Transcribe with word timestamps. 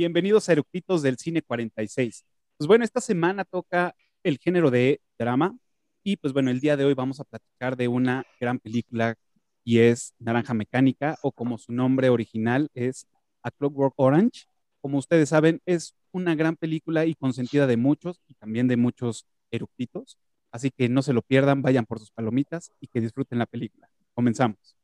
Bienvenidos 0.00 0.48
a 0.48 0.52
Eructitos 0.52 1.02
del 1.02 1.18
Cine 1.18 1.42
46. 1.42 2.24
Pues 2.56 2.66
bueno, 2.66 2.86
esta 2.86 3.02
semana 3.02 3.44
toca 3.44 3.94
el 4.22 4.38
género 4.38 4.70
de 4.70 5.02
drama 5.18 5.54
y 6.02 6.16
pues 6.16 6.32
bueno, 6.32 6.50
el 6.50 6.58
día 6.58 6.78
de 6.78 6.86
hoy 6.86 6.94
vamos 6.94 7.20
a 7.20 7.24
platicar 7.24 7.76
de 7.76 7.86
una 7.86 8.24
gran 8.40 8.60
película 8.60 9.16
y 9.62 9.80
es 9.80 10.14
Naranja 10.18 10.54
Mecánica 10.54 11.18
o 11.20 11.32
como 11.32 11.58
su 11.58 11.72
nombre 11.72 12.08
original 12.08 12.70
es 12.72 13.06
A 13.42 13.50
Clockwork 13.50 13.92
Orange. 13.98 14.46
Como 14.80 14.96
ustedes 14.96 15.28
saben, 15.28 15.60
es 15.66 15.94
una 16.12 16.34
gran 16.34 16.56
película 16.56 17.04
y 17.04 17.14
consentida 17.14 17.66
de 17.66 17.76
muchos 17.76 18.22
y 18.26 18.32
también 18.36 18.68
de 18.68 18.78
muchos 18.78 19.26
eructitos. 19.50 20.16
Así 20.50 20.70
que 20.70 20.88
no 20.88 21.02
se 21.02 21.12
lo 21.12 21.20
pierdan, 21.20 21.60
vayan 21.60 21.84
por 21.84 21.98
sus 21.98 22.10
palomitas 22.10 22.72
y 22.80 22.86
que 22.86 23.02
disfruten 23.02 23.38
la 23.38 23.44
película. 23.44 23.90
Comenzamos. 24.14 24.79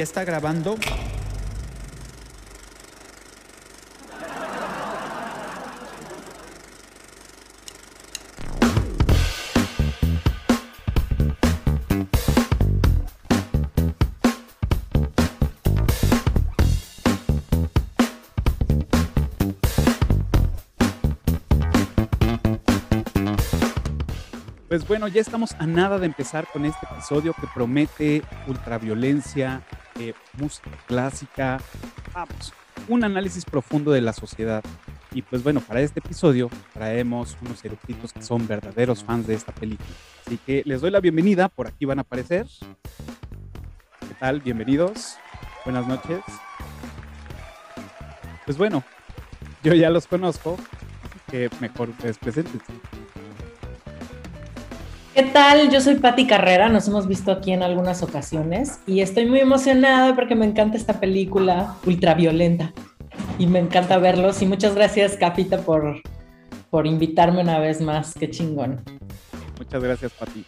¿Ya 0.00 0.04
está 0.04 0.24
grabando? 0.24 0.78
Pues 24.66 24.88
bueno, 24.88 25.08
ya 25.08 25.20
estamos 25.20 25.54
a 25.58 25.66
nada 25.66 25.98
de 25.98 26.06
empezar 26.06 26.46
con 26.50 26.64
este 26.64 26.86
episodio 26.90 27.34
que 27.34 27.46
promete 27.52 28.22
ultraviolencia, 28.46 29.62
música 30.38 30.70
clásica, 30.86 31.60
vamos, 32.12 32.52
un 32.88 33.04
análisis 33.04 33.44
profundo 33.44 33.92
de 33.92 34.00
la 34.00 34.12
sociedad. 34.12 34.62
Y 35.12 35.22
pues 35.22 35.42
bueno, 35.42 35.60
para 35.60 35.80
este 35.80 36.00
episodio 36.00 36.50
traemos 36.72 37.36
unos 37.42 37.64
eructitos 37.64 38.12
que 38.12 38.22
son 38.22 38.46
verdaderos 38.46 39.02
fans 39.02 39.26
de 39.26 39.34
esta 39.34 39.52
película. 39.52 39.88
Así 40.26 40.38
que 40.38 40.62
les 40.64 40.80
doy 40.80 40.90
la 40.90 41.00
bienvenida, 41.00 41.48
por 41.48 41.66
aquí 41.66 41.84
van 41.84 41.98
a 41.98 42.02
aparecer. 42.02 42.46
¿Qué 44.00 44.14
tal? 44.18 44.40
Bienvenidos. 44.40 45.16
Buenas 45.64 45.86
noches. 45.86 46.20
Pues 48.44 48.56
bueno, 48.56 48.82
yo 49.62 49.74
ya 49.74 49.90
los 49.90 50.06
conozco, 50.06 50.56
que 51.30 51.50
mejor 51.60 51.90
les 52.02 52.18
presenten. 52.18 52.60
¿Qué 55.14 55.24
tal? 55.24 55.70
Yo 55.70 55.80
soy 55.80 55.96
Patti 55.96 56.26
Carrera, 56.26 56.68
nos 56.68 56.86
hemos 56.86 57.08
visto 57.08 57.32
aquí 57.32 57.52
en 57.52 57.64
algunas 57.64 58.02
ocasiones 58.04 58.78
y 58.86 59.00
estoy 59.00 59.26
muy 59.26 59.40
emocionada 59.40 60.14
porque 60.14 60.36
me 60.36 60.46
encanta 60.46 60.76
esta 60.76 61.00
película 61.00 61.76
ultraviolenta 61.84 62.72
y 63.36 63.48
me 63.48 63.58
encanta 63.58 63.98
verlos 63.98 64.40
y 64.40 64.46
muchas 64.46 64.76
gracias 64.76 65.16
Capita 65.16 65.62
por, 65.62 66.00
por 66.70 66.86
invitarme 66.86 67.42
una 67.42 67.58
vez 67.58 67.80
más, 67.80 68.14
qué 68.14 68.30
chingón. 68.30 68.84
Muchas 69.58 69.82
gracias 69.82 70.12
Patti. 70.12 70.46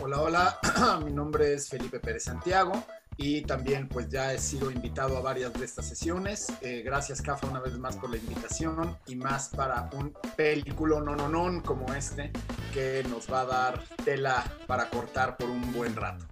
Hola, 0.00 0.20
hola, 0.22 0.58
mi 1.04 1.12
nombre 1.12 1.52
es 1.52 1.68
Felipe 1.68 2.00
Pérez 2.00 2.24
Santiago 2.24 2.72
y 3.18 3.42
también 3.42 3.88
pues 3.88 4.08
ya 4.08 4.32
he 4.32 4.38
sido 4.38 4.70
invitado 4.70 5.18
a 5.18 5.20
varias 5.20 5.52
de 5.52 5.64
estas 5.64 5.86
sesiones. 5.86 6.46
Eh, 6.62 6.82
gracias 6.84 7.20
Cafa 7.20 7.48
una 7.48 7.60
vez 7.60 7.76
más 7.76 7.96
por 7.96 8.10
la 8.10 8.16
invitación 8.16 8.96
y 9.06 9.16
más 9.16 9.48
para 9.48 9.90
un 9.92 10.14
película 10.36 11.00
no 11.00 11.16
no 11.16 11.28
no 11.28 11.62
como 11.62 11.92
este 11.92 12.30
que 12.72 13.04
nos 13.10 13.30
va 13.30 13.40
a 13.40 13.44
dar 13.44 13.84
tela 14.04 14.44
para 14.66 14.88
cortar 14.88 15.36
por 15.36 15.50
un 15.50 15.72
buen 15.72 15.94
rato. 15.96 16.24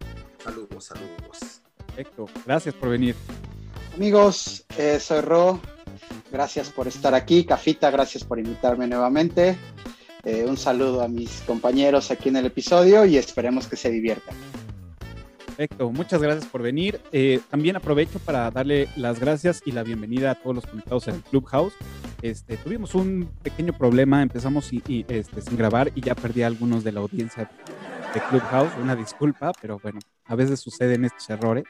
Saludos, 0.42 0.84
saludos. 0.84 1.60
Perfecto, 1.88 2.26
gracias 2.46 2.74
por 2.74 2.90
venir. 2.90 3.16
Amigos, 3.96 4.64
eh, 4.78 5.00
soy 5.00 5.22
Ro, 5.22 5.60
gracias 6.30 6.70
por 6.70 6.86
estar 6.86 7.14
aquí. 7.14 7.44
Cafita, 7.44 7.90
gracias 7.90 8.22
por 8.22 8.38
invitarme 8.38 8.86
nuevamente. 8.86 9.58
Eh, 10.22 10.44
un 10.46 10.56
saludo 10.56 11.02
a 11.02 11.08
mis 11.08 11.40
compañeros 11.42 12.10
aquí 12.10 12.28
en 12.28 12.36
el 12.36 12.46
episodio 12.46 13.04
y 13.04 13.16
esperemos 13.16 13.66
que 13.66 13.76
se 13.76 13.90
diviertan. 13.90 14.36
Perfecto, 15.56 15.90
muchas 15.90 16.20
gracias 16.20 16.44
por 16.44 16.60
venir. 16.60 17.00
Eh, 17.12 17.40
también 17.48 17.76
aprovecho 17.76 18.18
para 18.18 18.50
darle 18.50 18.88
las 18.94 19.18
gracias 19.18 19.62
y 19.64 19.72
la 19.72 19.84
bienvenida 19.84 20.32
a 20.32 20.34
todos 20.34 20.56
los 20.56 20.66
conectados 20.66 21.08
en 21.08 21.14
el 21.14 21.22
Clubhouse. 21.22 21.72
Este, 22.20 22.58
tuvimos 22.58 22.94
un 22.94 23.30
pequeño 23.42 23.72
problema, 23.72 24.20
empezamos 24.20 24.70
este, 24.70 25.40
sin 25.40 25.56
grabar 25.56 25.90
y 25.94 26.02
ya 26.02 26.14
perdí 26.14 26.42
a 26.42 26.48
algunos 26.48 26.84
de 26.84 26.92
la 26.92 27.00
audiencia 27.00 27.50
de 28.12 28.20
Clubhouse. 28.28 28.70
Una 28.82 28.94
disculpa, 28.94 29.52
pero 29.58 29.78
bueno, 29.82 29.98
a 30.26 30.34
veces 30.34 30.60
suceden 30.60 31.06
estos 31.06 31.30
errores. 31.30 31.64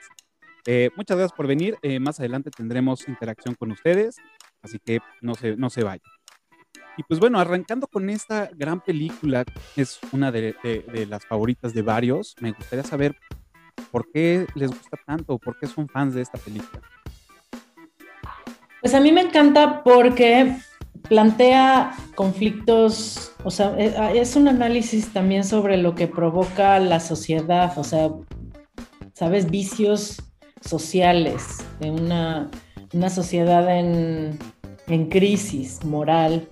Eh, 0.66 0.90
muchas 0.96 1.16
gracias 1.16 1.36
por 1.36 1.46
venir. 1.46 1.76
Eh, 1.82 2.00
más 2.00 2.18
adelante 2.18 2.50
tendremos 2.50 3.06
interacción 3.06 3.54
con 3.54 3.70
ustedes, 3.70 4.16
así 4.62 4.80
que 4.84 4.98
no 5.20 5.36
se, 5.36 5.56
no 5.56 5.70
se 5.70 5.84
vayan. 5.84 6.02
Y 6.96 7.04
pues 7.04 7.20
bueno, 7.20 7.38
arrancando 7.38 7.86
con 7.86 8.10
esta 8.10 8.50
gran 8.52 8.80
película, 8.80 9.44
es 9.76 10.00
una 10.10 10.32
de 10.32 10.56
las 11.08 11.24
favoritas 11.24 11.72
de 11.72 11.82
varios, 11.82 12.34
me 12.40 12.50
gustaría 12.50 12.82
saber 12.82 13.16
¿Por 13.90 14.10
qué 14.12 14.46
les 14.54 14.70
gusta 14.70 14.98
tanto? 15.06 15.38
¿Por 15.38 15.58
qué 15.58 15.66
son 15.66 15.88
fans 15.88 16.14
de 16.14 16.22
esta 16.22 16.38
película? 16.38 16.82
Pues 18.80 18.94
a 18.94 19.00
mí 19.00 19.10
me 19.10 19.22
encanta 19.22 19.82
porque 19.82 20.56
plantea 21.08 21.92
conflictos, 22.14 23.32
o 23.44 23.50
sea, 23.50 23.76
ah, 23.98 24.12
es 24.12 24.36
un 24.36 24.48
análisis 24.48 25.12
también 25.12 25.44
sobre 25.44 25.76
lo 25.76 25.94
que 25.94 26.06
provoca 26.06 26.78
la 26.78 27.00
sociedad, 27.00 27.76
o 27.78 27.84
sea, 27.84 28.10
sabes, 29.14 29.50
vicios 29.50 30.22
sociales 30.60 31.64
de 31.80 31.90
una, 31.90 32.50
sociedad 33.10 33.68
en, 33.78 34.38
crisis 35.10 35.84
moral. 35.84 36.48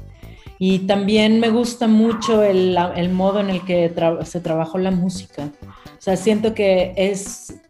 Y 0.59 0.81
también 0.81 1.41
me 1.41 1.51
gusta 1.51 1.89
mucho 1.89 2.43
el, 2.43 2.77
modo 3.12 3.41
en 3.41 3.51
el 3.51 3.65
que 3.65 3.93
se 4.25 4.41
trabajó 4.41 4.79
la 4.79 4.91
música. 4.91 5.51
O 6.04 6.10
sea, 6.12 6.19
siento 6.19 6.53
que 6.53 6.92
es, 6.98 7.62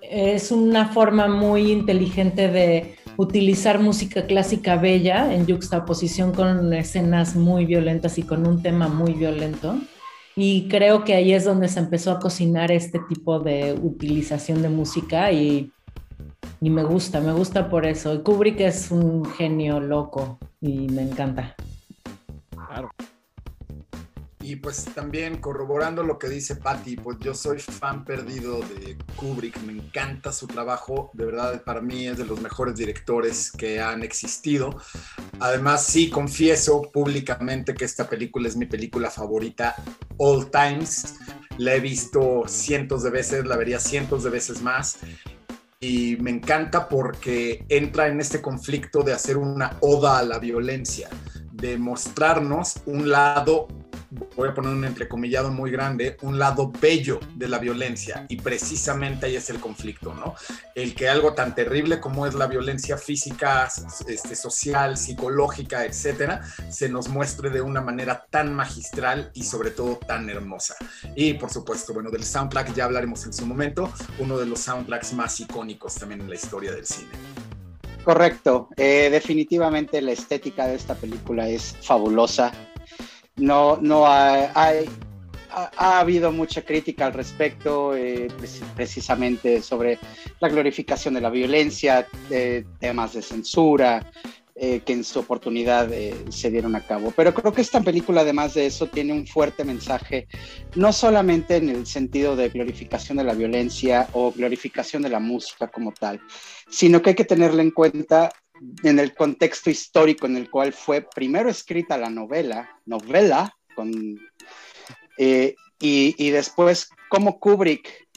es 0.00 0.50
una 0.50 0.88
forma 0.88 1.28
muy 1.28 1.70
inteligente 1.70 2.48
de 2.48 2.96
utilizar 3.16 3.78
música 3.78 4.26
clásica 4.26 4.74
bella 4.74 5.32
en 5.32 5.46
juxtaposición 5.46 6.32
con 6.32 6.72
escenas 6.72 7.36
muy 7.36 7.64
violentas 7.64 8.18
y 8.18 8.24
con 8.24 8.48
un 8.48 8.64
tema 8.64 8.88
muy 8.88 9.12
violento. 9.12 9.78
Y 10.34 10.66
creo 10.66 11.04
que 11.04 11.14
ahí 11.14 11.32
es 11.32 11.44
donde 11.44 11.68
se 11.68 11.78
empezó 11.78 12.10
a 12.10 12.18
cocinar 12.18 12.72
este 12.72 12.98
tipo 13.08 13.38
de 13.38 13.78
utilización 13.80 14.60
de 14.60 14.68
música 14.68 15.30
y, 15.30 15.70
y 16.60 16.68
me 16.68 16.82
gusta, 16.82 17.20
me 17.20 17.32
gusta 17.32 17.68
por 17.70 17.86
eso. 17.86 18.24
Kubrick 18.24 18.58
es 18.58 18.90
un 18.90 19.24
genio 19.24 19.78
loco 19.78 20.40
y 20.60 20.88
me 20.88 21.02
encanta. 21.02 21.54
Claro. 22.50 22.90
Y 24.42 24.56
pues 24.56 24.86
también 24.94 25.38
corroborando 25.38 26.02
lo 26.02 26.18
que 26.18 26.28
dice 26.28 26.56
Patty, 26.56 26.96
pues 26.96 27.16
yo 27.20 27.32
soy 27.32 27.60
fan 27.60 28.04
perdido 28.04 28.58
de 28.58 28.98
Kubrick, 29.14 29.62
me 29.62 29.72
encanta 29.72 30.32
su 30.32 30.48
trabajo, 30.48 31.10
de 31.14 31.26
verdad 31.26 31.62
para 31.62 31.80
mí 31.80 32.08
es 32.08 32.18
de 32.18 32.26
los 32.26 32.40
mejores 32.40 32.74
directores 32.74 33.52
que 33.52 33.80
han 33.80 34.02
existido. 34.02 34.76
Además 35.38 35.84
sí 35.84 36.10
confieso 36.10 36.82
públicamente 36.92 37.72
que 37.72 37.84
esta 37.84 38.08
película 38.08 38.48
es 38.48 38.56
mi 38.56 38.66
película 38.66 39.10
favorita 39.10 39.76
all 40.16 40.50
times. 40.50 41.14
La 41.58 41.74
he 41.74 41.80
visto 41.80 42.42
cientos 42.46 43.04
de 43.04 43.10
veces, 43.10 43.46
la 43.46 43.56
vería 43.56 43.78
cientos 43.78 44.24
de 44.24 44.30
veces 44.30 44.60
más 44.60 44.98
y 45.78 46.16
me 46.20 46.30
encanta 46.30 46.88
porque 46.88 47.64
entra 47.68 48.08
en 48.08 48.20
este 48.20 48.40
conflicto 48.40 49.02
de 49.02 49.12
hacer 49.12 49.36
una 49.36 49.76
oda 49.80 50.18
a 50.18 50.22
la 50.22 50.38
violencia, 50.38 51.08
de 51.52 51.76
mostrarnos 51.76 52.76
un 52.86 53.10
lado 53.10 53.66
voy 54.36 54.48
a 54.48 54.54
poner 54.54 54.72
un 54.72 54.84
entrecomillado 54.84 55.50
muy 55.50 55.70
grande, 55.70 56.16
un 56.22 56.38
lado 56.38 56.70
bello 56.80 57.20
de 57.34 57.48
la 57.48 57.58
violencia 57.58 58.26
y 58.28 58.36
precisamente 58.36 59.26
ahí 59.26 59.36
es 59.36 59.48
el 59.50 59.58
conflicto, 59.58 60.14
¿no? 60.14 60.34
El 60.74 60.94
que 60.94 61.08
algo 61.08 61.34
tan 61.34 61.54
terrible 61.54 62.00
como 62.00 62.26
es 62.26 62.34
la 62.34 62.46
violencia 62.46 62.98
física, 62.98 63.68
este, 64.06 64.34
social, 64.34 64.96
psicológica, 64.96 65.84
etcétera, 65.84 66.42
se 66.70 66.88
nos 66.88 67.08
muestre 67.08 67.50
de 67.50 67.60
una 67.60 67.80
manera 67.80 68.26
tan 68.28 68.54
magistral 68.54 69.30
y 69.34 69.44
sobre 69.44 69.70
todo 69.70 69.96
tan 69.96 70.28
hermosa. 70.28 70.76
Y 71.16 71.34
por 71.34 71.50
supuesto, 71.50 71.94
bueno, 71.94 72.10
del 72.10 72.24
soundtrack 72.24 72.74
ya 72.74 72.84
hablaremos 72.84 73.24
en 73.24 73.32
su 73.32 73.46
momento, 73.46 73.92
uno 74.18 74.38
de 74.38 74.46
los 74.46 74.60
soundtracks 74.60 75.12
más 75.14 75.40
icónicos 75.40 75.94
también 75.94 76.20
en 76.20 76.28
la 76.28 76.34
historia 76.34 76.72
del 76.72 76.86
cine. 76.86 77.10
Correcto, 78.04 78.68
eh, 78.76 79.08
definitivamente 79.12 80.02
la 80.02 80.10
estética 80.10 80.66
de 80.66 80.74
esta 80.74 80.96
película 80.96 81.48
es 81.48 81.76
fabulosa 81.82 82.52
no, 83.36 83.78
no 83.80 84.06
hay, 84.06 84.88
ha, 85.50 86.00
habido 86.00 86.32
mucha 86.32 86.62
crítica 86.62 87.06
al 87.06 87.12
respecto, 87.12 87.94
eh, 87.94 88.28
precisamente 88.74 89.62
sobre 89.62 89.98
la 90.40 90.48
glorificación 90.48 91.14
de 91.14 91.20
la 91.20 91.30
violencia, 91.30 92.06
temas 92.78 93.14
de 93.14 93.22
censura, 93.22 94.10
eh, 94.54 94.82
que 94.84 94.92
en 94.92 95.02
su 95.02 95.18
oportunidad 95.18 95.90
eh, 95.94 96.14
se 96.28 96.50
dieron 96.50 96.76
a 96.76 96.86
cabo. 96.86 97.10
Pero 97.16 97.32
creo 97.32 97.54
que 97.54 97.62
esta 97.62 97.80
película, 97.80 98.20
además 98.20 98.52
de 98.52 98.66
eso, 98.66 98.86
tiene 98.86 99.14
un 99.14 99.26
fuerte 99.26 99.64
mensaje, 99.64 100.28
no 100.74 100.92
solamente 100.92 101.56
en 101.56 101.70
el 101.70 101.86
sentido 101.86 102.36
de 102.36 102.50
glorificación 102.50 103.16
de 103.16 103.24
la 103.24 103.32
violencia 103.32 104.08
o 104.12 104.30
glorificación 104.30 105.02
de 105.02 105.08
la 105.08 105.20
música 105.20 105.68
como 105.68 105.92
tal, 105.92 106.20
sino 106.68 107.00
que 107.00 107.10
hay 107.10 107.16
que 107.16 107.24
tenerla 107.24 107.62
en 107.62 107.70
cuenta 107.70 108.30
en 108.82 108.98
el 108.98 109.14
contexto 109.14 109.70
histórico 109.70 110.26
en 110.26 110.36
el 110.36 110.50
cual 110.50 110.72
fue 110.72 111.06
primero 111.14 111.48
escrita 111.48 111.96
la 111.96 112.10
novela, 112.10 112.78
novela, 112.86 113.54
con, 113.74 114.18
eh, 115.18 115.54
y, 115.80 116.30
después 116.30 116.88
cómo 117.08 117.40
Kubrick 117.40 118.08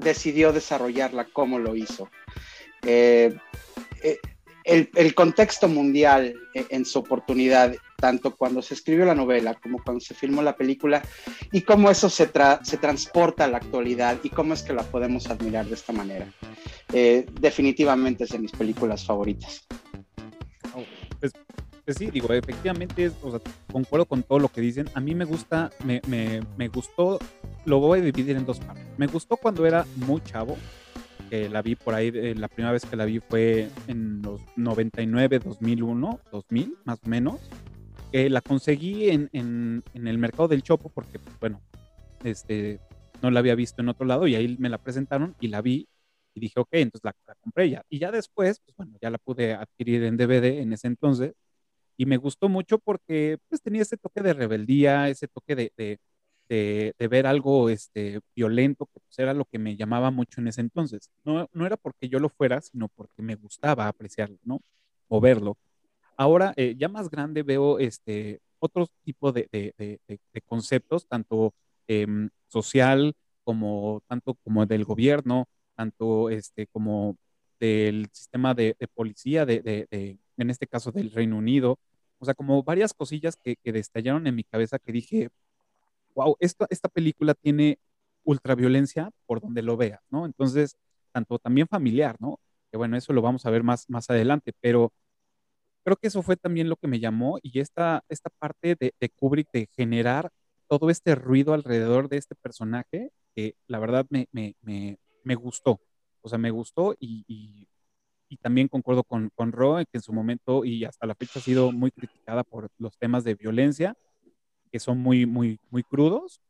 decidió 0.00 0.52
desarrollarla, 0.52 1.28
cómo 1.32 1.58
lo 1.58 1.76
hizo. 1.76 2.10
Eh, 2.84 3.36
eh, 4.02 4.18
el, 4.64 5.14
contexto 5.14 5.68
mundial 5.68 6.34
en 6.54 6.84
su 6.84 6.98
oportunidad, 6.98 7.74
tanto 7.96 8.34
cuando 8.36 8.60
se 8.60 8.74
escribió 8.74 9.04
la 9.04 9.14
novela 9.14 9.54
como 9.54 9.82
cuando 9.82 10.00
se 10.00 10.14
filmó 10.14 10.42
la 10.42 10.56
película, 10.56 11.02
y 11.52 11.60
cómo 11.62 11.90
eso 11.90 12.10
se, 12.10 12.28
se 12.64 12.76
transporta 12.76 13.44
a 13.44 13.48
la 13.48 13.58
actualidad 13.58 14.18
y 14.24 14.30
cómo 14.30 14.54
es 14.54 14.62
que 14.62 14.72
la 14.72 14.82
podemos 14.82 15.28
admirar 15.28 15.66
de 15.66 15.74
esta 15.74 15.92
manera. 15.92 16.26
definitivamente 16.90 18.24
es 18.24 18.30
de 18.30 18.40
mis 18.40 18.52
películas 18.52 19.04
favoritas. 19.04 19.64
Pues, 21.22 21.32
pues, 21.84 21.96
sí, 21.98 22.10
digo, 22.10 22.32
efectivamente, 22.32 23.12
concuerdo 23.70 24.06
con 24.06 24.24
todo 24.24 24.40
lo 24.40 24.48
que 24.48 24.60
dicen. 24.60 24.88
A 24.94 25.00
mí 25.00 25.14
me 25.14 25.24
gusta, 25.24 25.70
me, 25.84 26.02
me, 26.08 26.40
me 26.56 26.66
gustó, 26.66 27.20
lo 27.64 27.78
voy 27.78 28.00
a 28.00 28.02
dividir 28.02 28.36
en 28.36 28.44
dos 28.44 28.58
partes. 28.58 28.84
Me 28.98 29.06
gustó 29.06 29.36
cuando 29.36 29.64
era 29.64 29.86
muy 29.94 30.20
chavo, 30.22 30.58
que 31.30 31.48
la 31.48 31.62
vi 31.62 31.76
por 31.76 31.94
ahí, 31.94 32.10
eh, 32.12 32.34
la 32.34 32.48
primera 32.48 32.72
vez 32.72 32.84
que 32.84 32.96
la 32.96 33.04
vi 33.04 33.20
fue 33.20 33.68
en 33.86 34.20
los 34.22 34.40
99, 34.56 35.38
2001, 35.38 36.20
2000, 36.32 36.74
más 36.84 36.98
o 37.04 37.08
menos. 37.08 37.40
la 38.12 38.40
conseguí 38.40 39.10
en, 39.10 39.30
en, 39.32 39.84
en, 39.94 40.08
el 40.08 40.18
mercado 40.18 40.48
del 40.48 40.64
Chopo 40.64 40.88
porque, 40.88 41.20
bueno, 41.40 41.60
este, 42.24 42.80
no 43.22 43.30
la 43.30 43.38
había 43.38 43.54
visto 43.54 43.80
en 43.80 43.90
otro 43.90 44.06
lado 44.06 44.26
y 44.26 44.34
ahí 44.34 44.56
me 44.58 44.68
la 44.68 44.78
presentaron 44.78 45.36
y 45.38 45.48
la 45.48 45.62
vi 45.62 45.86
y 46.34 46.40
dije, 46.40 46.60
ok, 46.60 46.68
entonces 46.72 47.04
la, 47.04 47.34
compré 47.40 47.70
ya. 47.70 47.84
Y 47.88 47.98
ya 47.98 48.10
después, 48.10 48.60
pues 48.60 48.76
bueno, 48.76 48.96
ya 49.00 49.10
la 49.10 49.18
pude 49.18 49.54
adquirir 49.54 50.04
en 50.04 50.16
DVD 50.16 50.60
en 50.60 50.72
ese 50.72 50.88
entonces. 50.88 51.34
Y 51.96 52.06
me 52.06 52.16
gustó 52.16 52.48
mucho 52.48 52.78
porque 52.78 53.38
pues 53.48 53.62
tenía 53.62 53.82
ese 53.82 53.96
toque 53.96 54.22
de 54.22 54.32
rebeldía, 54.34 55.08
ese 55.08 55.28
toque 55.28 55.54
de, 55.56 55.72
de, 55.76 56.00
de, 56.98 57.08
ver 57.08 57.26
algo 57.26 57.68
este, 57.70 58.20
violento, 58.34 58.86
que 58.86 59.00
pues 59.00 59.18
era 59.18 59.34
lo 59.34 59.44
que 59.44 59.58
me 59.58 59.76
llamaba 59.76 60.10
mucho 60.10 60.40
en 60.40 60.48
ese 60.48 60.62
entonces. 60.62 61.10
No, 61.24 61.48
no 61.52 61.66
era 61.66 61.76
porque 61.76 62.08
yo 62.08 62.18
lo 62.18 62.28
fuera, 62.30 62.60
sino 62.60 62.88
porque 62.88 63.22
me 63.22 63.36
gustaba 63.36 63.88
apreciarlo, 63.88 64.38
¿no? 64.44 64.60
O 65.08 65.20
verlo. 65.20 65.56
Ahora, 66.16 66.54
eh, 66.56 66.74
ya 66.78 66.88
más 66.88 67.10
grande, 67.10 67.42
veo 67.42 67.78
este, 67.78 68.40
otro 68.58 68.88
tipo 69.04 69.32
de, 69.32 69.48
de 69.50 70.40
conceptos, 70.46 71.06
tanto 71.06 71.54
em, 71.86 72.30
social 72.48 73.14
como 73.44 74.02
tanto 74.06 74.34
como 74.44 74.66
del 74.66 74.84
gobierno, 74.84 75.48
tanto 75.74 76.30
este, 76.30 76.66
como 76.68 77.16
del 77.60 78.08
sistema 78.12 78.54
de, 78.54 78.76
policía, 78.94 79.46
de, 79.46 79.86
en 80.36 80.50
este 80.50 80.66
caso 80.66 80.90
del 80.92 81.10
Reino 81.10 81.36
Unido, 81.38 81.78
o 82.18 82.24
sea, 82.24 82.34
como 82.34 82.62
varias 82.62 82.94
cosillas 82.94 83.36
que, 83.36 83.56
que 83.56 83.72
destallaron 83.72 84.26
en 84.26 84.34
mi 84.36 84.44
cabeza 84.44 84.78
que 84.78 84.92
dije, 84.92 85.30
wow, 86.14 86.36
esta, 86.40 86.66
esta 86.70 86.88
película 86.88 87.34
tiene 87.34 87.78
ultraviolencia 88.24 89.10
por 89.26 89.40
donde 89.40 89.62
lo 89.62 89.76
vea, 89.76 90.00
¿no? 90.10 90.26
Entonces, 90.26 90.76
tanto 91.12 91.38
también 91.38 91.68
familiar, 91.68 92.16
¿no? 92.20 92.40
Que 92.70 92.78
bueno, 92.78 92.96
eso 92.96 93.12
lo 93.12 93.22
vamos 93.22 93.46
a 93.46 93.50
ver 93.50 93.62
más, 93.62 93.88
más 93.90 94.08
adelante, 94.10 94.52
pero 94.60 94.92
creo 95.84 95.96
que 95.96 96.08
eso 96.08 96.22
fue 96.22 96.36
también 96.36 96.68
lo 96.68 96.76
que 96.76 96.88
me 96.88 97.00
llamó 97.00 97.38
y 97.42 97.60
esta, 97.60 98.04
esta 98.08 98.30
parte 98.38 98.76
de, 98.78 98.94
de 98.98 99.08
Kubrick 99.10 99.50
de 99.52 99.68
generar 99.76 100.30
todo 100.68 100.90
este 100.90 101.14
ruido 101.14 101.54
alrededor 101.54 102.08
de 102.08 102.18
este 102.18 102.34
personaje, 102.34 103.10
que 103.34 103.56
la 103.66 103.78
verdad 103.78 104.06
me, 104.10 104.28
me, 104.32 104.56
me 104.62 104.98
gustó. 105.34 105.80
O 106.22 106.28
sea, 106.28 106.38
me 106.38 106.50
gustó 106.50 106.94
y, 106.98 107.24
y, 107.26 107.68
también 108.38 108.66
concuerdo 108.66 109.04
con, 109.04 109.30
con 109.34 109.52
Ro, 109.52 109.76
que 109.76 109.98
en 109.98 110.00
su 110.00 110.12
momento 110.12 110.64
y 110.64 110.84
hasta 110.86 111.06
la 111.06 111.14
fecha 111.14 111.38
ha 111.38 111.42
sido 111.42 111.70
muy 111.70 111.90
criticada 111.90 112.44
por 112.44 112.70
los 112.78 112.96
temas 112.96 113.24
de 113.24 113.34
violencia, 113.34 113.94
que 114.70 114.80
son 114.80 114.98
muy, 114.98 115.26
muy, 115.26 115.60
muy 115.70 115.82
crudos. 115.82 116.40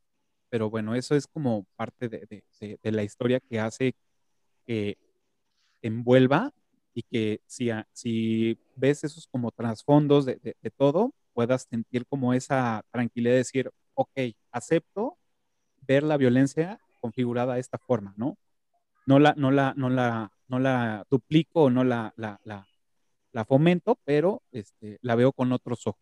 Pero 0.48 0.70
bueno, 0.70 0.94
eso 0.94 1.16
es 1.16 1.26
como 1.26 1.66
parte 1.76 2.08
de, 2.08 2.44
de, 2.60 2.92
la 2.92 3.02
historia 3.02 3.40
que 3.40 3.58
hace 3.58 3.94
que 4.64 4.96
envuelva 5.82 6.52
y 6.94 7.02
que 7.02 7.40
si, 7.46 7.70
si 7.92 8.58
ves 8.76 9.04
esos 9.04 9.26
como 9.26 9.50
trasfondos 9.50 10.24
de, 10.26 10.36
de, 10.36 10.70
todo, 10.70 11.12
puedas 11.32 11.66
sentir 11.68 12.06
como 12.06 12.34
esa 12.34 12.84
tranquilidad 12.90 13.32
de 13.32 13.38
decir, 13.38 13.70
ok, 13.94 14.12
acepto 14.50 15.18
ver 15.80 16.02
la 16.02 16.16
violencia 16.16 16.80
configurada 17.00 17.54
de 17.54 17.60
esta 17.60 17.78
forma, 17.78 18.14
¿no? 18.16 18.36
No 19.06 19.18
la, 19.18 19.34
no 19.36 19.50
la, 19.50 19.74
no 19.76 19.90
la, 19.90 20.30
no 20.48 20.58
la 20.58 21.04
duplico 21.10 21.70
no 21.70 21.84
la, 21.84 22.12
la, 22.16 22.38
la, 22.44 23.44
fomento, 23.44 23.98
pero 24.04 24.42
este, 24.52 24.98
la 25.02 25.14
veo 25.14 25.32
con 25.32 25.52
otros 25.52 25.86
ojos. 25.86 26.00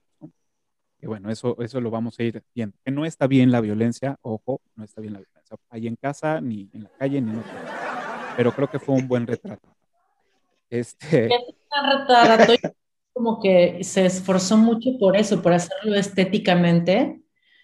Que 0.99 1.07
bueno, 1.07 1.31
eso, 1.31 1.57
eso 1.61 1.81
lo 1.81 1.91
vamos 1.91 2.19
a 2.19 2.23
ir 2.25 2.43
viendo. 2.55 2.77
Que 2.85 2.91
no 2.91 3.07
está 3.07 3.27
bien 3.27 3.51
la 3.51 3.63
violencia, 3.63 4.19
ojo, 4.21 4.61
no 4.75 4.85
está 4.85 5.01
bien 5.01 5.15
la 5.15 5.21
violencia. 5.21 5.57
Ahí 5.71 5.87
en 5.87 5.97
casa, 5.97 6.41
ni 6.41 6.69
en 6.75 6.85
la 6.85 6.91
calle, 6.91 7.21
ni 7.21 7.31
en 7.31 7.39
otro. 7.39 7.53
Pero 8.37 8.53
creo 8.53 8.71
que 8.71 8.79
fue 8.79 8.97
un 8.97 9.09
buen 9.09 9.27
retrato. 9.27 9.75
Este... 10.69 11.31
Como 13.13 13.41
que 13.41 13.83
se 13.83 14.07
esforzó 14.07 14.57
mucho 14.57 14.91
por 14.99 15.17
eso, 15.17 15.43
por 15.43 15.53
hacerlo 15.53 15.97
estéticamente, 15.97 17.21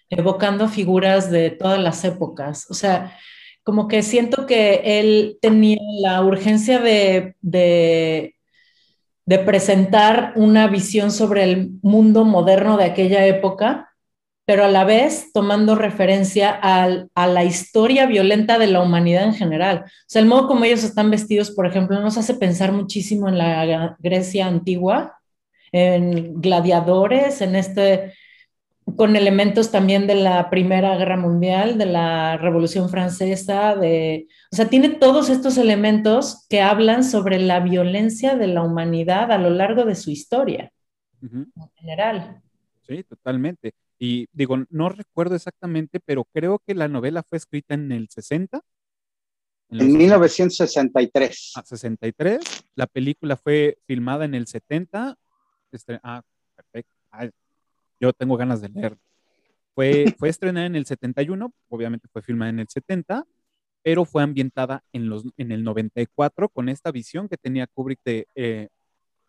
evocando 0.09 0.67
figuras 0.67 1.31
de 1.31 1.51
todas 1.51 1.79
las 1.79 2.03
épocas. 2.03 2.69
O 2.69 2.73
sea, 2.73 3.17
como 3.67 3.89
que 3.89 4.01
siento 4.01 4.45
que 4.45 4.79
él 4.97 5.39
tenía 5.41 5.77
la 5.99 6.23
urgencia 6.23 6.79
de, 6.79 7.35
de, 7.41 8.33
presentar 9.45 10.31
una 10.37 10.67
visión 10.67 11.11
sobre 11.11 11.43
el 11.43 11.71
mundo 11.81 12.23
moderno 12.23 12.77
de 12.77 12.85
aquella 12.85 13.25
época, 13.25 13.93
pero 14.45 14.63
a 14.63 14.69
la 14.69 14.85
vez 14.85 15.33
tomando 15.33 15.75
referencia 15.75 16.49
a 16.49 17.27
la 17.27 17.43
historia 17.43 18.05
violenta 18.05 18.57
de 18.57 18.67
la 18.67 18.81
humanidad 18.81 19.25
en 19.25 19.33
general. 19.33 19.83
O 19.83 19.89
sea, 20.07 20.21
el 20.21 20.29
modo 20.29 20.47
como 20.47 20.63
ellos 20.63 20.85
están 20.85 21.11
vestidos, 21.11 21.51
por 21.51 21.67
ejemplo, 21.67 21.99
nos 21.99 22.17
hace 22.17 22.35
pensar 22.35 22.71
muchísimo 22.71 23.27
en 23.27 23.37
la 23.37 23.97
Grecia 23.99 24.47
antigua, 24.47 25.19
en 25.73 26.39
gladiadores, 26.39 27.41
en 27.41 27.57
este 27.57 28.13
con 28.95 29.15
elementos 29.15 29.71
también 29.71 30.07
de 30.07 30.15
la 30.15 30.49
Primera 30.49 30.95
Guerra 30.97 31.17
Mundial, 31.17 31.77
de 31.77 31.85
la 31.85 32.37
Revolución 32.37 32.89
Francesa, 32.89 33.75
de, 33.75 34.27
o 34.51 34.55
sea, 34.55 34.69
tiene 34.69 34.89
todos 34.89 35.29
estos 35.29 35.57
elementos 35.57 36.45
que 36.49 36.61
hablan 36.61 37.03
sobre 37.03 37.39
la 37.39 37.59
violencia 37.59 38.35
de 38.35 38.47
la 38.47 38.63
humanidad 38.63 39.31
a 39.31 39.37
lo 39.37 39.49
largo 39.49 39.83
de 39.83 39.95
su 39.95 40.09
historia, 40.09 40.71
en 41.21 41.51
general. 41.75 42.41
Sí, 42.87 43.03
totalmente. 43.03 43.73
Y 43.99 44.27
digo, 44.31 44.57
no 44.69 44.89
recuerdo 44.89 45.35
exactamente, 45.35 45.99
pero 45.99 46.25
creo 46.33 46.59
que 46.65 46.73
la 46.73 46.87
novela 46.87 47.23
fue 47.23 47.37
escrita 47.37 47.73
en 47.73 47.91
el 47.91 48.07
60. 48.09 48.61
En, 49.69 49.97
1963. 49.97 51.53
Ah, 51.55 51.63
63. 51.65 52.39
La 52.75 52.87
película 52.87 53.35
fue 53.35 53.79
filmada 53.85 54.23
en 54.23 54.35
el 54.35 54.47
70. 54.47 55.17
Este, 55.71 55.99
ah, 56.03 56.21
perfecto. 56.55 56.93
Ah, 57.11 57.27
yo 57.99 58.13
tengo 58.13 58.37
ganas 58.37 58.61
de 58.61 58.69
leer. 58.69 58.97
Fue, 59.75 60.13
fue 60.17 60.29
estrenada 60.29 60.65
en 60.65 60.75
el 60.75 60.85
71, 60.85 61.53
obviamente 61.69 62.07
fue 62.11 62.21
filmada 62.21 62.49
en 62.49 62.59
el 62.59 62.67
70, 62.67 63.25
pero 63.83 64.05
fue 64.05 64.23
ambientada 64.23 64.83
en, 64.91 65.09
los, 65.09 65.25
en 65.37 65.51
el 65.51 65.63
94 65.63 66.49
con 66.49 66.69
esta 66.69 66.91
visión 66.91 67.29
que 67.29 67.37
tenía 67.37 67.67
Kubrick 67.67 67.99
de 68.03 68.27
eh, 68.35 68.69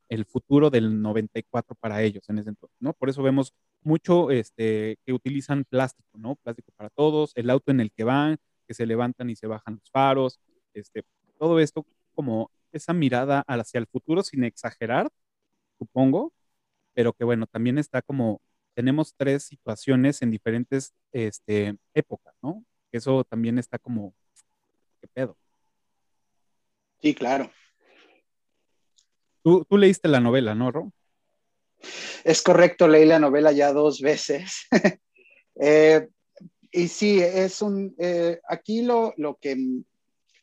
el 0.08 0.24
futuro 0.24 0.70
del 0.70 1.00
94 1.02 1.76
para 1.76 2.02
ellos 2.02 2.28
en 2.28 2.38
ese 2.38 2.48
entonces, 2.50 2.76
¿no? 2.80 2.92
Por 2.94 3.08
eso 3.10 3.22
vemos 3.22 3.52
mucho 3.82 4.30
este, 4.30 4.98
que 5.04 5.12
utilizan 5.12 5.64
plástico, 5.64 6.18
¿no? 6.18 6.36
Plástico 6.36 6.72
para 6.76 6.90
todos, 6.90 7.32
el 7.34 7.50
auto 7.50 7.70
en 7.70 7.80
el 7.80 7.92
que 7.92 8.04
van, 8.04 8.38
que 8.66 8.74
se 8.74 8.86
levantan 8.86 9.30
y 9.30 9.36
se 9.36 9.46
bajan 9.46 9.74
los 9.76 9.90
faros, 9.90 10.40
este, 10.74 11.04
todo 11.38 11.60
esto 11.60 11.86
como 12.14 12.50
esa 12.72 12.92
mirada 12.92 13.44
hacia 13.46 13.78
el 13.78 13.86
futuro 13.86 14.22
sin 14.22 14.44
exagerar, 14.44 15.10
supongo, 15.78 16.32
pero 16.94 17.12
que 17.12 17.24
bueno, 17.24 17.46
también 17.46 17.78
está 17.78 18.02
como 18.02 18.40
tenemos 18.78 19.12
tres 19.16 19.42
situaciones 19.42 20.22
en 20.22 20.30
diferentes 20.30 20.94
este, 21.10 21.76
épocas, 21.94 22.32
¿no? 22.40 22.64
Eso 22.92 23.24
también 23.24 23.58
está 23.58 23.76
como, 23.76 24.14
¿qué 25.00 25.08
pedo? 25.08 25.36
Sí, 27.02 27.12
claro. 27.12 27.50
Tú, 29.42 29.66
leíste 29.72 30.06
la 30.06 30.20
novela, 30.20 30.54
¿no, 30.54 30.70
Ro? 30.70 30.92
Es 32.22 32.40
correcto, 32.40 32.86
leí 32.86 33.04
la 33.04 33.18
novela 33.18 33.50
ya 33.50 33.72
dos 33.72 34.00
veces. 34.00 34.68
Eh, 35.60 36.06
y 36.70 36.86
sí, 36.86 37.20
es 37.20 37.62
un, 37.62 37.92
eh, 37.98 38.38
aquí 38.48 38.82
lo, 38.82 39.12
lo 39.16 39.38
que 39.40 39.56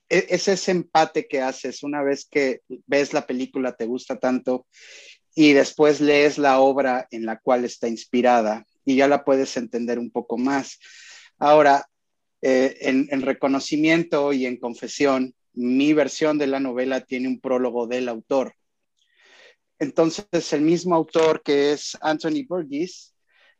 e, 0.10 0.26
es 0.30 0.50
ese 0.50 0.72
empate 0.72 1.26
que 1.26 1.40
haces 1.40 1.84
una 1.84 2.04
vez 2.04 2.28
que 2.30 2.64
ves 2.86 3.14
la 3.14 3.26
película, 3.26 3.78
te 3.78 3.86
gusta 3.86 4.20
tanto 4.20 4.68
y 5.36 5.54
después 5.54 6.00
lees 6.00 6.38
la 6.38 6.60
obra 6.60 7.08
en 7.12 7.26
la 7.26 7.38
cual 7.38 7.66
está 7.66 7.88
inspirada 7.88 8.66
y 8.86 8.96
ya 8.96 9.08
la 9.08 9.26
puedes 9.26 9.56
entender 9.58 10.00
un 10.00 10.10
poco 10.10 10.38
más. 10.38 10.80
Ahora, 11.38 11.86
eh, 12.42 12.78
en, 12.82 13.08
en, 13.12 13.22
reconocimiento 13.22 14.32
y 14.32 14.46
en 14.46 14.58
confesión, 14.58 15.36
mi 15.54 15.94
versión 15.94 16.38
de 16.38 16.48
la 16.48 16.60
novela 16.60 17.02
tiene 17.02 17.28
un 17.28 17.42
prólogo 17.42 17.86
del 17.86 18.08
autor. 18.08 18.56
Entonces, 19.78 20.54
el 20.54 20.62
mismo 20.62 20.96
autor 20.96 21.44
que 21.44 21.74
es 21.74 21.98
Anthony 22.02 22.46
Burgess 22.48 23.14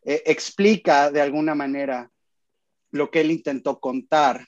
eh, 0.04 0.24
explica 0.26 1.12
de 1.12 1.22
alguna 1.22 1.56
manera 1.56 2.10
lo 2.92 3.12
que 3.12 3.22
él 3.22 3.32
intentó 3.32 3.80
contar, 3.80 4.48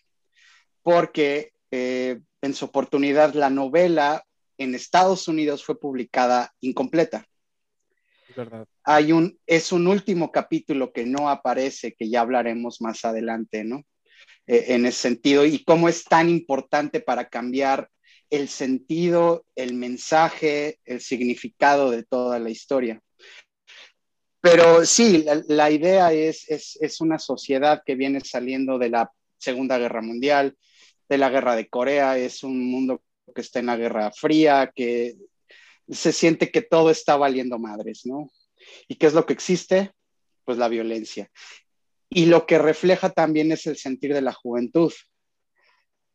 porque 0.81 1.51
eh, 1.71 2.19
en 2.41 2.53
su 2.53 2.65
oportunidad 2.65 3.33
la 3.33 3.49
novela 3.49 4.23
en 4.57 4.75
Estados 4.75 5.27
Unidos 5.27 5.63
fue 5.63 5.79
publicada 5.79 6.53
incompleta. 6.59 7.27
Hay 8.83 9.11
un, 9.11 9.39
es 9.45 9.71
un 9.71 9.87
último 9.87 10.31
capítulo 10.31 10.91
que 10.91 11.05
no 11.05 11.29
aparece, 11.29 11.93
que 11.93 12.09
ya 12.09 12.21
hablaremos 12.21 12.81
más 12.81 13.03
adelante, 13.05 13.63
¿no? 13.63 13.83
Eh, 14.45 14.65
en 14.69 14.85
ese 14.85 14.99
sentido, 14.99 15.45
y 15.45 15.63
cómo 15.63 15.89
es 15.89 16.03
tan 16.03 16.29
importante 16.29 16.99
para 16.99 17.29
cambiar 17.29 17.89
el 18.29 18.49
sentido, 18.49 19.45
el 19.55 19.73
mensaje, 19.73 20.79
el 20.85 21.01
significado 21.01 21.91
de 21.91 22.03
toda 22.03 22.39
la 22.39 22.49
historia. 22.49 23.01
Pero 24.39 24.85
sí, 24.85 25.25
la, 25.47 25.71
idea 25.71 26.13
es, 26.13 26.49
es, 26.49 26.77
es, 26.79 27.01
una 27.01 27.19
sociedad 27.19 27.81
que 27.85 27.95
viene 27.95 28.21
saliendo 28.21 28.77
de 28.77 28.89
la 28.89 29.11
Segunda 29.37 29.77
Guerra 29.77 30.01
Mundial, 30.01 30.55
de 31.09 31.17
la 31.17 31.29
Guerra 31.29 31.55
de 31.55 31.67
Corea, 31.67 32.17
es 32.17 32.43
un 32.43 32.69
mundo 32.69 33.01
que 33.33 33.41
está 33.41 33.59
en 33.59 33.67
la 33.67 33.77
Guerra 33.77 34.11
Fría, 34.11 34.71
que 34.73 35.15
se 35.89 36.11
siente 36.11 36.51
que 36.51 36.61
todo 36.61 36.89
está 36.89 37.15
valiendo 37.17 37.59
madres, 37.59 38.01
¿no? 38.05 38.29
¿Y 38.87 38.95
qué 38.95 39.07
es 39.07 39.13
lo 39.13 39.25
que 39.25 39.33
existe? 39.33 39.91
Pues 40.43 40.57
la 40.57 40.67
violencia. 40.67 41.29
Y 42.09 42.25
lo 42.25 42.45
que 42.45 42.57
refleja 42.57 43.09
también 43.09 43.51
es 43.51 43.67
el 43.67 43.77
sentir 43.77 44.13
de 44.13 44.21
la 44.21 44.33
juventud 44.33 44.91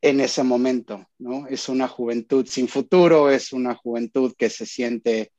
en 0.00 0.20
ese 0.20 0.42
momento, 0.42 1.06
¿no? 1.18 1.46
Es 1.46 1.68
una 1.68 1.86
juventud 1.86 2.46
sin 2.46 2.68
futuro, 2.68 3.30
es 3.30 3.52
una 3.52 3.74
juventud 3.74 4.34
que 4.36 4.50
se 4.50 4.66
siente 4.66 5.32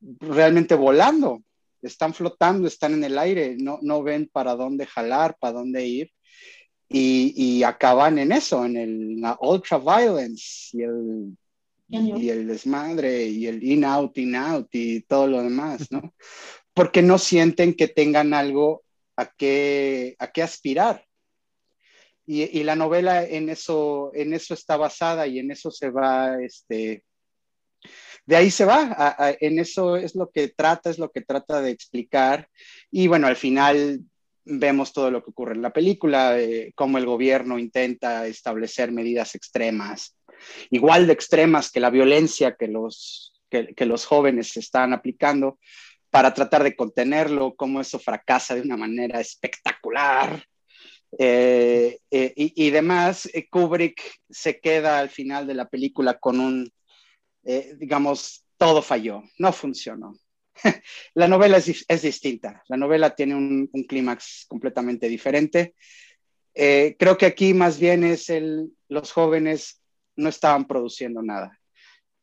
realmente 0.00 0.74
volando, 0.74 1.42
están 1.80 2.12
flotando, 2.12 2.66
están 2.66 2.94
en 2.94 3.04
el 3.04 3.18
aire, 3.18 3.56
no, 3.58 3.78
no 3.82 4.02
ven 4.02 4.28
para 4.32 4.56
dónde 4.56 4.86
jalar, 4.86 5.36
para 5.38 5.54
dónde 5.54 5.86
ir, 5.86 6.10
y, 6.88 7.34
y 7.36 7.62
acaban 7.62 8.18
en 8.18 8.32
eso, 8.32 8.64
en 8.64 8.76
el 8.76 9.22
ultra 9.40 9.78
violence 9.78 10.76
y 10.76 10.82
el, 10.82 11.36
y 11.88 12.28
el 12.28 12.46
desmadre 12.46 13.24
y 13.24 13.46
el 13.46 13.62
in 13.62 13.84
out, 13.84 14.16
in 14.18 14.34
out 14.34 14.68
y 14.72 15.02
todo 15.02 15.26
lo 15.26 15.42
demás, 15.42 15.90
¿no? 15.90 16.14
Porque 16.72 17.02
no 17.02 17.18
sienten 17.18 17.74
que 17.74 17.88
tengan 17.88 18.34
algo 18.34 18.84
a 19.16 19.30
qué, 19.30 20.16
a 20.18 20.32
qué 20.32 20.42
aspirar. 20.42 21.04
Y, 22.26 22.58
y, 22.58 22.64
la 22.64 22.74
novela 22.74 23.22
en 23.22 23.50
eso, 23.50 24.10
en 24.14 24.32
eso 24.32 24.54
está 24.54 24.78
basada 24.78 25.26
y 25.26 25.38
en 25.38 25.50
eso 25.50 25.70
se 25.70 25.90
va, 25.90 26.42
este, 26.42 27.04
de 28.24 28.36
ahí 28.36 28.50
se 28.50 28.64
va, 28.64 29.36
en 29.40 29.58
eso 29.58 29.96
es 29.96 30.14
lo 30.14 30.30
que 30.30 30.48
trata, 30.48 30.88
es 30.88 30.98
lo 30.98 31.10
que 31.10 31.20
trata 31.20 31.60
de 31.60 31.70
explicar. 31.70 32.48
Y 32.90 33.06
bueno, 33.08 33.26
al 33.26 33.36
final 33.36 34.00
vemos 34.44 34.92
todo 34.92 35.10
lo 35.10 35.22
que 35.22 35.30
ocurre 35.30 35.54
en 35.54 35.62
la 35.62 35.72
película, 35.72 36.36
cómo 36.74 36.98
el 36.98 37.06
gobierno 37.06 37.58
intenta 37.58 38.26
establecer 38.26 38.92
medidas 38.92 39.34
extremas, 39.34 40.16
igual 40.70 41.06
de 41.06 41.12
extremas 41.12 41.70
que 41.70 41.80
la 41.80 41.90
violencia 41.90 42.56
que 42.56 42.68
los, 42.68 43.34
que, 43.48 43.86
los 43.86 44.04
jóvenes 44.04 44.56
están 44.56 44.92
aplicando 44.92 45.58
para 46.10 46.32
tratar 46.32 46.62
de 46.62 46.76
contenerlo, 46.76 47.54
cómo 47.54 47.80
eso 47.80 47.98
fracasa 47.98 48.54
de 48.54 48.62
una 48.62 48.76
manera 48.76 49.20
espectacular. 49.20 50.44
Eh, 51.18 51.98
eh, 52.10 52.32
y, 52.36 52.66
y, 52.66 52.70
demás, 52.70 53.28
eh, 53.32 53.48
Kubrick 53.48 54.20
se 54.28 54.60
queda 54.60 54.98
al 54.98 55.10
final 55.10 55.46
de 55.46 55.54
la 55.54 55.68
película 55.68 56.18
con 56.18 56.40
un, 56.40 56.72
digamos, 57.78 58.44
todo 58.56 58.80
falló, 58.80 59.22
no 59.38 59.52
funcionó. 59.52 60.16
la 61.14 61.28
novela 61.28 61.58
es, 61.58 62.02
distinta, 62.02 62.62
la 62.68 62.76
novela 62.76 63.14
tiene 63.14 63.34
un, 63.34 63.68
un 63.72 63.84
clímax 63.84 64.46
completamente 64.48 65.08
diferente. 65.08 65.74
Eh, 66.54 66.96
creo 66.98 67.18
que 67.18 67.26
aquí 67.26 67.52
más 67.52 67.80
bien 67.80 68.04
es 68.04 68.30
el, 68.30 68.70
los 68.88 69.12
jóvenes 69.12 69.82
no 70.16 70.28
estaban 70.28 70.66
produciendo 70.66 71.22
nada 71.22 71.58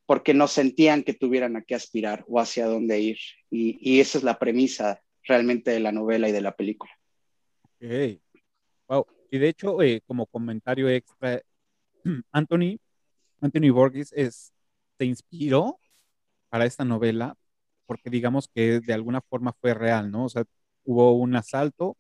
porque 0.06 0.34
no 0.34 0.48
sentían 0.48 1.04
que 1.04 1.14
tuvieran 1.14 1.56
a 1.56 1.62
qué 1.62 1.76
aspirar 1.76 2.26
o 2.28 2.40
hacia 2.40 2.66
dónde 2.66 3.00
ir. 3.00 3.18
Y, 3.50 3.78
y 3.80 4.02
esa 4.02 4.18
es 4.18 4.24
la 4.24 4.38
premisa 4.38 5.02
realmente 5.24 5.72
de 5.72 5.80
la 5.80 5.92
novela 5.92 6.28
y 6.28 6.32
de 6.32 6.42
la 6.42 6.56
película. 6.56 6.92
Okay. 7.78 8.22
Wow. 8.88 9.06
Y 9.32 9.38
de 9.38 9.50
hecho, 9.50 9.82
eh, 9.82 10.02
como 10.06 10.26
comentario 10.26 10.90
extra, 10.90 11.42
Anthony, 12.32 12.78
Anthony 13.40 13.72
Borges 13.72 14.12
es, 14.14 14.54
se 14.98 15.06
inspiró 15.06 15.80
para 16.50 16.66
esta 16.66 16.84
novela 16.84 17.38
porque 17.92 18.10
digamos 18.10 18.48
que 18.48 18.80
de 18.80 18.94
alguna 18.94 19.20
forma 19.20 19.52
fue 19.60 19.74
real, 19.74 20.12
¿no? 20.12 20.24
O 20.24 20.30
sea, 20.30 20.46
hubo 20.86 21.12
un 21.12 21.36
asalto 21.36 21.98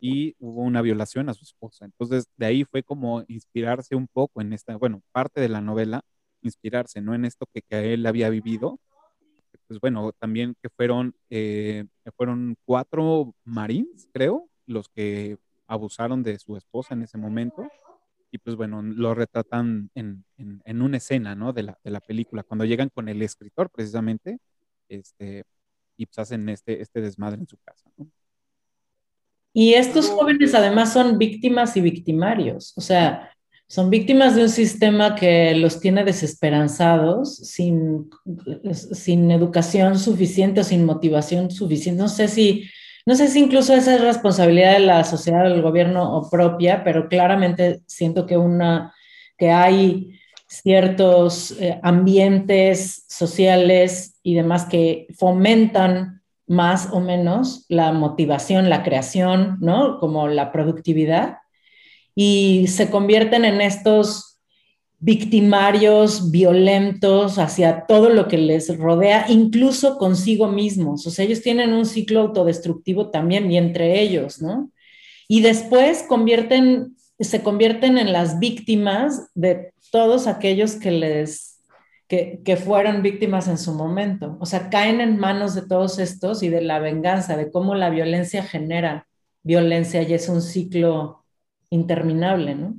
y 0.00 0.34
hubo 0.38 0.62
una 0.62 0.80
violación 0.80 1.28
a 1.28 1.34
su 1.34 1.44
esposa. 1.44 1.84
Entonces, 1.84 2.24
de 2.38 2.46
ahí 2.46 2.64
fue 2.64 2.82
como 2.82 3.22
inspirarse 3.28 3.94
un 3.94 4.08
poco 4.08 4.40
en 4.40 4.54
esta, 4.54 4.76
bueno, 4.76 5.02
parte 5.12 5.42
de 5.42 5.50
la 5.50 5.60
novela 5.60 6.00
inspirarse, 6.40 7.02
¿no? 7.02 7.14
En 7.14 7.26
esto 7.26 7.44
que, 7.52 7.60
que 7.60 7.92
él 7.92 8.06
había 8.06 8.30
vivido. 8.30 8.80
Pues 9.68 9.78
bueno, 9.78 10.10
también 10.18 10.56
que 10.62 10.70
fueron, 10.70 11.14
eh, 11.28 11.84
fueron 12.16 12.56
cuatro 12.64 13.34
marines, 13.44 14.08
creo, 14.14 14.48
los 14.64 14.88
que 14.88 15.36
abusaron 15.66 16.22
de 16.22 16.38
su 16.38 16.56
esposa 16.56 16.94
en 16.94 17.02
ese 17.02 17.18
momento. 17.18 17.68
Y 18.30 18.38
pues 18.38 18.56
bueno, 18.56 18.80
lo 18.80 19.14
retratan 19.14 19.90
en, 19.94 20.24
en, 20.38 20.62
en 20.64 20.80
una 20.80 20.96
escena, 20.96 21.34
¿no? 21.34 21.52
De 21.52 21.64
la, 21.64 21.78
de 21.84 21.90
la, 21.90 22.00
película, 22.00 22.42
cuando 22.42 22.64
llegan 22.64 22.88
con 22.88 23.10
el 23.10 23.20
escritor 23.20 23.68
precisamente, 23.68 24.38
este, 24.88 25.44
y 25.96 26.06
pues 26.06 26.18
hacen 26.18 26.48
este, 26.48 26.80
este 26.80 27.00
desmadre 27.00 27.40
en 27.40 27.48
su 27.48 27.56
casa, 27.58 27.90
¿no? 27.96 28.06
Y 29.52 29.72
estos 29.72 30.10
jóvenes 30.10 30.54
además 30.54 30.92
son 30.92 31.16
víctimas 31.16 31.78
y 31.78 31.80
victimarios, 31.80 32.74
o 32.76 32.82
sea, 32.82 33.30
son 33.68 33.90
víctimas 33.90 34.36
de 34.36 34.42
un 34.42 34.48
sistema 34.48 35.16
que 35.16 35.54
los 35.54 35.80
tiene 35.80 36.04
desesperanzados, 36.04 37.36
sin, 37.36 38.08
sin 38.72 39.30
educación 39.30 39.98
suficiente 39.98 40.60
o 40.60 40.64
sin 40.64 40.84
motivación 40.84 41.50
suficiente. 41.50 42.00
No 42.00 42.08
sé 42.08 42.28
si, 42.28 42.64
no 43.06 43.16
sé 43.16 43.26
si 43.26 43.40
incluso 43.40 43.74
esa 43.74 43.96
es 43.96 44.00
responsabilidad 44.02 44.74
de 44.74 44.80
la 44.80 45.02
sociedad, 45.02 45.44
del 45.44 45.62
gobierno 45.62 46.16
o 46.16 46.30
propia, 46.30 46.84
pero 46.84 47.08
claramente 47.08 47.80
siento 47.86 48.24
que, 48.24 48.36
una, 48.36 48.94
que 49.36 49.50
hay 49.50 50.20
ciertos 50.46 51.52
eh, 51.60 51.80
ambientes 51.82 53.04
sociales 53.08 54.15
y 54.26 54.34
demás 54.34 54.64
que 54.64 55.06
fomentan 55.16 56.20
más 56.48 56.88
o 56.90 56.98
menos 56.98 57.64
la 57.68 57.92
motivación, 57.92 58.68
la 58.68 58.82
creación, 58.82 59.56
¿no? 59.60 60.00
Como 60.00 60.26
la 60.26 60.50
productividad 60.50 61.36
y 62.12 62.66
se 62.66 62.90
convierten 62.90 63.44
en 63.44 63.60
estos 63.60 64.40
victimarios 64.98 66.32
violentos 66.32 67.38
hacia 67.38 67.86
todo 67.86 68.08
lo 68.08 68.26
que 68.26 68.38
les 68.38 68.76
rodea, 68.76 69.26
incluso 69.28 69.96
consigo 69.96 70.48
mismos. 70.48 71.06
O 71.06 71.10
sea, 71.10 71.24
ellos 71.24 71.42
tienen 71.42 71.72
un 71.72 71.86
ciclo 71.86 72.22
autodestructivo 72.22 73.10
también 73.10 73.52
y 73.52 73.58
entre 73.58 74.00
ellos, 74.00 74.42
¿no? 74.42 74.72
Y 75.28 75.42
después 75.42 76.04
convierten, 76.08 76.96
se 77.20 77.44
convierten 77.44 77.96
en 77.96 78.12
las 78.12 78.40
víctimas 78.40 79.28
de 79.36 79.72
todos 79.92 80.26
aquellos 80.26 80.74
que 80.74 80.90
les, 80.90 81.55
que, 82.08 82.56
fueron 82.56 83.02
víctimas 83.02 83.48
en 83.48 83.58
su 83.58 83.74
momento. 83.74 84.36
O 84.40 84.46
sea, 84.46 84.70
caen 84.70 85.00
en 85.00 85.18
manos 85.18 85.54
de 85.54 85.66
todos 85.66 85.98
estos 85.98 86.42
y 86.42 86.48
de 86.48 86.60
la 86.60 86.78
venganza, 86.78 87.36
de 87.36 87.50
cómo 87.50 87.74
la 87.74 87.90
violencia 87.90 88.42
genera 88.44 89.08
violencia 89.42 90.02
y 90.02 90.14
es 90.14 90.28
un 90.28 90.42
ciclo 90.42 91.24
interminable, 91.70 92.54
¿no? 92.54 92.76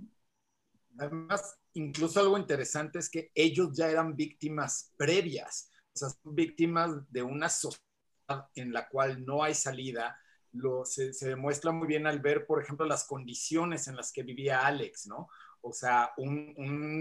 Además, 0.98 1.58
incluso 1.74 2.20
algo 2.20 2.38
interesante 2.38 3.00
es 3.00 3.10
que 3.10 3.32
ellos 3.36 3.70
ya 3.74 3.90
eran 3.90 4.16
víctimas 4.16 4.94
previas, 4.98 5.72
o 5.94 5.98
sea, 5.98 6.10
son 6.10 6.36
víctimas 6.36 6.92
de 7.12 7.24
una 7.24 7.50
sociedad 7.50 8.50
en 8.56 8.74
la 8.74 8.88
cual 8.90 9.26
no 9.26 9.44
hay 9.44 9.54
salida. 9.54 10.18
Lo, 10.54 10.86
se, 10.86 11.14
se, 11.14 11.30
demuestra 11.30 11.72
muy 11.72 11.88
bien 11.88 12.08
al 12.08 12.20
ver, 12.20 12.46
por 12.46 12.62
ejemplo, 12.62 12.86
las 12.86 13.06
condiciones 13.06 13.88
en 13.88 13.96
las 13.96 14.12
que 14.12 14.24
vivía 14.24 14.66
Alex, 14.66 15.08
¿no? 15.08 15.30
O 15.68 15.74
sea, 15.74 16.12
un, 16.18 16.54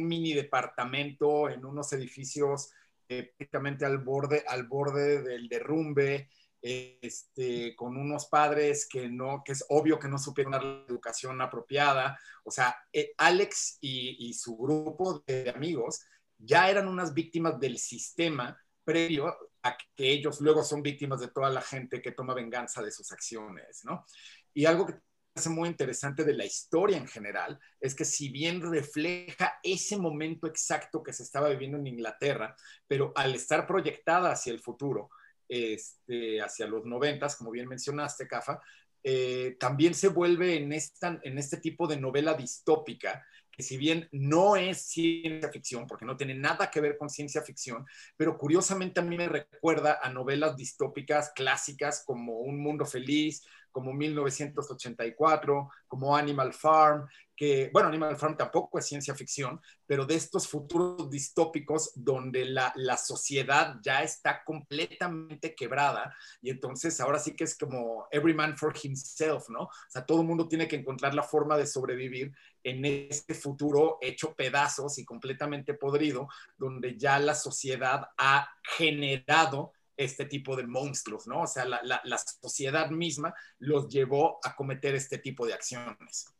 mini 0.06 0.34
departamento 0.34 1.48
en 1.48 1.64
unos 1.64 1.92
edificios 1.92 2.72
eh, 3.08 3.32
prácticamente 3.36 3.84
al 3.84 3.98
borde, 3.98 4.44
al 4.46 4.66
borde 4.66 5.22
del 5.22 5.48
derrumbe, 5.48 6.28
este, 6.60 7.76
con 7.76 7.96
unos 7.96 8.26
padres 8.26 8.88
que 8.90 9.08
no, 9.08 9.42
que 9.44 9.52
es 9.52 9.64
obvio 9.68 10.00
que 10.00 10.08
no 10.08 10.18
supieron 10.18 10.52
dar 10.52 10.64
la 10.64 10.84
educación 10.88 11.40
apropiada. 11.40 12.18
O 12.42 12.50
sea, 12.50 12.76
eh, 12.92 13.12
Alex 13.18 13.78
y, 13.80 14.28
y, 14.28 14.34
su 14.34 14.56
grupo 14.56 15.22
de 15.26 15.50
amigos 15.50 16.00
ya 16.38 16.68
eran 16.68 16.88
unas 16.88 17.14
víctimas 17.14 17.60
del 17.60 17.78
sistema 17.78 18.60
previo 18.82 19.36
a 19.62 19.76
que 19.94 20.10
ellos 20.10 20.40
luego 20.40 20.64
son 20.64 20.82
víctimas 20.82 21.20
de 21.20 21.28
toda 21.28 21.50
la 21.50 21.60
gente 21.60 22.02
que 22.02 22.12
toma 22.12 22.34
venganza 22.34 22.82
de 22.82 22.90
sus 22.90 23.12
acciones, 23.12 23.84
¿no? 23.84 24.04
Y 24.52 24.64
algo 24.64 24.86
que 24.86 24.94
hace 25.36 25.50
muy 25.50 25.68
interesante 25.68 26.24
de 26.24 26.34
la 26.34 26.46
historia 26.46 26.96
en 26.96 27.06
general 27.06 27.58
es 27.78 27.94
que 27.94 28.04
si 28.04 28.30
bien 28.30 28.62
refleja 28.62 29.58
ese 29.62 29.98
momento 29.98 30.46
exacto 30.46 31.02
que 31.02 31.12
se 31.12 31.22
estaba 31.22 31.50
viviendo 31.50 31.76
en 31.76 31.86
Inglaterra, 31.86 32.56
pero 32.86 33.12
al 33.14 33.34
estar 33.34 33.66
proyectada 33.66 34.32
hacia 34.32 34.52
el 34.52 34.60
futuro, 34.60 35.10
este, 35.48 36.40
hacia 36.40 36.66
los 36.66 36.86
noventas, 36.86 37.36
como 37.36 37.50
bien 37.50 37.68
mencionaste, 37.68 38.26
Cafa, 38.26 38.60
eh, 39.04 39.56
también 39.60 39.94
se 39.94 40.08
vuelve 40.08 40.56
en, 40.56 40.72
esta, 40.72 41.20
en 41.22 41.38
este 41.38 41.58
tipo 41.58 41.86
de 41.86 41.98
novela 41.98 42.34
distópica, 42.34 43.24
que 43.52 43.62
si 43.62 43.76
bien 43.76 44.08
no 44.12 44.56
es 44.56 44.88
ciencia 44.88 45.50
ficción, 45.50 45.86
porque 45.86 46.04
no 46.04 46.16
tiene 46.16 46.34
nada 46.34 46.70
que 46.70 46.80
ver 46.80 46.96
con 46.96 47.08
ciencia 47.08 47.42
ficción, 47.42 47.86
pero 48.16 48.36
curiosamente 48.36 49.00
a 49.00 49.02
mí 49.02 49.16
me 49.16 49.28
recuerda 49.28 50.00
a 50.02 50.10
novelas 50.10 50.56
distópicas 50.56 51.30
clásicas 51.34 52.04
como 52.04 52.40
Un 52.40 52.58
Mundo 52.58 52.84
Feliz, 52.84 53.44
como 53.76 53.92
1984, 53.92 55.68
como 55.86 56.16
Animal 56.16 56.54
Farm, 56.54 57.06
que, 57.36 57.68
bueno, 57.74 57.88
Animal 57.88 58.16
Farm 58.16 58.34
tampoco 58.34 58.78
es 58.78 58.86
ciencia 58.86 59.14
ficción, 59.14 59.60
pero 59.84 60.06
de 60.06 60.14
estos 60.14 60.48
futuros 60.48 61.10
distópicos 61.10 61.92
donde 61.94 62.46
la, 62.46 62.72
la, 62.76 62.96
sociedad 62.96 63.76
ya 63.82 64.02
está 64.02 64.42
completamente 64.44 65.54
quebrada 65.54 66.16
y 66.40 66.48
entonces 66.48 66.98
ahora 67.02 67.18
sí 67.18 67.36
que 67.36 67.44
es 67.44 67.58
como 67.58 68.08
every 68.10 68.32
man 68.32 68.56
for 68.56 68.72
himself, 68.82 69.50
¿no? 69.50 69.64
O 69.64 69.90
sea, 69.90 70.06
todo 70.06 70.22
el 70.22 70.26
mundo 70.26 70.48
tiene 70.48 70.66
que 70.66 70.76
encontrar 70.76 71.12
la 71.12 71.22
forma 71.22 71.58
de 71.58 71.66
sobrevivir 71.66 72.32
en 72.64 72.82
este 72.86 73.34
futuro 73.34 73.98
hecho 74.00 74.32
pedazos 74.32 74.96
y 74.96 75.04
completamente 75.04 75.74
podrido, 75.74 76.28
donde 76.56 76.96
ya 76.96 77.18
la 77.18 77.34
sociedad 77.34 78.08
ha 78.16 78.48
generado 78.62 79.74
este 79.96 80.26
tipo 80.26 80.56
de 80.56 80.66
monstruos, 80.66 81.26
¿no? 81.26 81.42
O 81.42 81.46
sea, 81.46 81.64
la, 81.64 81.80
la, 81.82 82.00
la, 82.04 82.18
sociedad 82.18 82.90
misma 82.90 83.34
los 83.58 83.88
llevó 83.88 84.38
a 84.44 84.54
cometer 84.54 84.94
este 84.94 85.18
tipo 85.18 85.46
de 85.46 85.54
acciones. 85.54 86.34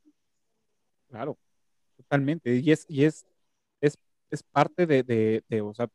Claro, 1.08 1.38
totalmente. 1.96 2.54
Y 2.56 2.70
es, 2.70 2.84
y 2.88 3.04
es, 3.04 3.26
es, 3.80 3.98
es 4.30 4.42
parte 4.42 4.86
de, 4.86 5.02
de, 5.02 5.44
de, 5.48 5.60
o 5.62 5.74
sea, 5.74 5.88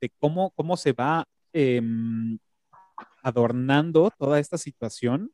de 0.00 0.10
cómo, 0.18 0.50
cómo 0.52 0.76
se 0.76 0.92
va 0.92 1.26
eh, 1.52 1.80
adornando 3.22 4.10
toda 4.18 4.38
esta 4.38 4.58
situación 4.58 5.32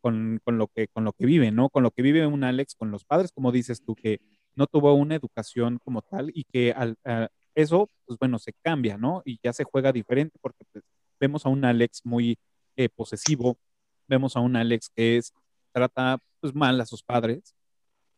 con, 0.00 0.40
con, 0.44 0.58
lo 0.58 0.68
que, 0.68 0.88
con 0.88 1.04
lo 1.04 1.12
que 1.12 1.26
vive, 1.26 1.50
¿no? 1.50 1.68
Con 1.68 1.82
lo 1.82 1.90
que 1.90 2.02
vive 2.02 2.26
un 2.26 2.44
Alex, 2.44 2.74
con 2.74 2.90
los 2.90 3.04
padres, 3.04 3.32
como 3.32 3.52
dices 3.52 3.82
tú, 3.82 3.94
que 3.94 4.20
no 4.54 4.66
tuvo 4.66 4.94
una 4.94 5.14
educación 5.14 5.78
como 5.78 6.02
tal 6.02 6.30
y 6.34 6.44
que 6.44 6.72
al, 6.72 6.96
a, 7.04 7.28
eso, 7.60 7.88
pues 8.06 8.18
bueno, 8.18 8.38
se 8.38 8.52
cambia, 8.62 8.96
¿no? 8.96 9.22
Y 9.24 9.38
ya 9.42 9.52
se 9.52 9.64
juega 9.64 9.92
diferente 9.92 10.38
porque 10.40 10.64
pues, 10.72 10.84
vemos 11.18 11.46
a 11.46 11.48
un 11.48 11.64
Alex 11.64 12.02
muy 12.04 12.38
eh, 12.76 12.88
posesivo, 12.88 13.58
vemos 14.08 14.36
a 14.36 14.40
un 14.40 14.56
Alex 14.56 14.90
que 14.94 15.16
es, 15.18 15.32
trata 15.72 16.18
pues 16.40 16.54
mal 16.54 16.80
a 16.80 16.86
sus 16.86 17.02
padres 17.02 17.54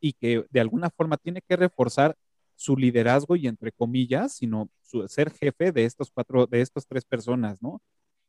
y 0.01 0.13
que 0.15 0.45
de 0.51 0.61
alguna 0.61 0.91
forma 0.91 1.17
tiene 1.17 1.43
que 1.43 1.57
reforzar 1.57 2.17
su 2.57 2.77
liderazgo 2.77 3.37
y 3.37 3.47
entre 3.49 3.73
comillas, 3.73 4.35
sino 4.35 4.69
su, 4.83 5.07
ser 5.09 5.31
jefe 5.33 5.73
de 5.73 5.85
estos 5.85 6.11
cuatro, 6.11 6.47
de 6.47 6.61
estas 6.61 6.87
tres 6.87 7.05
personas, 7.05 7.61
¿no? 7.63 7.81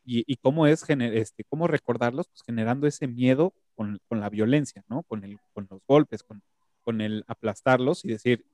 Y, 0.05 0.23
y 0.31 0.37
cómo 0.37 0.67
es, 0.67 0.83
este, 0.89 1.43
cómo 1.45 1.67
recordarlos, 1.67 2.27
pues 2.27 2.41
generando 2.45 2.87
ese 2.87 3.07
miedo 3.07 3.53
con, 3.75 3.99
con 4.07 4.19
la 4.19 4.29
violencia, 4.29 4.83
¿no? 4.89 5.03
Con, 5.03 5.23
el, 5.23 5.39
con 5.53 5.67
los 5.69 5.81
golpes, 5.87 6.23
con, 6.23 6.41
con 6.81 7.01
el 7.01 7.23
aplastarlos 7.27 8.03
y 8.05 8.09
decir, 8.09 8.45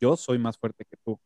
yo 0.00 0.16
soy 0.16 0.38
más 0.38 0.58
fuerte 0.58 0.84
que 0.84 0.96
tú. 0.98 1.18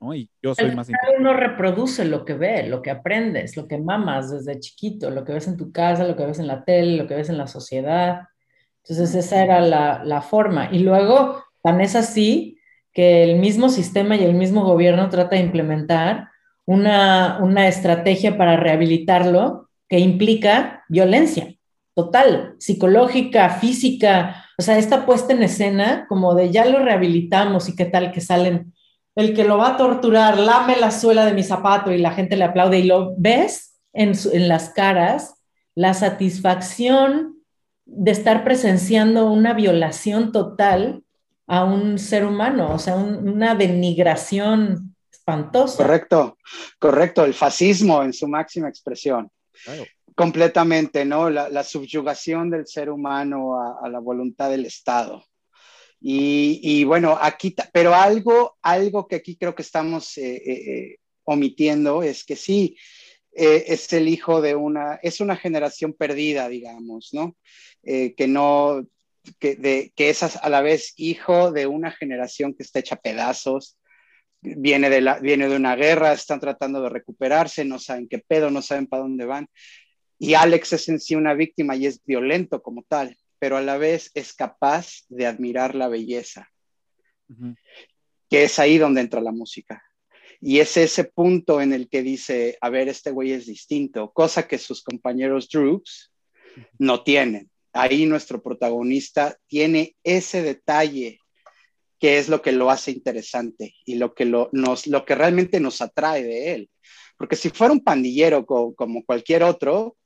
¿No? 0.00 0.14
Y 0.14 0.30
yo 0.42 0.54
soy 0.54 0.74
más 0.74 0.88
importante. 0.88 1.20
Uno 1.20 1.34
reproduce 1.34 2.04
lo 2.04 2.24
que 2.24 2.34
ve, 2.34 2.66
lo 2.66 2.82
que 2.82 2.90
aprendes, 2.90 3.56
lo 3.56 3.66
que 3.66 3.78
mamas 3.78 4.30
desde 4.30 4.60
chiquito, 4.60 5.10
lo 5.10 5.24
que 5.24 5.32
ves 5.32 5.48
en 5.48 5.56
tu 5.56 5.72
casa, 5.72 6.06
lo 6.06 6.16
que 6.16 6.26
ves 6.26 6.38
en 6.38 6.46
la 6.46 6.64
tele, 6.64 6.96
lo 6.96 7.06
que 7.06 7.14
ves 7.14 7.28
en 7.28 7.38
la 7.38 7.46
sociedad. 7.46 8.22
Entonces 8.84 9.14
esa 9.14 9.42
era 9.42 9.60
la, 9.60 10.02
la 10.04 10.22
forma. 10.22 10.68
Y 10.72 10.80
luego, 10.80 11.42
tan 11.62 11.80
es 11.80 11.96
así 11.96 12.58
que 12.92 13.22
el 13.22 13.36
mismo 13.36 13.68
sistema 13.68 14.16
y 14.16 14.24
el 14.24 14.34
mismo 14.34 14.64
gobierno 14.64 15.08
trata 15.08 15.36
de 15.36 15.42
implementar 15.42 16.28
una, 16.64 17.38
una 17.40 17.68
estrategia 17.68 18.36
para 18.36 18.56
rehabilitarlo 18.56 19.68
que 19.88 19.98
implica 19.98 20.84
violencia 20.88 21.54
total, 21.98 22.54
psicológica, 22.60 23.50
física, 23.50 24.44
o 24.56 24.62
sea, 24.62 24.78
esta 24.78 25.04
puesta 25.04 25.32
en 25.32 25.42
escena 25.42 26.06
como 26.08 26.36
de 26.36 26.52
ya 26.52 26.64
lo 26.64 26.78
rehabilitamos 26.78 27.68
y 27.68 27.74
qué 27.74 27.86
tal 27.86 28.12
que 28.12 28.20
salen 28.20 28.72
el 29.18 29.34
que 29.34 29.42
lo 29.42 29.58
va 29.58 29.70
a 29.70 29.76
torturar, 29.76 30.38
lame 30.38 30.76
la 30.76 30.92
suela 30.92 31.24
de 31.24 31.32
mi 31.32 31.42
zapato 31.42 31.90
y 31.90 31.98
la 31.98 32.12
gente 32.12 32.36
le 32.36 32.44
aplaude 32.44 32.78
y 32.78 32.84
lo 32.84 33.16
ves 33.18 33.80
en, 33.92 34.14
su, 34.14 34.30
en 34.30 34.46
las 34.46 34.70
caras, 34.70 35.34
la 35.74 35.92
satisfacción 35.92 37.42
de 37.84 38.12
estar 38.12 38.44
presenciando 38.44 39.28
una 39.28 39.54
violación 39.54 40.30
total 40.30 41.02
a 41.48 41.64
un 41.64 41.98
ser 41.98 42.24
humano, 42.24 42.72
o 42.72 42.78
sea, 42.78 42.94
un, 42.94 43.28
una 43.28 43.56
denigración 43.56 44.94
espantosa. 45.10 45.82
Correcto, 45.82 46.38
correcto, 46.78 47.24
el 47.24 47.34
fascismo 47.34 48.04
en 48.04 48.12
su 48.12 48.28
máxima 48.28 48.68
expresión. 48.68 49.28
Claro. 49.64 49.82
Completamente, 50.14 51.04
¿no? 51.04 51.28
La, 51.28 51.48
la, 51.48 51.64
subyugación 51.64 52.50
del 52.50 52.68
ser 52.68 52.88
humano 52.88 53.60
a, 53.60 53.84
a 53.84 53.88
la 53.88 53.98
voluntad 53.98 54.48
del 54.48 54.64
Estado. 54.64 55.24
Y, 56.00 56.84
bueno, 56.84 57.18
aquí, 57.20 57.54
pero 57.72 57.94
algo, 57.94 58.56
algo 58.62 59.08
que 59.08 59.16
aquí 59.16 59.36
creo 59.36 59.54
que 59.54 59.62
estamos 59.62 60.16
eh, 60.16 60.36
eh, 60.36 60.96
omitiendo 61.24 62.02
es 62.02 62.24
que 62.24 62.36
sí, 62.36 62.76
eh, 63.32 63.72
es 63.72 63.92
el 63.92 64.08
hijo 64.08 64.40
de 64.40 64.54
una, 64.54 64.98
es 65.02 65.20
una 65.20 65.36
generación 65.36 65.92
perdida, 65.92 66.48
digamos, 66.48 67.10
¿no? 67.12 67.36
Eh, 67.82 68.14
que 68.16 68.26
no, 68.26 68.86
que, 69.38 69.54
de, 69.56 69.92
que 69.94 70.10
es 70.10 70.22
a 70.22 70.48
la 70.48 70.60
vez 70.60 70.94
hijo 70.96 71.52
de 71.52 71.66
una 71.66 71.92
generación 71.92 72.54
que 72.54 72.62
está 72.62 72.80
hecha 72.80 72.96
pedazos, 72.96 73.76
viene 74.40 74.90
de, 74.90 75.00
la, 75.02 75.18
viene 75.20 75.48
de 75.48 75.56
una 75.56 75.76
guerra, 75.76 76.12
están 76.12 76.40
tratando 76.40 76.82
de 76.82 76.88
recuperarse, 76.88 77.64
no 77.64 77.78
saben 77.78 78.08
qué 78.08 78.18
pedo, 78.18 78.50
no 78.50 78.62
saben 78.62 78.86
para 78.86 79.02
dónde 79.02 79.24
van. 79.24 79.48
Y 80.18 80.34
Alex 80.34 80.72
es 80.72 80.88
en 80.88 80.98
sí 80.98 81.14
una 81.14 81.34
víctima 81.34 81.76
y 81.76 81.86
es 81.86 82.02
violento 82.04 82.62
como 82.62 82.82
tal 82.88 83.16
pero 83.38 83.56
a 83.56 83.60
la 83.60 83.76
vez 83.76 84.10
es 84.14 84.32
capaz 84.32 85.04
de 85.08 85.26
admirar 85.26 85.74
la 85.74 85.88
belleza, 85.88 86.48
uh 87.28 87.34
-huh. 87.34 87.56
que 88.28 88.44
es 88.44 88.58
ahí 88.58 88.78
donde 88.78 89.00
entra 89.00 89.20
la 89.20 89.32
música. 89.32 89.82
Y 90.40 90.60
es 90.60 90.76
ese 90.76 91.04
punto 91.04 91.60
en 91.60 91.72
el 91.72 91.88
que 91.88 92.02
dice, 92.02 92.56
a 92.60 92.70
ver, 92.70 92.88
este 92.88 93.10
güey 93.10 93.32
es 93.32 93.46
distinto, 93.46 94.12
cosa 94.12 94.46
que 94.46 94.58
sus 94.58 94.82
compañeros 94.82 95.48
uh 95.54 95.58
-huh. 95.58 95.82
no 96.78 97.02
tienen. 97.02 97.50
Ahí 97.72 98.06
nuestro 98.06 98.42
protagonista 98.42 99.36
tiene 99.46 99.94
ese 100.02 100.42
detalle 100.42 101.20
que 101.98 102.18
es 102.18 102.28
lo 102.28 102.40
que 102.42 102.52
lo 102.52 102.70
hace 102.70 102.92
interesante 102.92 103.74
y 103.84 103.96
lo 103.96 104.14
que, 104.14 104.24
lo, 104.24 104.48
nos, 104.52 104.86
lo 104.86 105.04
que 105.04 105.14
realmente 105.14 105.60
nos 105.60 105.80
atrae 105.80 106.22
de 106.22 106.54
él. 106.54 106.70
Porque 107.16 107.36
si 107.36 107.50
fuera 107.50 107.72
un 107.72 107.82
pandillero 107.82 108.46
co 108.46 108.74
como 108.74 109.04
cualquier 109.04 109.42
otro, 109.42 109.96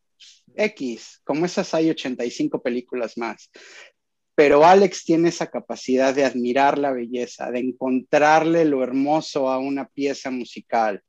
X, 0.54 1.20
como 1.24 1.46
esas 1.46 1.72
hay 1.74 1.90
85 1.90 2.62
películas 2.62 3.16
más. 3.16 3.50
Pero 4.34 4.64
Alex 4.64 5.04
tiene 5.04 5.28
esa 5.28 5.48
capacidad 5.48 6.14
de 6.14 6.24
admirar 6.24 6.78
la 6.78 6.92
belleza, 6.92 7.50
de 7.50 7.60
encontrarle 7.60 8.64
lo 8.64 8.82
hermoso 8.82 9.50
a 9.50 9.58
una 9.58 9.88
pieza 9.88 10.30
musical. 10.30 11.02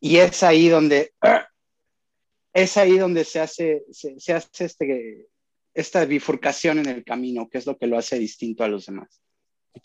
Y 0.00 0.16
es 0.16 0.42
ahí 0.42 0.68
donde, 0.68 1.12
es 2.52 2.76
ahí 2.76 2.98
donde 2.98 3.24
se 3.24 3.40
hace, 3.40 3.84
se, 3.90 4.32
hace 4.32 4.64
este, 4.64 5.28
esta 5.74 6.04
bifurcación 6.04 6.78
en 6.78 6.86
el 6.86 7.04
camino, 7.04 7.48
que 7.48 7.58
es 7.58 7.66
lo 7.66 7.78
que 7.78 7.86
lo 7.86 7.96
hace 7.96 8.18
distinto 8.18 8.64
a 8.64 8.68
los 8.68 8.86
demás. 8.86 9.20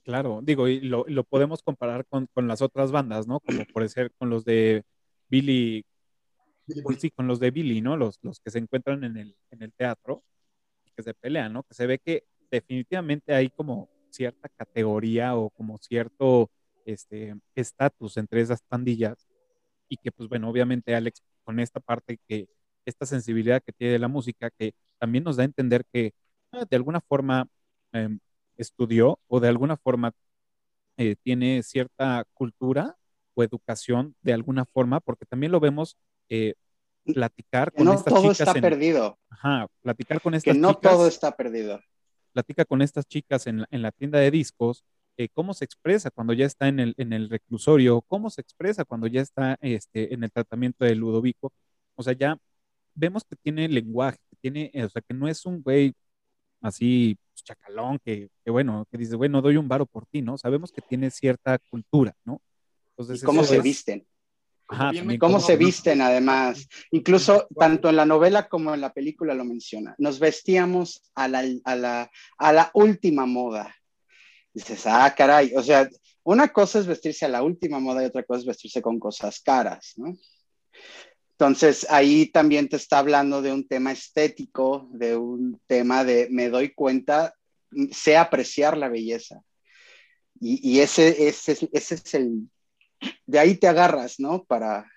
Claro, 0.04 0.42
digo, 0.44 0.68
y 0.68 0.82
lo, 0.82 1.06
lo 1.08 1.24
podemos 1.24 1.64
comparar 1.64 2.06
con, 2.08 2.28
con, 2.34 2.48
las 2.48 2.62
otras 2.62 2.92
bandas, 2.92 3.28
¿no? 3.28 3.40
Como 3.40 3.66
por 3.66 3.88
ser 3.90 4.12
con 4.18 4.30
los 4.30 4.46
de 4.46 4.84
Billy, 5.30 5.84
pues 6.84 7.00
sí, 7.00 7.12
con 7.12 7.28
los 7.28 7.40
de 7.40 7.52
Billy, 7.52 7.82
¿no? 7.82 7.98
Los, 7.98 8.20
los 8.22 8.40
que 8.40 8.52
se 8.52 8.60
encuentran 8.60 9.04
en 9.04 9.18
el, 9.18 9.36
en 9.52 9.64
el 9.64 9.74
teatro, 9.74 10.24
que 10.96 11.04
se 11.04 11.14
pelean, 11.14 11.54
¿no? 11.54 11.64
Que 11.64 11.74
se 11.74 11.88
ve 11.88 12.00
que 12.00 12.26
definitivamente 12.52 13.34
hay 13.34 13.50
como 13.50 13.90
cierta 14.10 14.50
categoría 14.50 15.36
o 15.36 15.50
como 15.52 15.78
cierto 15.78 16.50
este 16.86 17.36
estatus 17.56 18.18
entre 18.18 18.42
esas 18.42 18.62
pandillas 18.64 19.28
y 19.88 19.98
que 19.98 20.12
pues 20.12 20.30
bueno, 20.30 20.50
obviamente 20.50 20.96
Alex 20.96 21.22
con 21.44 21.60
esta 21.60 21.80
parte 21.80 22.20
que 22.28 22.50
esta 22.86 23.06
sensibilidad 23.06 23.62
que 23.64 23.72
tiene 23.74 23.94
de 23.94 24.00
la 24.00 24.08
música 24.08 24.50
que 24.50 24.74
también 24.98 25.24
nos 25.24 25.38
da 25.38 25.44
a 25.44 25.46
entender 25.46 25.86
que 25.92 26.08
eh, 26.52 26.66
de 26.70 26.76
alguna 26.76 27.02
forma 27.02 27.48
eh, 27.94 28.18
estudió 28.58 29.20
o 29.28 29.40
de 29.40 29.48
alguna 29.48 29.78
forma 29.78 30.14
eh, 30.98 31.16
tiene 31.24 31.64
cierta 31.64 32.26
cultura 32.34 32.98
o 33.34 33.44
educación 33.44 34.16
de 34.22 34.34
alguna 34.34 34.66
forma, 34.66 35.00
porque 35.00 35.26
también 35.26 35.52
lo 35.52 35.60
vemos 35.60 35.98
eh, 36.30 36.54
platicar 37.06 37.72
con 37.72 37.86
no 37.86 37.94
estas 37.94 38.14
todo 38.14 38.22
chicas. 38.24 38.40
está 38.42 38.52
en- 38.58 38.62
perdido. 38.62 39.18
Ajá, 39.30 39.68
platicar 39.82 40.22
con 40.22 40.34
estas 40.36 40.54
Que 40.54 40.60
no 40.60 40.74
chicas. 40.74 40.92
todo 40.92 41.08
está 41.08 41.36
perdido. 41.36 41.82
platica 42.32 42.64
con 42.66 42.82
estas 42.82 43.06
chicas 43.08 43.48
en 43.48 43.62
la, 43.62 43.68
en 43.72 43.82
la 43.82 43.92
tienda 43.92 44.20
de 44.20 44.30
discos, 44.32 44.84
eh, 45.18 45.28
cómo 45.34 45.54
se 45.54 45.66
expresa 45.66 46.12
cuando 46.12 46.32
ya 46.34 46.46
está 46.46 46.68
en 46.68 46.80
el, 46.80 46.94
en 46.98 47.12
el 47.12 47.30
reclusorio, 47.30 48.02
cómo 48.04 48.30
se 48.30 48.42
expresa 48.42 48.86
cuando 48.86 49.08
ya 49.08 49.22
está 49.22 49.58
este, 49.62 50.14
en 50.14 50.24
el 50.24 50.32
tratamiento 50.32 50.86
de 50.86 50.96
Ludovico. 50.96 51.52
O 51.96 52.04
sea, 52.04 52.14
ya 52.14 52.38
vemos 52.94 53.24
que 53.26 53.36
tiene 53.36 53.68
lenguaje, 53.68 54.18
que 54.30 54.38
tiene, 54.40 54.70
eh, 54.74 54.84
o 54.86 54.90
sea, 54.90 55.02
que 55.02 55.14
no 55.14 55.28
es 55.28 55.46
un 55.46 55.62
güey 55.62 55.94
así 56.62 57.18
pues, 57.34 57.44
chacalón, 57.44 58.00
que, 58.00 58.30
que 58.46 58.52
bueno, 58.52 58.86
que 58.92 58.98
dice, 58.98 59.16
bueno, 59.16 59.42
doy 59.42 59.58
un 59.58 59.68
varo 59.68 59.86
por 59.86 60.06
ti, 60.06 60.22
¿no? 60.22 60.38
Sabemos 60.38 60.72
que 60.72 60.82
tiene 60.82 61.10
cierta 61.10 61.58
cultura, 61.70 62.16
¿no? 62.24 62.42
Entonces, 62.92 63.24
Y 63.24 63.26
cómo 63.26 63.44
se 63.44 63.58
es- 63.58 63.64
visten. 63.64 64.06
Ajá, 64.70 64.92
también 64.94 65.20
Cómo 65.20 65.40
se 65.40 65.58
visten, 65.58 66.00
además. 66.00 66.68
Incluso 66.92 67.48
tanto 67.58 67.90
en 67.90 67.96
la 67.96 68.06
novela 68.06 68.48
como 68.48 68.74
en 68.74 68.82
la 68.82 68.94
película 68.94 69.34
lo 69.34 69.44
menciona. 69.44 69.96
Nos 69.98 70.20
vestíamos 70.20 71.02
a 71.16 71.28
la, 71.28 71.44
a 71.64 71.76
la, 71.76 72.12
a 72.38 72.54
la 72.54 72.70
última 72.76 73.26
moda. 73.26 73.76
Dices, 74.54 74.86
ah, 74.86 75.14
caray. 75.18 75.54
O 75.56 75.64
sea, 75.64 75.90
una 76.24 76.50
cosa 76.50 76.78
es 76.78 76.86
vestirse 76.86 77.26
a 77.26 77.30
la 77.30 77.42
última 77.42 77.80
moda 77.80 78.04
y 78.04 78.06
otra 78.06 78.24
cosa 78.24 78.42
es 78.42 78.46
vestirse 78.46 78.82
con 78.82 79.00
cosas 79.00 79.40
caras, 79.40 79.94
¿no? 79.98 80.16
Entonces, 81.32 81.88
ahí 81.90 82.28
también 82.28 82.70
te 82.70 82.76
está 82.76 83.00
hablando 83.00 83.42
de 83.42 83.52
un 83.52 83.68
tema 83.68 83.92
estético, 83.92 84.88
de 84.92 85.16
un 85.16 85.60
tema 85.66 86.04
de 86.04 86.28
me 86.30 86.50
doy 86.50 86.74
cuenta, 86.76 87.34
sé 87.92 88.18
apreciar 88.18 88.78
la 88.78 88.90
belleza. 88.90 89.42
Y, 90.40 90.60
y 90.70 90.82
ese, 90.82 91.28
ese, 91.28 91.70
ese 91.72 91.96
es 91.96 92.14
el, 92.14 92.50
de 93.26 93.40
ahí 93.40 93.56
te 93.58 93.68
agarras, 93.68 94.20
¿no? 94.20 94.44
Para, 94.46 94.92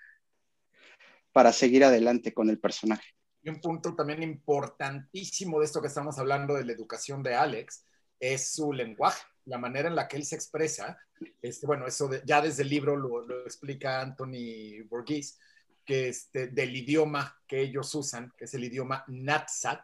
para 1.31 1.51
seguir 1.51 1.83
adelante 1.83 2.33
con 2.33 2.49
el 2.49 2.59
personaje. 2.59 3.05
Y 3.41 3.49
un 3.49 3.59
punto 3.59 3.95
también 3.95 4.23
importantísimo 4.23 5.59
de 5.59 5.65
esto 5.65 5.81
que 5.81 5.87
estamos 5.87 6.17
hablando 6.17 6.53
de 6.53 6.65
la 6.65 6.71
educación 6.71 7.21
de 7.23 7.35
Alex 7.35 7.85
es 8.19 8.53
su 8.53 8.71
lenguaje, 8.71 9.21
la 9.45 9.57
manera 9.57 9.89
en 9.89 9.95
la 9.95 10.07
que 10.07 10.15
él 10.17 10.25
se 10.25 10.35
expresa. 10.35 10.97
Este, 11.41 11.65
bueno, 11.67 11.85
eso 11.85 12.07
de- 12.07 12.21
ya 12.25 12.41
desde 12.41 12.63
el 12.63 12.69
libro 12.69 12.95
lo, 12.95 13.21
lo 13.25 13.41
explica 13.43 13.99
Anthony 14.01 14.81
Borghese, 14.89 15.35
que 15.85 16.07
este, 16.07 16.47
del 16.47 16.73
idioma 16.75 17.37
que 17.45 17.59
ellos 17.59 17.93
usan, 17.95 18.31
que 18.37 18.45
es 18.45 18.53
el 18.53 18.63
idioma 18.63 19.03
Natsat, 19.07 19.81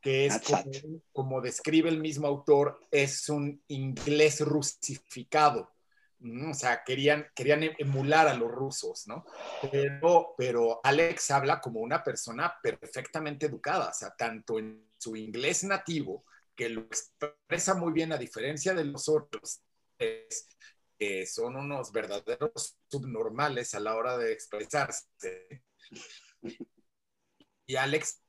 que 0.00 0.26
es 0.26 0.40
como, 0.40 0.62
como 1.12 1.40
describe 1.40 1.88
el 1.88 2.00
mismo 2.00 2.26
autor, 2.26 2.80
es 2.90 3.28
un 3.28 3.62
inglés 3.68 4.40
rusificado. 4.40 5.70
O 6.24 6.54
sea, 6.54 6.84
querían, 6.84 7.26
querían 7.34 7.64
emular 7.78 8.28
a 8.28 8.34
los 8.34 8.50
rusos, 8.50 9.08
¿no? 9.08 9.24
Pero, 9.72 10.34
pero 10.38 10.80
Alex 10.84 11.32
habla 11.32 11.60
como 11.60 11.80
una 11.80 12.04
persona 12.04 12.54
perfectamente 12.62 13.46
educada, 13.46 13.90
o 13.90 13.92
sea, 13.92 14.14
tanto 14.16 14.58
en 14.58 14.88
su 14.98 15.16
inglés 15.16 15.64
nativo, 15.64 16.24
que 16.54 16.68
lo 16.68 16.82
expresa 16.82 17.74
muy 17.74 17.92
bien 17.92 18.12
a 18.12 18.18
diferencia 18.18 18.72
de 18.72 18.84
los 18.84 19.08
otros, 19.08 19.62
que 19.98 21.26
son 21.26 21.56
unos 21.56 21.90
verdaderos 21.90 22.78
subnormales 22.88 23.74
a 23.74 23.80
la 23.80 23.96
hora 23.96 24.16
de 24.16 24.32
expresarse. 24.32 25.64
Y 27.66 27.74
Alex 27.74 28.22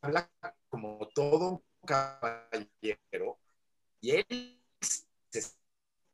habla 0.00 0.30
como 0.68 1.08
todo 1.14 1.64
caballero, 1.84 3.40
y 4.00 4.10
él 4.12 4.62
se 4.80 5.42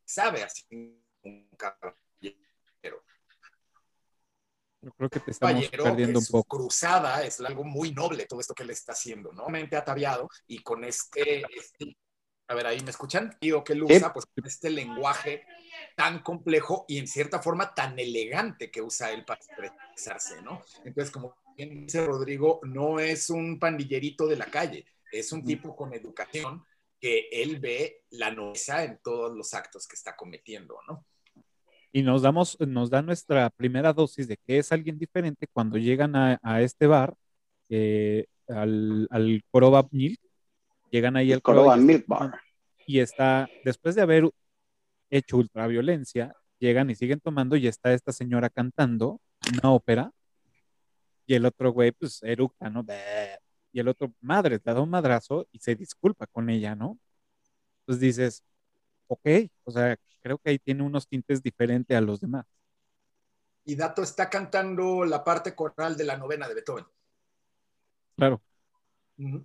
sabe 0.07 0.45
así 0.45 0.97
un 1.23 1.49
caballero. 1.57 1.97
Yo 4.83 4.93
creo 4.93 5.11
que 5.11 5.21
te 5.21 5.31
estamos 5.31 5.53
caballero, 5.69 5.85
perdiendo 5.85 6.19
un 6.21 6.27
poco. 6.27 6.57
cruzada 6.57 7.23
es 7.23 7.39
algo 7.41 7.65
muy 7.65 7.93
noble, 7.93 8.25
todo 8.25 8.41
esto 8.41 8.55
que 8.55 8.63
él 8.63 8.71
está 8.71 8.93
haciendo, 8.93 9.31
¿no? 9.33 9.49
Mente 9.49 9.77
ataviado 9.77 10.29
y 10.47 10.63
con 10.63 10.85
este, 10.85 11.43
este- 11.55 11.97
a 12.49 12.55
ver, 12.55 12.67
ahí 12.67 12.81
me 12.83 12.91
escuchan, 12.91 13.37
digo 13.41 13.63
que 13.63 13.75
él 13.75 13.85
usa, 13.85 14.13
pues 14.13 14.25
con 14.27 14.47
este 14.47 14.71
lenguaje 14.71 15.45
tan 15.97 16.23
complejo 16.23 16.87
y 16.89 16.99
en 16.99 17.07
cierta 17.07 17.41
forma 17.41 17.75
tan 17.75 17.99
elegante 17.99 18.71
que 18.71 18.81
usa 18.81 19.13
él 19.13 19.25
para 19.27 19.39
expresarse, 19.39 20.41
¿no? 20.43 20.63
Entonces, 20.85 21.13
como 21.13 21.37
bien 21.57 21.85
dice 21.87 22.05
Rodrigo, 22.07 22.61
no 22.65 22.99
es 22.99 23.29
un 23.29 23.59
pandillerito 23.59 24.27
de 24.27 24.37
la 24.37 24.47
calle, 24.47 24.87
es 25.13 25.31
un 25.33 25.45
tipo 25.45 25.77
con 25.77 25.93
educación 25.93 26.65
que 26.99 27.29
él 27.31 27.61
ve 27.61 28.05
la 28.11 28.31
nobleza 28.31 28.83
en 28.83 28.99
todos 29.03 29.37
los 29.37 29.53
actos 29.55 29.87
que 29.87 29.97
está 29.97 30.17
cometiendo, 30.17 30.79
¿no? 30.89 31.05
Y 31.93 32.03
nos 32.03 32.23
damos, 32.23 32.59
nos 32.61 32.91
da 32.91 33.03
nuestra 33.03 33.51
primera 33.51 33.93
dosis 33.93 34.29
de 34.29 34.37
que 34.37 34.59
es 34.59 34.71
alguien 34.73 34.99
diferente 34.99 35.47
cuando 35.53 35.77
llegan 35.77 36.15
a, 36.15 36.39
a 36.43 36.63
este 36.63 36.87
bar, 36.87 37.15
eh, 37.69 38.27
al, 38.49 39.09
al 39.11 39.43
Coroba 39.51 39.87
Milk, 39.91 40.21
llegan 40.91 41.17
ahí 41.17 41.33
al 41.33 41.43
Coroba 41.43 41.77
Milk 41.77 42.05
Bar. 42.07 42.41
y 42.87 43.01
está, 43.01 43.49
después 43.65 43.95
de 43.95 44.03
haber 44.03 44.31
hecho 45.11 45.37
ultraviolencia, 45.37 46.35
llegan 46.59 46.91
y 46.91 46.95
siguen 46.95 47.21
tomando 47.21 47.57
y 47.57 47.67
está 47.67 47.93
esta 47.93 48.13
señora 48.13 48.51
cantando 48.51 49.21
una 49.53 49.73
ópera 49.73 50.13
y 51.27 51.35
el 51.35 51.47
otro 51.47 51.73
güey 51.73 51.93
pues 51.93 52.23
eructa, 52.23 52.69
¿no? 52.71 52.85
Y 53.73 53.79
el 53.79 53.87
otro, 53.87 54.13
madre, 54.21 54.59
te 54.59 54.75
da 54.75 54.81
un 54.81 54.91
madrazo 54.91 55.47
y 55.53 55.61
se 55.61 55.77
disculpa 55.77 56.27
con 56.27 56.51
ella, 56.51 56.75
¿no? 56.75 56.99
Entonces 57.81 58.01
dices, 58.01 58.45
ok, 59.11 59.29
o 59.65 59.71
sea, 59.73 59.97
creo 60.21 60.39
que 60.39 60.51
ahí 60.51 60.59
tiene 60.59 60.83
unos 60.85 61.07
tintes 61.09 61.43
diferentes 61.43 61.97
a 61.97 62.01
los 62.01 62.21
demás. 62.21 62.47
Y 63.65 63.75
Dato 63.75 64.03
está 64.03 64.31
cantando 64.31 65.05
la 65.05 65.23
parte 65.25 65.55
coral 65.55 65.97
de 65.97 66.05
la 66.05 66.17
novena 66.17 66.49
de 66.49 66.55
Beethoven. 66.55 66.85
Claro. 68.17 68.41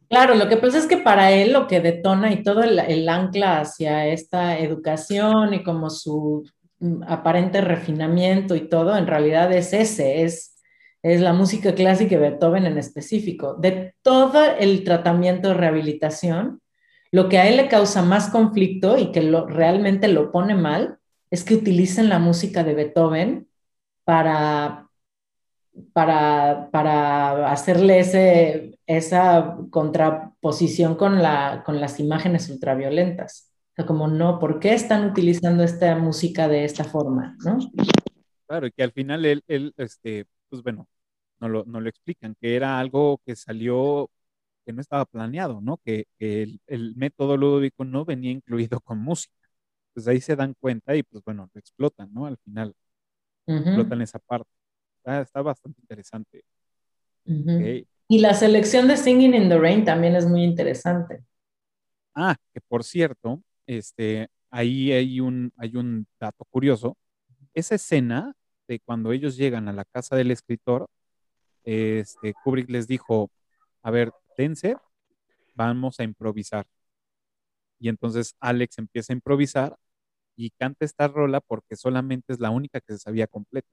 Claro, 0.08 0.36
lo 0.36 0.48
que 0.48 0.58
pasa 0.58 0.78
es 0.78 0.88
que 0.88 0.98
para 0.98 1.32
él 1.32 1.52
lo 1.52 1.68
que 1.68 1.82
detona 1.82 2.32
y 2.32 2.44
todo 2.44 2.64
el, 2.64 2.80
el 2.80 3.10
ancla 3.10 3.60
hacia 3.60 4.08
esta 4.08 4.58
educación 4.58 5.54
y 5.54 5.64
como 5.64 5.90
su 5.90 6.50
mm, 6.80 7.04
aparente 7.08 7.60
refinamiento 7.60 8.56
y 8.56 8.70
todo, 8.70 8.96
en 8.96 9.08
realidad 9.08 9.52
es 9.52 9.74
ese, 9.74 10.24
es, 10.24 10.56
es 11.04 11.20
la 11.20 11.34
música 11.34 11.76
clásica 11.76 12.16
y 12.16 12.20
Beethoven 12.20 12.66
en 12.68 12.78
específico. 12.78 13.56
De 13.56 13.96
todo 14.02 14.46
el 14.58 14.84
tratamiento 14.86 15.50
de 15.50 15.56
rehabilitación, 15.56 16.62
lo 17.16 17.30
que 17.30 17.38
a 17.38 17.48
él 17.48 17.56
le 17.56 17.70
causa 17.70 18.02
más 18.02 18.30
conflicto 18.30 18.98
y 18.98 19.14
que 19.14 19.22
lo, 19.24 19.48
realmente 19.48 20.10
lo 20.10 20.34
pone 20.34 20.54
mal 20.54 21.00
es 21.32 21.46
que 21.46 21.56
utilicen 21.56 22.10
la 22.10 22.20
música 22.20 22.66
de 22.66 22.74
Beethoven 22.74 23.48
para, 24.04 24.90
para, 25.94 26.70
para 26.74 27.50
hacerle 27.50 28.00
ese, 28.00 28.78
esa 28.86 29.56
contraposición 29.70 30.96
con, 30.96 31.24
la, 31.24 31.64
con 31.66 31.80
las 31.80 32.02
imágenes 32.02 32.50
ultraviolentas. 32.50 33.50
O 33.72 33.76
sea, 33.78 33.86
como 33.86 34.10
no, 34.10 34.38
¿por 34.38 34.60
qué 34.60 34.74
están 34.74 35.10
utilizando 35.10 35.64
esta 35.64 35.96
música 35.96 36.50
de 36.50 36.66
esta 36.66 36.84
forma? 36.84 37.38
¿no? 37.46 37.60
Claro, 38.46 38.68
y 38.68 38.72
que 38.74 38.84
al 38.84 38.92
final 38.92 39.24
él, 39.24 39.42
él 39.48 39.74
este, 39.78 40.26
pues 40.50 40.62
bueno, 40.64 40.86
no 41.40 41.48
lo, 41.48 41.64
no 41.64 41.80
lo 41.80 41.88
explican, 41.88 42.36
que 42.42 42.58
era 42.58 42.78
algo 42.78 43.22
que 43.26 43.38
salió, 43.38 44.10
que 44.66 44.74
no 44.74 44.82
estaba 44.82 45.06
planeado, 45.06 45.62
¿no? 45.62 45.78
Que, 45.78 46.08
que 46.18 46.44
el, 46.44 46.60
el 46.68 46.96
método 46.96 47.38
lúdico 47.38 47.86
no 47.86 48.04
venía 48.06 48.32
incluido 48.32 48.80
con 48.82 49.00
música. 49.00 49.34
Pues 49.94 50.08
ahí 50.08 50.20
se 50.20 50.36
dan 50.36 50.54
cuenta 50.60 50.96
y 50.96 51.04
pues 51.04 51.24
bueno, 51.24 51.50
lo 51.54 51.60
explotan, 51.60 52.14
¿no? 52.14 52.26
Al 52.26 52.38
final 52.38 52.74
explotan 53.48 54.02
esa 54.02 54.20
parte. 54.20 54.50
Está, 54.98 55.22
está 55.22 55.42
bastante 55.42 55.80
interesante. 55.80 56.44
Y 58.08 58.20
la 58.20 58.34
selección 58.34 58.88
de 58.88 58.98
Singing 58.98 59.34
in 59.34 59.50
the 59.50 59.58
Rain 59.58 59.86
también 59.86 60.16
es 60.16 60.28
muy 60.28 60.44
interesante. 60.44 61.24
Ah, 62.14 62.36
que 62.54 62.62
por 62.62 62.84
cierto, 62.84 63.42
este, 63.68 64.28
ahí 64.50 64.92
hay 64.92 65.20
un, 65.20 65.52
hay 65.58 65.76
un 65.76 66.06
dato 66.20 66.46
curioso. 66.50 66.98
Esa 67.54 67.76
escena 67.76 68.34
de 68.68 68.80
cuando 68.80 69.12
ellos 69.12 69.38
llegan 69.38 69.68
a 69.68 69.74
la 69.74 69.86
casa 69.86 70.16
del 70.16 70.32
escritor, 70.32 70.88
este, 71.64 72.34
Kubrick 72.44 72.70
les 72.70 72.88
dijo, 72.88 73.32
a 73.82 73.92
ver, 73.92 74.12
vamos 75.56 76.00
a 76.00 76.04
improvisar. 76.04 76.66
Y 77.80 77.90
entonces 77.90 78.36
Alex 78.40 78.78
empieza 78.78 79.14
a 79.14 79.16
improvisar 79.16 79.78
y 80.36 80.50
canta 80.52 80.86
esta 80.86 81.08
rola 81.08 81.42
porque 81.42 81.76
solamente 81.76 82.34
es 82.34 82.40
la 82.40 82.50
única 82.50 82.82
que 82.82 82.94
se 82.94 83.00
sabía 83.00 83.28
completa. 83.28 83.68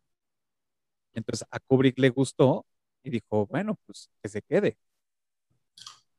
Entonces 1.14 1.46
a 1.50 1.58
Kubrick 1.60 1.98
le 1.98 2.10
gustó 2.10 2.66
y 3.02 3.10
dijo, 3.10 3.46
bueno, 3.46 3.78
pues 3.86 4.10
que 4.22 4.28
se 4.28 4.42
quede. 4.42 4.76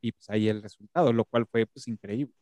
Y 0.01 0.11
pues 0.11 0.29
ahí 0.29 0.49
el 0.49 0.61
resultado, 0.61 1.13
lo 1.13 1.25
cual 1.25 1.47
fue 1.47 1.65
pues 1.65 1.87
increíble. 1.87 2.33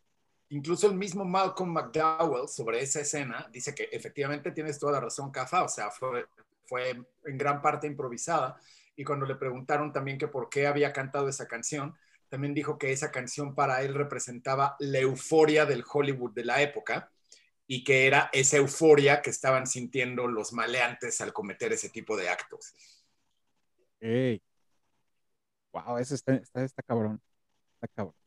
Incluso 0.49 0.87
el 0.87 0.95
mismo 0.95 1.23
Malcolm 1.23 1.71
McDowell 1.71 2.49
sobre 2.49 2.81
esa 2.81 3.01
escena 3.01 3.47
dice 3.51 3.73
que 3.73 3.87
efectivamente 3.91 4.51
tienes 4.51 4.77
toda 4.77 4.93
la 4.93 4.99
razón, 4.99 5.31
Cafa, 5.31 5.63
o 5.63 5.69
sea, 5.69 5.89
fue, 5.91 6.25
fue 6.65 6.89
en 7.23 7.37
gran 7.37 7.61
parte 7.61 7.87
improvisada. 7.87 8.59
Y 9.01 9.03
cuando 9.03 9.25
le 9.25 9.35
preguntaron 9.35 9.91
también 9.91 10.19
que 10.19 10.27
por 10.27 10.47
qué 10.47 10.67
había 10.67 10.93
cantado 10.93 11.27
esa 11.27 11.47
canción, 11.47 11.97
también 12.29 12.53
dijo 12.53 12.77
que 12.77 12.91
esa 12.91 13.11
canción 13.11 13.55
para 13.55 13.81
él 13.81 13.95
representaba 13.95 14.75
la 14.79 14.99
euforia 14.99 15.65
del 15.65 15.83
Hollywood 15.91 16.33
de 16.33 16.45
la 16.45 16.61
época 16.61 17.11
y 17.65 17.83
que 17.83 18.05
era 18.05 18.29
esa 18.31 18.57
euforia 18.57 19.23
que 19.23 19.31
estaban 19.31 19.65
sintiendo 19.65 20.27
los 20.27 20.53
maleantes 20.53 21.19
al 21.19 21.33
cometer 21.33 21.73
ese 21.73 21.89
tipo 21.89 22.15
de 22.15 22.29
actos. 22.29 22.75
Ey, 23.99 24.39
Wow, 25.73 25.97
ese 25.97 26.13
está, 26.13 26.35
está, 26.35 26.63
está 26.63 26.83
cabrón. 26.83 27.19
Está 27.75 27.87
cabrón. 27.87 28.20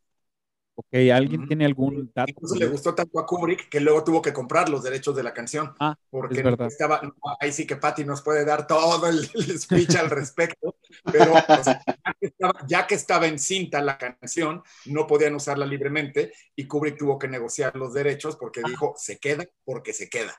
Ok, 0.77 0.89
¿alguien 1.13 1.47
tiene 1.47 1.65
algún 1.67 2.11
dato? 2.13 2.31
Incluso 2.31 2.57
le 2.57 2.67
gustó 2.67 2.95
tanto 2.97 3.21
a 3.21 3.27
Kubrick 3.27 3.69
que 3.69 3.79
luego 3.79 4.03
tuvo 4.03 4.21
que 4.21 4.33
comprar 4.33 4.69
los 4.69 4.83
derechos 4.83 5.15
de 5.15 5.23
la 5.23 5.33
canción. 5.33 5.73
Ah, 5.79 5.97
porque 6.11 6.39
es 6.39 6.43
verdad. 6.43 6.67
estaba, 6.67 7.01
ahí 7.39 7.53
sí 7.53 7.65
que 7.65 7.77
Patty 7.77 8.05
nos 8.05 8.23
puede 8.23 8.45
dar 8.45 8.67
todo 8.67 9.07
el, 9.07 9.19
el 9.35 9.61
speech 9.61 9.95
al 9.95 10.11
respecto, 10.11 10.77
pero 11.13 11.33
pues, 11.47 11.65
ya, 11.67 11.83
que 12.19 12.27
estaba, 12.27 12.67
ya, 12.67 12.87
que 12.89 12.95
estaba, 12.97 13.27
en 13.29 13.39
cinta 13.39 13.81
la 13.83 13.99
canción, 13.99 14.65
no 14.87 15.07
podían 15.07 15.37
usarla 15.37 15.65
libremente 15.65 16.33
y 16.57 16.67
Kubrick 16.67 16.99
tuvo 16.99 17.21
que 17.21 17.29
negociar 17.29 17.77
los 17.77 17.95
derechos 17.95 18.37
porque 18.37 18.61
Ah. 18.65 18.69
dijo, 18.69 18.95
se 18.97 19.19
queda 19.19 19.45
porque 19.65 19.93
se 19.93 20.09
queda. 20.09 20.35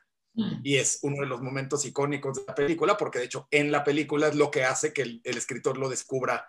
Y 0.63 0.75
es 0.75 0.99
uno 1.03 1.21
de 1.21 1.27
los 1.27 1.41
momentos 1.41 1.85
icónicos 1.85 2.35
de 2.35 2.43
la 2.45 2.53
película, 2.53 2.97
porque 2.97 3.19
de 3.19 3.25
hecho 3.25 3.47
en 3.51 3.71
la 3.71 3.85
película 3.85 4.27
es 4.27 4.35
lo 4.35 4.51
que 4.51 4.65
hace 4.65 4.91
que 4.91 5.03
el, 5.03 5.21
el 5.23 5.37
escritor 5.37 5.77
lo 5.77 5.87
descubra 5.87 6.45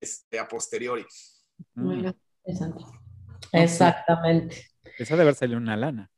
este, 0.00 0.38
a 0.38 0.48
posteriori. 0.48 1.04
Muy 1.74 1.96
interesante. 1.96 2.82
Exactamente. 3.52 4.66
Esa 4.98 5.14
debe 5.14 5.22
haber 5.22 5.34
salido 5.34 5.58
una 5.58 5.76
lana. 5.76 6.10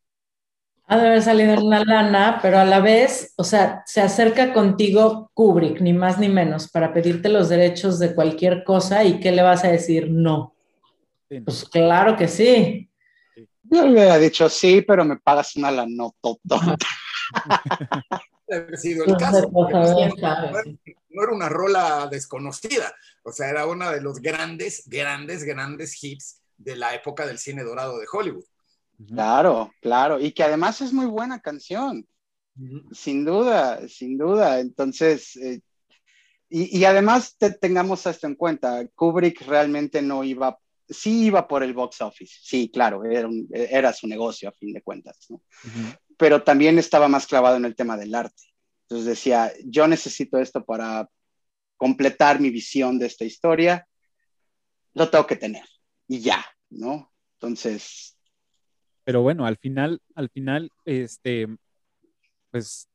Ha 0.87 0.99
de 0.99 1.07
haber 1.07 1.23
salido 1.23 1.64
una 1.64 1.85
lana, 1.85 2.40
pero 2.42 2.59
a 2.59 2.64
la 2.64 2.81
vez, 2.81 3.33
o 3.37 3.45
sea, 3.45 3.83
se 3.87 4.01
acerca 4.01 4.53
contigo 4.53 5.31
Kubrick, 5.33 5.81
ni 5.81 5.92
más 5.92 6.18
ni 6.18 6.29
menos, 6.29 6.68
para 6.68 6.92
pedirte 6.92 7.29
los 7.29 7.49
derechos 7.49 7.99
de 7.99 8.14
cualquier 8.14 8.64
cosa 8.64 9.05
y 9.05 9.21
¿qué 9.21 9.31
le 9.33 9.42
vas 9.42 9.64
a 9.64 9.68
decir? 9.68 10.11
No. 10.11 10.55
Sí, 11.29 11.38
no. 11.38 11.45
Pues 11.45 11.64
claro 11.64 12.16
que 12.16 12.29
sí. 12.29 12.90
Yo 13.62 13.87
le 13.87 13.92
hubiera 13.92 14.18
dicho 14.18 14.49
sí, 14.49 14.83
pero 14.83 15.05
me 15.05 15.16
pagas 15.16 15.57
una 15.57 15.71
la 15.71 15.87
no 15.87 16.14
Debe 18.47 18.77
sido 18.77 19.07
el 19.07 19.16
caso. 19.16 19.51
porque, 19.51 19.73
no, 19.73 19.99
era, 19.99 20.53
no 21.09 21.23
era 21.23 21.33
una 21.33 21.49
rola 21.49 22.07
desconocida, 22.11 22.92
o 23.23 23.33
sea, 23.33 23.49
era 23.49 23.66
una 23.66 23.90
de 23.90 24.03
los 24.03 24.21
grandes, 24.21 24.83
grandes, 24.87 25.45
grandes 25.45 26.03
hits 26.03 26.41
de 26.57 26.77
la 26.77 26.95
época 26.95 27.27
del 27.27 27.38
cine 27.38 27.62
dorado 27.62 27.99
de 27.99 28.07
Hollywood. 28.11 28.45
Claro, 29.07 29.73
claro, 29.81 30.21
y 30.21 30.33
que 30.33 30.43
además 30.43 30.81
es 30.81 30.93
muy 30.93 31.07
buena 31.07 31.41
canción, 31.41 32.07
uh 32.57 32.62
-huh. 32.62 32.95
sin 32.95 33.25
duda, 33.25 33.88
sin 33.88 34.17
duda. 34.17 34.61
Entonces, 34.61 35.37
eh, 35.37 35.61
y, 36.49 36.79
y, 36.79 36.85
además 36.85 37.37
te, 37.38 37.51
tengamos 37.53 38.07
esto 38.07 38.27
en 38.27 38.35
cuenta, 38.35 38.87
Kubrick 38.95 39.41
realmente 39.43 40.03
no 40.03 40.23
iba, 40.23 40.59
sí 40.88 41.25
iba 41.27 41.49
por 41.49 41.62
el 41.62 41.73
box 41.73 42.01
office, 42.03 42.38
sí, 42.43 42.71
claro, 42.71 43.05
era, 43.05 43.27
un, 43.27 43.49
era 43.53 43.93
su 43.93 44.07
negocio 44.07 44.49
a 44.49 44.53
fin 44.53 44.73
de 44.73 44.83
cuentas, 44.83 45.17
¿no? 45.31 45.37
Uh 45.37 45.69
-huh. 45.69 45.99
pero 46.19 46.43
también 46.43 46.79
estaba 46.79 47.09
más 47.09 47.27
clavado 47.27 47.57
en 47.57 47.65
el 47.65 47.75
tema 47.75 47.97
del 47.97 48.15
arte. 48.15 48.43
Entonces 48.83 49.07
decía, 49.07 49.53
yo 49.65 49.88
necesito 49.88 50.38
esto 50.38 50.65
para 50.65 51.09
completar 51.79 52.38
mi 52.38 52.51
visión 52.51 52.99
de 52.99 53.07
esta 53.07 53.25
historia, 53.25 53.88
lo 54.95 55.09
tengo 55.09 55.27
que 55.27 55.37
tener 55.37 55.65
y 56.09 56.21
ya, 56.21 56.45
¿no? 56.71 57.12
Entonces, 57.35 58.17
pero 59.05 59.23
bueno, 59.23 59.47
al 59.47 59.57
final, 59.57 60.01
al 60.15 60.29
final, 60.31 60.71
este, 60.85 61.49
pues 62.51 62.88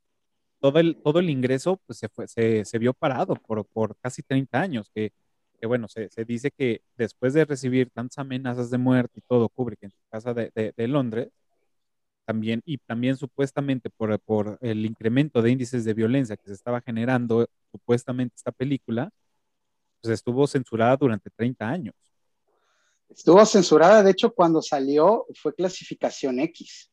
todo 0.60 0.80
el, 0.80 0.98
todo 1.04 1.20
el 1.20 1.30
ingreso 1.30 1.78
pues, 1.86 2.00
se, 2.00 2.10
fue, 2.10 2.28
se, 2.28 2.65
se 2.65 2.80
vio 2.80 2.93
parado 2.93 3.36
por, 3.36 3.65
por, 3.67 3.98
casi 3.98 4.24
30 4.24 4.60
años, 4.62 4.89
que, 4.93 5.12
que 5.60 5.67
bueno, 5.67 5.88
se, 5.88 6.10
se, 6.10 6.26
dice 6.26 6.52
que 6.52 6.82
después 6.98 7.34
de 7.34 7.46
recibir 7.46 7.89
tantas 7.91 8.20
amenazas 8.20 8.70
de 8.72 8.78
muerte 8.78 9.20
y 9.20 9.22
todo, 9.28 9.50
Kubrick 9.50 9.84
en 9.84 9.91
su 9.91 9.98
casa 10.10 10.34
de, 10.34 10.52
de, 10.76 10.88
Londres, 10.88 11.30
también, 12.26 12.62
y 12.65 12.78
también 12.80 13.17
supuestamente 13.17 13.89
por, 13.89 14.20
por 14.22 14.58
el 14.62 14.86
incremento 14.86 15.41
de 15.41 15.52
índices 15.52 15.86
de 15.86 15.93
violencia 15.93 16.38
que 16.38 16.48
se 16.48 16.54
estaba 16.54 16.82
generando 16.82 17.48
supuestamente 17.72 18.36
esta 18.36 18.52
película, 18.52 19.12
pues 20.02 20.13
estuvo 20.13 20.48
censurada 20.48 20.98
durante 20.98 21.30
30 21.32 21.70
años. 21.70 21.96
Estuvo 23.10 23.46
censurada, 23.46 24.04
de 24.04 24.12
hecho, 24.12 24.34
cuando 24.34 24.62
salió 24.62 25.26
fue 25.36 25.54
clasificación 25.54 26.39
X. 26.39 26.91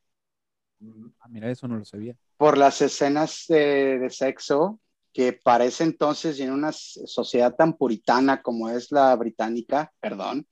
Ah, 1.19 1.27
mira, 1.29 1.49
eso 1.49 1.67
no 1.67 1.77
lo 1.77 1.85
sabía. 1.85 2.15
Por 2.37 2.57
las 2.57 2.81
escenas 2.81 3.45
de, 3.47 3.99
de 3.99 4.09
sexo 4.09 4.79
que 5.13 5.31
para 5.31 5.63
ese 5.63 5.85
entonces, 5.85 6.37
y 6.39 6.43
en 6.43 6.51
una 6.51 6.73
sociedad 6.73 7.55
tan 7.55 7.77
puritana 7.77 8.41
como 8.41 8.69
es 8.69 8.91
la 8.91 9.15
británica, 9.15 9.91
perdón, 10.01 10.45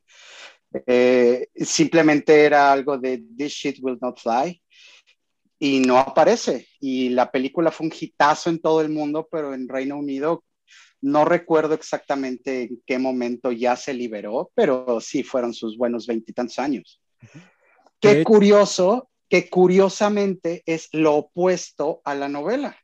eh, 0.85 1.49
simplemente 1.53 2.45
era 2.45 2.71
algo 2.71 2.97
de 2.97 3.23
This 3.37 3.51
shit 3.53 3.79
will 3.81 3.97
not 4.01 4.19
fly. 4.19 4.61
Y 5.59 5.79
no 5.79 5.97
aparece. 5.97 6.67
Y 6.79 7.09
la 7.09 7.31
película 7.31 7.71
fue 7.71 7.87
un 7.87 7.93
hitazo 7.97 8.49
en 8.49 8.59
todo 8.59 8.81
el 8.81 8.89
mundo, 8.89 9.27
pero 9.31 9.53
en 9.53 9.67
Reino 9.67 9.97
Unido 9.97 10.43
no 11.03 11.25
recuerdo 11.25 11.73
exactamente 11.73 12.63
en 12.63 12.81
qué 12.85 12.97
momento 12.97 13.51
ya 13.51 13.75
se 13.75 13.93
liberó, 13.93 14.51
pero 14.55 15.01
sí 15.01 15.21
fueron 15.21 15.53
sus 15.53 15.77
buenos 15.77 16.07
veintitantos 16.07 16.57
años. 16.59 17.01
Qué 17.99 18.23
curioso, 18.23 19.09
que 19.27 19.49
curiosamente 19.49 20.63
es 20.65 20.87
lo 20.93 21.15
opuesto 21.15 22.01
a 22.05 22.15
la 22.15 22.29
novela. 22.29 22.77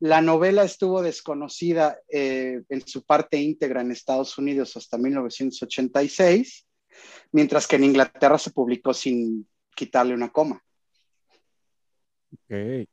La 0.00 0.20
novela 0.20 0.64
estuvo 0.64 1.00
desconocida 1.00 2.00
eh, 2.08 2.60
en 2.68 2.86
su 2.86 3.04
parte 3.04 3.40
íntegra 3.40 3.82
en 3.82 3.92
Estados 3.92 4.36
Unidos 4.36 4.76
hasta 4.76 4.98
1986, 4.98 6.66
mientras 7.30 7.68
que 7.68 7.76
en 7.76 7.84
Inglaterra 7.84 8.38
se 8.38 8.50
publicó 8.50 8.92
sin 8.92 9.48
quitarle 9.76 10.12
una 10.14 10.32
coma. 10.32 10.60
Okay. 12.44 12.88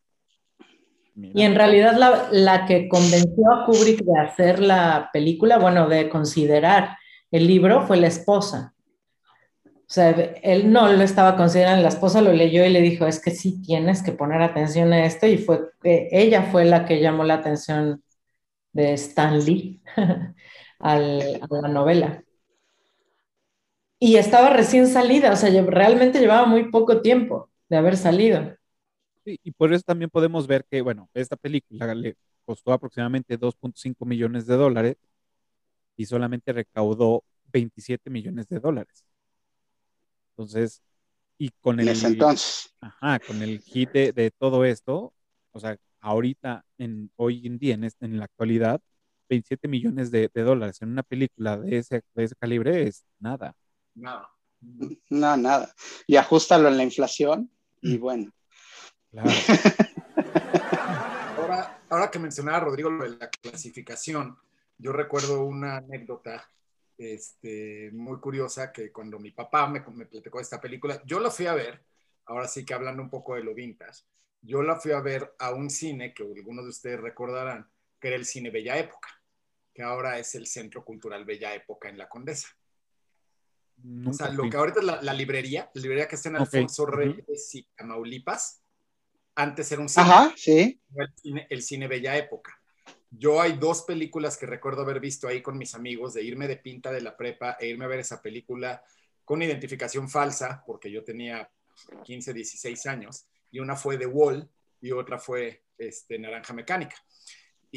Y 1.16 1.44
en 1.44 1.56
realidad 1.56 1.96
la, 1.98 2.28
la, 2.32 2.66
que 2.66 2.90
convenció 2.90 3.50
a 3.52 3.66
Kubrick 3.66 4.04
de 4.04 4.20
hacer 4.20 4.60
la 4.60 5.10
película, 5.14 5.58
bueno, 5.58 5.88
de 5.88 6.10
considerar 6.10 6.98
el 7.32 7.48
libro, 7.48 7.88
fue 7.88 7.96
la 7.96 8.08
esposa. 8.08 8.74
O 9.66 9.94
sea, 9.94 10.10
él 10.10 10.72
no 10.74 10.92
lo 10.92 11.04
estaba 11.04 11.38
considerando, 11.38 11.84
la 11.84 11.90
esposa 11.90 12.22
lo 12.22 12.34
leyó 12.34 12.66
y 12.66 12.70
le 12.70 12.82
dijo, 12.82 13.06
es 13.06 13.22
que 13.22 13.32
sí 13.32 13.62
tienes 13.62 14.02
que 14.02 14.12
poner 14.12 14.42
atención 14.42 14.92
a 14.92 15.06
esto, 15.06 15.28
y 15.28 15.38
fue, 15.38 15.70
eh, 15.84 16.10
ella 16.12 16.44
fue 16.52 16.66
la 16.66 16.86
que 16.86 17.00
llamó 17.00 17.24
la 17.24 17.36
atención 17.36 18.04
de 18.74 18.94
Stan 18.94 19.40
Lee 19.46 19.82
al, 20.80 21.40
a 21.42 21.48
la 21.62 21.68
novela. 21.70 22.24
Y 24.00 24.18
estaba 24.18 24.50
recién 24.50 24.88
salida, 24.88 25.32
o 25.32 25.36
sea, 25.36 25.50
realmente 25.62 26.20
llevaba 26.20 26.46
muy 26.46 26.70
poco 26.72 27.02
tiempo 27.02 27.50
de 27.70 27.78
haber 27.78 27.96
salido. 27.96 28.56
Sí, 29.26 29.40
y 29.44 29.52
por 29.52 29.74
eso 29.74 29.84
también 29.84 30.12
podemos 30.12 30.46
ver 30.46 30.66
que, 30.66 30.82
bueno, 30.82 31.10
esta 31.16 31.36
película 31.36 31.96
le 31.96 32.16
costó 32.46 32.72
aproximadamente 32.72 33.40
2.5 33.40 34.06
millones 34.06 34.46
de 34.46 34.56
dólares 34.56 34.98
y 35.98 36.06
solamente 36.06 36.54
recaudó 36.54 37.24
27 37.52 38.12
millones 38.12 38.48
de 38.48 38.60
dólares. 38.60 39.04
Entonces, 40.30 40.84
y 41.40 41.50
con 41.60 41.80
el, 41.80 41.88
entonces. 41.88 42.72
Ajá, 42.80 43.20
con 43.20 43.42
el 43.42 43.62
hit 43.62 43.90
de, 43.92 44.12
de, 44.12 44.30
todo 44.30 44.64
esto, 44.64 45.12
o 45.52 45.60
sea, 45.60 45.76
ahorita, 46.02 46.64
en, 46.78 47.10
hoy 47.16 47.48
en 47.48 47.58
día, 47.58 47.74
en, 47.74 47.84
este, 47.84 48.06
en 48.06 48.20
la 48.20 48.26
actualidad, 48.26 48.80
27 49.28 49.68
millones 49.68 50.12
de, 50.12 50.30
de, 50.32 50.42
dólares 50.44 50.84
en 50.84 50.90
una 50.90 51.02
película 51.02 51.58
de 51.58 51.78
ese, 51.78 52.04
de 52.14 52.24
ese 52.24 52.36
calibre 52.36 52.84
es 52.84 53.06
nada. 53.18 53.56
Nada. 53.96 54.30
No, 55.10 55.36
nada. 55.36 55.74
Y 56.06 56.16
ajustalo 56.16 56.68
en 56.68 56.78
la 56.78 56.84
inflación 56.84 57.50
y 57.82 57.98
bueno. 57.98 58.32
Claro. 59.16 59.30
ahora, 61.38 61.80
ahora 61.90 62.12
que 62.12 62.20
mencionaba 62.20 62.60
Rodrigo 62.60 62.90
lo 62.90 63.10
de 63.10 63.18
la 63.18 63.30
clasificación, 63.30 64.38
yo 64.78 64.92
recuerdo 64.92 65.46
una 65.46 65.78
anécdota 65.78 66.52
este, 66.98 67.92
muy 67.94 68.20
curiosa 68.20 68.74
que 68.74 68.92
cuando 68.92 69.18
mi 69.18 69.32
papá 69.32 69.68
me, 69.68 69.82
me 69.94 70.06
platicó 70.06 70.42
esta 70.42 70.60
película, 70.60 71.02
yo 71.06 71.22
la 71.22 71.32
fui 71.32 71.46
a 71.46 71.54
ver, 71.54 71.82
ahora 72.26 72.50
sí 72.50 72.66
que 72.66 72.74
hablando 72.74 73.02
un 73.02 73.10
poco 73.10 73.36
de 73.36 73.44
lo 73.44 73.54
vintage, 73.54 74.04
yo 74.42 74.62
la 74.62 74.76
fui 74.76 74.92
a 74.92 75.00
ver 75.00 75.34
a 75.40 75.54
un 75.54 75.70
cine 75.70 76.14
que 76.14 76.24
algunos 76.24 76.66
de 76.66 76.72
ustedes 76.72 77.00
recordarán, 77.00 77.70
que 78.00 78.10
era 78.10 78.18
el 78.18 78.26
Cine 78.26 78.50
Bella 78.50 78.78
Época, 78.78 79.08
que 79.74 79.82
ahora 79.82 80.20
es 80.20 80.36
el 80.36 80.46
Centro 80.46 80.84
Cultural 80.84 81.24
Bella 81.24 81.56
Época 81.56 81.88
en 81.88 81.98
La 81.98 82.10
Condesa. 82.10 82.50
Nunca 83.78 84.10
o 84.10 84.14
sea, 84.14 84.28
fui. 84.28 84.36
lo 84.36 84.50
que 84.50 84.58
ahorita 84.58 84.80
es 84.82 84.86
la, 84.86 85.02
la, 85.02 85.14
librería, 85.14 85.72
la 85.74 85.82
librería 85.82 86.08
que 86.08 86.16
está 86.16 86.30
en 86.30 86.36
Alfonso 86.36 86.84
okay. 86.84 86.96
Reyes 86.96 87.56
y 87.56 87.64
Tamaulipas, 87.76 88.65
antes 89.36 89.72
era 89.72 89.82
un 89.82 89.90
cine, 89.90 90.06
Ajá, 90.06 90.34
sí. 90.36 90.80
el, 90.96 91.14
cine, 91.16 91.48
el 91.50 91.62
cine 91.62 91.88
Bella 91.88 92.18
Época. 92.18 92.60
Yo 93.12 93.42
hay 93.42 93.54
dos 93.54 93.84
películas 93.84 94.38
que 94.38 94.46
recuerdo 94.46 94.82
haber 94.82 95.00
visto 95.00 95.28
ahí 95.28 95.42
con 95.42 95.58
mis 95.58 95.76
amigos, 95.76 96.14
de 96.14 96.24
irme 96.24 96.48
de 96.48 96.58
pinta 96.58 96.92
de 96.92 97.02
la 97.02 97.16
prepa 97.16 97.58
e 97.60 97.68
irme 97.68 97.86
a 97.86 97.90
ver 97.90 98.00
esa 98.00 98.22
película 98.22 98.84
con 99.24 99.42
identificación 99.42 100.10
falsa, 100.10 100.64
porque 100.66 100.92
yo 100.92 101.04
tenía 101.04 101.50
15, 102.04 102.34
16 102.34 102.86
años, 102.88 103.28
y 103.52 103.60
una 103.60 103.76
fue 103.76 103.98
The 103.98 104.06
Wall 104.06 104.50
y 104.82 104.92
otra 104.92 105.18
fue 105.18 105.64
este, 105.78 106.20
Naranja 106.20 106.54
Mecánica. 106.54 106.96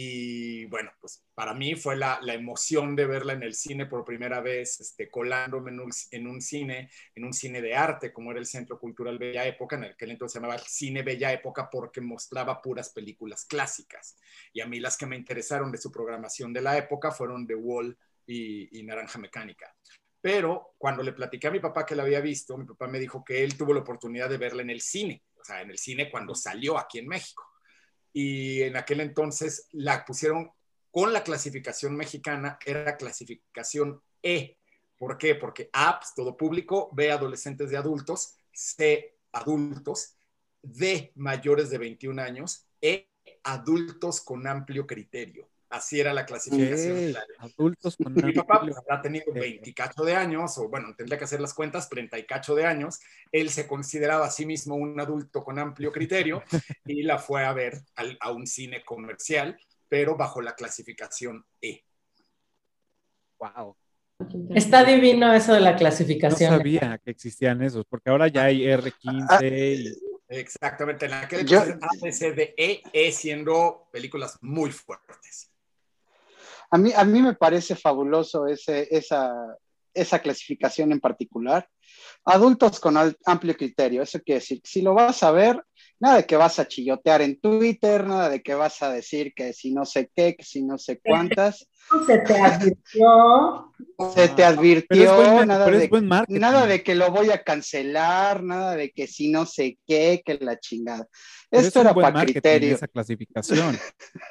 Y 0.01 0.65
bueno, 0.67 0.93
pues 1.01 1.25
para 1.35 1.55
mí 1.55 1.75
fue 1.75 1.97
la, 1.97 2.21
emoción 2.23 2.95
de 2.95 3.05
verla 3.05 3.33
en 3.33 3.43
el 3.43 3.55
cine 3.55 3.87
por 3.87 4.05
primera 4.05 4.41
vez, 4.41 4.79
este, 4.79 5.11
colándome 5.11 5.73
en 5.73 5.81
un, 6.29 6.41
cine, 6.41 6.89
en 7.17 7.25
un 7.25 7.33
cine 7.33 7.61
de 7.61 7.75
arte, 7.75 8.13
como 8.13 8.31
era 8.31 8.39
el 8.39 8.47
Centro 8.47 8.79
Cultural 8.79 9.19
Bella 9.19 9.45
Época, 9.45 9.75
en 9.75 9.87
aquel 9.87 10.13
entonces 10.13 10.35
se 10.35 10.39
llamaba 10.39 10.57
Cine 10.59 11.03
Bella 11.03 11.33
Época 11.33 11.69
porque 11.69 12.01
mostraba 12.01 12.63
puras 12.63 12.91
películas 12.91 13.45
clásicas. 13.45 14.17
Y 14.53 14.61
a 14.61 14.67
mí 14.67 14.79
las 14.79 14.97
que 14.97 15.07
me 15.07 15.17
interesaron 15.17 15.73
de 15.73 15.79
su 15.79 15.91
programación 15.91 16.53
de 16.53 16.61
la 16.61 16.79
época 16.79 17.11
fueron 17.11 17.45
The 17.45 17.57
Wall 17.57 17.99
y, 18.25 18.81
Naranja 18.85 19.19
Mecánica. 19.19 19.75
Pero 20.21 20.77
cuando 20.79 21.03
le 21.03 21.13
platiqué 21.13 21.49
a 21.49 21.51
mi 21.51 21.59
papá 21.59 21.85
que 21.85 21.97
la 21.97 22.05
había 22.05 22.21
visto, 22.21 22.57
mi 22.57 22.67
papá 22.67 22.87
me 22.87 23.01
dijo 23.01 23.25
que 23.25 23.43
él 23.43 23.59
tuvo 23.59 23.75
la 23.75 23.81
oportunidad 23.81 24.29
de 24.29 24.39
verla 24.39 24.63
en 24.63 24.71
el 24.71 24.81
cine, 24.81 25.25
o 25.41 25.45
sea, 25.45 25.61
en 25.61 25.73
el 25.73 25.79
cine 25.79 26.09
cuando 26.09 26.37
salió 26.37 26.79
aquí 26.79 27.01
en 27.01 27.09
México. 27.09 27.48
Y 28.13 28.63
en 28.63 28.77
aquel 28.77 29.01
entonces 29.01 29.69
la 29.73 30.05
pusieron 30.05 30.51
con 30.91 31.13
la 31.13 31.23
clasificación 31.23 31.97
mexicana, 31.97 32.59
era 32.65 32.97
clasificación 32.97 34.03
E. 34.23 34.59
¿Por 34.97 35.17
qué? 35.17 35.35
Porque 35.35 35.71
A, 35.73 36.01
pues, 36.01 36.13
todo 36.15 36.37
público, 36.37 36.91
B, 36.93 37.13
adolescentes 37.13 37.71
de 37.71 37.77
adultos, 37.77 38.35
C, 38.53 39.17
adultos, 39.33 40.17
D, 40.63 41.13
mayores 41.15 41.71
de 41.71 41.79
21 41.79 42.21
años, 42.21 42.67
E, 42.81 43.09
adultos 43.45 44.21
con 44.21 44.47
amplio 44.47 44.87
criterio. 44.87 45.49
Así 45.71 46.01
era 46.01 46.15
la 46.15 46.25
clasificación. 46.25 47.15
Adultos 47.39 47.97
con 47.97 48.15
Mi 48.15 48.33
papá 48.33 48.61
pues, 48.61 48.77
habrá 48.77 49.03
tenido 49.03 49.33
20 49.33 49.75
cacho 49.75 50.03
de 50.03 50.17
años, 50.17 50.57
o 50.59 50.69
bueno, 50.69 50.95
tendría 50.97 51.19
que 51.19 51.25
hacer 51.25 51.41
las 51.41 51.53
cuentas, 51.53 51.89
30 51.89 52.19
y 52.19 52.25
cacho 52.25 52.55
de 52.55 52.65
años. 52.65 53.01
Él 53.33 53.51
se 53.51 53.67
consideraba 53.67 54.27
a 54.27 54.31
sí 54.31 54.47
mismo 54.47 54.77
un 54.77 54.99
adulto 54.99 55.45
con 55.45 55.59
amplio 55.59 55.93
criterio 55.93 56.43
y 56.87 57.03
la 57.03 57.19
fue 57.19 57.45
a 57.45 57.53
ver 57.53 57.83
a 58.21 58.33
un 58.33 58.47
cine 58.47 58.83
comercial, 58.85 59.59
pero 59.89 60.17
bajo 60.17 60.41
la 60.41 60.55
clasificación 60.55 61.45
E. 61.61 61.85
Wow. 63.39 63.77
Está 64.51 64.85
divino 64.85 65.33
eso 65.33 65.53
de 65.53 65.61
la 65.61 65.77
clasificación. 65.77 66.51
No 66.51 66.57
sabía 66.57 66.99
que 67.05 67.11
existían 67.11 67.63
esos, 67.63 67.85
porque 67.89 68.11
ahora 68.11 68.27
ya 68.27 68.45
hay 68.45 68.63
R15 68.63 69.77
y 69.77 70.09
Exactamente, 70.29 71.07
en 71.07 71.15
aquel 71.15 71.47
Yo, 71.47 71.63
E, 71.63 72.83
E 72.93 73.13
siendo 73.13 73.89
películas 73.91 74.37
muy 74.43 74.71
fuertes. 74.71 75.48
A 76.71 76.79
mí, 76.79 76.93
a 76.95 77.05
mí 77.05 77.23
me 77.23 77.35
parece 77.35 77.75
fabuloso 77.75 78.47
ese, 78.47 78.89
esa, 78.91 79.33
esa 79.95 80.19
clasificación 80.21 80.93
en 80.93 81.01
particular. 81.01 81.69
Adultos 82.25 82.79
con 82.79 82.97
amplio 83.25 83.57
criterio, 83.57 84.03
eso 84.03 84.21
quiere 84.21 84.41
decir, 84.41 84.61
si 84.63 84.83
lo 84.83 84.93
vas 84.95 85.23
a 85.23 85.31
ver, 85.31 85.63
nada 85.99 86.19
de 86.19 86.27
que 86.27 86.37
vas 86.37 86.59
a 86.59 86.69
chillotear 86.69 87.23
en 87.23 87.41
Twitter, 87.41 88.07
nada 88.07 88.29
de 88.29 88.43
que 88.43 88.55
vas 88.55 88.83
a 88.83 88.93
decir 88.93 89.33
que 89.35 89.53
si 89.53 89.73
no 89.73 89.85
sé 89.85 90.11
qué, 90.15 90.37
que 90.37 90.45
si 90.45 90.63
no 90.63 90.79
sé 90.79 91.01
cuántas. 91.03 91.67
Se 92.07 92.19
te 92.19 92.39
advirtió. 92.39 93.73
Se 94.15 94.29
te 94.29 94.45
advirtió, 94.45 95.47
nada, 95.47 95.71
de, 95.71 96.27
nada 96.29 96.67
de 96.67 96.83
que 96.83 96.95
lo 96.95 97.11
voy 97.11 97.31
a 97.31 97.43
cancelar, 97.43 98.43
nada 98.43 98.77
de 98.77 98.91
que 98.91 99.07
si 99.07 99.31
no 99.31 99.47
sé 99.47 99.79
qué, 99.87 100.23
que 100.25 100.39
la 100.41 100.59
chingada. 100.59 101.09
Esto 101.51 101.81
era 101.81 101.95
para 101.95 102.25
criterio. 102.27 102.75
Esa 102.75 102.89
clasificación. 102.89 103.79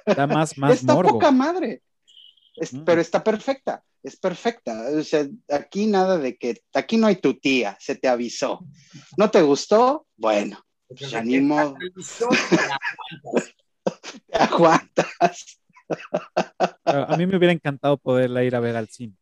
Da 0.05 0.27
más, 0.27 0.55
más 0.57 0.79
Está 0.79 1.01
poca 1.01 1.31
madre. 1.31 1.81
Mm. 2.59 2.83
Pero 2.83 3.01
está 3.01 3.23
perfecta, 3.23 3.83
es 4.03 4.17
perfecta. 4.17 4.89
O 4.97 5.03
sea, 5.03 5.27
aquí 5.49 5.85
nada 5.85 6.17
de 6.17 6.37
que, 6.37 6.61
aquí 6.73 6.97
no 6.97 7.07
hay 7.07 7.17
tu 7.17 7.35
tía, 7.35 7.77
se 7.79 7.95
te 7.95 8.07
avisó. 8.07 8.65
¿No 9.17 9.29
te 9.29 9.41
gustó? 9.41 10.07
Bueno, 10.15 10.59
pues 10.87 11.13
animo. 11.13 11.75
Te 14.27 14.37
aguantas. 14.37 15.59
A 16.83 17.15
mí 17.15 17.25
me 17.25 17.37
hubiera 17.37 17.53
encantado 17.53 17.97
poderla 17.97 18.43
ir 18.43 18.55
a 18.55 18.59
ver 18.59 18.75
al 18.75 18.89
cine. 18.89 19.15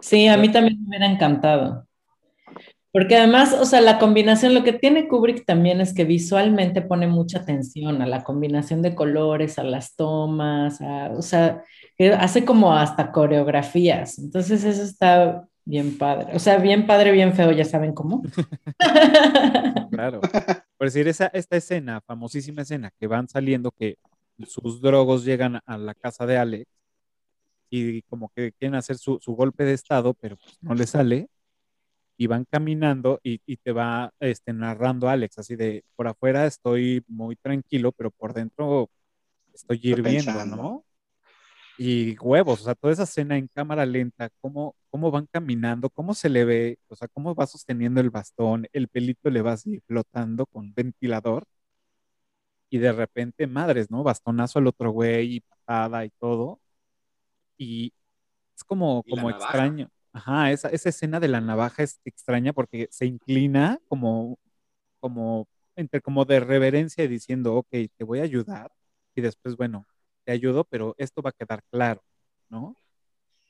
Sí, 0.00 0.26
a 0.26 0.36
mí 0.36 0.50
también 0.50 0.80
me 0.82 0.88
hubiera 0.88 1.06
encantado. 1.06 1.85
Porque 2.96 3.14
además, 3.14 3.52
o 3.52 3.66
sea, 3.66 3.82
la 3.82 3.98
combinación, 3.98 4.54
lo 4.54 4.64
que 4.64 4.72
tiene 4.72 5.06
Kubrick 5.06 5.44
también 5.44 5.82
es 5.82 5.92
que 5.92 6.06
visualmente 6.06 6.80
pone 6.80 7.06
mucha 7.06 7.40
atención 7.40 8.00
a 8.00 8.06
la 8.06 8.24
combinación 8.24 8.80
de 8.80 8.94
colores, 8.94 9.58
a 9.58 9.64
las 9.64 9.96
tomas, 9.96 10.80
o 11.14 11.20
sea, 11.20 11.62
hace 12.18 12.46
como 12.46 12.72
hasta 12.72 13.12
coreografías. 13.12 14.18
Entonces 14.18 14.64
eso 14.64 14.82
está 14.82 15.46
bien 15.66 15.98
padre. 15.98 16.34
O 16.34 16.38
sea, 16.38 16.56
bien 16.56 16.86
padre, 16.86 17.12
bien 17.12 17.34
feo, 17.34 17.52
ya 17.52 17.66
saben 17.66 17.92
cómo. 17.92 18.22
claro. 19.90 20.22
Por 20.78 20.86
decir, 20.86 21.06
esa, 21.06 21.26
esta 21.26 21.58
escena, 21.58 22.00
famosísima 22.00 22.62
escena, 22.62 22.90
que 22.98 23.06
van 23.06 23.28
saliendo 23.28 23.72
que 23.72 23.98
sus 24.46 24.80
drogos 24.80 25.22
llegan 25.22 25.60
a 25.66 25.76
la 25.76 25.92
casa 25.92 26.24
de 26.24 26.38
Alex 26.38 26.64
y 27.68 28.00
como 28.04 28.30
que 28.30 28.52
quieren 28.52 28.76
hacer 28.76 28.96
su, 28.96 29.20
golpe 29.26 29.64
de 29.64 29.74
estado, 29.74 30.14
pero 30.14 30.38
pues 30.38 30.56
no 30.62 30.74
le 30.74 30.86
sale. 30.86 31.28
Y 32.16 32.26
van 32.26 32.46
caminando 32.50 33.20
y, 33.22 33.38
te 33.58 33.72
va 33.72 34.12
este, 34.20 34.52
narrando 34.52 35.08
Alex, 35.08 35.38
así 35.38 35.56
de 35.56 35.84
por 35.96 36.08
afuera 36.08 36.46
estoy 36.46 37.04
muy 37.08 37.36
tranquilo, 37.36 37.92
pero 37.92 38.10
por 38.10 38.32
dentro 38.32 38.90
estoy 39.52 39.80
hirviendo, 39.82 40.46
¿no? 40.46 40.84
Y 41.78 42.16
huevos, 42.18 42.62
o 42.62 42.64
sea, 42.64 42.74
toda 42.74 42.94
esa 42.94 43.02
escena 43.02 43.36
en 43.36 43.48
cámara 43.48 43.84
lenta, 43.84 44.30
cómo, 44.40 44.74
cómo 44.88 45.10
van 45.10 45.26
caminando, 45.30 45.90
cómo 45.90 46.14
se 46.14 46.30
le 46.30 46.46
ve, 46.46 46.78
o 46.88 46.96
sea, 46.96 47.06
cómo 47.08 47.34
va 47.34 47.46
sosteniendo 47.46 48.00
el 48.00 48.08
bastón, 48.08 48.66
el 48.72 48.88
pelito 48.88 49.28
le 49.28 49.42
va 49.42 49.52
así 49.52 49.80
flotando 49.86 50.46
con 50.46 50.72
ventilador 50.72 51.44
y 52.70 52.78
de 52.78 52.92
repente, 52.92 53.46
madres, 53.46 53.90
¿no? 53.90 54.02
Bastonazo 54.02 54.58
al 54.58 54.66
otro 54.66 54.90
güey 54.90 55.36
y 55.36 55.40
patada 55.40 56.04
y 56.04 56.10
todo. 56.10 56.60
Y 57.56 57.92
es 58.56 58.64
como, 58.64 59.02
como 59.04 59.30
extraño. 59.30 59.90
Ajá, 60.16 60.50
esa, 60.50 60.70
esa 60.70 60.88
escena 60.88 61.20
de 61.20 61.28
la 61.28 61.42
navaja 61.42 61.82
es 61.82 62.00
extraña 62.06 62.54
porque 62.54 62.88
se 62.90 63.04
inclina 63.04 63.78
como, 63.86 64.38
como, 64.98 65.46
entre 65.76 66.00
como 66.00 66.24
de 66.24 66.40
reverencia 66.40 67.06
diciendo, 67.06 67.54
ok, 67.56 67.68
te 67.94 68.02
voy 68.02 68.20
a 68.20 68.22
ayudar. 68.22 68.72
Y 69.14 69.20
después, 69.20 69.56
bueno, 69.56 69.86
te 70.24 70.32
ayudo, 70.32 70.64
pero 70.64 70.94
esto 70.96 71.20
va 71.20 71.30
a 71.30 71.34
quedar 71.34 71.62
claro, 71.70 72.02
¿no? 72.48 72.74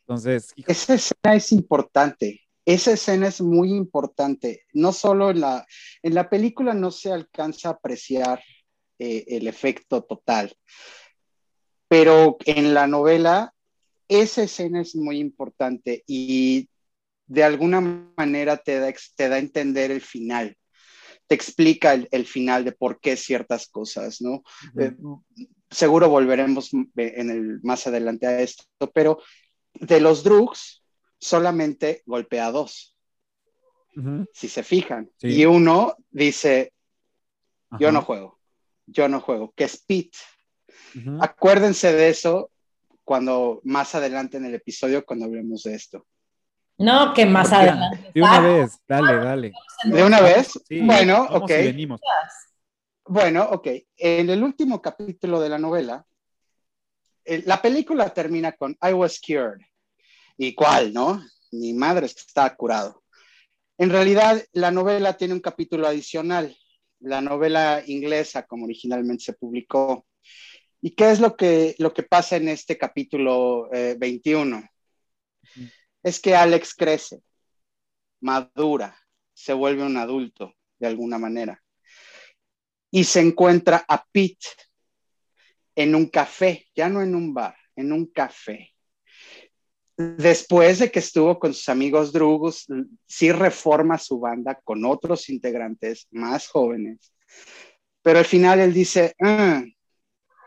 Entonces. 0.00 0.54
Esa 0.66 0.94
escena 0.94 1.36
es 1.36 1.52
importante. 1.52 2.40
Esa 2.64 2.94
escena 2.94 3.28
es 3.28 3.40
muy 3.40 3.70
importante. 3.70 4.64
No 4.72 4.92
solo 4.92 5.30
en 5.30 5.42
la, 5.42 5.64
en 6.02 6.14
la 6.16 6.28
película 6.28 6.74
no 6.74 6.90
se 6.90 7.12
alcanza 7.12 7.68
a 7.68 7.72
apreciar 7.74 8.42
eh, 8.98 9.24
el 9.28 9.46
efecto 9.46 10.02
total. 10.02 10.52
Pero 11.86 12.38
en 12.44 12.74
la 12.74 12.88
novela, 12.88 13.54
esa 14.08 14.42
escena 14.42 14.80
es 14.80 14.94
muy 14.94 15.18
importante 15.18 16.02
y 16.06 16.68
de 17.26 17.44
alguna 17.44 17.80
manera 18.16 18.56
te 18.56 18.78
da, 18.78 18.92
te 19.16 19.28
da 19.28 19.36
a 19.36 19.40
entender 19.40 19.90
el 19.90 20.00
final. 20.00 20.56
Te 21.26 21.34
explica 21.34 21.92
el, 21.94 22.26
final 22.26 22.64
de 22.64 22.72
por 22.72 23.00
qué 23.00 23.16
ciertas 23.16 23.66
cosas, 23.66 24.20
¿no? 24.20 24.42
Eh, 24.78 24.94
seguro 25.70 26.08
volveremos 26.08 26.72
en 26.72 27.30
el, 27.30 27.60
más 27.62 27.86
adelante 27.88 28.26
a 28.28 28.40
esto, 28.40 28.64
pero 28.94 29.20
de 29.74 30.00
los 30.00 30.22
drugs 30.22 30.84
solamente 31.18 32.02
golpea 32.06 32.52
dos. 32.52 32.96
Si 34.32 34.48
se 34.48 34.62
fijan. 34.62 35.10
Y 35.20 35.46
uno 35.46 35.96
dice, 36.10 36.72
yo 37.80 37.90
no 37.90 38.02
juego 38.02 38.36
yo 38.86 39.08
no 39.08 39.20
juego, 39.20 39.52
que 39.54 39.64
es 39.64 39.82
Pete. 39.84 40.18
Acuérdense 41.20 41.92
de 41.92 42.08
eso 42.08 42.50
cuando 43.06 43.60
más 43.64 43.94
adelante 43.94 44.36
en 44.36 44.46
el 44.46 44.54
episodio, 44.54 45.06
cuando 45.06 45.26
hablemos 45.26 45.62
de 45.62 45.74
esto. 45.74 46.06
No, 46.78 47.14
que 47.14 47.24
más 47.24 47.52
adelante. 47.52 48.10
De 48.12 48.20
una 48.20 48.40
vez, 48.40 48.78
dale, 48.86 49.16
dale. 49.16 49.52
¿De 49.84 50.04
una 50.04 50.20
vez? 50.20 50.60
bueno, 50.82 51.22
ok. 51.30 51.50
Bueno, 53.06 53.44
ok. 53.52 53.68
En 53.96 54.28
el 54.28 54.42
último 54.42 54.82
capítulo 54.82 55.40
de 55.40 55.48
la 55.48 55.58
novela, 55.58 56.04
la 57.24 57.62
película 57.62 58.10
termina 58.10 58.52
con 58.52 58.76
I 58.82 58.92
was 58.92 59.20
cured. 59.24 59.64
¿Y 60.36 60.54
cuál, 60.54 60.92
no? 60.92 61.22
Mi 61.52 61.72
madre 61.72 62.06
está 62.06 62.54
curado. 62.56 63.02
En 63.78 63.90
realidad, 63.90 64.42
la 64.52 64.70
novela 64.70 65.16
tiene 65.16 65.34
un 65.34 65.40
capítulo 65.40 65.86
adicional 65.86 66.54
la 67.00 67.20
novela 67.20 67.82
inglesa 67.86 68.46
como 68.46 68.64
originalmente 68.64 69.24
se 69.24 69.32
publicó. 69.34 70.06
¿Y 70.80 70.94
qué 70.94 71.10
es 71.10 71.20
lo 71.20 71.36
que, 71.36 71.74
lo 71.78 71.92
que 71.92 72.02
pasa 72.02 72.36
en 72.36 72.48
este 72.48 72.76
capítulo 72.78 73.68
21? 73.70 74.58
Eh, 74.58 75.70
es 76.02 76.20
que 76.20 76.34
Alex 76.34 76.74
crece, 76.74 77.20
madura, 78.20 78.96
se 79.34 79.52
vuelve 79.52 79.82
un 79.84 79.96
adulto 79.96 80.54
de 80.78 80.86
alguna 80.86 81.18
manera 81.18 81.62
y 82.90 83.04
se 83.04 83.20
encuentra 83.20 83.84
a 83.88 84.04
Pete 84.12 84.46
en 85.74 85.94
un 85.94 86.06
café, 86.08 86.66
ya 86.74 86.88
no 86.88 87.02
en 87.02 87.14
un 87.14 87.34
bar, 87.34 87.56
en 87.74 87.92
un 87.92 88.06
café 88.06 88.76
después 89.96 90.78
de 90.78 90.90
que 90.90 90.98
estuvo 90.98 91.38
con 91.38 91.54
sus 91.54 91.68
amigos 91.68 92.12
Drugos, 92.12 92.66
sí 93.06 93.32
reforma 93.32 93.98
su 93.98 94.20
banda 94.20 94.60
con 94.62 94.84
otros 94.84 95.28
integrantes 95.28 96.06
más 96.10 96.48
jóvenes. 96.48 97.12
Pero 98.02 98.18
al 98.18 98.24
final 98.24 98.60
él 98.60 98.72
dice, 98.72 99.14
ah, 99.20 99.64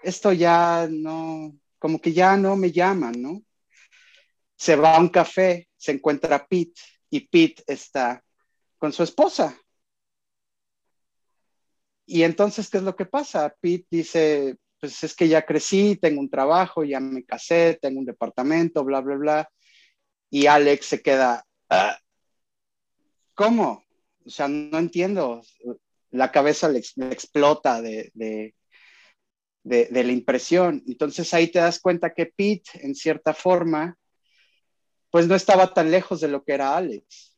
esto 0.04 0.32
ya 0.34 0.88
no, 0.90 1.56
como 1.78 2.00
que 2.00 2.14
ya 2.14 2.38
no 2.38 2.56
me 2.56 2.72
llaman, 2.72 3.22
¿no? 3.22 3.44
Se 4.56 4.76
va 4.76 4.96
a 4.96 5.00
un 5.00 5.10
café, 5.10 5.68
se 5.78 5.94
encuentra 5.94 6.46
Pete 6.46 6.82
y 7.10 7.22
Pete 7.22 7.64
está 7.68 8.24
con 8.78 8.92
su 8.92 9.04
esposa. 9.04 9.58
Y 12.06 12.24
entonces, 12.24 12.70
¿qué 12.70 12.78
es 12.78 12.84
lo 12.84 12.96
que 12.96 13.06
pasa? 13.06 13.56
Pete 13.62 13.88
dice, 13.92 14.58
pues 14.80 15.04
es 15.04 15.16
que 15.16 15.28
ya 15.28 15.46
crecí, 15.46 15.98
tengo 15.98 16.22
un 16.22 16.30
trabajo, 16.30 16.84
ya 16.84 17.00
me 17.00 17.24
casé, 17.24 17.78
tengo 17.82 18.00
un 18.00 18.06
departamento, 18.06 18.84
bla, 18.84 19.02
bla, 19.02 19.16
bla. 19.16 19.50
Y 20.30 20.48
Alex 20.48 20.86
se 20.86 21.02
queda, 21.02 21.46
ah, 21.70 21.98
¿cómo? 23.36 23.84
O 24.26 24.30
sea, 24.30 24.48
no 24.48 24.78
entiendo. 24.80 25.42
La 26.12 26.32
cabeza 26.32 26.70
le, 26.70 26.80
explota 26.80 27.82
de, 27.82 28.54
de, 29.64 29.88
la 29.92 30.12
impresión. 30.12 30.84
Entonces 30.88 31.34
ahí 31.34 31.48
te 31.48 31.60
das 31.60 31.80
cuenta 31.80 32.14
que 32.14 32.26
Pete, 32.26 32.72
en 32.82 32.96
cierta 32.96 33.34
forma, 33.34 33.98
pues 35.10 35.28
no 35.28 35.36
estaba 35.36 35.74
tan 35.74 35.92
lejos 35.92 36.22
de 36.22 36.28
lo 36.28 36.44
que 36.44 36.54
era 36.54 36.76
Alex. 36.76 37.36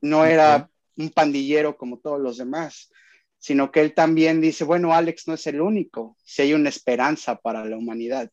No 0.00 0.24
era 0.24 0.68
un 0.96 1.10
pandillero 1.10 1.76
como 1.76 1.98
todos 1.98 2.20
los 2.20 2.38
demás, 2.38 2.90
sino 3.38 3.70
que 3.70 3.80
él 3.80 3.94
también 3.94 4.40
dice, 4.40 4.64
bueno, 4.64 4.92
Alex 4.92 5.28
no 5.28 5.34
es 5.34 5.46
el 5.46 5.60
único, 5.60 6.16
si 6.24 6.42
hay 6.42 6.54
una 6.54 6.68
esperanza 6.68 7.36
para 7.36 7.64
la 7.64 7.76
humanidad. 7.76 8.30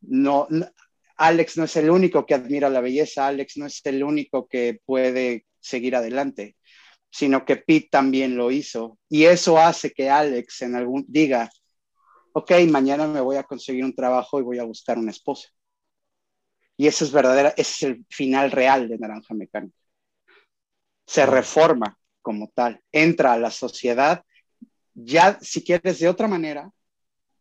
No, 0.00 0.48
Alex 1.16 1.56
no 1.56 1.64
es 1.64 1.76
el 1.76 1.90
único 1.90 2.26
que 2.26 2.34
admira 2.34 2.68
la 2.68 2.80
belleza, 2.80 3.26
Alex 3.26 3.56
no 3.58 3.66
es 3.66 3.80
el 3.84 4.02
único 4.02 4.48
que 4.48 4.80
puede 4.84 5.46
seguir 5.60 5.94
adelante, 5.94 6.56
sino 7.10 7.44
que 7.44 7.56
Pete 7.56 7.88
también 7.90 8.36
lo 8.36 8.50
hizo. 8.50 8.98
Y 9.08 9.24
eso 9.24 9.58
hace 9.58 9.92
que 9.92 10.10
Alex 10.10 10.62
en 10.62 10.74
algún 10.74 11.04
diga, 11.06 11.50
ok, 12.32 12.52
mañana 12.68 13.06
me 13.06 13.20
voy 13.20 13.36
a 13.36 13.42
conseguir 13.42 13.84
un 13.84 13.94
trabajo 13.94 14.38
y 14.38 14.42
voy 14.42 14.58
a 14.58 14.64
buscar 14.64 14.98
una 14.98 15.10
esposa. 15.10 15.48
Y 16.76 16.86
eso 16.86 17.04
es 17.04 17.12
verdadera, 17.12 17.50
ese 17.50 17.60
es 17.60 17.82
el 17.82 18.06
final 18.08 18.50
real 18.50 18.88
de 18.88 18.98
Naranja 18.98 19.34
Mecánica. 19.34 19.76
Se 21.06 21.26
reforma 21.26 21.96
como 22.22 22.48
tal, 22.54 22.80
entra 22.90 23.32
a 23.32 23.38
la 23.38 23.50
sociedad, 23.50 24.24
ya 24.94 25.38
si 25.40 25.62
quieres 25.62 25.98
de 25.98 26.08
otra 26.08 26.28
manera, 26.28 26.70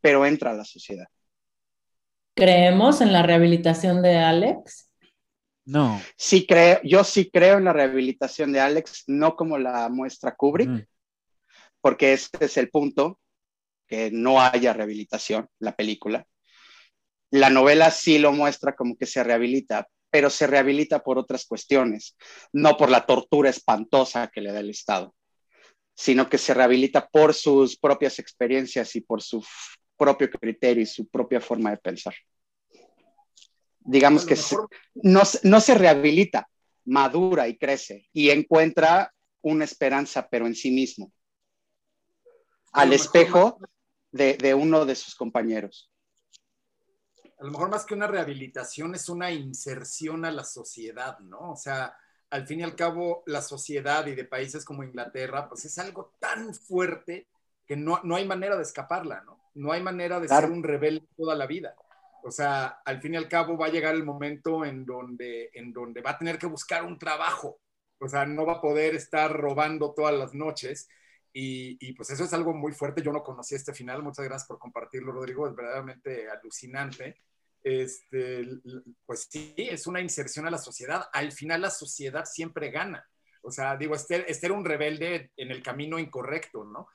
pero 0.01 0.25
entra 0.25 0.51
a 0.51 0.55
la 0.55 0.65
sociedad. 0.65 1.07
¿Creemos 2.35 3.01
en 3.01 3.13
la 3.13 3.23
rehabilitación 3.23 4.01
de 4.01 4.17
Alex? 4.17 4.89
No. 5.65 6.01
Sí 6.17 6.47
creo, 6.47 6.79
yo 6.83 7.03
sí 7.03 7.29
creo 7.29 7.57
en 7.57 7.65
la 7.65 7.73
rehabilitación 7.73 8.51
de 8.51 8.59
Alex, 8.59 9.03
no 9.07 9.35
como 9.35 9.57
la 9.57 9.89
muestra 9.89 10.35
Kubrick, 10.35 10.87
porque 11.81 12.13
ese 12.13 12.29
es 12.39 12.57
el 12.57 12.69
punto, 12.69 13.19
que 13.91 14.09
no 14.09 14.41
haya 14.41 14.71
rehabilitación, 14.71 15.49
la 15.59 15.75
película. 15.75 16.25
La 17.29 17.49
novela 17.49 17.91
sí 17.91 18.19
lo 18.19 18.31
muestra 18.31 18.73
como 18.73 18.95
que 18.95 19.05
se 19.05 19.21
rehabilita, 19.21 19.89
pero 20.09 20.29
se 20.29 20.47
rehabilita 20.47 21.03
por 21.03 21.17
otras 21.17 21.45
cuestiones, 21.45 22.15
no 22.53 22.77
por 22.77 22.89
la 22.89 23.05
tortura 23.05 23.49
espantosa 23.49 24.31
que 24.33 24.39
le 24.39 24.53
da 24.53 24.61
el 24.61 24.69
Estado, 24.69 25.13
sino 25.93 26.29
que 26.29 26.37
se 26.37 26.53
rehabilita 26.53 27.09
por 27.09 27.33
sus 27.33 27.77
propias 27.77 28.17
experiencias 28.17 28.95
y 28.95 29.01
por 29.01 29.21
su 29.21 29.45
propio 29.97 30.29
criterio 30.29 30.83
y 30.83 30.85
su 30.87 31.09
propia 31.09 31.41
forma 31.41 31.71
de 31.71 31.77
pensar. 31.77 32.15
Digamos 33.81 34.25
que 34.25 34.37
no, 35.03 35.23
no 35.43 35.59
se 35.59 35.75
rehabilita, 35.75 36.47
madura 36.85 37.49
y 37.49 37.57
crece 37.57 38.07
y 38.13 38.29
encuentra 38.29 39.13
una 39.41 39.65
esperanza, 39.65 40.29
pero 40.29 40.47
en 40.47 40.55
sí 40.55 40.71
mismo, 40.71 41.11
al 42.71 42.93
espejo 42.93 43.59
de, 44.11 44.35
de 44.35 44.53
uno 44.53 44.85
de 44.85 44.95
sus 44.95 45.15
compañeros 45.15 45.91
a 47.41 47.43
lo 47.43 47.51
mejor 47.51 47.71
más 47.71 47.85
que 47.85 47.95
una 47.95 48.05
rehabilitación 48.05 48.93
es 48.93 49.09
una 49.09 49.31
inserción 49.31 50.25
a 50.25 50.31
la 50.31 50.43
sociedad, 50.43 51.17
¿no? 51.21 51.53
O 51.53 51.55
sea, 51.55 51.97
al 52.29 52.45
fin 52.45 52.59
y 52.59 52.63
al 52.63 52.75
cabo, 52.75 53.23
la 53.25 53.41
sociedad 53.41 54.05
y 54.05 54.13
de 54.13 54.25
países 54.25 54.63
como 54.63 54.83
Inglaterra, 54.83 55.49
pues 55.49 55.65
es 55.65 55.75
algo 55.79 56.13
tan 56.19 56.53
fuerte 56.53 57.27
que 57.65 57.75
no, 57.75 57.99
no 58.03 58.15
hay 58.15 58.27
manera 58.27 58.55
de 58.55 58.61
escaparla, 58.61 59.23
¿no? 59.23 59.39
No 59.55 59.71
hay 59.71 59.81
manera 59.81 60.19
de 60.19 60.27
ser 60.27 60.51
un 60.51 60.61
rebelde 60.61 61.07
toda 61.17 61.35
la 61.35 61.47
vida. 61.47 61.75
O 62.23 62.29
sea, 62.29 62.79
al 62.85 63.01
fin 63.01 63.15
y 63.15 63.17
al 63.17 63.27
cabo 63.27 63.57
va 63.57 63.65
a 63.65 63.71
llegar 63.71 63.95
el 63.95 64.05
momento 64.05 64.63
en 64.63 64.85
donde, 64.85 65.49
en 65.55 65.73
donde 65.73 66.01
va 66.01 66.11
a 66.11 66.17
tener 66.19 66.37
que 66.37 66.45
buscar 66.45 66.85
un 66.85 66.99
trabajo. 66.99 67.59
O 67.99 68.07
sea, 68.07 68.25
no 68.27 68.45
va 68.45 68.53
a 68.53 68.61
poder 68.61 68.93
estar 68.93 69.35
robando 69.35 69.95
todas 69.95 70.13
las 70.13 70.35
noches. 70.35 70.87
Y, 71.33 71.77
y, 71.79 71.93
pues 71.93 72.09
eso 72.09 72.23
es 72.25 72.33
algo 72.33 72.53
muy 72.53 72.73
fuerte. 72.73 73.01
Yo 73.01 73.11
no 73.13 73.23
conocí 73.23 73.55
este 73.55 73.73
final. 73.73 74.03
Muchas 74.03 74.25
gracias 74.25 74.47
por 74.47 74.59
compartirlo, 74.59 75.11
Rodrigo. 75.11 75.47
Es 75.47 75.55
verdaderamente 75.55 76.29
alucinante 76.29 77.21
este, 77.63 78.43
pues 79.05 79.27
sí, 79.29 79.53
es 79.57 79.87
una 79.87 80.01
inserción 80.01 80.47
a 80.47 80.51
la 80.51 80.57
sociedad. 80.57 81.05
Al 81.13 81.31
final 81.31 81.61
la 81.61 81.69
sociedad 81.69 82.25
siempre 82.25 82.71
gana. 82.71 83.07
O 83.43 83.51
sea, 83.51 83.77
digo, 83.77 83.95
este, 83.95 84.29
este 84.31 84.47
era 84.47 84.55
un 84.55 84.65
rebelde 84.65 85.31
en 85.37 85.51
el 85.51 85.63
camino 85.63 85.99
incorrecto, 85.99 86.63
¿no? 86.63 86.87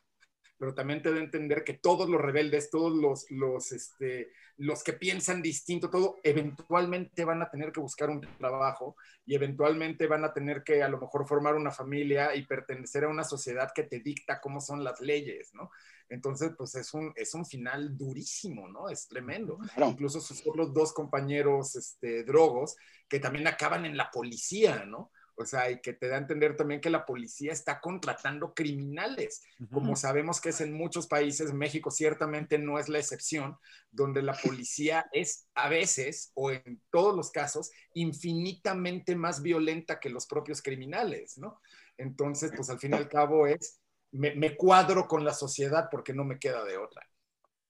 Pero 0.58 0.74
también 0.74 1.02
te 1.02 1.10
debe 1.10 1.24
entender 1.24 1.64
que 1.64 1.74
todos 1.74 2.08
los 2.08 2.20
rebeldes, 2.20 2.70
todos 2.70 2.94
los, 2.96 3.30
los, 3.30 3.72
este, 3.72 4.32
los 4.56 4.82
que 4.82 4.94
piensan 4.94 5.42
distinto, 5.42 5.90
todo, 5.90 6.16
eventualmente 6.22 7.24
van 7.24 7.42
a 7.42 7.50
tener 7.50 7.72
que 7.72 7.80
buscar 7.80 8.08
un 8.08 8.20
trabajo 8.38 8.96
y 9.26 9.34
eventualmente 9.34 10.06
van 10.06 10.24
a 10.24 10.32
tener 10.32 10.62
que 10.62 10.82
a 10.82 10.88
lo 10.88 10.98
mejor 10.98 11.26
formar 11.26 11.54
una 11.56 11.70
familia 11.70 12.34
y 12.34 12.46
pertenecer 12.46 13.04
a 13.04 13.08
una 13.08 13.24
sociedad 13.24 13.70
que 13.74 13.82
te 13.82 14.00
dicta 14.00 14.40
cómo 14.40 14.60
son 14.60 14.82
las 14.82 15.00
leyes, 15.00 15.52
¿no? 15.54 15.70
Entonces, 16.08 16.52
pues 16.56 16.74
es 16.76 16.94
un, 16.94 17.12
es 17.16 17.34
un 17.34 17.44
final 17.44 17.96
durísimo, 17.96 18.68
¿no? 18.68 18.88
Es 18.88 19.08
tremendo. 19.08 19.58
Incluso 19.76 20.20
sus 20.20 20.46
otros 20.46 20.72
dos 20.72 20.92
compañeros 20.92 21.74
este, 21.74 22.24
drogos 22.24 22.76
que 23.08 23.18
también 23.18 23.46
acaban 23.46 23.84
en 23.84 23.96
la 23.96 24.10
policía, 24.10 24.84
¿no? 24.84 25.10
O 25.38 25.44
sea, 25.44 25.70
y 25.70 25.80
que 25.80 25.92
te 25.92 26.08
da 26.08 26.16
a 26.16 26.20
entender 26.20 26.56
también 26.56 26.80
que 26.80 26.88
la 26.88 27.04
policía 27.04 27.52
está 27.52 27.80
contratando 27.80 28.54
criminales, 28.54 29.44
como 29.70 29.94
sabemos 29.94 30.40
que 30.40 30.48
es 30.48 30.62
en 30.62 30.72
muchos 30.72 31.06
países, 31.06 31.52
México 31.52 31.90
ciertamente 31.90 32.58
no 32.58 32.78
es 32.78 32.88
la 32.88 32.98
excepción, 32.98 33.58
donde 33.90 34.22
la 34.22 34.32
policía 34.32 35.06
es 35.12 35.46
a 35.54 35.68
veces, 35.68 36.32
o 36.34 36.52
en 36.52 36.80
todos 36.90 37.14
los 37.14 37.30
casos, 37.30 37.70
infinitamente 37.92 39.14
más 39.14 39.42
violenta 39.42 40.00
que 40.00 40.08
los 40.08 40.26
propios 40.26 40.62
criminales, 40.62 41.36
¿no? 41.36 41.60
Entonces, 41.98 42.52
pues 42.56 42.70
al 42.70 42.78
fin 42.78 42.92
y 42.92 42.96
al 42.96 43.08
cabo 43.08 43.46
es 43.46 43.80
me, 44.12 44.56
cuadro 44.56 45.06
con 45.06 45.24
la 45.24 45.34
sociedad 45.34 45.88
porque 45.90 46.12
no 46.12 46.24
me 46.24 46.38
queda 46.38 46.64
de 46.64 46.78
otra. 46.78 47.06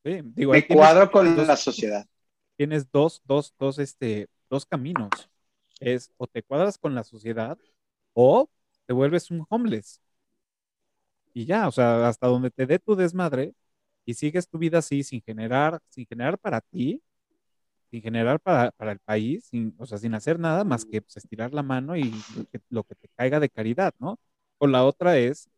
Sí, 0.05 0.21
digo, 0.23 0.53
me 0.53 0.67
cuadro 0.67 1.11
con 1.11 1.47
la 1.47 1.57
sociedad. 1.57 2.07
Tienes 2.57 2.91
dos, 2.91 3.23
dos, 3.25 3.55
dos, 3.59 3.79
este, 3.79 4.29
dos 4.49 4.65
caminos. 4.65 5.11
Es 5.81 6.11
o 6.17 6.27
te 6.27 6.43
cuadras 6.43 6.79
con 6.79 6.95
la 6.95 7.05
sociedad 7.05 7.59
o 8.15 8.49
te 8.87 8.93
vuelves 8.93 9.31
un 9.31 9.45
homeless. 9.49 10.01
Y 11.35 11.45
ya, 11.45 11.69
o 11.69 11.73
sea, 11.73 12.09
hasta 12.09 12.27
donde 12.29 12.51
te 12.51 12.67
dé 12.67 12.79
tu 12.79 12.97
desmadre 12.97 13.55
y 14.07 14.15
sigues 14.15 14.49
tu 14.49 14.59
vida 14.59 14.79
así 14.79 15.03
sin 15.03 15.23
generar, 15.23 15.81
sin 15.91 16.07
generar 16.07 16.39
para 16.39 16.61
ti, 16.63 17.03
sin 17.91 18.03
generar 18.03 18.41
para, 18.41 18.73
el 18.81 18.99
país, 19.01 19.47
sin, 19.47 19.75
o 19.79 19.87
sea, 19.87 19.99
sin 19.99 20.15
hacer 20.15 20.39
nada 20.41 20.65
más 20.65 20.85
que 20.85 21.03
pues, 21.03 21.17
estirar 21.19 21.55
la 21.55 21.63
mano 21.63 21.97
y 21.97 22.13
lo 22.37 22.45
que, 22.47 22.61
lo 22.71 22.85
que 22.85 22.95
te 22.97 23.09
caiga 23.17 23.41
de 23.41 23.51
caridad, 23.51 23.95
¿no? 23.99 24.19
O 24.59 24.67
la 24.67 24.85
otra 24.85 25.19
es 25.19 25.49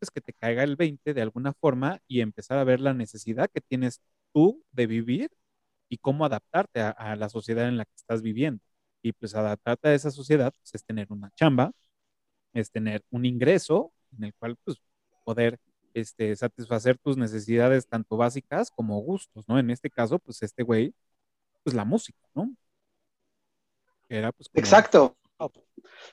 es 0.00 0.10
que 0.10 0.20
te 0.20 0.32
caiga 0.32 0.62
el 0.64 0.76
20 0.76 1.14
de 1.14 1.22
alguna 1.22 1.52
forma 1.52 2.00
y 2.08 2.20
empezar 2.20 2.58
a 2.58 2.64
ver 2.64 2.80
la 2.80 2.94
necesidad 2.94 3.50
que 3.52 3.60
tienes 3.60 4.00
tú 4.32 4.64
de 4.72 4.86
vivir 4.86 5.30
y 5.88 5.98
cómo 5.98 6.24
adaptarte 6.24 6.80
a, 6.80 7.16
la 7.16 7.28
sociedad 7.28 7.68
en 7.68 7.78
la 7.78 7.84
que 7.84 7.94
estás 7.96 8.22
viviendo. 8.22 8.62
Y 9.02 9.12
pues 9.12 9.34
adaptarte 9.34 9.88
a 9.88 9.94
esa 9.94 10.10
sociedad 10.10 10.52
pues, 10.58 10.74
es 10.74 10.84
tener 10.84 11.06
una 11.10 11.30
chamba, 11.34 11.72
es 12.52 12.70
tener 12.70 13.02
un 13.10 13.24
ingreso 13.24 13.92
en 14.16 14.24
el 14.24 14.34
cual 14.34 14.56
pues 14.64 14.78
poder 15.24 15.58
este, 15.94 16.34
satisfacer 16.36 16.98
tus 16.98 17.16
necesidades 17.16 17.86
tanto 17.86 18.16
básicas 18.16 18.70
como 18.70 18.98
gustos, 19.00 19.44
¿no? 19.48 19.58
En 19.58 19.70
este 19.70 19.90
caso, 19.90 20.18
pues 20.18 20.42
este 20.42 20.62
güey, 20.62 20.94
pues 21.62 21.74
la 21.74 21.84
música, 21.84 22.18
¿no? 22.34 22.50
Era 24.08 24.32
pues 24.32 24.48
Exacto. 24.54 25.16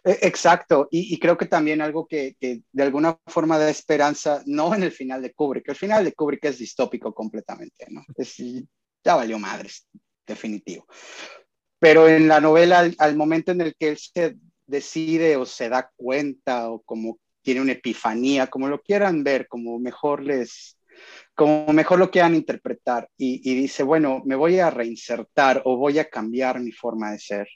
E, 0.03 0.19
exacto, 0.21 0.87
y, 0.91 1.17
creo 1.19 1.37
que 1.37 1.45
también 1.47 1.81
algo 1.81 2.07
que, 2.07 2.35
de 2.39 2.83
alguna 2.83 3.17
forma 3.25 3.57
da 3.57 3.69
esperanza, 3.69 4.43
no 4.45 4.75
en 4.75 4.83
el 4.83 4.91
final 4.91 5.21
de 5.21 5.33
Kubrick, 5.33 5.69
el 5.69 5.75
final 5.75 6.03
de 6.03 6.13
Kubrick 6.13 6.45
es 6.45 6.59
distópico 6.59 7.13
completamente, 7.13 7.87
¿no? 7.89 8.03
Es, 8.15 8.35
ya 8.37 9.15
valió 9.15 9.39
madres, 9.39 9.87
definitivo. 10.25 10.85
Pero 11.79 12.07
en 12.07 12.27
la 12.27 12.39
novela, 12.39 12.89
al, 12.97 13.15
momento 13.15 13.51
en 13.51 13.61
el 13.61 13.75
que 13.75 13.89
él 13.89 13.97
se 13.97 14.37
decide 14.65 15.37
o 15.37 15.45
se 15.45 15.69
da 15.69 15.91
cuenta 15.95 16.71
o 16.71 16.81
como 16.81 17.19
tiene 17.41 17.61
una 17.61 17.73
epifanía, 17.73 18.47
como 18.47 18.67
lo 18.67 18.81
quieran 18.81 19.23
ver, 19.23 19.47
como 19.47 19.77
mejor 19.79 20.23
les, 20.23 20.77
como 21.35 21.71
mejor 21.73 21.99
lo 21.99 22.09
quieran 22.09 22.33
interpretar, 22.35 23.09
y 23.17 23.55
dice, 23.55 23.83
bueno, 23.83 24.23
me 24.25 24.35
voy 24.35 24.59
a 24.59 24.71
reinsertar 24.71 25.61
o 25.65 25.77
voy 25.77 25.99
a 25.99 26.09
cambiar 26.09 26.59
mi 26.59 26.71
forma 26.71 27.11
de 27.11 27.19
ser 27.19 27.47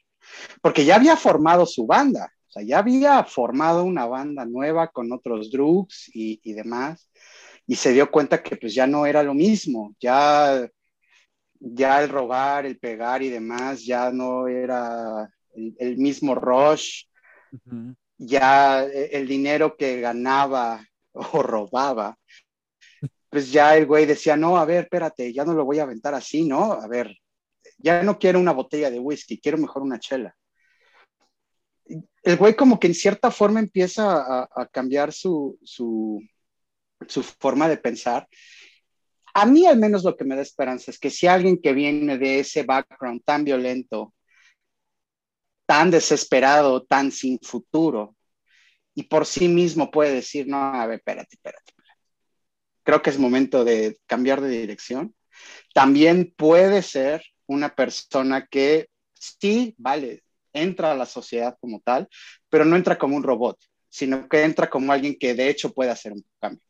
porque 0.62 0.86
ya 0.86 0.96
había 0.96 1.16
formado 1.16 1.66
su 1.66 1.86
banda, 1.86 2.32
o 2.48 2.52
sea, 2.52 2.64
ya 2.64 2.80
había 2.80 3.24
formado 3.24 3.84
una 3.84 4.06
banda 4.06 4.46
nueva 4.46 4.90
con 4.90 5.12
otros 5.12 5.52
drugs 5.52 6.10
y, 6.14 6.40
y 6.44 6.54
demás, 6.54 7.10
y 7.68 7.76
se 7.76 7.94
dio 7.94 8.10
cuenta 8.10 8.42
que 8.42 8.58
pues 8.58 8.74
ya 8.74 8.88
no 8.88 9.06
era 9.06 9.24
lo 9.24 9.34
mismo, 9.34 9.96
ya, 10.00 10.68
ya 11.60 12.02
el 12.02 12.10
robar, 12.10 12.66
el 12.66 12.80
pegar 12.80 13.22
y 13.22 13.30
demás, 13.30 13.84
ya 13.86 14.12
no 14.12 14.48
era 14.48 15.30
el, 15.54 15.98
mismo 15.98 16.36
rush, 16.36 17.04
ya 18.18 18.84
el 18.84 19.28
dinero 19.28 19.76
que 19.76 20.00
ganaba 20.02 20.86
o 21.12 21.44
robaba 21.44 22.18
pues 23.30 23.52
ya 23.52 23.78
el 23.78 23.86
güey 23.86 24.06
decía, 24.06 24.36
no, 24.36 24.58
a 24.58 24.66
ver, 24.66 24.86
espérate, 24.86 25.32
ya 25.32 25.46
no 25.46 25.54
lo 25.54 25.64
voy 25.64 25.80
a 25.80 25.84
aventar 25.84 26.14
así, 26.16 26.44
¿no? 26.44 26.74
A 26.74 26.88
ver, 26.88 27.16
ya 27.78 28.02
no 28.04 28.18
quiero 28.18 28.40
una 28.40 28.52
botella 28.52 28.90
de 28.90 29.00
whisky, 29.00 29.40
quiero 29.40 29.58
mejor 29.58 29.84
una 29.84 30.00
chela. 30.00 30.36
El 32.24 32.38
güey 32.38 32.56
como 32.56 32.80
que 32.80 32.88
en 32.88 32.96
cierta 32.96 33.32
forma 33.32 33.60
empieza 33.60 34.44
a, 34.44 34.68
cambiar 34.68 35.14
su, 35.14 35.58
su, 35.64 36.22
su 37.08 37.24
forma 37.24 37.70
de 37.70 37.78
pensar. 37.78 38.28
A 39.34 39.46
mí 39.46 39.66
al 39.66 39.78
menos 39.78 40.04
lo 40.04 40.16
que 40.16 40.26
me 40.26 40.36
da 40.36 40.42
esperanza 40.42 40.92
es 40.92 41.00
que 41.00 41.10
si 41.10 41.28
alguien 41.28 41.62
que 41.62 41.74
viene 41.74 42.18
de 42.18 42.40
ese 42.40 42.64
background 42.64 43.24
tan 43.24 43.44
violento, 43.44 44.14
tan 45.66 45.92
desesperado, 45.92 46.84
tan 46.84 47.12
sin 47.12 47.40
futuro, 47.40 48.16
y 48.96 49.04
por 49.04 49.26
sí 49.26 49.48
mismo 49.48 49.92
puede 49.92 50.14
decir, 50.14 50.48
no, 50.48 50.58
a 50.58 50.86
ver, 50.88 50.98
espérate, 50.98 51.36
espérate, 51.36 51.74
creo 52.84 53.02
que 53.02 53.12
es 53.12 53.20
momento 53.20 53.64
de 53.64 53.98
cambiar 54.08 54.42
de 54.42 54.50
dirección. 54.50 55.16
También 55.74 56.34
puede 56.36 56.82
ser 56.82 57.24
una 57.46 57.74
persona 57.74 58.48
que 58.48 58.90
sí, 59.14 59.76
vale, 59.78 60.24
entra 60.54 60.92
a 60.92 60.96
la 60.96 61.06
sociedad 61.06 61.56
como 61.62 61.82
tal, 61.82 62.10
pero 62.50 62.66
no 62.66 62.76
entra 62.76 62.98
como 62.98 63.16
un 63.16 63.24
robot, 63.24 63.58
sino 63.90 64.28
que 64.28 64.44
entra 64.44 64.70
como 64.70 64.92
alguien 64.92 65.18
que 65.20 65.34
de 65.34 65.50
hecho 65.50 65.72
puede 65.72 65.92
hacer 65.92 66.14
un 66.14 66.26
cambio. 66.40 66.64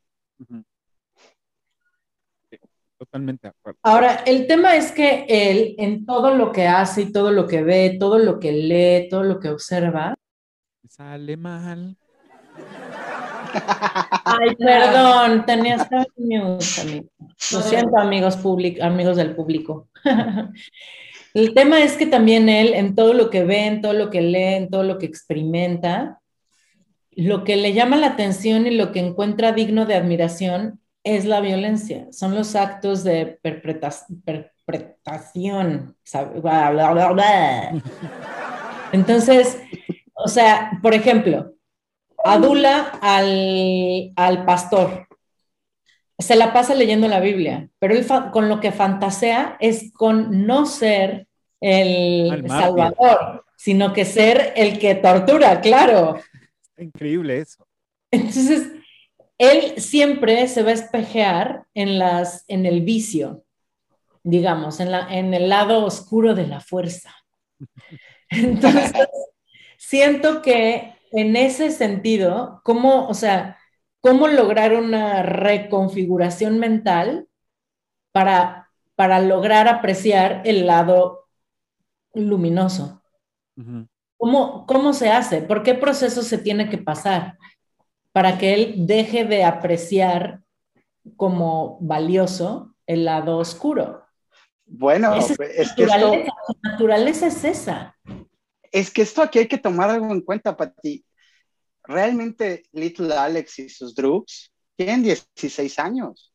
Totalmente 2.99 3.47
de 3.47 3.51
acuerdo. 3.57 3.79
Ahora, 3.81 4.23
el 4.25 4.45
tema 4.45 4.75
es 4.75 4.91
que 4.91 5.25
él, 5.29 5.73
en 5.77 6.05
todo 6.05 6.35
lo 6.35 6.51
que 6.51 6.67
hace 6.67 7.03
y 7.03 7.11
todo 7.13 7.31
lo 7.31 7.47
que 7.47 7.63
ve, 7.63 7.95
todo 7.97 8.19
lo 8.19 8.39
que 8.39 8.51
lee, 8.51 9.07
todo 9.09 9.23
lo 9.23 9.39
que 9.39 9.47
observa, 9.47 10.15
sale 10.89 11.37
mal. 11.37 11.95
Ay, 14.25 14.53
perdón, 14.57 15.45
tenías 15.45 15.87
que 15.87 15.95
mute, 16.17 17.07
Lo 17.53 17.61
siento, 17.61 17.97
amigos, 17.97 18.37
amigos 18.81 19.15
del 19.15 19.33
público. 19.33 19.87
El 21.33 21.53
tema 21.53 21.81
es 21.81 21.95
que 21.95 22.05
también 22.05 22.49
él, 22.49 22.73
en 22.73 22.95
todo 22.95 23.13
lo 23.13 23.29
que 23.29 23.45
ve, 23.45 23.67
en 23.67 23.81
todo 23.81 23.93
lo 23.93 24.09
que 24.09 24.19
lee, 24.21 24.55
en 24.55 24.69
todo 24.69 24.83
lo 24.83 24.97
que 24.97 25.05
experimenta, 25.05 26.19
lo 27.11 27.43
que 27.43 27.55
le 27.55 27.71
llama 27.73 27.95
la 27.95 28.07
atención 28.07 28.67
y 28.67 28.71
lo 28.71 28.91
que 28.91 28.99
encuentra 28.99 29.53
digno 29.53 29.85
de 29.85 29.95
admiración 29.95 30.81
es 31.03 31.25
la 31.25 31.41
violencia, 31.41 32.07
son 32.11 32.35
los 32.35 32.55
actos 32.55 33.03
de 33.03 33.39
perpetración. 33.41 35.95
Entonces, 38.91 39.57
o 40.13 40.27
sea, 40.27 40.79
por 40.81 40.93
ejemplo, 40.93 41.53
adula 42.23 42.99
al, 43.01 44.11
al 44.15 44.45
pastor. 44.45 45.07
Se 46.17 46.35
la 46.35 46.51
pasa 46.51 46.75
leyendo 46.75 47.07
la 47.07 47.21
Biblia, 47.21 47.69
pero 47.79 47.93
él 47.93 48.05
con 48.31 48.49
lo 48.49 48.59
que 48.59 48.73
fantasea 48.73 49.55
es 49.61 49.93
con 49.93 50.45
no 50.45 50.65
ser 50.65 51.27
el 51.61 52.45
salvador, 52.47 53.45
sino 53.55 53.93
que 53.93 54.05
ser 54.05 54.53
el 54.55 54.79
que 54.79 54.95
tortura, 54.95 55.61
claro. 55.61 56.19
Increíble 56.77 57.39
eso. 57.39 57.65
Entonces, 58.11 58.69
él 59.39 59.79
siempre 59.79 60.47
se 60.47 60.63
va 60.63 60.71
a 60.71 60.73
espejear 60.73 61.65
en, 61.73 61.97
las, 61.97 62.43
en 62.49 62.65
el 62.65 62.81
vicio, 62.81 63.45
digamos, 64.21 64.81
en, 64.81 64.91
la, 64.91 65.07
en 65.09 65.33
el 65.33 65.47
lado 65.47 65.85
oscuro 65.85 66.35
de 66.35 66.45
la 66.45 66.59
fuerza. 66.59 67.15
Entonces, 68.29 68.91
siento 69.77 70.41
que 70.41 70.93
en 71.11 71.37
ese 71.37 71.71
sentido, 71.71 72.61
¿cómo, 72.65 73.07
o 73.07 73.13
sea, 73.13 73.57
cómo 74.01 74.27
lograr 74.27 74.75
una 74.75 75.23
reconfiguración 75.23 76.59
mental 76.59 77.27
para, 78.11 78.69
para 78.95 79.21
lograr 79.21 79.69
apreciar 79.69 80.41
el 80.43 80.67
lado 80.67 81.27
luminoso? 82.13 83.01
¿Cómo, 84.17 84.65
¿Cómo 84.65 84.93
se 84.93 85.09
hace? 85.09 85.41
¿Por 85.41 85.63
qué 85.63 85.75
proceso 85.75 86.23
se 86.23 86.37
tiene 86.37 86.69
que 86.69 86.77
pasar 86.77 87.37
para 88.11 88.37
que 88.37 88.53
él 88.53 88.87
deje 88.87 89.25
de 89.25 89.43
apreciar 89.43 90.41
como 91.15 91.77
valioso 91.81 92.75
el 92.85 93.05
lado 93.05 93.37
oscuro? 93.37 94.05
Bueno, 94.65 95.15
es, 95.15 95.37
que 95.37 95.83
esto... 95.83 96.13
naturaleza 96.63 97.27
es 97.27 97.43
esa 97.43 97.95
es 98.71 98.91
que 98.91 99.01
esto 99.01 99.21
aquí 99.21 99.39
hay 99.39 99.47
que 99.47 99.57
tomar 99.57 99.89
algo 99.89 100.11
en 100.11 100.21
cuenta, 100.21 100.55
Pati. 100.55 101.05
Realmente 101.83 102.63
Little 102.71 103.13
Alex 103.13 103.59
y 103.59 103.69
sus 103.69 103.95
drugs 103.95 104.51
tienen 104.75 105.03
16 105.03 105.79
años. 105.79 106.33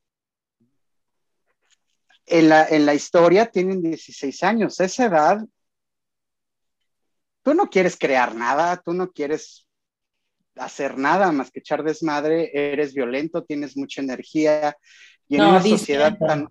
En 2.26 2.48
la, 2.48 2.66
en 2.66 2.86
la 2.86 2.94
historia 2.94 3.46
tienen 3.46 3.82
16 3.82 4.42
años. 4.42 4.80
Esa 4.80 5.04
edad, 5.06 5.44
tú 7.42 7.54
no 7.54 7.68
quieres 7.68 7.96
crear 7.96 8.34
nada, 8.34 8.80
tú 8.82 8.92
no 8.94 9.12
quieres 9.12 9.63
hacer 10.56 10.98
nada 10.98 11.32
más 11.32 11.50
que 11.50 11.60
echar 11.60 11.82
desmadre, 11.82 12.50
eres 12.52 12.94
violento, 12.94 13.44
tienes 13.44 13.76
mucha 13.76 14.00
energía 14.00 14.76
y 15.28 15.36
en 15.36 15.42
una 15.42 15.62
sociedad 15.62 16.16
tan, 16.18 16.48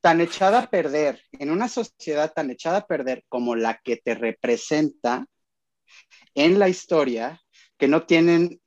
tan 0.00 0.20
echada 0.20 0.60
a 0.60 0.70
perder, 0.70 1.22
en 1.32 1.50
una 1.50 1.68
sociedad 1.68 2.32
tan 2.32 2.50
echada 2.50 2.78
a 2.78 2.86
perder 2.86 3.24
como 3.28 3.54
la 3.54 3.80
que 3.82 3.96
te 3.96 4.14
representa 4.14 5.26
en 6.34 6.58
la 6.58 6.68
historia, 6.68 7.40
que 7.78 7.88
no 7.88 8.04
tienen 8.06 8.60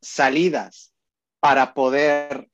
salidas 0.00 0.94
para 1.40 1.74
poder 1.74 2.48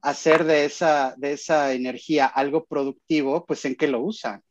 hacer 0.00 0.44
de 0.44 0.64
esa, 0.64 1.14
de 1.16 1.32
esa 1.32 1.72
energía 1.72 2.26
algo 2.26 2.64
productivo, 2.64 3.44
pues 3.44 3.64
en 3.64 3.74
qué 3.74 3.88
lo 3.88 4.00
usan. 4.00 4.42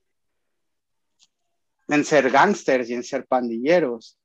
En 1.87 2.03
ser 2.03 2.29
gángsters 2.29 2.89
y 2.89 2.93
en 2.93 3.03
ser 3.03 3.25
pandilleros. 3.25 4.17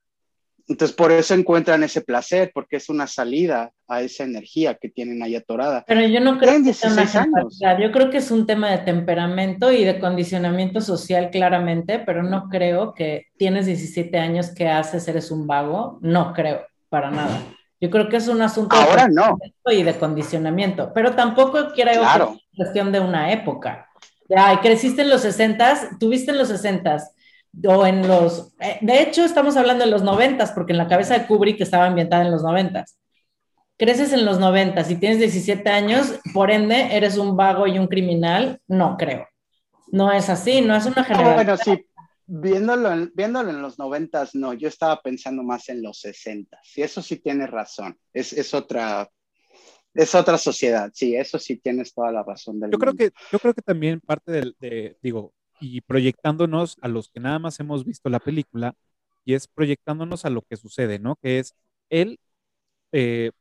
Entonces, 0.70 0.96
por 0.96 1.10
eso 1.10 1.34
encuentran 1.34 1.82
ese 1.82 2.00
placer, 2.00 2.52
porque 2.54 2.76
es 2.76 2.88
una 2.88 3.08
salida 3.08 3.72
a 3.88 4.02
esa 4.02 4.22
energía 4.22 4.76
que 4.80 4.88
tienen 4.88 5.20
ahí 5.20 5.34
atorada. 5.34 5.82
Pero 5.84 6.06
yo 6.06 6.20
no 6.20 6.38
creo 6.38 6.62
que 6.62 6.72
sea 6.72 6.92
una 6.92 7.76
Yo 7.80 7.90
creo 7.90 8.08
que 8.08 8.18
es 8.18 8.30
un 8.30 8.46
tema 8.46 8.70
de 8.70 8.78
temperamento 8.78 9.72
y 9.72 9.84
de 9.84 9.98
condicionamiento 9.98 10.80
social 10.80 11.30
claramente, 11.30 11.98
pero 11.98 12.22
no 12.22 12.48
creo 12.48 12.94
que 12.94 13.26
tienes 13.36 13.66
17 13.66 14.16
años 14.16 14.50
que 14.54 14.68
haces, 14.68 15.08
eres 15.08 15.32
un 15.32 15.48
vago. 15.48 15.98
No 16.02 16.32
creo, 16.32 16.64
para 16.88 17.10
nada. 17.10 17.42
Yo 17.80 17.90
creo 17.90 18.08
que 18.08 18.18
es 18.18 18.28
un 18.28 18.40
asunto 18.40 18.76
Ahora 18.76 19.08
de 19.08 19.12
no. 19.12 19.38
y 19.72 19.82
de 19.82 19.98
condicionamiento, 19.98 20.92
pero 20.94 21.16
tampoco 21.16 21.72
creo 21.74 21.74
que 21.74 21.82
es 21.82 22.40
cuestión 22.56 22.92
de 22.92 23.00
una 23.00 23.32
época. 23.32 23.88
Ya, 24.28 24.60
creciste 24.60 25.02
en 25.02 25.10
los 25.10 25.22
60, 25.22 25.98
tuviste 25.98 26.30
en 26.30 26.38
los 26.38 26.46
60 26.46 26.96
o 27.66 27.86
en 27.86 28.06
los, 28.06 28.52
eh, 28.60 28.78
de 28.80 29.02
hecho 29.02 29.24
estamos 29.24 29.56
hablando 29.56 29.84
de 29.84 29.90
los 29.90 30.02
noventas, 30.02 30.52
porque 30.52 30.72
en 30.72 30.78
la 30.78 30.88
cabeza 30.88 31.18
de 31.18 31.26
Kubrick 31.26 31.60
estaba 31.60 31.86
ambientada 31.86 32.24
en 32.24 32.30
los 32.30 32.42
noventas. 32.42 32.98
Creces 33.76 34.12
en 34.12 34.26
los 34.26 34.38
noventas 34.38 34.90
y 34.90 34.96
tienes 34.96 35.18
17 35.18 35.68
años, 35.70 36.18
por 36.34 36.50
ende 36.50 36.96
eres 36.96 37.16
un 37.16 37.36
vago 37.36 37.66
y 37.66 37.78
un 37.78 37.86
criminal, 37.86 38.60
no 38.68 38.96
creo. 38.98 39.26
No 39.88 40.12
es 40.12 40.28
así, 40.28 40.60
no 40.60 40.76
es 40.76 40.86
una 40.86 41.02
generación. 41.02 41.34
bueno, 41.34 41.56
sí, 41.56 41.86
viéndolo 42.26 42.92
en, 42.92 43.10
viéndolo 43.14 43.50
en 43.50 43.60
los 43.60 43.78
noventas, 43.78 44.34
no, 44.34 44.52
yo 44.52 44.68
estaba 44.68 45.00
pensando 45.00 45.42
más 45.42 45.68
en 45.68 45.82
los 45.82 45.98
sesentas, 45.98 46.60
y 46.76 46.82
eso 46.82 47.02
sí 47.02 47.16
tienes 47.16 47.50
razón, 47.50 47.98
es, 48.12 48.32
es 48.32 48.54
otra, 48.54 49.08
es 49.94 50.14
otra 50.14 50.38
sociedad, 50.38 50.90
sí, 50.94 51.16
eso 51.16 51.38
sí 51.40 51.56
tienes 51.56 51.92
toda 51.92 52.12
la 52.12 52.22
razón. 52.22 52.60
Del 52.60 52.70
yo 52.70 52.78
creo 52.78 52.94
que, 52.94 53.10
yo 53.32 53.38
creo 53.40 53.52
que 53.52 53.62
también 53.62 54.00
parte 54.00 54.30
del, 54.30 54.54
de, 54.60 54.96
digo, 55.02 55.32
y 55.60 55.80
proyectándonos 55.82 56.76
a 56.82 56.88
los 56.88 57.10
que 57.10 57.20
nada 57.20 57.38
más 57.38 57.60
hemos 57.60 57.84
visto 57.84 58.08
la 58.10 58.20
película, 58.20 58.74
y 59.24 59.34
es 59.34 59.48
proyectándonos 59.48 60.24
a 60.24 60.30
lo 60.30 60.42
que 60.42 60.56
sucede, 60.56 60.98
¿no? 60.98 61.16
Que 61.16 61.38
es 61.40 61.54
él, 61.90 62.18
eh, 62.92 63.32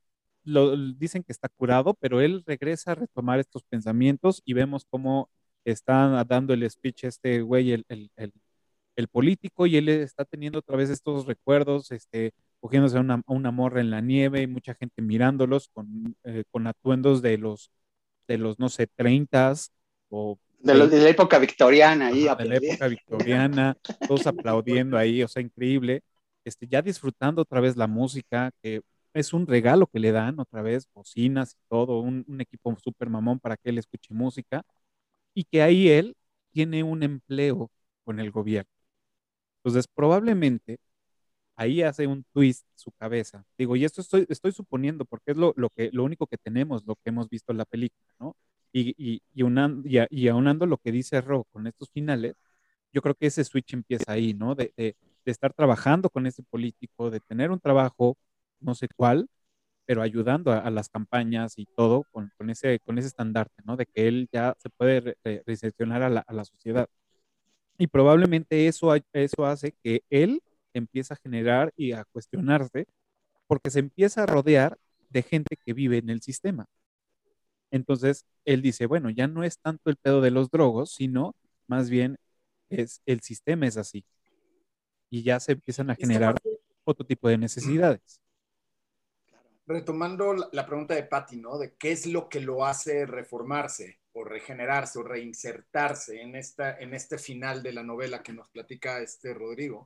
lo, 0.43 0.76
dicen 0.95 1.24
que 1.24 1.32
está 1.34 1.49
curado, 1.49 1.93
pero 1.95 2.22
él 2.22 2.43
regresa 2.45 2.93
a 2.93 2.95
retomar 2.95 3.39
estos 3.39 3.63
pensamientos 3.63 4.41
y 4.45 4.53
vemos 4.53 4.86
cómo 4.89 5.30
está 5.65 6.24
dando 6.26 6.53
el 6.53 6.70
speech 6.70 7.05
este 7.05 7.41
güey, 7.41 7.72
el, 7.74 7.86
el, 7.89 8.11
el, 8.95 9.07
político, 9.09 9.65
y 9.67 9.78
él 9.78 9.89
está 9.89 10.26
teniendo 10.26 10.59
otra 10.59 10.78
vez 10.78 10.89
estos 10.89 11.26
recuerdos, 11.26 11.91
este, 11.91 12.34
cogiéndose 12.59 12.97
a 12.97 13.01
una, 13.01 13.22
una 13.28 13.51
morra 13.51 13.82
en 13.82 13.91
la 13.91 14.01
nieve 14.01 14.41
y 14.41 14.47
mucha 14.47 14.76
gente 14.76 15.01
mirándolos 15.01 15.70
con, 15.70 16.15
eh, 16.24 16.43
con 16.51 16.67
atuendos 16.67 17.22
de 17.22 17.38
los, 17.38 17.72
de 18.28 18.38
los, 18.38 18.59
no 18.59 18.70
sé, 18.70 18.88
30 18.88 19.53
o 20.09 20.39
de, 20.60 20.74
la 20.74 21.10
época 21.10 21.39
victoriana 21.39 22.07
ahí. 22.07 22.24
de 22.24 22.45
la 22.45 22.55
época 22.55 22.88
victoriana, 22.88 23.78
todos 24.07 24.28
aplaudiendo 24.28 24.97
ahí, 24.97 25.24
o 25.24 25.28
sea, 25.28 25.41
increíble. 25.41 26.01
Este, 26.43 26.68
ya 26.68 26.82
disfrutando 26.82 27.41
otra 27.41 27.60
vez 27.62 27.76
la 27.78 27.88
música, 27.88 28.51
que 28.62 28.82
es 29.14 29.34
un 29.34 29.47
regalo 29.47 29.88
que 29.88 29.99
le 29.99 30.12
dan 30.12 30.39
otra 30.39 30.62
vez, 30.62 30.88
bocinas 30.93 31.53
y 31.53 31.57
todo, 31.70 31.99
un, 31.99 32.26
un 32.28 32.41
equipo 32.41 32.76
súper 32.80 33.10
mamón 33.10 33.39
para 33.39 33.57
que 33.57 33.70
él 33.70 33.78
escuche 33.78 34.14
música, 34.14 34.64
y 35.34 35.43
que 35.45 35.62
ahí 35.62 35.89
él 35.89 36.16
tiene 36.51 36.84
un 36.84 37.03
empleo 37.03 37.72
con 38.03 38.20
el 38.20 38.32
gobierno. 38.32 38.72
Entonces, 39.64 39.88
probablemente 39.93 40.80
ahí 41.55 41.82
hace 41.84 42.07
un 42.07 42.24
twist 42.34 42.66
su 42.76 42.91
cabeza. 42.93 43.45
Digo, 43.57 43.76
y 43.76 43.86
esto 43.86 44.01
estoy, 44.01 44.26
estoy 44.30 44.51
suponiendo, 44.53 45.05
porque 45.05 45.32
es 45.32 45.38
lo, 45.38 45.53
lo, 45.57 45.70
que, 45.70 45.89
lo 45.93 46.03
único 46.05 46.28
que 46.28 46.38
tenemos, 46.38 46.86
lo 46.86 46.95
que 46.95 47.10
hemos 47.10 47.30
visto 47.30 47.51
en 47.51 47.57
la 47.60 47.66
película, 47.66 48.07
¿no? 48.20 48.36
Y, 48.72 48.89
y, 48.97 49.22
y, 49.34 49.43
y, 50.09 50.28
aunando 50.28 50.65
lo 50.65 50.78
que 50.78 50.91
dice 50.91 51.22
Ro 51.22 51.45
con 51.51 51.67
estos 51.67 51.89
finales, 51.91 52.36
yo 52.93 53.01
creo 53.01 53.15
que 53.15 53.28
ese 53.28 53.43
switch 53.43 53.74
empieza 53.74 54.11
ahí, 54.13 54.34
¿no? 54.34 54.55
De, 54.55 54.74
de, 54.78 54.95
de, 55.26 55.32
estar 55.32 55.53
trabajando 55.53 56.09
con 56.09 56.28
ese 56.28 56.43
político, 56.43 57.09
de 57.11 57.20
tener 57.20 57.51
un 57.51 57.59
trabajo, 57.59 58.17
no 58.59 58.76
sé 58.76 58.88
cuál, 58.95 59.30
pero 59.86 60.01
ayudando 60.03 60.51
a, 60.53 60.70
las 60.72 60.89
campañas 60.89 61.57
y 61.57 61.65
todo 61.65 62.03
con, 62.11 62.32
con, 62.38 62.49
ese, 62.51 62.80
con 62.82 62.99
ese 62.99 63.07
estandarte, 63.07 63.63
¿no? 63.65 63.78
De 63.78 63.86
que 63.88 64.07
él 64.07 64.30
ya 64.32 64.55
se 64.59 64.70
puede 64.70 65.15
re, 65.24 65.43
recepcionar 65.47 66.03
a 66.03 66.09
la, 66.09 66.22
a 66.22 66.34
la 66.34 66.45
sociedad. 66.45 66.88
Y 67.78 67.88
probablemente 67.88 68.67
eso, 68.67 68.93
eso 69.13 69.45
hace 69.45 69.74
que 69.84 70.03
él 70.09 70.41
empieza 70.74 71.15
a 71.15 71.17
generar 71.17 71.74
y 71.76 71.93
a 71.93 72.05
cuestionarse 72.05 72.88
porque 73.47 73.72
se 73.72 73.80
empieza 73.80 74.24
a 74.24 74.26
rodear 74.28 74.78
de 75.09 75.24
gente 75.24 75.57
que 75.57 75.74
vive 75.74 75.97
en 75.97 76.09
el 76.09 76.22
sistema. 76.22 76.67
Entonces, 77.72 78.26
él 78.45 78.61
dice, 78.61 78.86
bueno, 78.86 79.09
ya 79.09 79.28
no 79.28 79.43
es 79.43 79.59
tanto 79.59 79.89
el 79.89 79.97
pedo 79.97 80.22
de 80.22 80.32
los 80.32 80.49
drogos, 80.49 80.93
sino 80.93 81.36
más 81.67 81.89
bien 81.89 82.17
es 82.70 83.01
el 83.05 83.22
sistema 83.22 83.67
es 83.67 83.78
así. 83.78 84.05
Y 85.09 85.24
ya 85.24 85.39
se 85.39 85.53
empiezan 85.53 85.89
a 85.89 85.95
generar 85.95 86.36
otro 86.84 87.05
tipo 87.05 87.30
de 87.30 87.38
necesidades. 87.38 88.22
Retomando 89.65 90.34
la 90.51 90.65
pregunta 90.65 90.95
de 90.95 91.03
Patty, 91.03 91.38
¿no? 91.38 91.57
De 91.57 91.76
qué 91.76 91.91
es 91.91 92.05
lo 92.07 92.28
que 92.28 92.39
lo 92.39 92.65
hace 92.65 93.05
reformarse 93.05 93.99
o 94.13 94.24
regenerarse 94.24 94.97
o 94.99 95.03
reinsertarse 95.03 96.22
en, 96.22 96.36
esta, 96.36 96.80
en 96.80 96.93
este 96.93 97.17
final 97.17 97.61
de 97.61 97.74
la 97.74 97.84
novela 97.84 98.24
que 98.24 98.34
nos 98.34 98.49
platica 98.49 98.99
este 98.99 99.34
Rodrigo 99.34 99.86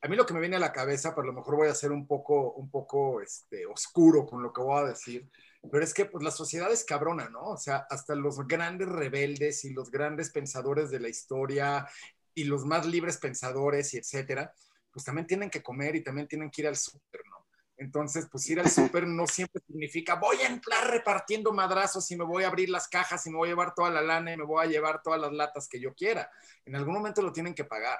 a 0.00 0.08
mí 0.08 0.16
lo 0.16 0.26
que 0.26 0.34
me 0.34 0.40
viene 0.40 0.56
a 0.56 0.60
la 0.60 0.72
cabeza, 0.72 1.14
pero 1.14 1.24
a 1.24 1.32
lo 1.32 1.32
mejor 1.32 1.56
voy 1.56 1.68
a 1.68 1.74
ser 1.74 1.92
un 1.92 2.06
poco, 2.06 2.52
un 2.52 2.70
poco 2.70 3.20
este, 3.20 3.66
oscuro 3.66 4.26
con 4.26 4.42
lo 4.42 4.52
que 4.52 4.62
voy 4.62 4.80
a 4.80 4.88
decir, 4.88 5.28
pero 5.70 5.84
es 5.84 5.92
que 5.92 6.06
pues 6.06 6.22
la 6.22 6.30
sociedad 6.30 6.70
es 6.72 6.84
cabrona, 6.84 7.28
¿no? 7.28 7.42
O 7.42 7.56
sea, 7.56 7.86
hasta 7.90 8.14
los 8.14 8.46
grandes 8.46 8.88
rebeldes 8.88 9.64
y 9.64 9.72
los 9.72 9.90
grandes 9.90 10.30
pensadores 10.30 10.90
de 10.90 11.00
la 11.00 11.08
historia 11.08 11.86
y 12.34 12.44
los 12.44 12.64
más 12.64 12.86
libres 12.86 13.18
pensadores 13.18 13.92
y 13.94 13.98
etcétera, 13.98 14.52
pues 14.92 15.04
también 15.04 15.26
tienen 15.26 15.50
que 15.50 15.62
comer 15.62 15.96
y 15.96 16.02
también 16.02 16.28
tienen 16.28 16.50
que 16.50 16.62
ir 16.62 16.68
al 16.68 16.76
súper, 16.76 17.22
¿no? 17.28 17.46
Entonces, 17.76 18.28
pues 18.30 18.48
ir 18.50 18.60
al 18.60 18.70
súper 18.70 19.06
no 19.06 19.26
siempre 19.26 19.62
significa 19.66 20.16
voy 20.16 20.36
a 20.38 20.48
entrar 20.48 20.90
repartiendo 20.90 21.52
madrazos 21.52 22.10
y 22.10 22.16
me 22.16 22.24
voy 22.24 22.44
a 22.44 22.48
abrir 22.48 22.68
las 22.68 22.88
cajas 22.88 23.26
y 23.26 23.30
me 23.30 23.36
voy 23.36 23.48
a 23.48 23.52
llevar 23.52 23.74
toda 23.74 23.90
la 23.90 24.02
lana 24.02 24.32
y 24.32 24.36
me 24.36 24.44
voy 24.44 24.64
a 24.64 24.68
llevar 24.68 25.02
todas 25.02 25.20
las 25.20 25.32
latas 25.32 25.68
que 25.68 25.80
yo 25.80 25.94
quiera. 25.94 26.30
En 26.64 26.76
algún 26.76 26.94
momento 26.94 27.22
lo 27.22 27.32
tienen 27.32 27.54
que 27.54 27.64
pagar 27.64 27.98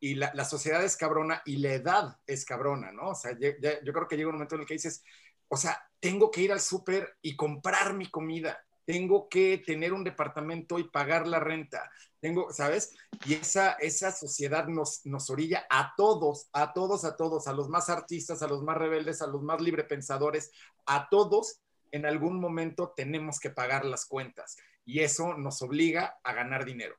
y 0.00 0.16
la, 0.16 0.32
la, 0.34 0.44
sociedad 0.44 0.82
es 0.84 0.96
cabrona 0.96 1.42
y 1.44 1.58
la 1.58 1.74
edad 1.74 2.16
es 2.26 2.44
cabrona, 2.44 2.90
¿no? 2.90 3.10
O 3.10 3.14
sea, 3.14 3.38
ya, 3.38 3.50
ya, 3.60 3.80
yo 3.84 3.92
creo 3.92 4.08
que 4.08 4.16
llega 4.16 4.28
un 4.28 4.34
momento 4.34 4.56
en 4.56 4.62
el 4.62 4.66
que 4.66 4.74
dices, 4.74 5.04
o 5.52 5.56
sea, 5.58 5.86
tengo 6.00 6.30
que 6.30 6.40
ir 6.40 6.50
al 6.50 6.60
súper 6.60 7.18
y 7.20 7.36
comprar 7.36 7.92
mi 7.92 8.10
comida, 8.10 8.64
tengo 8.86 9.28
que 9.28 9.58
tener 9.58 9.92
un 9.92 10.02
departamento 10.02 10.78
y 10.78 10.88
pagar 10.88 11.26
la 11.26 11.40
renta, 11.40 11.90
tengo, 12.20 12.50
¿sabes? 12.54 12.96
Y 13.26 13.34
esa, 13.34 13.72
esa 13.72 14.12
sociedad 14.12 14.66
nos, 14.66 15.04
nos 15.04 15.28
orilla 15.28 15.66
a 15.68 15.92
todos, 15.94 16.48
a 16.54 16.72
todos, 16.72 17.04
a 17.04 17.16
todos, 17.16 17.48
a 17.48 17.52
los 17.52 17.68
más 17.68 17.90
artistas, 17.90 18.40
a 18.40 18.48
los 18.48 18.62
más 18.62 18.78
rebeldes, 18.78 19.20
a 19.20 19.26
los 19.26 19.42
más 19.42 19.60
librepensadores, 19.60 20.52
a 20.86 21.10
todos, 21.10 21.60
en 21.90 22.06
algún 22.06 22.40
momento 22.40 22.94
tenemos 22.96 23.38
que 23.38 23.50
pagar 23.50 23.84
las 23.84 24.06
cuentas 24.06 24.56
y 24.86 25.00
eso 25.00 25.34
nos 25.34 25.60
obliga 25.60 26.18
a 26.24 26.32
ganar 26.32 26.64
dinero 26.64 26.96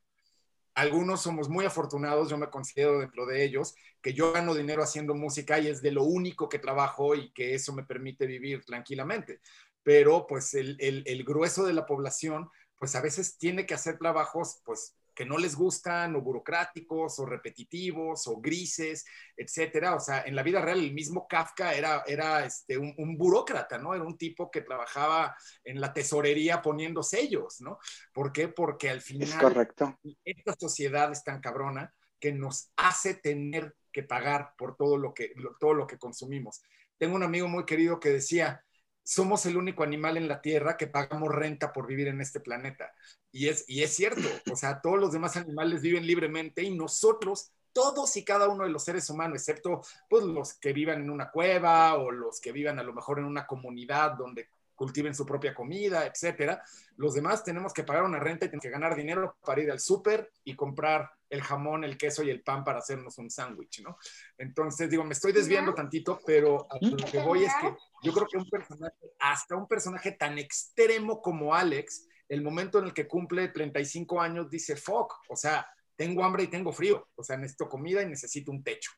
algunos 0.76 1.21
somos 1.21 1.49
muy 1.49 1.65
afortunados, 1.65 2.30
yo 2.30 2.38
me 2.38 2.49
considero 2.49 2.99
dentro 2.99 3.26
de 3.26 3.43
ellos, 3.43 3.76
que 4.01 4.13
yo 4.13 4.32
gano 4.32 4.53
dinero 4.55 4.84
haciendo 4.84 5.15
música 5.15 5.59
y 5.59 5.67
es 5.67 5.82
de 5.82 5.91
lo 5.91 6.03
único 6.03 6.49
que 6.49 6.59
trabajo 6.59 7.15
y 7.15 7.32
que 7.34 7.55
eso 7.55 7.74
me 7.74 7.84
permite 7.84 8.26
vivir 8.28 8.63
tranquilamente. 8.65 9.39
Pero 9.84 10.26
pues 10.28 10.53
el, 10.53 10.78
el, 10.80 11.03
el 11.05 11.24
grueso 11.24 11.65
de 11.65 11.74
la 11.74 11.86
población, 11.86 12.49
pues 12.78 12.95
a 12.95 13.01
veces 13.01 13.38
tiene 13.38 13.65
que 13.65 13.74
hacer 13.74 13.97
trabajos 13.97 14.61
pues 14.65 14.95
que 15.14 15.26
no 15.26 15.38
les 15.38 15.55
gustan, 15.55 16.16
o 16.16 16.22
burocráticos, 16.22 17.20
o 17.20 17.26
repetitivos, 17.26 18.28
o 18.28 18.39
grises, 18.39 19.05
etcétera. 19.38 19.95
O 19.95 19.99
sea, 19.99 20.24
en 20.24 20.36
la 20.36 20.43
vida 20.43 20.61
real 20.61 20.80
el 20.80 20.93
mismo 20.93 21.28
Kafka 21.28 21.74
era, 21.74 22.03
era 22.07 22.45
este, 22.45 22.78
un, 22.78 22.93
un, 22.97 23.18
burócrata, 23.18 23.78
¿no? 23.78 23.93
Era 23.93 24.03
un 24.03 24.18
tipo 24.18 24.49
que 24.49 24.61
trabajaba 24.61 25.36
en 25.64 25.80
la 25.80 25.93
tesorería 25.93 26.61
poniendo 26.61 27.03
sellos, 27.03 27.61
¿no? 27.61 27.80
¿Por 28.14 28.32
qué? 28.32 28.47
Porque 28.47 28.89
al 28.89 29.01
final 29.01 29.30
es 29.30 29.36
correcto. 29.36 29.97
esta 30.26 30.55
sociedad 30.59 31.11
es 31.11 31.24
tan 31.24 31.41
cabrona 31.41 31.93
que 32.20 32.32
nos 32.32 32.72
hace 32.78 33.16
tener 33.16 33.76
que 33.91 34.03
pagar 34.03 34.53
por 34.57 34.76
todo 34.76 34.97
lo 34.97 35.14
que, 35.14 35.34
todo 35.59 35.74
lo 35.74 35.86
que 35.86 35.97
consumimos. 35.97 36.61
Tengo 36.97 37.16
un 37.16 37.24
amigo 37.24 37.47
muy 37.47 37.66
querido 37.66 37.99
que 37.99 38.09
decía, 38.09 38.64
somos 39.04 39.45
el 39.45 39.58
único 39.58 39.84
animal 39.84 40.18
en 40.18 40.28
la 40.28 40.41
Tierra 40.41 40.78
que 40.78 40.88
pagamos 40.88 41.30
renta 41.30 41.74
por 41.74 41.88
vivir 41.88 42.08
en 42.08 42.22
este 42.22 42.39
planeta. 42.39 42.93
Y 43.32 43.49
es, 43.49 43.66
y 43.68 43.84
es 43.84 43.95
cierto, 43.95 44.22
o 44.51 44.56
sea, 44.56 44.82
todos 44.82 44.99
los 44.99 45.12
demás 45.12 45.36
animales 45.38 45.82
viven 45.82 46.08
libremente 46.08 46.64
y 46.64 46.76
nosotros, 46.76 47.51
todos 47.74 48.16
y 48.18 48.24
cada 48.24 48.47
uno 48.47 48.64
de 48.64 48.70
los 48.70 48.84
seres 48.84 49.10
humanos, 49.10 49.38
excepto 49.38 49.82
pues 50.10 50.24
los 50.24 50.54
que 50.54 50.74
vivan 50.74 51.01
en 51.01 51.10
una 51.10 51.32
cueva 51.32 51.95
o 51.95 52.12
los 52.12 52.39
que 52.39 52.51
vivan 52.51 52.80
a 52.80 52.84
lo 52.84 52.93
mejor 52.93 53.20
en 53.20 53.26
una 53.26 53.45
comunidad 53.45 54.14
donde 54.14 54.47
cultiven 54.84 55.15
su 55.15 55.25
propia 55.25 55.53
comida, 55.53 56.05
etcétera. 56.05 56.61
Los 56.97 57.13
demás 57.13 57.41
tenemos 57.41 57.71
que 57.71 57.84
pagar 57.84 58.03
una 58.03 58.19
renta 58.19 58.45
y 58.45 58.49
tenemos 58.49 58.63
que 58.63 58.69
ganar 58.69 58.97
dinero 58.97 59.38
para 59.45 59.61
ir 59.61 59.71
al 59.71 59.79
súper 59.79 60.29
y 60.43 60.57
comprar 60.57 61.09
el 61.29 61.41
jamón, 61.41 61.86
el 61.86 61.97
queso 61.97 62.21
y 62.21 62.29
el 62.29 62.43
pan 62.43 62.65
para 62.65 62.79
hacernos 62.79 63.17
un 63.17 63.31
sándwich, 63.31 63.81
¿no? 63.81 63.97
Entonces, 64.38 64.89
digo, 64.89 65.05
me 65.05 65.13
estoy 65.13 65.31
desviando 65.31 65.73
tantito, 65.73 66.19
pero 66.25 66.67
a 66.69 66.77
lo 66.81 66.97
que 66.97 67.21
voy 67.21 67.45
es 67.45 67.53
que 67.61 67.73
yo 68.03 68.11
creo 68.11 68.27
que 68.27 68.38
un 68.38 68.49
personaje, 68.49 69.13
hasta 69.21 69.55
un 69.55 69.69
personaje 69.69 70.11
tan 70.11 70.38
extremo 70.38 71.21
como 71.21 71.55
Alex, 71.55 72.05
el 72.27 72.41
momento 72.41 72.79
en 72.79 72.86
el 72.86 72.93
que 72.93 73.07
cumple 73.07 73.47
35 73.47 74.19
años 74.19 74.49
dice, 74.49 74.75
fuck, 74.75 75.13
o 75.29 75.38
sea, 75.38 75.65
tengo 75.95 76.25
hambre 76.25 76.43
y 76.43 76.47
tengo 76.47 76.73
frío, 76.73 77.07
o 77.15 77.23
sea, 77.23 77.38
necesito 77.38 77.69
comida 77.69 78.01
y 78.01 78.05
necesito 78.07 78.51
un 78.51 78.61
techo. 78.61 78.91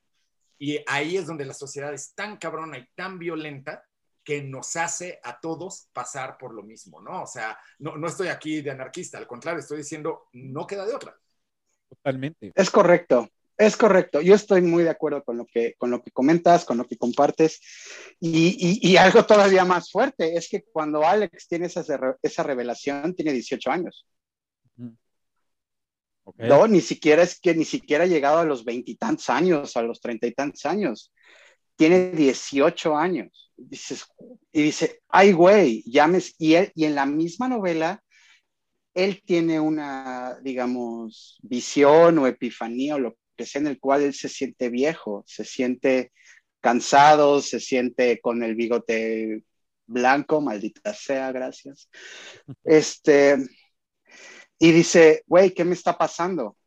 Y 0.57 0.79
ahí 0.87 1.15
es 1.15 1.27
donde 1.27 1.45
la 1.45 1.53
sociedad 1.53 1.93
es 1.93 2.15
tan 2.15 2.37
cabrona 2.37 2.79
y 2.79 2.87
tan 2.95 3.19
violenta 3.19 3.83
que 4.25 4.41
nos 4.41 4.75
hace 4.75 5.19
a 5.23 5.39
todos 5.39 5.87
pasar 5.93 6.37
por 6.37 6.53
lo 6.53 6.63
mismo, 6.63 6.99
¿no? 6.99 7.23
O 7.23 7.27
sea, 7.27 7.57
no, 7.79 7.95
no 7.95 8.07
estoy 8.07 8.27
aquí 8.27 8.61
de 8.61 8.71
anarquista, 8.71 9.19
al 9.19 9.27
contrario, 9.27 9.59
estoy 9.59 9.77
diciendo, 9.77 10.27
no 10.33 10.65
queda 10.65 10.85
de 10.85 10.95
otra. 10.95 11.15
Totalmente. 11.87 12.51
Es 12.55 12.71
correcto, 12.71 13.29
es 13.55 13.77
correcto. 13.77 14.21
Yo 14.21 14.33
estoy 14.33 14.61
muy 14.63 14.83
de 14.83 14.89
acuerdo 14.89 15.23
con 15.23 15.37
lo 15.37 15.45
que, 15.45 15.75
con 15.77 15.91
lo 15.91 16.01
que 16.01 16.09
comentas, 16.09 16.65
con 16.65 16.77
lo 16.77 16.87
que 16.87 16.97
compartes. 16.97 17.61
Y, 18.19 18.57
y, 18.59 18.91
y 18.91 18.97
algo 18.97 19.25
todavía 19.25 19.63
más 19.63 19.91
fuerte 19.91 20.35
es 20.35 20.49
que 20.49 20.63
cuando 20.63 21.05
Alex 21.05 21.47
tiene 21.47 21.67
esa, 21.67 21.83
esa 22.21 22.43
revelación, 22.43 23.13
tiene 23.13 23.31
18 23.31 23.71
años. 23.71 24.07
Okay. 26.27 26.49
No, 26.49 26.67
ni 26.67 26.81
siquiera 26.81 27.21
es 27.21 27.39
que 27.39 27.53
ni 27.53 27.65
siquiera 27.65 28.05
ha 28.05 28.07
llegado 28.07 28.39
a 28.39 28.45
los 28.45 28.65
veintitantos 28.65 29.29
años, 29.29 29.77
a 29.77 29.83
los 29.83 30.01
treinta 30.01 30.25
y 30.25 30.33
tantos 30.33 30.65
años. 30.65 31.13
Tiene 31.75 32.11
18 32.11 32.95
años. 32.95 33.51
Dices, 33.57 34.05
y 34.51 34.61
dice, 34.61 35.01
ay, 35.09 35.31
güey, 35.31 35.83
llames. 35.85 36.35
Y, 36.37 36.55
él, 36.55 36.71
y 36.75 36.85
en 36.85 36.95
la 36.95 37.05
misma 37.05 37.47
novela, 37.47 38.03
él 38.93 39.21
tiene 39.25 39.59
una, 39.59 40.39
digamos, 40.41 41.37
visión 41.43 42.17
o 42.19 42.27
epifanía 42.27 42.95
o 42.95 42.99
lo 42.99 43.17
que 43.35 43.45
sea 43.45 43.61
en 43.61 43.67
el 43.67 43.79
cual 43.79 44.03
él 44.03 44.13
se 44.13 44.29
siente 44.29 44.69
viejo, 44.69 45.23
se 45.27 45.43
siente 45.43 46.11
cansado, 46.61 47.41
se 47.41 47.59
siente 47.59 48.19
con 48.21 48.41
el 48.43 48.55
bigote 48.55 49.43
blanco, 49.85 50.41
maldita 50.41 50.93
sea, 50.93 51.31
gracias. 51.31 51.89
Este, 52.63 53.37
y 54.57 54.71
dice, 54.71 55.23
güey, 55.27 55.51
¿qué 55.53 55.65
me 55.65 55.73
está 55.73 55.97
pasando? 55.97 56.45
O 56.47 56.57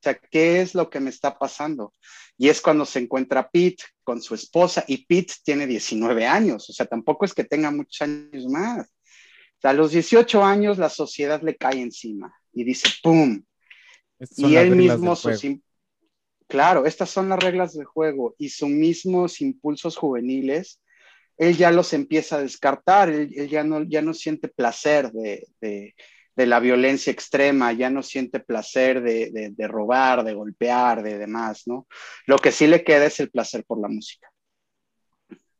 sea, 0.00 0.14
¿qué 0.14 0.62
es 0.62 0.74
lo 0.74 0.88
que 0.88 1.00
me 1.00 1.10
está 1.10 1.38
pasando? 1.38 1.92
Y 2.36 2.48
es 2.48 2.60
cuando 2.60 2.84
se 2.84 2.98
encuentra 2.98 3.48
Pete 3.48 3.84
con 4.02 4.20
su 4.20 4.34
esposa 4.34 4.84
y 4.88 5.06
Pete 5.06 5.34
tiene 5.44 5.66
19 5.66 6.26
años, 6.26 6.68
o 6.68 6.72
sea, 6.72 6.86
tampoco 6.86 7.24
es 7.24 7.32
que 7.32 7.44
tenga 7.44 7.70
muchos 7.70 8.02
años 8.02 8.46
más. 8.46 8.86
O 8.88 9.60
sea, 9.60 9.70
a 9.70 9.74
los 9.74 9.92
18 9.92 10.42
años 10.42 10.78
la 10.78 10.88
sociedad 10.90 11.40
le 11.42 11.56
cae 11.56 11.80
encima 11.80 12.34
y 12.52 12.64
dice, 12.64 12.88
¡pum! 13.02 13.42
Y 14.36 14.56
él 14.56 14.74
mismo, 14.74 15.16
sus, 15.16 15.44
claro, 16.48 16.86
estas 16.86 17.10
son 17.10 17.28
las 17.28 17.42
reglas 17.42 17.74
del 17.74 17.84
juego 17.84 18.34
y 18.38 18.48
sus 18.48 18.68
mismos 18.68 19.40
impulsos 19.40 19.96
juveniles, 19.96 20.80
él 21.36 21.56
ya 21.56 21.70
los 21.70 21.92
empieza 21.92 22.36
a 22.36 22.42
descartar, 22.42 23.10
él, 23.10 23.30
él 23.34 23.48
ya, 23.48 23.64
no, 23.64 23.82
ya 23.82 24.02
no 24.02 24.14
siente 24.14 24.48
placer 24.48 25.10
de, 25.12 25.46
de, 25.60 25.94
de, 26.36 26.46
la 26.46 26.60
violencia 26.60 27.12
extrema, 27.12 27.72
ya 27.72 27.90
no 27.90 28.02
siente 28.02 28.40
placer 28.40 29.02
de, 29.02 29.52
de, 29.54 29.68
robar, 29.68 30.24
de 30.24 30.34
golpear, 30.34 31.02
de 31.02 31.18
demás, 31.18 31.64
¿no? 31.66 31.86
Lo 32.26 32.38
que 32.38 32.52
sí 32.52 32.66
le 32.66 32.84
queda 32.84 33.06
es 33.06 33.20
el 33.20 33.30
placer 33.30 33.64
por 33.64 33.80
la 33.80 33.88
música. 33.88 34.28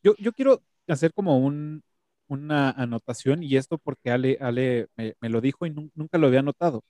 Yo, 0.03 0.15
yo 0.19 0.33
quiero 0.33 0.63
hacer 0.89 1.13
como 1.13 1.39
un, 1.39 1.83
una 2.29 2.71
anotación 2.71 3.43
y 3.43 3.57
esto 3.57 3.79
porque 3.79 4.11
Ale, 4.11 4.39
Ale 4.41 4.89
me, 4.97 5.29
lo 5.29 5.41
dijo 5.41 5.67
y 5.67 5.71
nunca 5.71 6.19
lo 6.19 6.27
había 6.27 6.43
notado 6.43 6.83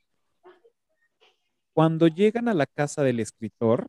cuando 1.74 2.08
llegan 2.08 2.48
a 2.48 2.54
la 2.54 2.66
casa 2.66 3.02
del 3.02 3.20
escritor, 3.20 3.88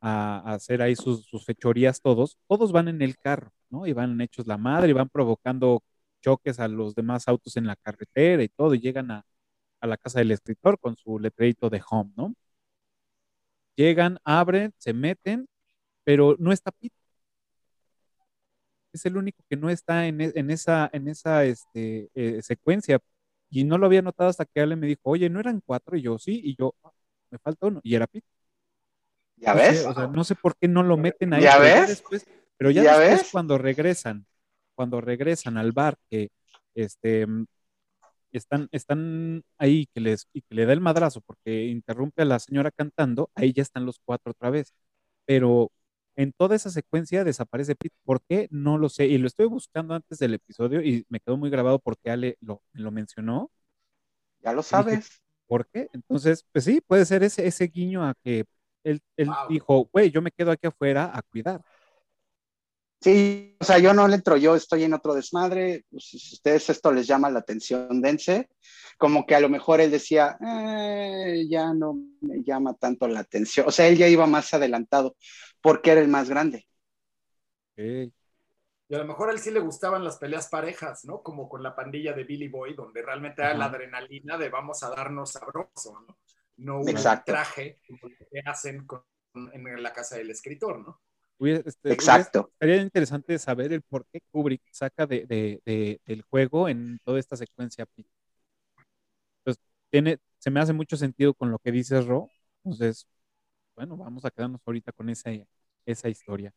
a, 0.00 0.54
hacer 0.54 0.82
ahí 0.82 0.94
sus, 0.94 1.26
fechorías 1.44 2.00
todos, 2.00 2.38
todos 2.48 2.72
van 2.72 2.88
en 2.88 3.02
el 3.02 3.16
carro, 3.16 3.50
¿no? 3.70 3.86
Y 3.86 3.92
van 3.92 4.20
hechos 4.20 4.46
la 4.46 4.58
madre 4.58 4.90
y 4.90 4.92
van 4.92 5.08
provocando 5.08 5.82
choques 6.22 6.60
a 6.60 6.68
los 6.68 6.94
demás 6.94 7.28
autos 7.28 7.56
en 7.58 7.66
la 7.66 7.76
carretera 7.76 8.42
y 8.42 8.48
todo, 8.48 8.74
y 8.74 8.80
llegan 8.80 9.10
a, 9.10 9.26
a 9.80 9.86
la 9.86 9.96
casa 9.98 10.20
del 10.20 10.30
escritor 10.30 10.78
con 10.80 10.96
su 10.96 11.18
letrerito 11.18 11.68
de 11.68 11.82
home, 11.90 12.12
¿no? 12.16 12.34
Llegan, 13.76 14.18
abren, 14.24 14.72
se 14.78 14.92
meten, 14.92 15.48
pero 16.04 16.36
no 16.38 16.52
está 16.52 16.70
Pete. 16.70 16.94
Es 18.92 19.06
el 19.06 19.16
único 19.16 19.42
que 19.48 19.56
no 19.56 19.70
está 19.70 20.06
en, 20.06 20.20
e, 20.20 20.32
esa, 20.52 20.90
en 20.92 21.08
esa 21.08 21.44
este, 21.44 22.10
eh, 22.14 22.42
secuencia. 22.42 22.98
Y 23.50 23.64
no 23.64 23.78
lo 23.78 23.86
había 23.86 24.02
notado 24.02 24.30
hasta 24.30 24.44
que 24.44 24.60
Ale 24.60 24.76
me 24.76 24.86
dijo, 24.86 25.00
oye, 25.04 25.28
¿no 25.30 25.40
eran 25.40 25.62
cuatro? 25.64 25.96
Y 25.96 26.02
yo, 26.02 26.18
sí, 26.18 26.40
y 26.44 26.56
yo, 26.56 26.74
ah, 26.84 26.92
me 27.30 27.38
falta 27.38 27.66
uno. 27.66 27.80
Y 27.82 27.94
era 27.94 28.06
Pete. 28.06 28.26
¿Ya 29.36 29.54
ves? 29.54 29.84
o 29.86 29.94
sea, 29.94 30.06
no 30.06 30.22
sé 30.22 30.34
por 30.36 30.56
qué 30.56 30.68
no 30.68 30.82
lo 30.82 30.96
meten 30.96 31.34
ahí. 31.34 31.42
¿Ya 31.42 31.58
pero 31.58 31.62
ves? 31.62 31.74
Ya 31.74 31.86
después, 31.86 32.26
pero 32.56 32.70
ya, 32.70 32.98
después 32.98 33.32
cuando 33.32 33.58
regresan, 33.58 34.24
cuando 34.74 35.00
regresan 35.00 35.56
al 35.58 35.72
bar, 35.72 35.96
que 36.10 36.30
este, 36.74 37.26
están, 38.32 38.68
están 38.72 39.44
ahí 39.58 39.86
que 39.94 40.00
les, 40.00 40.28
y 40.32 40.42
que 40.42 40.54
le 40.54 40.66
da 40.66 40.72
el 40.72 40.80
madrazo 40.80 41.20
porque 41.20 41.66
interrumpe 41.66 42.22
a 42.22 42.24
la 42.24 42.38
señora 42.38 42.70
cantando, 42.70 43.30
ahí 43.34 43.52
ya 43.52 43.62
están 43.62 43.86
los 43.86 44.00
cuatro 44.04 44.32
otra 44.32 44.50
vez. 44.50 44.72
Pero 45.26 45.72
en 46.16 46.32
toda 46.32 46.56
esa 46.56 46.70
secuencia 46.70 47.24
desaparece 47.24 47.74
Pete. 47.76 47.96
¿Por 48.04 48.22
qué? 48.28 48.48
No 48.50 48.78
lo 48.78 48.88
sé. 48.88 49.06
Y 49.06 49.18
lo 49.18 49.26
estoy 49.26 49.46
buscando 49.46 49.94
antes 49.94 50.18
del 50.18 50.34
episodio 50.34 50.82
y 50.82 51.06
me 51.08 51.20
quedó 51.20 51.36
muy 51.36 51.50
grabado 51.50 51.78
porque 51.78 52.10
Ale 52.10 52.36
lo, 52.40 52.62
lo 52.72 52.90
mencionó. 52.90 53.50
Ya 54.42 54.52
lo 54.52 54.62
sabes. 54.62 55.22
¿Por 55.46 55.66
qué? 55.68 55.88
Entonces, 55.92 56.44
pues 56.52 56.64
sí, 56.64 56.80
puede 56.80 57.04
ser 57.04 57.22
ese, 57.22 57.46
ese 57.46 57.66
guiño 57.66 58.04
a 58.04 58.14
que 58.24 58.44
él, 58.84 59.00
él 59.16 59.30
dijo, 59.48 59.88
güey, 59.92 60.10
yo 60.10 60.22
me 60.22 60.30
quedo 60.32 60.50
aquí 60.50 60.66
afuera 60.66 61.10
a 61.14 61.22
cuidar. 61.22 61.62
Sí, 63.02 63.56
o 63.58 63.64
sea, 63.64 63.78
yo 63.78 63.92
no 63.92 64.06
le 64.06 64.14
entro, 64.14 64.36
yo 64.36 64.54
estoy 64.54 64.84
en 64.84 64.94
otro 64.94 65.12
desmadre, 65.12 65.84
pues, 65.90 66.04
si 66.04 66.34
ustedes 66.34 66.70
esto 66.70 66.92
les 66.92 67.06
llama 67.08 67.30
la 67.30 67.40
atención, 67.40 68.00
dense, 68.00 68.48
como 68.96 69.26
que 69.26 69.34
a 69.34 69.40
lo 69.40 69.48
mejor 69.48 69.80
él 69.80 69.90
decía, 69.90 70.38
eh, 70.40 71.44
ya 71.50 71.74
no 71.74 71.98
me 72.20 72.44
llama 72.44 72.74
tanto 72.74 73.08
la 73.08 73.20
atención, 73.20 73.66
o 73.66 73.72
sea, 73.72 73.88
él 73.88 73.96
ya 73.96 74.06
iba 74.06 74.26
más 74.28 74.54
adelantado, 74.54 75.16
porque 75.60 75.90
era 75.90 76.00
el 76.00 76.06
más 76.06 76.28
grande. 76.28 76.68
Y 77.76 78.94
a 78.94 78.98
lo 78.98 79.04
mejor 79.04 79.30
a 79.30 79.32
él 79.32 79.40
sí 79.40 79.50
le 79.50 79.58
gustaban 79.58 80.04
las 80.04 80.18
peleas 80.18 80.48
parejas, 80.48 81.04
¿no? 81.04 81.22
Como 81.22 81.48
con 81.48 81.62
la 81.62 81.74
pandilla 81.74 82.12
de 82.12 82.22
Billy 82.22 82.48
Boy, 82.48 82.74
donde 82.74 83.02
realmente 83.02 83.42
era 83.42 83.54
la 83.54 83.64
adrenalina 83.64 84.38
de 84.38 84.48
vamos 84.48 84.82
a 84.84 84.90
darnos 84.90 85.32
sabroso, 85.32 85.98
¿no? 86.06 86.18
No 86.58 86.80
un 86.80 86.94
traje 87.24 87.80
como 87.88 88.14
que 88.14 88.42
hacen 88.44 88.86
en 89.34 89.82
la 89.82 89.92
casa 89.92 90.18
del 90.18 90.30
escritor, 90.30 90.78
¿no? 90.78 91.00
Este, 91.46 91.92
Exacto. 91.92 92.52
Sería 92.60 92.76
interesante 92.76 93.38
saber 93.38 93.72
el 93.72 93.82
por 93.82 94.06
qué 94.06 94.20
Kubrick 94.30 94.62
saca 94.70 95.06
de, 95.06 95.60
del 96.04 96.22
juego 96.22 96.68
en 96.68 96.98
toda 97.04 97.18
esta 97.18 97.36
secuencia. 97.36 97.86
Pues 99.44 99.56
tiene, 99.90 100.18
se 100.38 100.50
me 100.50 100.60
hace 100.60 100.72
mucho 100.72 100.96
sentido 100.96 101.34
con 101.34 101.50
lo 101.50 101.58
que 101.58 101.72
dices, 101.72 102.06
Ro. 102.06 102.30
Entonces, 102.64 103.06
bueno, 103.74 103.96
vamos 103.96 104.24
a 104.24 104.30
quedarnos 104.30 104.60
ahorita 104.64 104.92
con 104.92 105.08
esa, 105.08 105.30
esa 105.84 106.08
historia. 106.08 106.52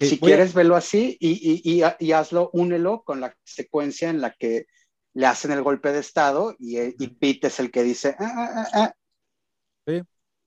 si 0.00 0.18
quieres, 0.18 0.54
verlo 0.54 0.76
así 0.76 1.16
y, 1.18 1.82
y, 1.98 2.12
hazlo, 2.12 2.50
únelo 2.52 3.02
con 3.02 3.20
la 3.20 3.34
secuencia 3.44 4.10
en 4.10 4.20
la 4.20 4.32
que 4.32 4.66
le 5.14 5.26
hacen 5.26 5.50
el 5.50 5.62
golpe 5.62 5.90
de 5.90 6.00
estado 6.00 6.54
y, 6.58 6.78
y 6.78 7.08
Pete 7.08 7.48
es 7.48 7.58
el 7.58 7.70
que 7.72 7.82
dice, 7.82 8.14
ah, 8.20 8.50
ah, 8.54 8.68
ah, 8.74 8.92
sí. 9.86 10.02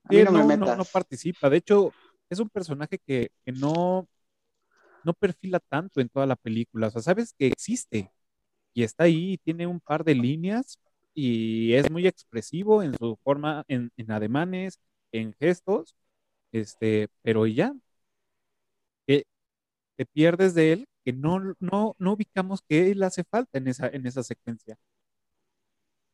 no, 0.09 0.75
no, 0.75 0.85
participa. 0.85 1.49
De 1.49 1.57
hecho, 1.57 1.91
es 2.31 2.39
un 2.39 2.49
personaje 2.49 2.99
que, 2.99 3.31
no, 3.45 4.07
no 5.03 5.13
perfila 5.13 5.59
tanto 5.59 6.01
en 6.01 6.09
toda 6.09 6.25
la 6.25 6.35
película. 6.35 6.87
O 6.87 6.91
sea, 6.91 7.01
sabes 7.01 7.33
que 7.37 7.47
existe 7.47 8.11
y 8.73 8.83
está 8.83 9.05
ahí, 9.05 9.37
tiene 9.39 9.67
un 9.67 9.79
par 9.81 10.03
de 10.03 10.15
líneas 10.15 10.79
y 11.13 11.73
es 11.73 11.91
muy 11.91 12.07
expresivo 12.07 12.83
en 12.83 12.97
su 12.97 13.17
forma, 13.23 13.65
en, 13.67 13.91
ademanes, 14.09 14.79
en 15.11 15.33
gestos, 15.39 15.95
este, 16.53 17.09
pero 17.23 17.47
ya, 17.47 17.73
que 19.07 19.25
te 19.97 20.05
pierdes 20.05 20.53
de 20.55 20.73
él, 20.73 20.87
que 21.05 21.13
no, 21.13 21.39
no, 21.59 21.95
no 21.99 22.13
ubicamos 22.13 22.61
que 22.67 22.91
él 22.91 23.03
hace 23.03 23.23
falta 23.25 23.57
en 23.57 23.67
esa, 23.67 23.87
en 23.89 24.05
esa 24.07 24.23
secuencia. 24.23 24.77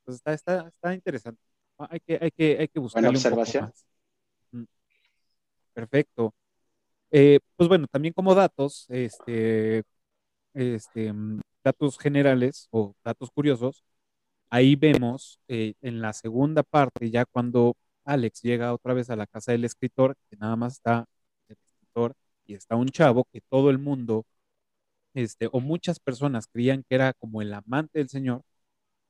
Entonces 0.02 0.22
está, 0.22 0.34
está, 0.34 0.68
está 0.70 0.94
interesante. 0.94 1.42
Hay 1.78 2.00
que, 2.00 2.18
hay 2.22 2.32
que, 2.32 2.58
hay 2.60 2.68
que 2.70 2.80
buscarle 2.80 3.10
un 3.10 3.22
poco 3.22 3.36
más. 3.38 3.86
Perfecto. 5.78 6.34
Eh, 7.12 7.40
pues 7.58 7.70
bueno, 7.70 7.88
también 7.92 8.14
como 8.14 8.36
datos, 8.36 8.86
este, 8.90 9.84
este, 10.54 11.14
mm, 11.14 11.42
datos 11.64 11.98
generales 12.00 12.68
o 12.72 12.96
datos 13.04 13.32
curiosos, 13.32 13.84
ahí 14.50 14.76
vemos 14.76 15.40
eh, 15.50 15.76
en 15.82 16.02
la 16.02 16.14
segunda 16.14 16.64
parte, 16.64 17.12
ya 17.12 17.26
cuando 17.26 17.78
Alex 18.06 18.42
llega 18.44 18.74
otra 18.74 18.94
vez 18.96 19.10
a 19.12 19.16
la 19.18 19.28
casa 19.28 19.52
del 19.54 19.66
escritor, 19.66 20.16
que 20.30 20.38
nada 20.38 20.56
más 20.58 20.74
está 20.76 21.06
el 21.50 21.58
escritor 21.58 22.14
y 22.46 22.56
está 22.56 22.76
un 22.78 22.90
chavo 22.90 23.26
que 23.34 23.42
todo 23.42 23.70
el 23.72 23.80
mundo, 23.80 24.26
este, 25.14 25.50
o 25.52 25.60
muchas 25.62 26.00
personas 26.00 26.48
creían 26.48 26.84
que 26.90 26.96
era 26.96 27.14
como 27.14 27.42
el 27.42 27.54
amante 27.54 28.00
del 28.00 28.10
señor, 28.10 28.42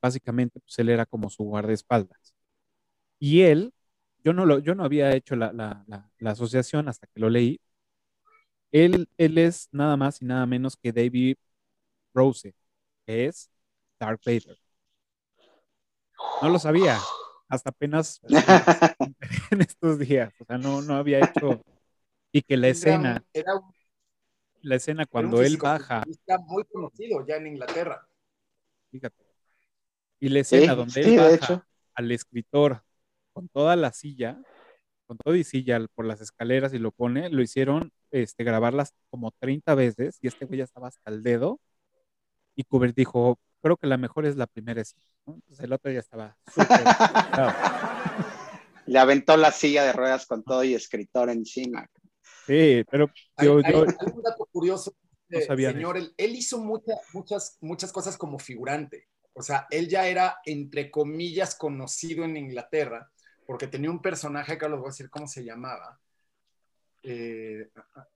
básicamente 0.01 0.59
pues 0.61 0.79
él 0.79 0.89
era 0.89 1.05
como 1.05 1.29
su 1.29 1.43
guardaespaldas. 1.45 2.33
Y 3.19 3.41
él 3.41 3.73
yo 4.27 4.33
no, 4.33 4.45
lo, 4.45 4.59
yo 4.59 4.75
no 4.75 4.83
había 4.83 5.15
hecho 5.15 5.37
la, 5.37 5.85
asociación 6.25 6.89
hasta 6.89 7.07
que 7.07 7.21
lo 7.21 7.29
leí. 7.29 7.61
Él, 8.73 9.07
él 9.17 9.37
es 9.37 9.69
nada 9.71 9.95
más 9.95 10.21
y 10.21 10.25
nada 10.25 10.45
menos 10.45 10.75
que 10.75 10.91
David 10.91 11.37
Rose, 12.13 12.53
que 13.05 13.27
es 13.27 13.49
Dark 13.97 14.19
Vader. 14.25 14.59
No 16.41 16.49
lo 16.49 16.59
sabía, 16.59 16.99
hasta 17.47 17.69
apenas 17.69 18.19
en 19.51 19.61
estos 19.61 19.97
días. 19.97 20.33
O 20.41 20.43
sea, 20.43 20.57
no, 20.57 20.81
no 20.81 20.95
había 20.95 21.19
hecho. 21.19 21.63
Y 22.33 22.41
que 22.41 22.57
la 22.57 22.67
escena, 22.67 23.23
la 24.61 24.75
escena 24.75 25.05
cuando 25.05 25.41
él 25.41 25.55
baja. 25.55 26.03
Está 26.05 26.37
muy 26.39 26.65
conocido 26.65 27.25
ya 27.25 27.37
en 27.37 27.47
Inglaterra. 27.47 28.05
Fíjate. 28.91 29.25
Y 30.19 30.27
la 30.27 30.39
escena 30.39 30.75
donde 30.75 30.99
él 30.99 31.17
baja 31.17 31.65
al 31.95 32.11
escritor 32.11 32.83
con 33.37 33.49
toda 33.49 33.75
la 33.75 33.93
silla, 33.93 34.41
con 35.05 35.15
todo 35.19 35.35
y 35.35 35.43
silla 35.43 35.79
por 35.93 36.05
las 36.05 36.21
escaleras 36.21 36.73
y 36.73 36.79
lo 36.79 36.91
pone, 36.91 37.29
lo 37.29 37.43
hicieron 37.43 37.91
este, 38.09 38.43
grabarlas 38.43 38.95
como 39.11 39.29
30 39.29 39.75
veces 39.75 40.17
y 40.23 40.27
este 40.27 40.45
güey 40.45 40.57
ya 40.57 40.63
estaba 40.63 40.87
hasta 40.87 41.11
el 41.11 41.21
dedo 41.21 41.59
y 42.55 42.63
Kubrick 42.63 42.95
dijo, 42.95 43.37
creo 43.61 43.77
que 43.77 43.85
la 43.85 43.97
mejor 43.97 44.25
es 44.25 44.37
la 44.37 44.47
primera 44.47 44.81
escena, 44.81 45.03
Entonces 45.27 45.59
el 45.59 45.71
otro 45.71 45.91
ya 45.91 45.99
estaba 45.99 46.35
súper... 46.47 46.81
Le 48.87 48.97
aventó 48.97 49.37
la 49.37 49.51
silla 49.51 49.83
de 49.83 49.93
ruedas 49.93 50.25
con 50.25 50.43
todo 50.43 50.63
y 50.63 50.73
escritor 50.73 51.29
encima. 51.29 51.87
Sí, 52.47 52.83
pero 52.89 53.05
yo, 53.39 53.59
hay, 53.63 53.75
un 53.75 54.23
dato 54.23 54.49
curioso, 54.51 54.95
señor, 55.29 55.97
él, 55.97 56.11
él, 56.17 56.35
hizo 56.35 56.57
muchas, 56.57 56.97
muchas, 57.13 57.57
muchas 57.61 57.91
cosas 57.91 58.17
como 58.17 58.39
figurante. 58.39 59.09
O 59.33 59.43
sea, 59.43 59.67
él 59.69 59.87
ya 59.87 60.07
era, 60.07 60.37
entre 60.43 60.89
comillas, 60.89 61.53
conocido 61.53 62.25
en 62.25 62.37
Inglaterra 62.37 63.11
porque 63.47 63.67
tenía 63.67 63.89
un 63.89 64.01
personaje, 64.01 64.57
que 64.57 64.69
les 64.69 64.77
voy 64.77 64.87
a 64.87 64.91
decir 64.91 65.09
cómo 65.09 65.25
se 65.25 65.43
llamaba. 65.43 65.99
Eh, 67.01 67.69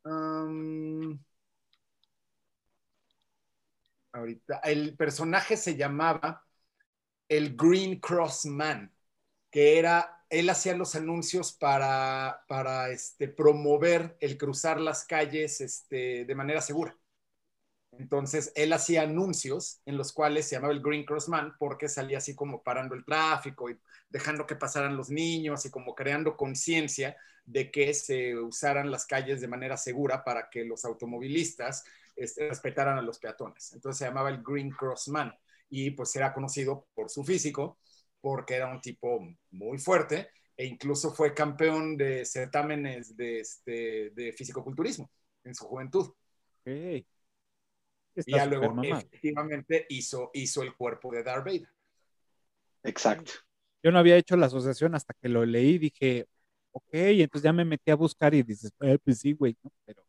um, 0.03 1.17
ahorita, 4.11 4.57
el 4.65 4.95
personaje 4.97 5.55
se 5.55 5.77
llamaba 5.77 6.45
el 7.29 7.55
Green 7.55 7.99
Cross 8.01 8.45
Man, 8.47 8.93
que 9.49 9.79
era, 9.79 10.25
él 10.29 10.49
hacía 10.49 10.75
los 10.75 10.95
anuncios 10.95 11.53
para, 11.53 12.43
para 12.49 12.89
este, 12.89 13.29
promover 13.29 14.17
el 14.19 14.37
cruzar 14.37 14.81
las 14.81 15.05
calles 15.05 15.61
este, 15.61 16.25
de 16.25 16.35
manera 16.35 16.61
segura. 16.61 16.97
Entonces, 17.91 18.53
él 18.55 18.71
hacía 18.73 19.03
anuncios 19.03 19.81
en 19.85 19.97
los 19.97 20.13
cuales 20.13 20.47
se 20.47 20.55
llamaba 20.55 20.73
el 20.73 20.81
Green 20.81 21.05
Cross 21.05 21.27
Man 21.27 21.53
porque 21.59 21.89
salía 21.89 22.19
así 22.19 22.35
como 22.35 22.63
parando 22.63 22.95
el 22.95 23.03
tráfico 23.03 23.69
y 23.69 23.77
dejando 24.09 24.45
que 24.45 24.55
pasaran 24.55 24.95
los 24.95 25.09
niños 25.09 25.65
y 25.65 25.69
como 25.69 25.93
creando 25.93 26.37
conciencia 26.37 27.17
de 27.45 27.69
que 27.69 27.93
se 27.93 28.35
usaran 28.37 28.91
las 28.91 29.05
calles 29.05 29.41
de 29.41 29.47
manera 29.47 29.75
segura 29.75 30.23
para 30.23 30.49
que 30.49 30.63
los 30.63 30.85
automovilistas 30.85 31.83
este, 32.15 32.47
respetaran 32.47 32.97
a 32.97 33.01
los 33.01 33.19
peatones. 33.19 33.73
Entonces 33.73 33.99
se 33.99 34.05
llamaba 34.05 34.29
el 34.29 34.41
Green 34.41 34.71
Cross 34.71 35.09
Man 35.09 35.33
y 35.69 35.91
pues 35.91 36.15
era 36.15 36.33
conocido 36.33 36.87
por 36.93 37.09
su 37.09 37.23
físico 37.23 37.79
porque 38.21 38.55
era 38.55 38.67
un 38.67 38.79
tipo 38.79 39.19
muy 39.51 39.79
fuerte 39.79 40.29
e 40.55 40.65
incluso 40.65 41.13
fue 41.13 41.33
campeón 41.33 41.97
de 41.97 42.25
certámenes 42.25 43.17
de, 43.17 43.39
este, 43.41 44.11
de 44.11 44.31
fisicoculturismo 44.31 45.11
en 45.43 45.55
su 45.55 45.65
juventud. 45.65 46.13
Okay 46.61 47.05
y 48.15 48.31
ya 48.31 48.45
luego 48.45 48.81
efectivamente 48.83 49.85
hizo, 49.89 50.31
hizo 50.33 50.63
el 50.63 50.75
cuerpo 50.75 51.11
de 51.11 51.23
Darth 51.23 51.45
Vader. 51.45 51.69
Exacto. 52.83 53.31
Yo 53.83 53.91
no 53.91 53.99
había 53.99 54.17
hecho 54.17 54.37
la 54.37 54.47
asociación 54.47 54.95
hasta 54.95 55.13
que 55.19 55.29
lo 55.29 55.45
leí, 55.45 55.77
dije, 55.77 56.27
ok, 56.71 56.89
entonces 56.93 57.43
ya 57.43 57.53
me 57.53 57.65
metí 57.65 57.91
a 57.91 57.95
buscar 57.95 58.33
y 58.33 58.43
dices, 58.43 58.71
eh, 58.81 58.97
pues 59.03 59.19
sí, 59.19 59.33
güey, 59.33 59.55
¿no? 59.63 59.71
Pero 59.85 60.03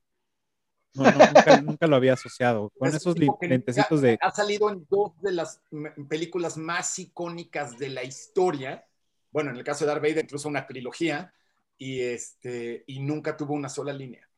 no, 0.95 1.05
nunca, 1.05 1.61
nunca, 1.63 1.87
lo 1.87 1.97
había 1.97 2.13
asociado. 2.15 2.71
Con 2.79 2.89
Es 2.89 2.95
esos 2.95 3.17
lentecitos 3.41 4.03
de... 4.03 4.19
Ha 4.21 4.31
salido 4.31 4.71
en 4.71 4.87
dos 4.91 5.13
de 5.21 5.33
las 5.33 5.63
películas 6.09 6.57
más 6.57 6.99
icónicas 6.99 7.79
de 7.79 7.89
la 7.89 8.05
historia. 8.05 8.87
Bueno, 9.31 9.51
en 9.51 9.57
el 9.57 9.65
caso 9.65 9.85
de 9.85 9.91
Darth 9.91 10.03
Vader, 10.03 10.25
incluso 10.25 10.49
una 10.49 10.67
trilogía. 10.67 11.33
Y, 11.79 12.01
este, 12.01 12.85
y 12.87 13.01
nunca 13.01 13.37
tuvo 13.37 13.55
una 13.55 13.69
sola 13.69 13.93
línea. 13.93 14.29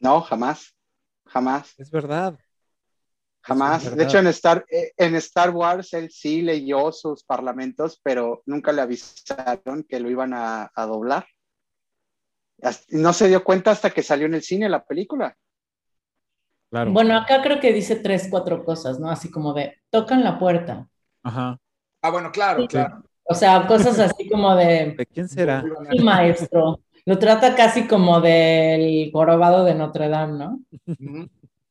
No, 0.00 0.20
jamás. 0.20 0.74
Jamás. 1.26 1.74
Es 1.78 1.90
verdad. 1.90 2.38
Jamás. 3.42 3.96
De 3.96 4.04
hecho, 4.04 4.18
en 4.18 4.28
Star, 4.28 4.64
eh, 4.70 4.92
en 4.96 5.16
Star 5.16 5.50
Wars 5.50 5.92
él 5.94 6.10
sí 6.10 6.42
leyó 6.42 6.92
sus 6.92 7.24
parlamentos, 7.24 8.00
pero 8.02 8.42
nunca 8.46 8.70
le 8.72 8.82
avisaron 8.82 9.82
que 9.88 9.98
lo 9.98 10.08
iban 10.10 10.32
a, 10.32 10.70
a 10.74 10.86
doblar. 10.86 11.26
No 12.90 13.12
se 13.12 13.26
dio 13.26 13.42
cuenta 13.42 13.72
hasta 13.72 13.90
que 13.90 14.02
salió 14.04 14.26
en 14.26 14.34
el 14.34 14.42
cine 14.42 14.68
la 14.68 14.84
película. 14.84 15.36
Claro. 16.70 16.92
Bueno, 16.92 17.16
acá 17.18 17.42
creo 17.42 17.60
que 17.60 17.72
dice 17.72 17.96
tres, 17.96 18.28
cuatro 18.30 18.64
cosas, 18.64 19.00
¿no? 19.00 19.10
Así 19.10 19.30
como 19.30 19.52
de, 19.52 19.76
tocan 19.90 20.22
la 20.22 20.38
puerta. 20.38 20.88
Ajá. 21.24 21.58
Ah, 22.00 22.10
bueno, 22.10 22.30
claro, 22.30 22.62
Sí. 22.62 22.68
claro. 22.68 23.02
O 23.24 23.34
sea, 23.34 23.66
cosas 23.66 23.98
así 23.98 24.28
como 24.28 24.54
de, 24.56 24.94
¿De 24.96 25.06
quién 25.06 25.28
será? 25.28 25.64
sí, 25.90 25.98
maestro. 26.02 26.80
Lo 27.04 27.18
trata 27.18 27.54
casi 27.56 27.86
como 27.88 28.20
del 28.20 29.10
jorobado 29.12 29.64
de 29.64 29.74
Notre 29.74 30.08
Dame, 30.08 30.38
¿no? 30.38 30.60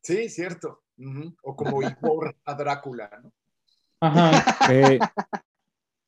Sí, 0.02 0.30
cierto. 0.30 0.82
O 1.44 1.56
como 1.56 1.82
Igor 1.82 2.36
a 2.46 2.54
Drácula, 2.56 3.10
¿no? 3.24 3.32
Ajá. 4.00 4.72
Eh, 4.74 5.00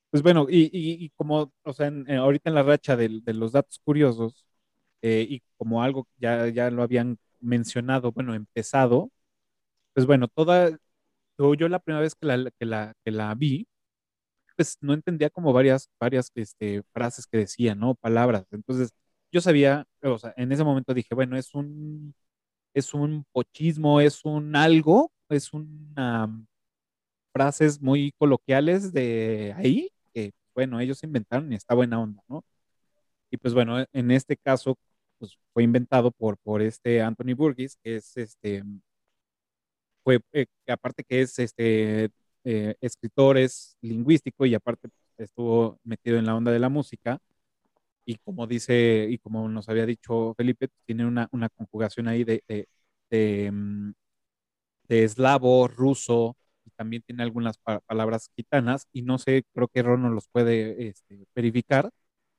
pues 0.10 0.22
bueno, 0.24 0.46
y, 0.50 0.64
y- 0.72 1.06
y 1.06 1.10
como, 1.12 1.52
o 1.64 1.74
sea, 1.74 1.88
en- 1.88 2.06
en- 2.10 2.18
ahorita 2.18 2.50
en 2.50 2.56
la 2.56 2.64
racha 2.64 2.96
del- 2.96 3.24
de, 3.24 3.34
los 3.34 3.52
datos 3.52 3.80
curiosos, 3.84 4.46
eh, 5.02 5.26
y 5.30 5.42
como 5.58 5.84
algo 5.84 6.08
ya, 6.18 6.48
ya 6.50 6.70
lo 6.72 6.84
habían 6.84 7.18
mencionado, 7.40 8.12
bueno, 8.12 8.34
empezado, 8.36 9.12
pues 9.94 10.06
bueno, 10.08 10.28
toda, 10.30 10.72
yo, 11.40 11.56
yo 11.56 11.70
la 11.70 11.80
primera 11.80 12.02
vez 12.02 12.16
que 12.16 12.28
la, 12.28 12.52
que 12.60 12.66
la, 12.66 12.94
que 13.06 13.12
la 13.12 13.36
vi, 13.36 13.68
pues 14.58 14.78
no 14.82 14.94
entendía 14.94 15.30
como 15.30 15.54
varias, 15.54 15.90
varias 16.00 16.32
este, 16.36 16.84
frases 16.94 17.28
que 17.28 17.40
decía, 17.40 17.76
¿no? 17.76 17.96
Palabras. 17.96 18.46
Entonces, 18.52 18.92
yo 19.34 19.42
sabía, 19.42 19.86
o 20.04 20.18
sea, 20.20 20.34
en 20.38 20.52
ese 20.52 20.64
momento 20.64 20.94
dije, 20.94 21.16
bueno, 21.16 21.38
es 21.38 21.54
un, 21.56 22.16
es 22.74 22.94
un 22.94 23.26
pochismo, 23.34 24.02
es 24.02 24.26
un 24.26 24.56
algo, 24.56 25.12
es 25.30 25.54
una 25.54 26.30
frases 27.34 27.82
muy 27.82 28.14
coloquiales 28.18 28.94
de 28.94 29.54
ahí, 29.58 29.90
que 30.14 30.34
bueno, 30.56 30.80
ellos 30.80 31.04
inventaron 31.04 31.52
y 31.52 31.56
está 31.56 31.76
buena 31.76 32.00
onda, 32.02 32.24
¿no? 32.30 32.44
Y 33.32 33.38
pues 33.38 33.54
bueno, 33.54 33.86
en 33.94 34.12
este 34.12 34.38
caso, 34.38 34.78
pues 35.20 35.38
fue 35.54 35.64
inventado 35.64 36.12
por, 36.12 36.38
por 36.38 36.62
este 36.62 37.02
Anthony 37.02 37.36
Burgess, 37.36 37.78
que 37.84 37.98
es 37.98 38.18
este, 38.18 38.64
fue, 40.04 40.20
eh, 40.34 40.46
aparte 40.68 41.04
que 41.04 41.22
es 41.22 41.40
este 41.40 42.10
eh, 42.44 42.76
escritor, 42.82 43.38
es 43.38 43.78
lingüístico 43.82 44.46
y 44.46 44.56
aparte 44.56 44.90
estuvo 45.18 45.80
metido 45.84 46.18
en 46.18 46.26
la 46.26 46.36
onda 46.36 46.52
de 46.52 46.60
la 46.60 46.70
música. 46.70 47.20
Y 48.06 48.18
como 48.18 48.48
dice, 48.48 49.08
y 49.10 49.18
como 49.20 49.48
nos 49.50 49.70
había 49.70 49.86
dicho 49.86 50.34
Felipe, 50.36 50.70
tiene 50.86 51.06
una, 51.06 51.28
una 51.32 51.50
conjugación 51.50 52.08
ahí 52.08 52.24
de, 52.24 52.44
de, 53.10 53.52
mm, 53.52 53.92
eslavo, 54.90 55.68
ruso, 55.68 56.38
y 56.66 56.70
también 56.72 57.02
tiene 57.04 57.24
algunas 57.24 57.58
pa- 57.58 57.80
palabras 57.82 58.30
gitanas, 58.36 58.88
y 58.94 59.02
no 59.04 59.18
sé, 59.18 59.44
creo 59.54 59.68
que 59.68 59.82
Ron 59.84 60.14
los 60.16 60.28
puede 60.28 60.88
este, 60.90 61.26
verificar, 61.36 61.90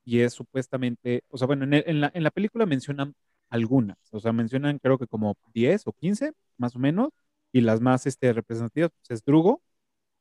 y 0.05 0.21
es 0.21 0.35
supuestamente, 0.35 1.23
o 1.29 1.39
sea, 1.39 1.47
bueno, 1.47 1.65
en 1.65 2.01
la, 2.01 2.11
en 2.15 2.23
la 2.23 2.31
película 2.31 2.67
mencionan 2.67 3.15
algunas, 3.51 3.97
o 4.13 4.21
sea, 4.21 4.33
mencionan 4.33 4.79
creo 4.79 4.99
que 4.99 5.07
como 5.07 5.37
10 5.55 5.87
o 5.87 5.93
15, 5.93 6.33
más 6.59 6.77
o 6.77 6.79
menos, 6.79 7.11
y 7.53 7.61
las 7.63 7.81
más 7.81 8.07
este, 8.07 8.33
representativas 8.33 8.91
pues, 9.01 9.11
es 9.21 9.25
Drugo, 9.25 9.63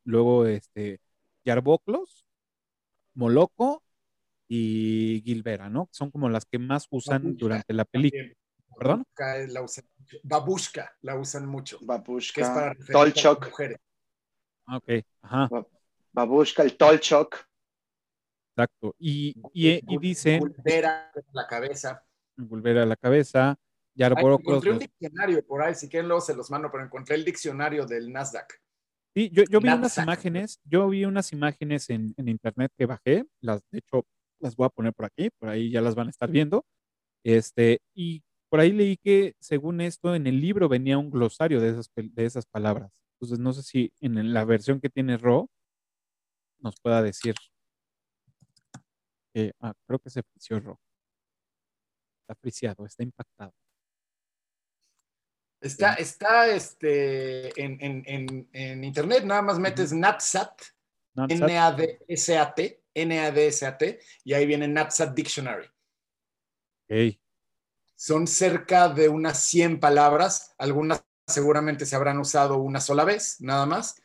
luego 0.06 0.46
este, 0.48 1.00
Yarboclos, 1.46 2.26
Moloco 3.16 3.83
y 4.56 5.22
Gilbera, 5.26 5.70
¿no? 5.70 5.90
Son 5.92 6.12
como 6.12 6.30
las 6.30 6.46
que 6.46 6.60
más 6.60 6.88
usan 6.92 7.24
Babushka 7.24 7.40
durante 7.40 7.74
la 7.74 7.86
película. 7.86 8.22
también. 8.24 8.38
¿Perdón? 8.78 9.04
Babushka 9.16 9.46
La 9.52 9.62
usan 9.62 9.86
mucho. 9.88 10.18
Babushka 10.24 10.96
la 11.02 11.16
usan 11.16 11.46
mucho. 11.48 11.80
Que 12.34 12.42
es 12.42 12.50
para 12.50 12.76
Tolchok, 12.92 13.46
mujeres. 13.50 13.78
Ah, 14.68 14.78
Ok, 14.78 14.90
ajá, 15.22 15.50
Babushka, 16.12 16.64
el 16.64 16.78
Tolchok. 16.78 17.36
exacto. 18.56 18.96
Y, 19.00 19.36
y, 19.54 19.82
y 19.94 19.98
dicen, 19.98 20.40
Gulbera, 20.40 21.12
la 21.32 21.48
cabeza. 21.48 22.04
volver 22.38 22.78
a 22.78 22.86
la 22.86 22.96
cabeza, 22.96 23.50
Ay, 23.52 23.56
Yarboroclos. 23.96 24.48
encontré 24.48 24.72
un 24.72 24.80
diccionario 24.80 25.46
por 25.46 25.62
ahí, 25.64 25.74
si 25.76 25.90
quieren 25.90 26.08
luego 26.08 26.22
se 26.22 26.36
los 26.36 26.50
mando, 26.52 26.70
pero 26.72 26.84
encontré 26.84 27.16
el 27.16 27.26
diccionario 27.26 27.86
del 27.86 28.12
Nasdaq. 28.12 28.54
Sí, 29.16 29.30
yo, 29.32 29.44
yo 29.50 29.60
vi 29.60 29.70
unas 29.70 29.98
imágenes, 29.98 30.60
yo 30.64 30.88
vi 30.90 31.06
unas 31.06 31.32
imágenes 31.34 31.90
en, 31.90 32.14
en 32.18 32.28
internet 32.30 32.72
que 32.78 32.86
bajé, 32.88 33.26
las, 33.42 33.62
de 33.72 33.80
hecho, 33.80 34.06
las 34.44 34.56
voy 34.56 34.66
a 34.68 34.70
poner 34.70 34.94
por 34.94 35.06
aquí, 35.06 35.30
por 35.40 35.50
ahí 35.50 35.72
ya 35.72 35.82
las 35.82 35.96
van 35.96 36.08
a 36.08 36.10
estar 36.12 36.30
viendo. 36.30 36.66
Este, 37.26 37.80
y 37.96 38.22
por 38.50 38.60
ahí 38.60 38.72
leí 38.72 38.98
que, 38.98 39.34
según 39.40 39.82
esto, 39.82 40.14
en 40.14 40.28
el 40.28 40.40
libro 40.40 40.70
venía 40.70 40.98
un 41.00 41.10
glosario 41.10 41.60
de 41.60 41.70
esas, 41.70 41.90
de 41.96 42.26
esas 42.26 42.46
palabras. 42.46 42.92
Entonces, 43.16 43.40
no 43.40 43.54
sé 43.54 43.64
si 43.64 43.92
en 44.02 44.34
la 44.34 44.44
versión 44.46 44.80
que 44.82 44.90
tiene 44.90 45.18
Ro 45.18 45.50
nos 46.60 46.76
pueda 46.82 47.02
decir. 47.02 47.34
que- 49.34 49.52
ah, 49.62 49.74
creo 49.88 49.98
que 49.98 50.12
se 50.12 50.22
frició 50.22 50.60
Ro. 50.60 50.80
Está 52.22 52.36
friciado, 52.40 52.86
está 52.86 53.02
impactado. 53.02 53.52
Está, 55.60 55.94
está 55.96 56.48
este, 56.54 57.48
en, 57.60 57.78
en- 57.82 58.04
en- 58.06 58.50
en 58.52 58.84
internet, 58.84 59.24
nada 59.24 59.42
más 59.42 59.58
metes 59.58 59.92
NatSat, 59.94 60.62
N-A-D-S-A-T, 61.46 62.83
N-A-D-S-A-T, 62.94 64.00
y 64.24 64.34
ahí 64.34 64.46
viene 64.46 64.68
NatSat 64.68 65.14
Dictionary. 65.14 65.68
Son 67.96 68.28
cerca 68.28 68.90
de 68.90 69.10
unas 69.10 69.40
100 69.44 69.80
palabras, 69.80 70.54
algunas 70.58 71.04
seguramente 71.26 71.86
se 71.86 71.96
habrán 71.96 72.20
usado 72.20 72.58
una 72.58 72.82
sola 72.82 73.06
vez, 73.06 73.38
nada 73.40 73.66
más, 73.66 73.96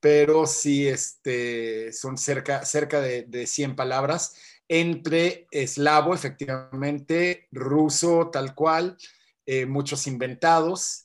pero 0.00 0.46
sí 0.46 0.88
este, 0.88 1.92
son 1.92 2.18
cerca, 2.18 2.64
cerca 2.64 3.00
de, 3.00 3.22
de 3.22 3.46
100 3.46 3.76
palabras 3.76 4.34
entre 4.68 5.46
eslavo, 5.50 6.14
efectivamente, 6.14 7.48
ruso, 7.52 8.30
tal 8.30 8.54
cual, 8.54 8.96
eh, 9.46 9.66
muchos 9.66 10.06
inventados, 10.06 11.04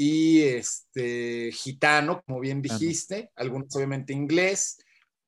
y 0.00 0.42
este, 0.42 1.50
gitano, 1.52 2.22
como 2.24 2.38
bien 2.38 2.62
dijiste, 2.62 3.32
algunos 3.34 3.74
obviamente 3.74 4.12
inglés, 4.12 4.78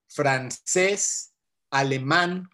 francés, 0.08 1.29
alemán, 1.70 2.48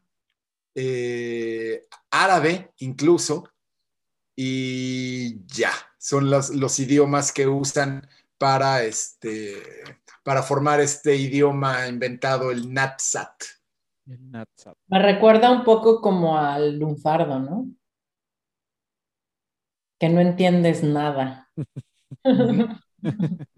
eh, 0.74 1.86
árabe 2.10 2.72
incluso, 2.78 3.50
y 4.34 5.44
ya, 5.46 5.72
son 5.98 6.30
los, 6.30 6.50
los 6.50 6.78
idiomas 6.78 7.32
que 7.32 7.46
usan 7.46 8.06
para, 8.38 8.82
este, 8.82 9.62
para 10.22 10.42
formar 10.42 10.80
este 10.80 11.16
idioma 11.16 11.88
inventado, 11.88 12.50
el 12.50 12.72
Natsat. 12.72 13.42
el 14.06 14.30
Natsat. 14.30 14.76
Me 14.88 15.00
recuerda 15.00 15.50
un 15.50 15.64
poco 15.64 16.00
como 16.00 16.38
al 16.38 16.78
lunfardo, 16.78 17.38
¿no? 17.38 17.68
Que 19.98 20.10
no 20.10 20.20
entiendes 20.20 20.82
nada. 20.82 21.50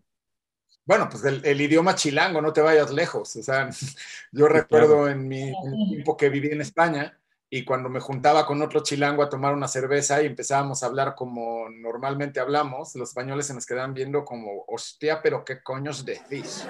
Bueno, 0.88 1.06
pues 1.10 1.22
el, 1.26 1.44
el 1.44 1.60
idioma 1.60 1.94
chilango, 1.94 2.40
no 2.40 2.50
te 2.50 2.62
vayas 2.62 2.90
lejos. 2.90 3.36
O 3.36 3.42
sea, 3.42 3.68
yo 4.32 4.48
recuerdo 4.48 5.06
en 5.06 5.28
mi, 5.28 5.42
en 5.42 5.74
el 5.74 5.88
tiempo 5.90 6.16
que 6.16 6.30
viví 6.30 6.48
en 6.48 6.62
España 6.62 7.20
y 7.50 7.62
cuando 7.66 7.90
me 7.90 8.00
juntaba 8.00 8.46
con 8.46 8.62
otro 8.62 8.82
chilango 8.82 9.22
a 9.22 9.28
tomar 9.28 9.52
una 9.52 9.68
cerveza 9.68 10.22
y 10.22 10.26
empezábamos 10.26 10.82
a 10.82 10.86
hablar 10.86 11.14
como 11.14 11.68
normalmente 11.68 12.40
hablamos, 12.40 12.94
los 12.94 13.10
españoles 13.10 13.46
se 13.46 13.52
nos 13.52 13.66
quedaban 13.66 13.92
viendo 13.92 14.24
como, 14.24 14.64
hostia, 14.66 15.20
pero 15.22 15.44
qué 15.44 15.62
coños 15.62 16.06
decís. 16.06 16.66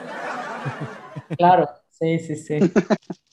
Claro, 1.37 1.69
sí, 1.89 2.19
sí, 2.19 2.35
sí. 2.35 2.59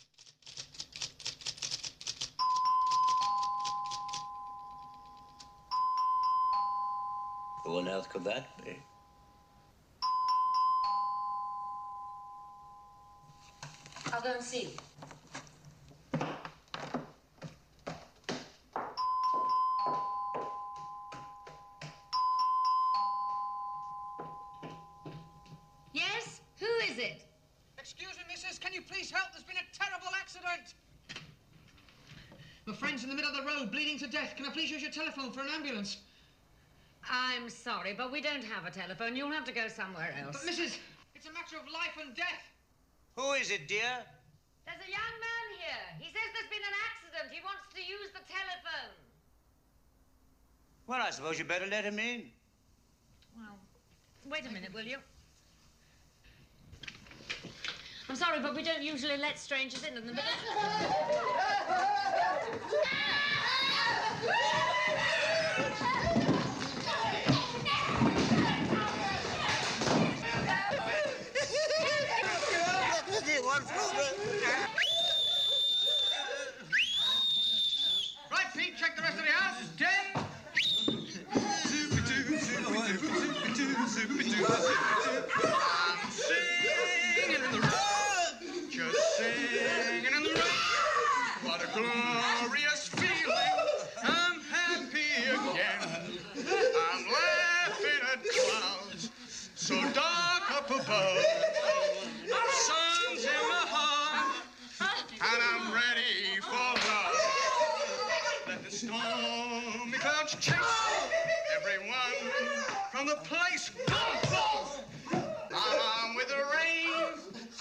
sorry, 37.56 37.94
but 37.94 38.12
we 38.12 38.22
don't 38.22 38.44
have 38.44 38.66
a 38.66 38.72
telephone. 38.72 39.16
You'll 39.16 39.32
have 39.32 39.46
to 39.46 39.52
go 39.52 39.68
somewhere 39.68 40.14
else. 40.22 40.38
But, 40.44 40.52
Mrs., 40.52 40.78
it's 41.16 41.26
a 41.26 41.34
matter 41.34 41.58
of 41.58 41.66
life 41.72 41.98
and 42.00 42.16
death. 42.16 42.44
Who 43.16 43.32
is 43.34 43.50
it, 43.50 43.68
dear? 43.68 44.04
There's 44.66 44.82
a 44.82 44.92
young 44.92 45.16
man 45.24 45.48
here. 45.58 45.86
He 46.00 46.06
says 46.12 46.28
there's 46.34 46.50
been 46.50 46.66
an 46.66 46.76
accident. 46.92 47.34
He 47.34 47.42
wants 47.42 47.72
to 47.74 47.80
use 47.82 48.12
the 48.14 48.22
telephone. 48.28 48.96
Well, 50.88 51.02
I 51.02 51.10
suppose 51.12 51.40
you 51.40 51.46
better 51.46 51.66
let 51.66 51.86
him 51.86 51.98
in. 51.98 52.30
Well, 53.38 53.58
wait 54.26 54.46
a 54.46 54.52
minute, 54.52 54.74
will 54.74 54.84
you? 54.84 54.98
I'm 58.08 58.16
sorry, 58.16 58.40
but 58.40 58.56
we 58.56 58.62
don't 58.62 58.84
usually 58.84 59.18
let 59.18 59.40
strangers 59.40 59.84
in 59.84 59.98
in 59.98 60.06
the 60.06 60.14
middle. 60.14 60.32
rest 79.06 79.20
of 79.20 79.26
the 79.26 79.32
house. 79.32 79.62
Ten. 79.78 80.26
I'm 85.38 86.12
singing 86.12 87.36
in 87.36 87.42
the 87.52 87.60
rain, 87.62 88.70
just 88.72 89.18
singing 89.18 90.06
in 90.06 90.24
the 90.24 90.30
rain. 90.30 90.50
What 91.44 91.62
a 91.64 91.68
glorious 91.74 92.05
the 113.16 113.30
place. 113.30 113.70
Boom. 113.70 113.96
I'm 115.52 116.16
with 116.16 116.28
the 116.28 116.44
rain. 116.56 116.90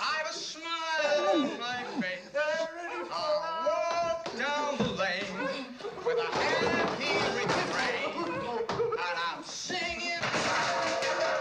I've 0.01 0.29
a 0.29 0.33
smile 0.33 1.31
on 1.35 1.59
my 1.61 1.83
face. 2.01 2.31
I'll 3.13 3.39
walk 3.67 4.25
down 4.39 4.79
the 4.79 4.91
lane 4.99 5.31
with 6.05 6.19
a 6.19 6.29
happy 6.37 7.15
refrain. 7.37 8.11
And 9.07 9.19
I'm 9.29 9.43
singing, 9.45 10.23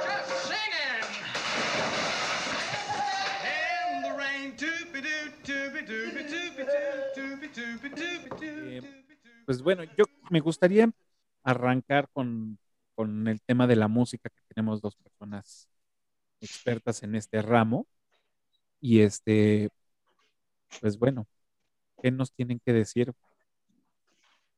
just 0.05 0.31
singing. 0.49 1.05
In 3.43 4.03
the 4.03 4.13
rain, 4.17 4.53
doobie-doo, 4.57 5.25
doobie-doobie, 5.43 6.23
doobie-doo, 6.29 6.73
doobie-doobie, 7.15 7.89
doobie-doo, 7.89 8.43
Eh, 8.43 8.81
doobie-doo. 8.81 9.45
Pues 9.45 9.61
bueno, 9.61 9.83
yo 9.97 10.05
me 10.29 10.39
gustaría 10.39 10.89
arrancar 11.43 12.07
con, 12.13 12.57
con 12.95 13.27
el 13.27 13.41
tema 13.41 13.67
de 13.67 13.75
la 13.75 13.87
música, 13.87 14.29
que 14.29 14.41
tenemos 14.53 14.81
dos 14.81 14.95
personas 14.95 15.67
expertas 16.41 17.03
en 17.03 17.15
este 17.15 17.41
ramo. 17.41 17.87
Y 18.79 19.01
este, 19.01 19.69
pues 20.81 20.97
bueno, 20.97 21.25
¿qué 22.01 22.11
nos 22.11 22.33
tienen 22.33 22.59
que 22.59 22.73
decir? 22.73 23.13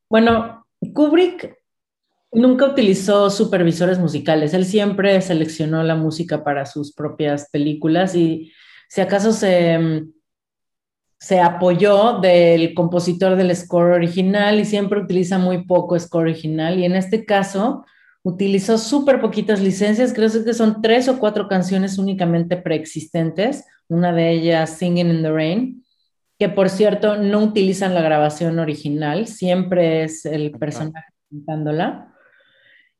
Bueno, 0.09 0.65
Kubrick 0.93 1.57
nunca 2.31 2.65
utilizó 2.65 3.29
supervisores 3.29 3.99
musicales. 3.99 4.53
Él 4.53 4.65
siempre 4.65 5.21
seleccionó 5.21 5.83
la 5.83 5.95
música 5.95 6.43
para 6.43 6.65
sus 6.65 6.93
propias 6.93 7.49
películas 7.49 8.15
y 8.15 8.51
si 8.89 9.01
acaso 9.01 9.31
se, 9.31 10.05
se 11.19 11.39
apoyó 11.39 12.19
del 12.19 12.73
compositor 12.73 13.35
del 13.35 13.55
score 13.55 13.93
original 13.93 14.59
y 14.59 14.65
siempre 14.65 14.99
utiliza 14.99 15.37
muy 15.37 15.65
poco 15.65 15.99
score 15.99 16.23
original. 16.23 16.79
Y 16.79 16.85
en 16.85 16.95
este 16.95 17.25
caso 17.25 17.85
utilizó 18.25 18.79
súper 18.79 19.21
poquitas 19.21 19.61
licencias, 19.61 20.11
creo 20.11 20.27
que 20.43 20.55
son 20.55 20.81
tres 20.81 21.07
o 21.07 21.19
cuatro 21.19 21.47
canciones 21.47 21.99
únicamente 21.99 22.57
preexistentes, 22.57 23.65
una 23.87 24.11
de 24.11 24.31
ellas 24.31 24.71
Singing 24.71 25.11
in 25.11 25.21
the 25.21 25.31
Rain, 25.31 25.85
que 26.39 26.49
por 26.49 26.71
cierto 26.71 27.17
no 27.17 27.43
utilizan 27.43 27.93
la 27.93 28.01
grabación 28.01 28.57
original, 28.57 29.27
siempre 29.27 30.03
es 30.03 30.25
el 30.25 30.49
personaje 30.53 31.13
cantándola. 31.29 32.15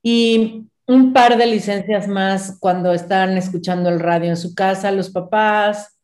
Y 0.04 0.68
un 0.86 1.12
par 1.12 1.38
de 1.38 1.48
licencias 1.48 2.08
más 2.08 2.60
cuando 2.60 2.94
están 2.94 3.36
escuchando 3.36 3.90
el 3.90 4.00
radio 4.00 4.30
en 4.30 4.38
su 4.38 4.54
casa, 4.54 4.92
los 4.92 5.10
papás, 5.10 5.98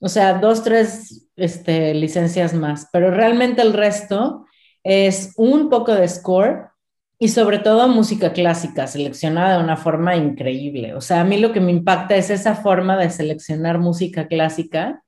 o 0.00 0.08
sea, 0.08 0.38
dos, 0.38 0.64
tres 0.64 1.28
este, 1.36 1.92
licencias 1.92 2.54
más, 2.54 2.88
pero 2.90 3.10
realmente 3.10 3.60
el 3.60 3.74
resto 3.74 4.46
es 4.82 5.34
un 5.36 5.68
poco 5.68 5.94
de 5.94 6.08
score 6.08 6.73
y 7.18 7.28
sobre 7.28 7.58
todo 7.58 7.88
música 7.88 8.32
clásica 8.32 8.86
seleccionada 8.86 9.58
de 9.58 9.64
una 9.64 9.76
forma 9.76 10.16
increíble. 10.16 10.94
O 10.94 11.00
sea, 11.00 11.20
a 11.20 11.24
mí 11.24 11.38
lo 11.38 11.52
que 11.52 11.60
me 11.60 11.70
impacta 11.72 12.16
es 12.16 12.30
esa 12.30 12.54
forma 12.56 12.96
de 12.96 13.10
seleccionar 13.10 13.78
música 13.78 14.26
clásica 14.26 15.02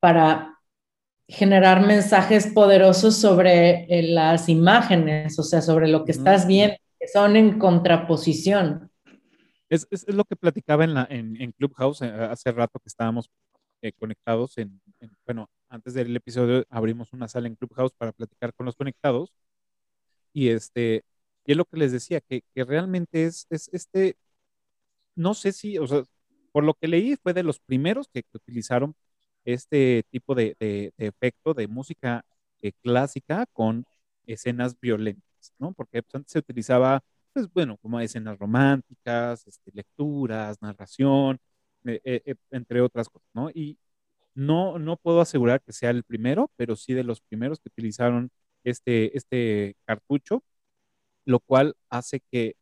para 0.00 0.54
generar 1.26 1.84
mensajes 1.84 2.46
poderosos 2.48 3.16
sobre 3.16 3.84
eh, 3.88 4.02
las 4.12 4.48
imágenes, 4.48 5.38
o 5.38 5.42
sea, 5.42 5.60
sobre 5.60 5.88
lo 5.88 6.04
que 6.04 6.12
estás 6.12 6.46
viendo, 6.46 6.76
que 6.98 7.08
son 7.08 7.36
en 7.36 7.58
contraposición. 7.58 8.90
Es, 9.68 9.86
es- 9.90 10.06
es 10.08 10.14
lo 10.14 10.24
que 10.24 10.36
platicaba 10.36 10.84
en, 10.84 10.94
la, 10.94 11.06
en, 11.10 11.40
en 11.40 11.52
Clubhouse 11.52 12.02
eh, 12.02 12.06
hace 12.10 12.50
rato 12.52 12.78
que 12.78 12.88
estábamos 12.88 13.28
eh, 13.82 13.92
conectados. 13.92 14.56
En, 14.58 14.80
en- 15.00 15.10
bueno, 15.26 15.48
antes 15.68 15.92
del 15.94 16.14
episodio 16.16 16.64
abrimos 16.70 17.12
una 17.12 17.28
sala 17.28 17.46
en 17.48 17.56
Clubhouse 17.56 17.92
para 17.96 18.12
platicar 18.12 18.54
con 18.54 18.64
los 18.66 18.74
conectados. 18.76 19.32
Y 20.32 20.48
este, 20.48 21.02
y 21.48 21.52
es 21.52 21.58
lo 21.58 21.66
que 21.66 21.78
les 21.78 21.92
decía, 21.92 22.20
que, 22.22 22.44
que 22.54 22.64
realmente 22.64 23.24
es, 23.26 23.46
es 23.50 23.70
este, 23.74 24.18
no 25.14 25.34
sé 25.34 25.52
si, 25.52 25.78
o 25.78 25.86
sea, 25.86 26.04
por 26.52 26.64
lo 26.64 26.74
que 26.74 26.88
leí 26.88 27.16
fue 27.16 27.34
de 27.34 27.42
los 27.42 27.58
primeros 27.60 28.08
que, 28.08 28.22
que 28.22 28.36
utilizaron 28.36 28.94
este 29.44 30.04
tipo 30.10 30.34
de, 30.34 30.56
de- 30.60 30.92
de 30.96 31.06
efecto 31.06 31.54
de 31.54 31.66
música 31.68 32.24
eh, 32.62 32.72
clásica 32.82 33.46
con 33.52 33.84
escenas 34.26 34.78
violentas, 34.80 35.52
¿no? 35.58 35.72
Porque 35.72 36.02
pues, 36.02 36.14
antes 36.16 36.32
se 36.32 36.38
utilizaba, 36.40 37.02
pues 37.32 37.48
bueno, 37.52 37.76
como 37.78 38.00
escenas 38.00 38.38
románticas, 38.38 39.46
este, 39.46 39.70
lecturas, 39.74 40.60
narración, 40.62 41.38
eh, 41.84 42.00
eh, 42.04 42.22
eh, 42.26 42.34
entre 42.50 42.80
otras 42.82 43.08
cosas, 43.08 43.28
¿no? 43.34 43.50
Y 43.50 43.78
no, 44.34 44.78
no 44.78 44.96
puedo 44.96 45.20
asegurar 45.20 45.60
que 45.62 45.72
sea 45.72 45.90
el 45.90 46.04
primero, 46.04 46.50
pero 46.56 46.76
sí 46.76 46.94
de 46.94 47.04
los 47.04 47.20
primeros 47.20 47.60
que 47.60 47.68
utilizaron 47.68 48.30
este, 48.64 49.16
este 49.16 49.76
cartucho, 49.84 50.42
lo 51.28 51.40
cual 51.40 51.76
hace 51.90 52.20
que 52.32 52.56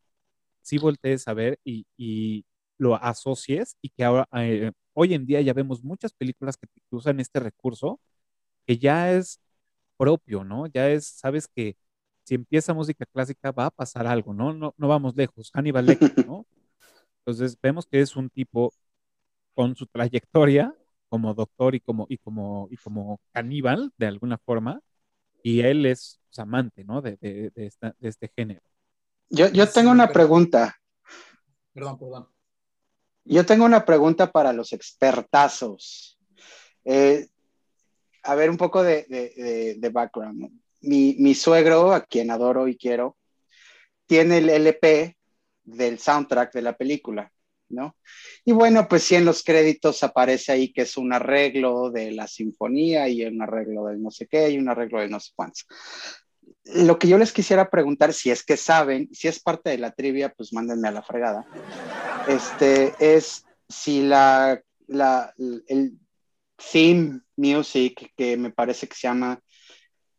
sí 0.62 0.78
voltees 0.78 1.28
a 1.28 1.34
ver 1.34 1.58
y, 1.64 1.86
y 1.96 2.44
lo 2.78 2.96
asocies 2.96 3.76
y 3.82 3.90
que 3.90 4.04
ahora, 4.04 4.28
eh, 4.34 4.72
hoy 4.94 5.14
en 5.14 5.26
día 5.26 5.40
ya 5.42 5.52
vemos 5.54 5.84
muchas 5.84 6.12
películas 6.14 6.56
que, 6.56 6.66
que 6.68 6.96
usan 6.96 7.20
este 7.20 7.40
recurso, 7.40 8.00
que 8.66 8.78
ya 8.78 9.12
es 9.12 9.40
propio, 9.98 10.44
¿no? 10.44 10.66
Ya 10.68 10.90
es, 10.90 11.06
sabes 11.08 11.48
que 11.48 11.76
si 12.24 12.34
empieza 12.36 12.74
música 12.74 13.06
clásica 13.06 13.52
va 13.52 13.66
a 13.66 13.70
pasar 13.70 14.06
algo, 14.06 14.34
¿no? 14.34 14.52
No, 14.54 14.74
no 14.78 14.88
vamos 14.88 15.16
lejos, 15.16 15.50
Hannibal 15.54 15.86
Lecter, 15.86 16.12
¿no? 16.28 16.46
Entonces 17.20 17.58
vemos 17.62 17.86
que 17.86 18.00
es 18.00 18.16
un 18.16 18.30
tipo 18.30 18.72
con 19.54 19.76
su 19.76 19.86
trayectoria 19.86 20.74
como 21.08 21.34
doctor 21.34 21.74
y 21.74 21.80
como, 21.80 22.06
y 22.08 22.18
como, 22.18 22.68
y 22.70 22.76
como 22.76 23.20
caníbal, 23.32 23.92
de 23.96 24.06
alguna 24.06 24.38
forma, 24.38 24.80
y 25.42 25.60
él 25.62 25.86
es 25.86 26.20
pues, 26.37 26.39
amante, 26.39 26.84
¿no? 26.84 27.01
De, 27.03 27.16
de, 27.16 27.51
de 27.51 27.66
esta- 27.66 27.95
de 27.99 28.09
este 28.09 28.30
género. 28.34 28.61
Yo, 29.30 29.49
yo 29.49 29.66
Sí, 29.66 29.72
tengo 29.74 29.91
una 29.91 30.09
pregunta. 30.09 30.76
Perdón, 31.72 31.99
perdón. 31.99 32.28
Yo 33.24 33.45
tengo 33.45 33.64
una 33.64 33.84
pregunta 33.84 34.30
para 34.30 34.53
los 34.53 34.72
expertazos. 34.72 36.18
Eh, 36.84 37.26
a 38.22 38.34
ver, 38.34 38.51
un 38.51 38.57
poco 38.57 38.82
de, 38.82 39.05
de- 39.09 39.32
de- 39.37 39.74
de 39.78 39.89
background. 39.89 40.51
Mi, 40.82 41.16
mi 41.18 41.34
suegro, 41.34 41.93
a 41.93 42.05
quien 42.05 42.30
adoro 42.30 42.68
y 42.68 42.76
quiero, 42.76 43.16
tiene 44.07 44.39
el 44.39 44.49
LP 44.51 45.16
del 45.64 45.99
soundtrack 45.99 46.53
de 46.53 46.62
la 46.62 46.76
película, 46.76 47.32
¿no? 47.70 47.97
Y 48.45 48.53
bueno, 48.53 48.87
pues 48.89 49.03
sí, 49.03 49.16
en 49.16 49.24
los 49.24 49.43
créditos 49.43 50.05
aparece 50.05 50.53
ahí 50.53 50.72
que 50.72 50.82
es 50.82 50.97
un 50.97 51.12
arreglo 51.12 51.91
de 51.91 52.12
la 52.12 52.28
sinfonía 52.28 53.09
y 53.09 53.24
un 53.24 53.43
arreglo 53.43 53.87
de 53.87 53.97
no 53.99 54.11
sé 54.12 54.28
qué 54.28 54.51
y 54.51 54.59
un 54.59 54.68
arreglo 54.68 55.01
de 55.01 55.09
no 55.09 55.18
sé 55.18 55.32
cuántos. 55.34 55.66
Lo 56.74 56.98
que 56.98 57.08
yo 57.08 57.16
les 57.16 57.32
quisiera 57.32 57.70
preguntar, 57.70 58.12
si 58.12 58.30
es 58.30 58.44
que 58.44 58.56
saben, 58.56 59.08
si 59.12 59.28
es 59.28 59.40
parte 59.40 59.70
de 59.70 59.78
la 59.78 59.92
trivia, 59.92 60.32
pues 60.32 60.52
mándenme 60.52 60.88
a 60.88 60.92
la 60.92 61.02
fregada 61.02 61.46
este, 62.26 62.94
es 62.98 63.44
si 63.68 64.02
la, 64.02 64.60
la, 64.88 65.32
el 65.68 65.98
theme 66.72 67.20
music, 67.36 68.12
que 68.16 68.36
me 68.36 68.50
parece 68.50 68.88
que 68.88 68.94
se 68.94 69.08
llama 69.08 69.40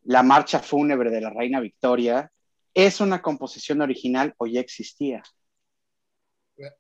la 0.03 0.23
marcha 0.23 0.59
fúnebre 0.59 1.09
de 1.09 1.21
la 1.21 1.29
reina 1.29 1.59
Victoria, 1.59 2.31
¿es 2.73 3.01
una 3.01 3.21
composición 3.21 3.81
original 3.81 4.33
o 4.37 4.47
ya 4.47 4.61
existía? 4.61 5.23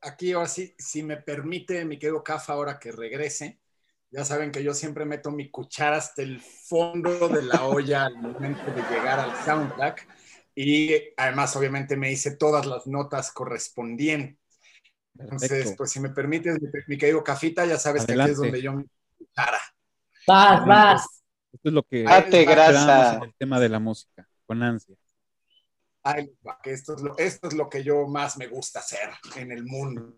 Aquí 0.01 0.31
ahora 0.31 0.47
sí, 0.47 0.73
si 0.77 1.03
me 1.03 1.17
permite, 1.17 1.83
mi 1.85 1.99
querido 1.99 2.23
Cafa, 2.23 2.53
ahora 2.53 2.79
que 2.79 2.91
regrese, 2.91 3.59
ya 4.09 4.23
saben 4.23 4.51
que 4.51 4.63
yo 4.63 4.73
siempre 4.73 5.05
meto 5.05 5.31
mi 5.31 5.49
cuchara 5.49 5.97
hasta 5.97 6.21
el 6.21 6.41
fondo 6.41 7.27
de 7.29 7.43
la 7.43 7.65
olla 7.65 8.05
al 8.05 8.17
momento 8.17 8.63
de 8.71 8.81
llegar 8.89 9.19
al 9.19 9.35
soundtrack 9.43 10.07
y 10.55 10.91
además 11.17 11.55
obviamente 11.55 11.95
me 11.97 12.11
hice 12.11 12.35
todas 12.35 12.65
las 12.65 12.87
notas 12.87 13.31
correspondientes. 13.31 14.37
Entonces, 15.19 15.49
Perfecto. 15.49 15.77
pues 15.77 15.91
si 15.91 15.99
me 15.99 16.09
permites, 16.09 16.61
mi, 16.61 16.69
mi 16.87 16.97
querido 16.97 17.23
Cafita, 17.23 17.65
ya 17.65 17.77
sabes 17.77 18.05
que 18.05 18.13
aquí 18.13 18.31
es 18.31 18.37
donde 18.37 18.61
yo 18.61 18.73
me 18.73 18.85
cuchara. 19.17 19.59
Vas, 20.27 20.65
vas. 20.65 21.23
Esto 21.53 21.69
es 21.69 21.73
lo 21.73 21.83
que 21.83 22.03
Date 22.03 22.45
grasa. 22.45 23.15
en 23.15 23.23
el 23.23 23.35
tema 23.35 23.59
de 23.59 23.69
la 23.69 23.79
música, 23.79 24.27
con 24.45 24.61
ansia. 24.61 24.95
Que 26.63 26.71
esto 26.71 26.95
es, 26.95 27.01
lo, 27.01 27.17
esto 27.17 27.47
es 27.49 27.53
lo 27.53 27.69
que 27.69 27.83
yo 27.83 28.07
más 28.07 28.37
me 28.37 28.47
gusta 28.47 28.79
hacer 28.79 29.09
en 29.35 29.51
el 29.51 29.65
mundo. 29.65 30.15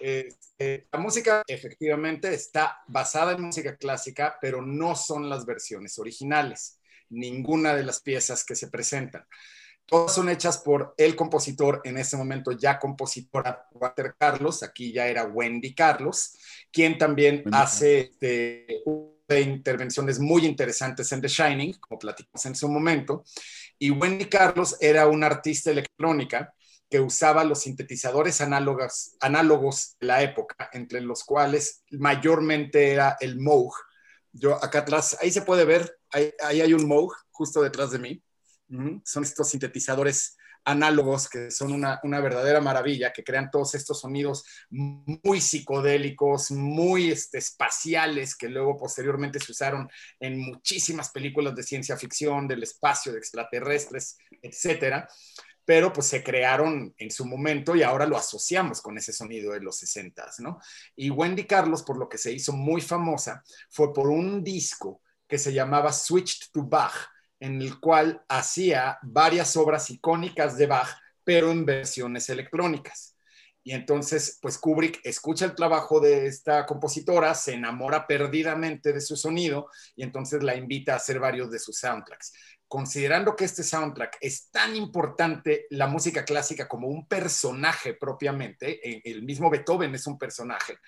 Este, 0.00 0.86
la 0.92 0.98
música 0.98 1.42
efectivamente 1.46 2.32
está 2.32 2.82
basada 2.86 3.32
en 3.32 3.42
música 3.42 3.76
clásica, 3.76 4.38
pero 4.40 4.62
no 4.62 4.94
son 4.94 5.28
las 5.28 5.46
versiones 5.46 5.98
originales, 5.98 6.80
ninguna 7.08 7.74
de 7.74 7.84
las 7.84 8.00
piezas 8.00 8.44
que 8.44 8.54
se 8.54 8.68
presentan. 8.68 9.24
Todas 9.86 10.14
son 10.14 10.28
hechas 10.28 10.58
por 10.58 10.94
el 10.96 11.14
compositor, 11.14 11.80
en 11.84 11.96
ese 11.96 12.16
momento 12.16 12.50
ya 12.50 12.78
compositora 12.78 13.68
Walter 13.72 14.16
Carlos, 14.18 14.64
aquí 14.64 14.92
ya 14.92 15.06
era 15.06 15.24
Wendy 15.24 15.74
Carlos, 15.74 16.36
quien 16.72 16.98
también 16.98 17.36
Wendy 17.36 17.50
hace 17.52 18.00
este, 18.00 18.82
de 19.28 19.40
intervenciones 19.40 20.18
muy 20.18 20.44
interesantes 20.44 21.10
en 21.12 21.20
The 21.20 21.28
Shining, 21.28 21.74
como 21.74 22.00
platicamos 22.00 22.44
en 22.46 22.56
su 22.56 22.68
momento. 22.68 23.24
Y 23.78 23.90
Wendy 23.90 24.24
Carlos 24.26 24.76
era 24.80 25.06
una 25.06 25.26
artista 25.26 25.70
electrónica 25.70 26.52
que 26.88 27.00
usaba 27.00 27.44
los 27.44 27.62
sintetizadores 27.62 28.40
análogos, 28.40 29.16
análogos 29.20 29.96
de 30.00 30.06
la 30.06 30.22
época, 30.22 30.70
entre 30.72 31.00
los 31.00 31.24
cuales 31.24 31.82
mayormente 31.90 32.92
era 32.92 33.16
el 33.20 33.40
Moog. 33.40 33.74
Yo 34.32 34.62
acá 34.62 34.80
atrás, 34.80 35.16
ahí 35.20 35.30
se 35.30 35.42
puede 35.42 35.64
ver, 35.64 35.98
ahí, 36.10 36.32
hay 36.40 36.74
un 36.74 36.86
Moog 36.86 37.12
justo 37.30 37.62
detrás 37.62 37.90
de 37.90 37.98
mí. 37.98 38.22
Son 39.04 39.22
estos 39.22 39.48
sintetizadores 39.48 40.36
análogos 40.66 41.28
que 41.28 41.50
son 41.52 41.72
una, 41.72 42.00
una 42.02 42.20
verdadera 42.20 42.60
maravilla, 42.60 43.12
que 43.12 43.22
crean 43.22 43.50
todos 43.50 43.74
estos 43.76 44.00
sonidos 44.00 44.44
muy 44.68 45.40
psicodélicos, 45.40 46.50
muy 46.50 47.12
este, 47.12 47.38
espaciales, 47.38 48.36
que 48.36 48.48
luego 48.48 48.76
posteriormente 48.76 49.38
se 49.38 49.52
usaron 49.52 49.88
en 50.18 50.40
muchísimas 50.40 51.10
películas 51.10 51.54
de 51.54 51.62
ciencia 51.62 51.96
ficción, 51.96 52.48
del 52.48 52.64
espacio, 52.64 53.12
de 53.12 53.18
extraterrestres, 53.18 54.18
etcétera. 54.42 55.08
Pero 55.66 55.92
pues 55.92 56.06
se 56.06 56.24
crearon 56.24 56.94
en 56.96 57.10
su 57.10 57.26
momento 57.26 57.76
y 57.76 57.82
ahora 57.82 58.06
lo 58.06 58.16
asociamos 58.16 58.80
con 58.80 58.96
ese 58.96 59.12
sonido 59.12 59.52
de 59.52 59.60
los 59.60 59.76
60, 59.76 60.26
¿no? 60.38 60.58
Y 60.94 61.10
Wendy 61.10 61.44
Carlos, 61.44 61.82
por 61.82 61.98
lo 61.98 62.08
que 62.08 62.16
se 62.16 62.32
hizo 62.32 62.54
muy 62.54 62.80
famosa, 62.80 63.42
fue 63.68 63.92
por 63.92 64.08
un 64.08 64.42
disco 64.42 65.02
que 65.28 65.36
se 65.36 65.52
llamaba 65.52 65.92
Switched 65.92 66.52
to 66.52 66.62
Bach, 66.62 66.94
en 67.40 67.60
el 67.60 67.78
cual 67.80 68.24
hacía 68.28 68.98
varias 69.02 69.56
obras 69.56 69.90
icónicas 69.90 70.56
de 70.56 70.66
Bach, 70.66 70.88
pero 71.24 71.50
en 71.50 71.66
versiones 71.66 72.30
electrónicas. 72.30 73.16
Y 73.66 73.72
entonces, 73.72 74.38
pues 74.40 74.58
Kubrick 74.58 75.00
escucha 75.02 75.44
el 75.44 75.56
trabajo 75.56 75.98
de 75.98 76.28
esta 76.28 76.64
compositora, 76.66 77.34
se 77.34 77.54
enamora 77.54 78.06
perdidamente 78.06 78.92
de 78.92 79.00
su 79.00 79.16
sonido 79.16 79.68
y 79.96 80.04
entonces 80.04 80.44
la 80.44 80.54
invita 80.54 80.92
a 80.92 80.98
hacer 80.98 81.18
varios 81.18 81.50
de 81.50 81.58
sus 81.58 81.76
soundtracks. 81.76 82.32
Considerando 82.68 83.36
que 83.36 83.44
este 83.44 83.62
soundtrack 83.62 84.18
es 84.20 84.50
tan 84.50 84.74
importante, 84.74 85.66
la 85.70 85.86
música 85.86 86.24
clásica 86.24 86.66
como 86.66 86.88
un 86.88 87.06
personaje 87.06 87.94
propiamente, 87.94 88.80
eh, 88.88 89.02
el 89.04 89.22
mismo 89.22 89.50
Beethoven 89.50 89.94
es 89.94 90.06
un 90.06 90.18
personaje, 90.18 90.78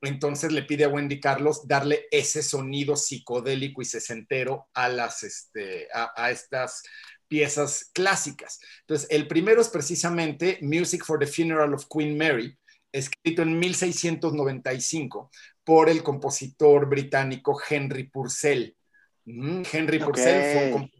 entonces 0.00 0.52
le 0.52 0.62
pide 0.62 0.84
a 0.84 0.88
Wendy 0.88 1.20
Carlos 1.20 1.66
darle 1.68 2.06
ese 2.10 2.42
sonido 2.42 2.96
psicodélico 2.96 3.82
y 3.82 3.84
sesentero 3.84 4.68
a, 4.74 4.88
las, 4.88 5.22
este, 5.22 5.88
a, 5.94 6.12
a 6.16 6.30
estas 6.30 6.82
piezas 7.28 7.90
clásicas. 7.94 8.58
Entonces, 8.80 9.06
el 9.10 9.28
primero 9.28 9.60
es 9.60 9.68
precisamente 9.68 10.58
Music 10.60 11.04
for 11.04 11.18
the 11.18 11.26
Funeral 11.26 11.72
of 11.72 11.86
Queen 11.88 12.16
Mary, 12.16 12.58
escrito 12.90 13.42
en 13.42 13.58
1695 13.58 15.30
por 15.64 15.88
el 15.88 16.02
compositor 16.02 16.88
británico 16.88 17.58
Henry 17.68 18.04
Purcell. 18.04 18.76
Mm, 19.24 19.62
Henry. 19.72 19.98
Purcell 20.00 20.52
fue 20.52 20.72
un 20.74 20.90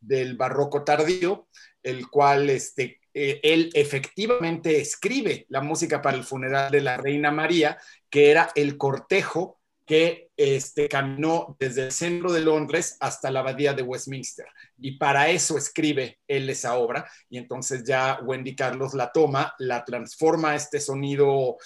del 0.00 0.36
barroco 0.36 0.84
tardío, 0.84 1.48
el 1.82 2.08
cual 2.08 2.50
este, 2.50 3.00
eh, 3.14 3.40
él 3.42 3.70
efectivamente 3.74 4.80
escribe 4.80 5.46
la 5.48 5.60
música 5.60 6.00
para 6.02 6.16
el 6.16 6.24
funeral 6.24 6.70
de 6.70 6.80
la 6.80 6.96
Reina 6.96 7.30
María, 7.30 7.78
que 8.10 8.30
era 8.30 8.50
el 8.54 8.76
cortejo 8.76 9.60
que 9.84 10.30
este, 10.36 10.88
caminó 10.88 11.56
desde 11.58 11.84
el 11.84 11.92
centro 11.92 12.32
de 12.32 12.40
Londres 12.40 12.96
hasta 13.00 13.30
la 13.30 13.40
abadía 13.40 13.74
de 13.74 13.82
Westminster. 13.82 14.46
Y 14.78 14.92
para 14.92 15.28
eso 15.28 15.58
escribe 15.58 16.20
él 16.26 16.48
esa 16.50 16.76
obra. 16.76 17.10
Y 17.28 17.38
entonces 17.38 17.84
ya 17.84 18.18
Wendy 18.22 18.54
Carlos 18.54 18.94
la 18.94 19.10
toma, 19.12 19.54
la 19.58 19.84
transforma 19.84 20.52
a 20.52 20.54
este 20.56 20.80
sonido 20.80 21.56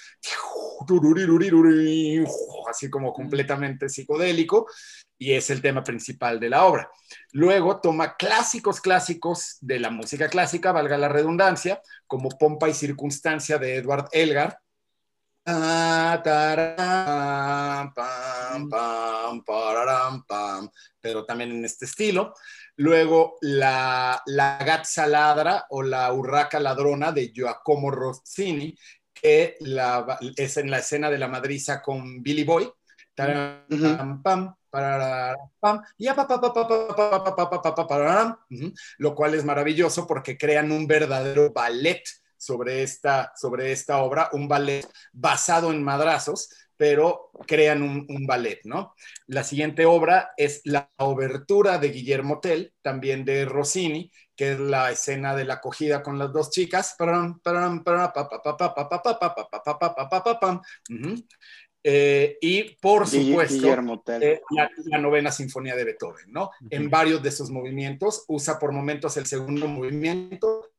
así 2.69 2.91
como 2.91 3.13
completamente 3.13 3.89
psicodélico. 3.89 4.67
Y 5.19 5.33
es 5.33 5.49
el 5.51 5.63
tema 5.63 5.83
principal 5.83 6.39
de 6.39 6.51
la 6.51 6.65
obra. 6.67 6.91
Luego 7.33 7.81
toma 7.81 8.17
clásicos 8.17 8.81
clásicos 8.81 9.57
de 9.61 9.79
la 9.81 9.91
música 9.91 10.29
clásica, 10.29 10.73
valga 10.73 10.99
la 10.99 11.09
redundancia, 11.09 11.81
como 12.07 12.29
Pompa 12.29 12.69
y 12.69 12.75
Circunstancia 12.75 13.59
de 13.59 13.77
Edward 13.77 14.09
Elgar, 14.13 14.59
Ah, 15.49 16.21
pero 21.01 21.25
también 21.25 21.53
en 21.53 21.65
este 21.65 21.85
estilo. 21.85 22.35
Luego 22.77 23.37
la, 23.41 24.21
la 24.27 24.59
Gazza 24.59 25.07
Ladra 25.07 25.67
o 25.71 25.83
la 25.83 26.13
Urraca 26.13 26.59
Ladrona 26.59 27.13
de 27.13 27.33
Giacomo 27.33 27.91
Rossini, 27.93 28.77
que 29.15 29.57
la- 29.61 30.19
es 30.37 30.57
en 30.57 30.71
la 30.71 30.79
escena 30.79 31.11
de 31.11 31.19
la 31.19 31.29
madriza 31.29 31.81
con 31.81 32.23
Billy 32.23 32.43
Boy. 32.45 32.69
Pam, 34.23 34.55
lo 38.99 39.15
cual 39.15 39.35
es 39.35 39.45
maravilloso 39.45 40.07
porque 40.07 40.37
crean 40.37 40.73
un 40.73 40.87
verdadero 40.87 41.53
ballet 41.53 42.03
sobre 42.37 42.83
esta, 42.83 43.33
sobre 43.37 43.73
esta 43.73 43.99
obra, 43.99 44.31
un 44.33 44.49
ballet 44.49 44.87
basado 45.13 45.71
en 45.73 45.83
madrazos, 45.83 46.49
pero 46.77 47.31
crean 47.47 47.83
un, 47.83 48.27
ballet, 48.27 48.61
¿no? 48.65 48.95
La 49.27 49.45
siguiente 49.45 49.87
obra 49.87 50.33
es 50.37 50.61
la 50.65 50.91
obertura 50.99 51.79
de 51.79 51.89
Guillermo 51.89 52.39
Tell, 52.41 52.75
también 52.83 53.25
de 53.25 53.47
Rossini, 53.47 54.11
que 54.37 54.53
es 54.53 54.61
la 54.61 54.91
escena 54.91 55.35
de 55.35 55.47
la 55.47 55.55
acogida 55.55 56.03
con 56.03 56.19
las 56.19 56.33
dos 56.33 56.51
chicas. 56.51 56.95
Y 62.41 62.77
por 62.81 63.07
supuesto, 63.07 63.69
la, 64.51 64.99
novena 64.99 65.31
sinfonía 65.31 65.77
de 65.77 65.85
Beethoven, 65.85 66.33
¿no? 66.33 66.51
En 66.71 66.91
varios 66.91 67.23
de 67.23 67.31
sus 67.31 67.51
movimientos, 67.51 68.25
usa 68.29 68.59
por 68.59 68.73
momentos 68.73 69.17
el 69.17 69.27
segundo 69.27 69.69
movimiento, 69.69 70.73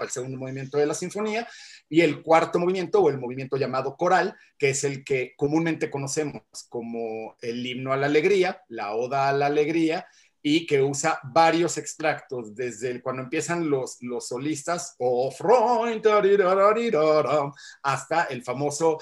el 0.00 0.10
segundo 0.10 0.38
movimiento 0.38 0.78
de 0.78 0.86
la 0.86 0.94
sinfonía, 0.94 1.46
y 1.88 2.00
el 2.00 2.22
cuarto 2.22 2.58
movimiento, 2.58 3.00
o 3.00 3.10
el 3.10 3.18
movimiento 3.18 3.56
llamado 3.56 3.96
coral, 3.96 4.34
que 4.58 4.70
es 4.70 4.84
el 4.84 5.04
que 5.04 5.34
comúnmente 5.36 5.90
conocemos 5.90 6.42
como 6.68 7.36
el 7.40 7.64
himno 7.64 7.92
a 7.92 7.96
la 7.96 8.06
alegría, 8.06 8.62
la 8.68 8.94
oda 8.94 9.28
a 9.28 9.32
la 9.32 9.46
alegría, 9.46 10.06
y 10.46 10.66
que 10.66 10.82
usa 10.82 11.18
varios 11.24 11.78
extractos 11.78 12.54
desde 12.54 13.00
cuando 13.00 13.22
empiezan 13.22 13.70
los, 13.70 13.96
los 14.02 14.28
solistas 14.28 14.94
o 14.98 15.30
Freund, 15.30 16.02
tarirarariraram, 16.02 17.50
hasta 17.82 18.24
el 18.24 18.42
famoso 18.44 18.98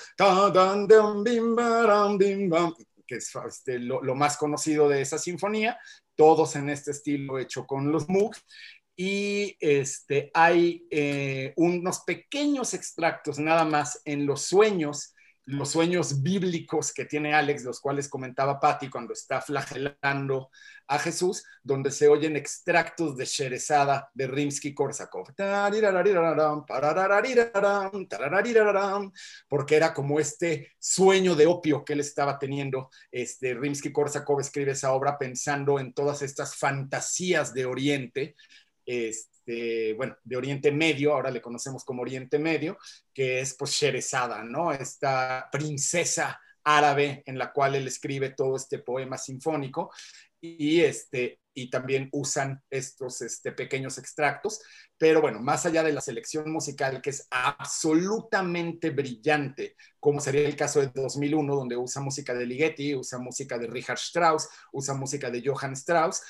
que 3.04 3.16
es 3.16 3.32
este, 3.48 3.80
lo, 3.80 4.14
más 4.14 4.36
conocido 4.36 4.88
de 4.88 5.00
esa 5.00 5.18
sinfonía, 5.18 5.76
todos 6.14 6.54
en 6.54 6.70
este 6.70 6.92
estilo 6.92 7.40
hecho 7.40 7.66
con 7.66 7.90
los 7.90 8.08
Moog. 8.08 8.36
Y 8.94 9.56
este, 9.58 10.30
hay 10.34 10.86
eh, 10.90 11.54
unos 11.56 12.02
pequeños 12.02 12.72
extractos 12.72 13.40
nada 13.40 13.64
más 13.64 14.00
en 14.04 14.26
los 14.26 14.42
sueños 14.42 15.12
los 15.44 15.70
sueños 15.70 16.22
bíblicos 16.22 16.92
que 16.92 17.04
tiene 17.04 17.34
Alex, 17.34 17.64
los 17.64 17.80
cuales 17.80 18.08
comentaba 18.08 18.60
Patty 18.60 18.88
cuando 18.88 19.12
está 19.12 19.40
flagelando 19.40 20.50
a 20.86 20.98
Jesús, 20.98 21.44
donde 21.62 21.90
se 21.90 22.06
oyen 22.08 22.36
extractos 22.36 23.16
de 23.16 23.24
Sherezada 23.24 24.10
de 24.14 24.28
Rimsky-Korsakov. 24.28 25.34
Porque 29.48 29.76
era 29.76 29.94
como 29.94 30.20
este 30.20 30.72
sueño 30.78 31.34
de 31.34 31.46
opio 31.46 31.84
que 31.84 31.94
él 31.94 32.00
estaba 32.00 32.38
teniendo. 32.38 32.90
Este, 33.10 33.54
Rimsky-Korsakov 33.54 34.40
escribe 34.40 34.72
esa 34.72 34.92
obra 34.92 35.18
pensando 35.18 35.80
en 35.80 35.92
todas 35.92 36.22
estas 36.22 36.56
fantasías 36.56 37.52
de 37.52 37.66
Oriente. 37.66 38.36
Este, 38.84 39.31
bueno, 39.96 40.16
de 40.24 40.36
Oriente 40.36 40.72
Medio, 40.72 41.12
ahora 41.14 41.30
le 41.30 41.42
conocemos 41.42 41.84
como 41.84 42.02
Oriente 42.02 42.38
Medio, 42.38 42.78
que 43.12 43.40
es 43.40 43.54
pues 43.58 43.72
Sherezada, 43.72 44.42
¿no? 44.44 44.72
Esta 44.72 45.48
princesa 45.50 46.40
árabe 46.64 47.22
en 47.26 47.38
la 47.38 47.52
cual 47.52 47.74
él 47.74 47.86
escribe 47.86 48.30
todo 48.30 48.56
este 48.56 48.78
poema 48.78 49.18
sinfónico 49.18 49.90
y, 50.40 50.80
este, 50.80 51.38
y 51.54 51.70
también 51.70 52.08
usan 52.12 52.60
estos 52.70 53.20
este, 53.22 53.52
pequeños 53.52 53.98
extractos. 53.98 54.60
Pero 54.98 55.20
bueno, 55.20 55.40
más 55.40 55.66
allá 55.66 55.82
de 55.82 55.92
la 55.92 56.00
selección 56.00 56.50
musical, 56.50 57.00
que 57.00 57.10
es 57.10 57.26
absolutamente 57.30 58.90
brillante, 58.90 59.76
como 60.00 60.20
sería 60.20 60.46
el 60.46 60.56
caso 60.56 60.80
de 60.80 60.90
2001, 60.94 61.54
donde 61.54 61.76
usa 61.76 62.02
música 62.02 62.34
de 62.34 62.46
Ligeti, 62.46 62.94
usa 62.94 63.18
música 63.18 63.58
de 63.58 63.66
Richard 63.66 63.98
Strauss, 63.98 64.48
usa 64.72 64.94
música 64.94 65.30
de 65.30 65.42
Johann 65.44 65.74
Strauss, 65.74 66.22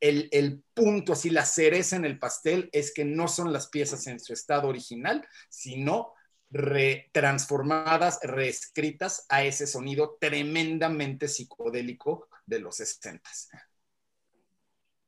el, 0.00 0.28
el, 0.32 0.62
punto, 0.74 1.12
así 1.12 1.30
la 1.30 1.44
cereza 1.44 1.96
en 1.96 2.04
el 2.04 2.18
pastel 2.18 2.68
es 2.72 2.92
que 2.92 3.04
no 3.04 3.28
son 3.28 3.52
las 3.52 3.68
piezas 3.68 4.06
en 4.06 4.20
su 4.20 4.32
estado 4.32 4.68
original, 4.68 5.26
sino 5.48 6.12
retransformadas, 6.50 8.20
reescritas 8.22 9.26
a 9.28 9.42
ese 9.42 9.66
sonido 9.66 10.16
tremendamente 10.20 11.28
psicodélico 11.28 12.28
de 12.46 12.60
los 12.60 12.76
60. 12.76 13.28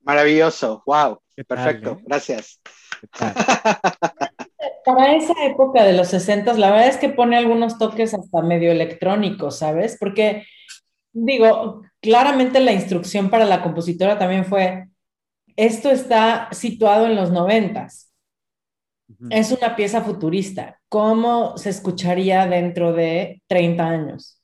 Maravilloso, 0.02 0.82
wow, 0.86 1.20
¿Qué 1.36 1.44
tal, 1.44 1.58
perfecto, 1.58 1.92
eh? 1.92 2.04
gracias. 2.06 2.60
Para 4.84 5.14
esa 5.14 5.34
época 5.44 5.84
de 5.84 5.92
los 5.92 6.08
60, 6.08 6.54
la 6.54 6.70
verdad 6.70 6.88
es 6.88 6.96
que 6.96 7.10
pone 7.10 7.36
algunos 7.36 7.78
toques 7.78 8.14
hasta 8.14 8.42
medio 8.42 8.72
electrónicos, 8.72 9.58
¿sabes? 9.58 9.96
Porque, 10.00 10.46
digo, 11.24 11.82
claramente 12.00 12.60
la 12.60 12.72
instrucción 12.72 13.30
para 13.30 13.44
la 13.44 13.62
compositora 13.62 14.18
también 14.18 14.44
fue, 14.44 14.88
esto 15.56 15.90
está 15.90 16.48
situado 16.52 17.06
en 17.06 17.16
los 17.16 17.30
90. 17.30 17.88
Ujú. 19.08 19.28
Es 19.30 19.52
una 19.52 19.74
pieza 19.74 20.02
futurista. 20.02 20.80
¿Cómo 20.88 21.56
se 21.56 21.70
escucharía 21.70 22.46
dentro 22.46 22.92
de 22.92 23.42
30 23.46 23.86
años? 23.86 24.40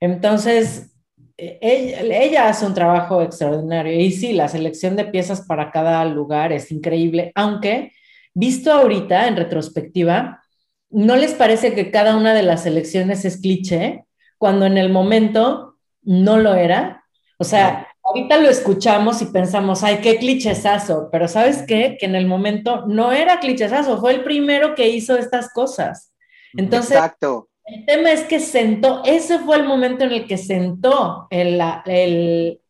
Entonces, 0.00 0.94
ella, 1.36 2.00
ella 2.00 2.48
hace 2.48 2.66
un 2.66 2.74
trabajo 2.74 3.22
extraordinario. 3.22 4.00
Y 4.00 4.12
sí, 4.12 4.32
la 4.32 4.48
selección 4.48 4.96
de 4.96 5.06
piezas 5.06 5.42
para 5.46 5.70
cada 5.70 6.04
lugar 6.04 6.52
es 6.52 6.70
increíble, 6.70 7.32
aunque 7.34 7.92
visto 8.34 8.72
ahorita 8.72 9.28
en 9.28 9.36
retrospectiva, 9.36 10.42
¿no 10.90 11.16
les 11.16 11.34
parece 11.34 11.74
que 11.74 11.90
cada 11.90 12.16
una 12.16 12.34
de 12.34 12.42
las 12.42 12.62
selecciones 12.62 13.24
es 13.24 13.40
cliché 13.40 14.04
cuando 14.38 14.66
en 14.66 14.78
el 14.78 14.90
momento 14.90 15.71
no 16.02 16.38
lo 16.38 16.54
era? 16.54 17.04
O 17.38 17.44
sea, 17.44 17.88
ahorita 18.04 18.36
lo 18.38 18.48
escuchamos 18.48 19.20
y 19.22 19.26
pensamos, 19.26 19.82
ay, 19.82 19.98
qué 20.02 20.18
clichesazo, 20.18 21.08
pero 21.10 21.28
¿sabes 21.28 21.62
qué? 21.66 21.96
Que 21.98 22.06
en 22.06 22.14
el 22.14 22.26
momento 22.26 22.86
no 22.86 23.12
era 23.12 23.40
clichesazo, 23.40 23.98
fue 24.00 24.12
el 24.14 24.22
primero 24.24 24.74
que 24.74 24.88
hizo 24.88 25.16
estas 25.16 25.52
cosas. 25.52 26.12
Entonces, 26.54 26.92
Exacto. 26.92 27.48
el 27.64 27.84
tema 27.86 28.12
es 28.12 28.22
que 28.24 28.38
sentó, 28.40 29.02
ese 29.04 29.38
fue 29.40 29.56
el 29.56 29.64
momento 29.64 30.04
en 30.04 30.12
el 30.12 30.26
que 30.26 30.36
sentó 30.38 31.26
el- 31.30 31.58
la, 31.58 31.82
el- 31.86 32.60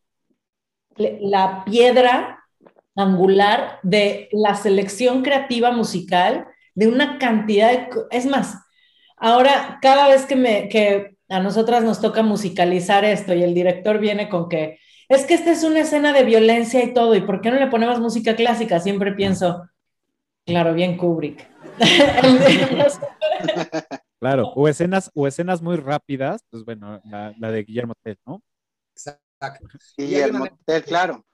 la 0.96 1.64
piedra 1.64 2.38
angular 2.96 3.78
de 3.82 4.28
la 4.32 4.54
selección 4.54 5.22
creativa 5.22 5.70
musical 5.72 6.46
de 6.74 6.88
una 6.88 7.18
cantidad 7.18 7.70
de... 7.70 7.88
Es 8.10 8.26
más, 8.26 8.54
ahora 9.16 9.78
cada 9.80 10.08
vez 10.08 10.26
que, 10.26 10.36
me, 10.36 10.68
que 10.68 11.11
a 11.32 11.40
nosotras 11.40 11.82
nos 11.82 12.00
toca 12.00 12.22
musicalizar 12.22 13.04
esto 13.04 13.34
y 13.34 13.42
el 13.42 13.54
director 13.54 13.98
viene 13.98 14.28
con 14.28 14.48
que 14.48 14.78
es 15.08 15.26
que 15.26 15.34
esta 15.34 15.50
es 15.50 15.64
una 15.64 15.80
escena 15.80 16.12
de 16.12 16.24
violencia 16.24 16.82
y 16.82 16.94
todo, 16.94 17.14
¿y 17.14 17.20
por 17.20 17.40
qué 17.40 17.50
no 17.50 17.58
le 17.58 17.66
ponemos 17.66 18.00
música 18.00 18.36
clásica? 18.36 18.80
Siempre 18.80 19.12
pienso, 19.12 19.68
claro, 20.46 20.74
bien 20.74 20.96
Kubrick. 20.96 21.48
Claro, 24.22 24.52
o 24.54 24.68
escenas, 24.68 25.10
o 25.14 25.26
escenas 25.26 25.60
muy 25.60 25.74
rápidas, 25.74 26.44
pues 26.48 26.64
bueno, 26.64 27.00
la, 27.06 27.34
la 27.40 27.50
de 27.50 27.64
Guillermo 27.64 27.94
Tell, 28.04 28.16
¿no? 28.24 28.40
Exacto. 28.94 29.66
Una 29.98 30.38
motel, 30.38 30.84
claro. 30.84 31.26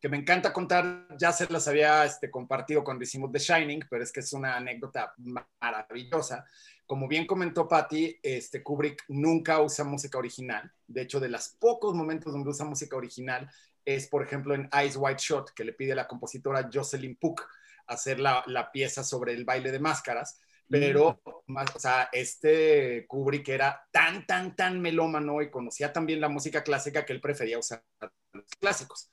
que 0.00 0.08
me 0.08 0.16
encanta 0.16 0.52
contar, 0.52 1.06
ya 1.16 1.30
se 1.30 1.46
las 1.52 1.68
había 1.68 2.04
este, 2.04 2.28
compartido 2.28 2.82
cuando 2.82 3.04
hicimos 3.04 3.30
The 3.30 3.38
Shining, 3.38 3.84
pero 3.88 4.02
es 4.02 4.10
que 4.10 4.18
es 4.18 4.32
una 4.32 4.56
anécdota 4.56 5.14
maravillosa. 5.60 6.44
Como 6.86 7.08
bien 7.08 7.26
comentó 7.26 7.68
Patty, 7.68 8.18
este, 8.22 8.62
Kubrick 8.62 9.04
nunca 9.08 9.60
usa 9.60 9.84
música 9.84 10.18
original. 10.18 10.72
De 10.86 11.02
hecho, 11.02 11.20
de 11.20 11.28
los 11.28 11.48
pocos 11.48 11.94
momentos 11.94 12.32
donde 12.32 12.50
usa 12.50 12.64
música 12.64 12.96
original 12.96 13.50
es, 13.84 14.08
por 14.08 14.22
ejemplo, 14.22 14.54
en 14.54 14.68
Eyes 14.72 14.96
Wide 14.96 15.18
Shot, 15.18 15.52
que 15.52 15.64
le 15.64 15.72
pide 15.72 15.92
a 15.92 15.96
la 15.96 16.08
compositora 16.08 16.68
Jocelyn 16.72 17.16
Puck 17.16 17.46
hacer 17.86 18.18
la, 18.18 18.42
la 18.46 18.72
pieza 18.72 19.04
sobre 19.04 19.32
el 19.32 19.44
baile 19.44 19.70
de 19.72 19.78
máscaras. 19.78 20.40
Pero, 20.68 21.20
más, 21.46 21.74
o 21.76 21.78
sea, 21.78 22.08
este 22.12 23.06
Kubrick 23.06 23.48
era 23.48 23.86
tan, 23.92 24.26
tan, 24.26 24.56
tan 24.56 24.80
melómano 24.80 25.40
y 25.40 25.50
conocía 25.50 25.92
también 25.92 26.20
la 26.20 26.28
música 26.28 26.64
clásica 26.64 27.04
que 27.04 27.12
él 27.12 27.20
prefería 27.20 27.58
usar 27.58 27.84
los 28.32 28.44
clásicos 28.58 29.08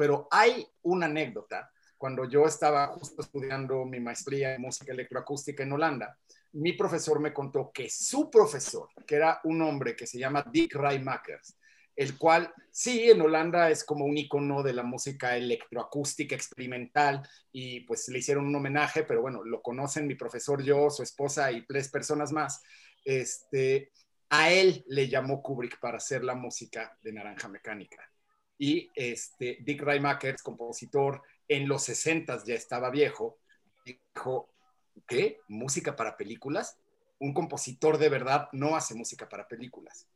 pero 0.00 0.28
hay 0.30 0.66
una 0.80 1.04
anécdota. 1.04 1.70
Cuando 1.98 2.24
yo 2.24 2.46
estaba 2.46 2.86
justo 2.86 3.20
estudiando 3.20 3.84
mi 3.84 4.00
maestría 4.00 4.54
en 4.54 4.62
música 4.62 4.94
electroacústica 4.94 5.62
en 5.62 5.72
Holanda, 5.72 6.16
mi 6.52 6.72
profesor 6.72 7.20
me 7.20 7.32
contó 7.32 7.70
que 7.72 7.88
su 7.88 8.30
profesor, 8.30 8.88
que 9.06 9.16
era 9.16 9.40
un 9.44 9.62
hombre 9.62 9.94
que 9.94 10.06
se 10.06 10.18
llama 10.18 10.44
Dick 10.50 10.74
Rijmakers, 10.74 11.56
el 11.96 12.16
cual 12.16 12.52
sí 12.70 13.10
en 13.10 13.20
Holanda 13.20 13.70
es 13.70 13.84
como 13.84 14.04
un 14.04 14.16
icono 14.16 14.62
de 14.62 14.72
la 14.72 14.82
música 14.82 15.36
electroacústica 15.36 16.34
experimental 16.34 17.22
y 17.52 17.80
pues 17.80 18.08
le 18.08 18.18
hicieron 18.18 18.46
un 18.46 18.54
homenaje, 18.54 19.04
pero 19.04 19.20
bueno, 19.20 19.44
lo 19.44 19.60
conocen 19.60 20.06
mi 20.06 20.14
profesor, 20.14 20.62
yo, 20.62 20.88
su 20.90 21.02
esposa 21.02 21.52
y 21.52 21.66
tres 21.66 21.90
personas 21.90 22.32
más. 22.32 22.62
Este, 23.04 23.92
a 24.30 24.50
él 24.50 24.84
le 24.88 25.08
llamó 25.08 25.42
Kubrick 25.42 25.78
para 25.78 25.98
hacer 25.98 26.24
la 26.24 26.34
música 26.34 26.96
de 27.02 27.12
Naranja 27.12 27.48
Mecánica 27.48 28.10
y 28.60 28.90
este, 28.94 29.56
Dick 29.62 29.82
Rijmakers, 29.82 30.42
compositor 30.42 31.22
en 31.48 31.66
los 31.66 31.82
60 31.84 32.44
ya 32.44 32.54
estaba 32.54 32.90
viejo, 32.90 33.38
dijo, 33.84 34.49
¿qué? 35.06 35.40
¿Música 35.48 35.96
para 35.96 36.16
películas? 36.16 36.78
Un 37.18 37.34
compositor 37.34 37.98
de 37.98 38.08
verdad 38.08 38.48
no 38.52 38.76
hace 38.76 38.94
música 38.94 39.28
para 39.28 39.46
películas. 39.46 40.06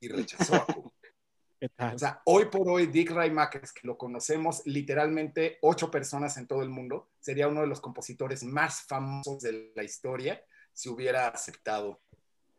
Y 0.00 0.08
rechazó 0.08 0.54
a 0.54 0.66
Kubrick. 0.66 0.92
¿Qué 1.60 1.68
tal? 1.68 1.94
O 1.94 1.98
sea, 1.98 2.20
hoy 2.24 2.46
por 2.46 2.68
hoy 2.68 2.86
Dick 2.86 3.10
Rijmakers, 3.10 3.72
que 3.72 3.86
lo 3.86 3.96
conocemos 3.96 4.62
literalmente 4.64 5.58
ocho 5.62 5.90
personas 5.90 6.36
en 6.36 6.46
todo 6.48 6.62
el 6.62 6.68
mundo, 6.70 7.10
sería 7.20 7.46
uno 7.48 7.60
de 7.60 7.68
los 7.68 7.80
compositores 7.80 8.42
más 8.42 8.82
famosos 8.82 9.40
de 9.42 9.72
la 9.76 9.84
historia 9.84 10.44
si 10.72 10.88
hubiera 10.88 11.28
aceptado 11.28 12.00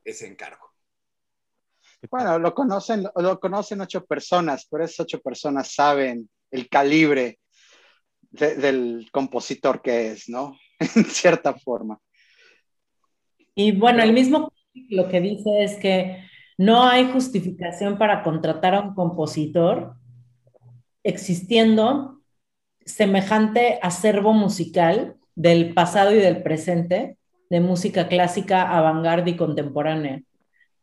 ese 0.06 0.28
encargo. 0.28 0.74
Bueno, 2.10 2.38
lo 2.40 2.54
conocen, 2.54 3.08
lo 3.16 3.40
conocen 3.40 3.82
ocho 3.82 4.06
personas, 4.06 4.68
pero 4.70 4.84
esas 4.84 5.02
ocho 5.02 5.22
personas 5.22 5.74
saben 5.74 6.30
el 6.52 6.70
calibre 6.70 7.40
de- 8.22 8.56
del 8.56 9.10
compositor 9.12 9.82
que 9.82 10.12
es, 10.12 10.30
¿no? 10.30 10.58
En 10.96 11.06
cierta 11.06 11.54
forma. 11.54 12.00
Y 13.56 13.72
bueno, 13.72 14.02
el 14.04 14.14
mismo 14.14 14.52
lo 14.90 15.08
que 15.08 15.22
dice 15.22 15.64
es 15.64 15.76
que 15.76 16.24
no 16.58 16.84
hay 16.84 17.12
justificación 17.12 17.98
para 17.98 18.24
contratar 18.24 18.76
a 18.76 18.82
un 18.82 18.96
compositor 18.96 19.96
existiendo 21.04 22.22
semejante 22.86 23.80
acervo 23.82 24.34
musical 24.34 25.16
del 25.36 25.74
pasado 25.74 26.14
y 26.14 26.18
del 26.18 26.44
presente 26.44 27.18
de 27.50 27.60
música 27.60 28.08
clásica, 28.08 28.76
avant-garde 28.76 29.32
y 29.32 29.38
contemporánea. 29.38 30.22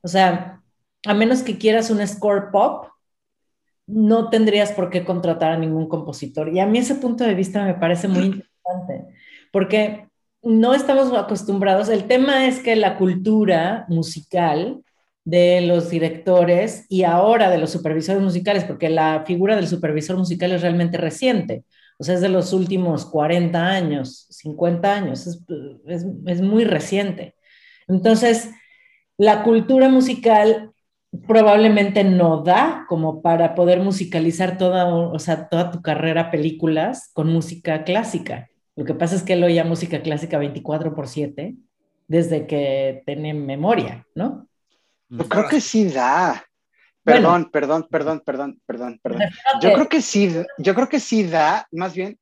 O 0.02 0.08
sea, 0.08 0.62
a 1.06 1.14
menos 1.14 1.42
que 1.42 1.58
quieras 1.58 1.90
un 1.90 2.06
score 2.06 2.50
pop, 2.52 2.86
no 3.86 4.30
tendrías 4.30 4.72
por 4.72 4.90
qué 4.90 5.04
contratar 5.04 5.52
a 5.52 5.58
ningún 5.58 5.88
compositor. 5.88 6.48
Y 6.54 6.60
a 6.60 6.66
mí 6.66 6.78
ese 6.78 6.94
punto 6.94 7.24
de 7.24 7.34
vista 7.34 7.64
me 7.64 7.74
parece 7.74 8.08
muy 8.08 8.22
interesante, 8.64 9.14
porque 9.50 10.08
no 10.42 10.74
estamos 10.74 11.12
acostumbrados. 11.12 11.88
El 11.88 12.04
tema 12.04 12.46
es 12.46 12.60
que 12.60 12.76
la 12.76 12.96
cultura 12.96 13.84
musical 13.88 14.82
de 15.24 15.60
los 15.60 15.90
directores 15.90 16.86
y 16.88 17.04
ahora 17.04 17.50
de 17.50 17.58
los 17.58 17.70
supervisores 17.70 18.22
musicales, 18.22 18.64
porque 18.64 18.88
la 18.88 19.24
figura 19.26 19.56
del 19.56 19.68
supervisor 19.68 20.16
musical 20.16 20.52
es 20.52 20.62
realmente 20.62 20.96
reciente, 20.96 21.64
o 21.98 22.04
sea, 22.04 22.14
es 22.14 22.22
de 22.22 22.30
los 22.30 22.54
últimos 22.54 23.04
40 23.04 23.66
años, 23.66 24.26
50 24.30 24.94
años, 24.94 25.26
es, 25.26 25.44
es, 25.86 26.06
es 26.26 26.40
muy 26.40 26.64
reciente. 26.64 27.34
Entonces, 27.86 28.50
la 29.18 29.42
cultura 29.42 29.90
musical 29.90 30.72
probablemente 31.26 32.04
no 32.04 32.42
da 32.42 32.86
como 32.88 33.20
para 33.22 33.54
poder 33.54 33.80
musicalizar 33.80 34.56
toda, 34.58 34.86
o 34.86 35.18
sea, 35.18 35.48
toda 35.48 35.70
tu 35.70 35.82
carrera 35.82 36.30
películas 36.30 37.10
con 37.12 37.32
música 37.32 37.84
clásica. 37.84 38.49
Lo 38.80 38.86
que 38.86 38.94
pasa 38.94 39.14
es 39.14 39.22
que 39.22 39.34
él 39.34 39.44
oía 39.44 39.62
música 39.62 40.00
clásica 40.00 40.38
24 40.38 40.94
por 40.94 41.06
7 41.06 41.54
desde 42.08 42.46
que 42.46 43.02
tiene 43.04 43.34
memoria, 43.34 44.06
¿no? 44.14 44.48
Yo 45.10 45.28
creo 45.28 45.50
que 45.50 45.60
sí 45.60 45.90
da. 45.90 46.42
Perdón, 47.04 47.50
perdón, 47.50 47.86
perdón, 47.90 48.22
perdón, 48.24 48.58
perdón, 48.64 48.98
perdón. 49.02 49.20
Yo 49.60 49.74
creo 49.74 49.86
que 49.86 50.00
sí, 50.00 50.34
yo 50.56 50.74
creo 50.74 50.88
que 50.88 50.98
sí 50.98 51.24
da, 51.24 51.68
más 51.72 51.92
bien 51.92 52.18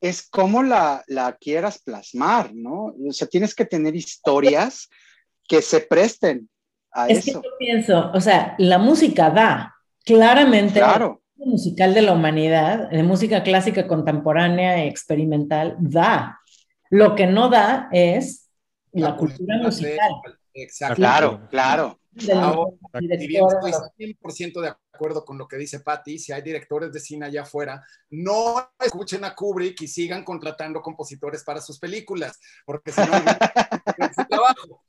es 0.00 0.28
como 0.28 0.64
la, 0.64 1.04
la 1.06 1.36
quieras 1.36 1.80
plasmar, 1.80 2.52
¿no? 2.52 2.92
O 3.08 3.12
sea, 3.12 3.28
tienes 3.28 3.54
que 3.54 3.64
tener 3.64 3.94
historias 3.94 4.90
que 5.46 5.62
se 5.62 5.82
presten 5.82 6.50
a 6.90 7.06
Es 7.06 7.24
que 7.24 7.30
eso. 7.30 7.42
yo 7.44 7.50
pienso, 7.60 8.10
o 8.12 8.20
sea, 8.20 8.56
la 8.58 8.78
música 8.78 9.30
da, 9.30 9.76
claramente, 10.04 10.80
Claro. 10.80 11.21
Musical 11.46 11.94
de 11.94 12.02
la 12.02 12.12
humanidad, 12.12 12.90
de 12.90 13.02
música 13.02 13.42
clásica 13.42 13.86
contemporánea 13.86 14.82
e 14.82 14.88
experimental, 14.88 15.76
da. 15.78 16.40
Lo 16.90 17.14
que 17.14 17.26
no 17.26 17.48
da 17.48 17.88
es 17.92 18.50
la, 18.92 19.16
cultura 19.16 19.58
musical. 19.58 20.12
Exacto. 20.54 20.96
Claro, 20.96 21.48
claro. 21.50 21.98
Ahora, 22.34 22.72
Y 23.00 23.26
bien, 23.26 23.44
estoy 23.46 23.72
100% 23.98 24.60
de 24.60 24.68
acuerdo 24.92 25.24
con 25.24 25.38
lo 25.38 25.48
que 25.48 25.56
dice 25.56 25.80
Patty. 25.80 26.18
Si 26.18 26.32
hay 26.32 26.42
directores 26.42 26.92
de 26.92 27.00
cine 27.00 27.26
allá 27.26 27.42
afuera, 27.42 27.82
no 28.10 28.56
escuchen 28.78 29.24
a 29.24 29.34
Kubrick 29.34 29.80
y 29.80 29.88
sigan 29.88 30.22
contratando 30.22 30.82
compositores 30.82 31.42
para 31.42 31.60
sus 31.60 31.78
películas, 31.78 32.38
porque 32.66 32.92
si 32.92 33.00
no, 33.00 33.06
no 33.06 34.06
es 34.06 34.14
su 34.14 34.24
trabajo. 34.26 34.84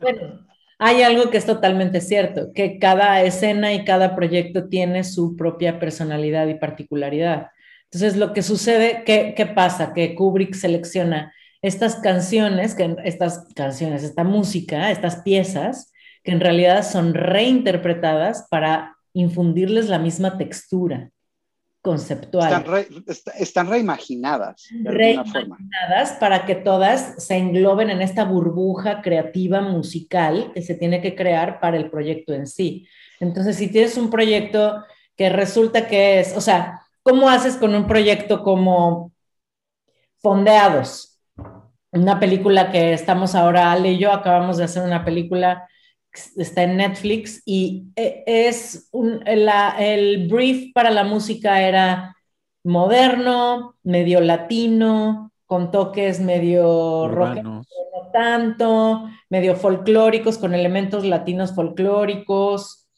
Bueno, 0.00 0.46
hay 0.82 1.02
algo 1.02 1.30
que 1.30 1.36
es 1.36 1.44
totalmente 1.44 2.00
cierto, 2.00 2.52
que 2.54 2.78
cada 2.78 3.22
escena 3.22 3.74
y 3.74 3.84
cada 3.84 4.16
proyecto 4.16 4.68
tiene 4.68 5.04
su 5.04 5.36
propia 5.36 5.78
personalidad 5.78 6.48
y 6.48 6.54
particularidad. 6.54 7.48
Entonces, 7.84 8.16
lo 8.16 8.32
que 8.32 8.42
sucede, 8.42 9.02
¿qué, 9.04 9.52
pasa? 9.54 9.92
Que 9.92 10.14
Kubrick 10.14 10.54
selecciona 10.54 11.34
estas 11.60 11.96
canciones, 11.96 12.74
que, 12.74 12.96
estas 13.04 13.46
canciones, 13.54 14.02
esta 14.02 14.24
música, 14.24 14.90
estas 14.90 15.16
piezas, 15.16 15.92
que 16.24 16.32
en 16.32 16.40
realidad 16.40 16.82
son 16.82 17.12
reinterpretadas 17.12 18.46
para 18.50 18.96
infundirles 19.12 19.90
la 19.90 19.98
misma 19.98 20.38
textura 20.38 21.10
conceptual. 21.82 22.52
Están, 22.52 22.64
re- 22.64 22.88
están 23.38 23.68
reimaginadas 23.68 24.68
de 24.70 24.88
alguna 24.88 25.24
forma. 25.24 25.56
reimaginadas 25.56 26.12
para 26.20 26.44
que 26.44 26.54
todas 26.54 27.14
se 27.24 27.36
engloben 27.36 27.90
en 27.90 28.02
esta 28.02 28.24
burbuja 28.24 29.00
creativa 29.02 29.60
musical 29.60 30.52
que 30.54 30.62
se 30.62 30.74
tiene 30.74 31.00
que 31.00 31.14
crear 31.14 31.58
para 31.60 31.76
el 31.76 31.90
proyecto 31.90 32.34
en 32.34 32.46
sí. 32.46 32.86
Entonces, 33.18 33.56
si 33.56 33.68
tienes 33.68 33.96
un 33.96 34.10
proyecto 34.10 34.84
que 35.16 35.28
resulta 35.30 35.86
que 35.86 36.20
es, 36.20 36.36
o 36.36 36.40
sea, 36.40 36.80
¿cómo 37.02 37.28
haces 37.28 37.56
con 37.56 37.74
un 37.74 37.86
proyecto 37.86 38.42
como 38.42 39.12
Fondeados? 40.20 41.18
Una 41.92 42.20
película 42.20 42.70
que 42.70 42.92
estamos 42.92 43.34
ahora, 43.34 43.72
Ale 43.72 43.92
y 43.92 43.98
yo 43.98 44.12
acabamos 44.12 44.58
de 44.58 44.64
hacer 44.64 44.82
una 44.84 45.04
película 45.04 45.66
está 46.36 46.62
en 46.64 46.76
Netflix 46.76 47.42
y 47.46 47.84
eh, 47.96 48.22
es 48.26 48.88
un, 48.92 49.22
la- 49.26 49.76
el 49.78 50.28
brief 50.28 50.72
para 50.74 50.90
la 50.90 51.04
música 51.04 51.62
era 51.62 52.14
moderno, 52.64 53.76
medio 53.82 54.20
latino, 54.20 55.32
con 55.46 55.70
toques 55.70 56.20
medio 56.20 57.08
rock, 57.08 57.34
no 57.94 58.10
tanto, 58.12 59.08
medio 59.28 59.56
folclóricos, 59.56 60.38
con 60.38 60.54
elementos 60.54 61.04
latinos 61.04 61.54
folclóricos, 61.54 62.88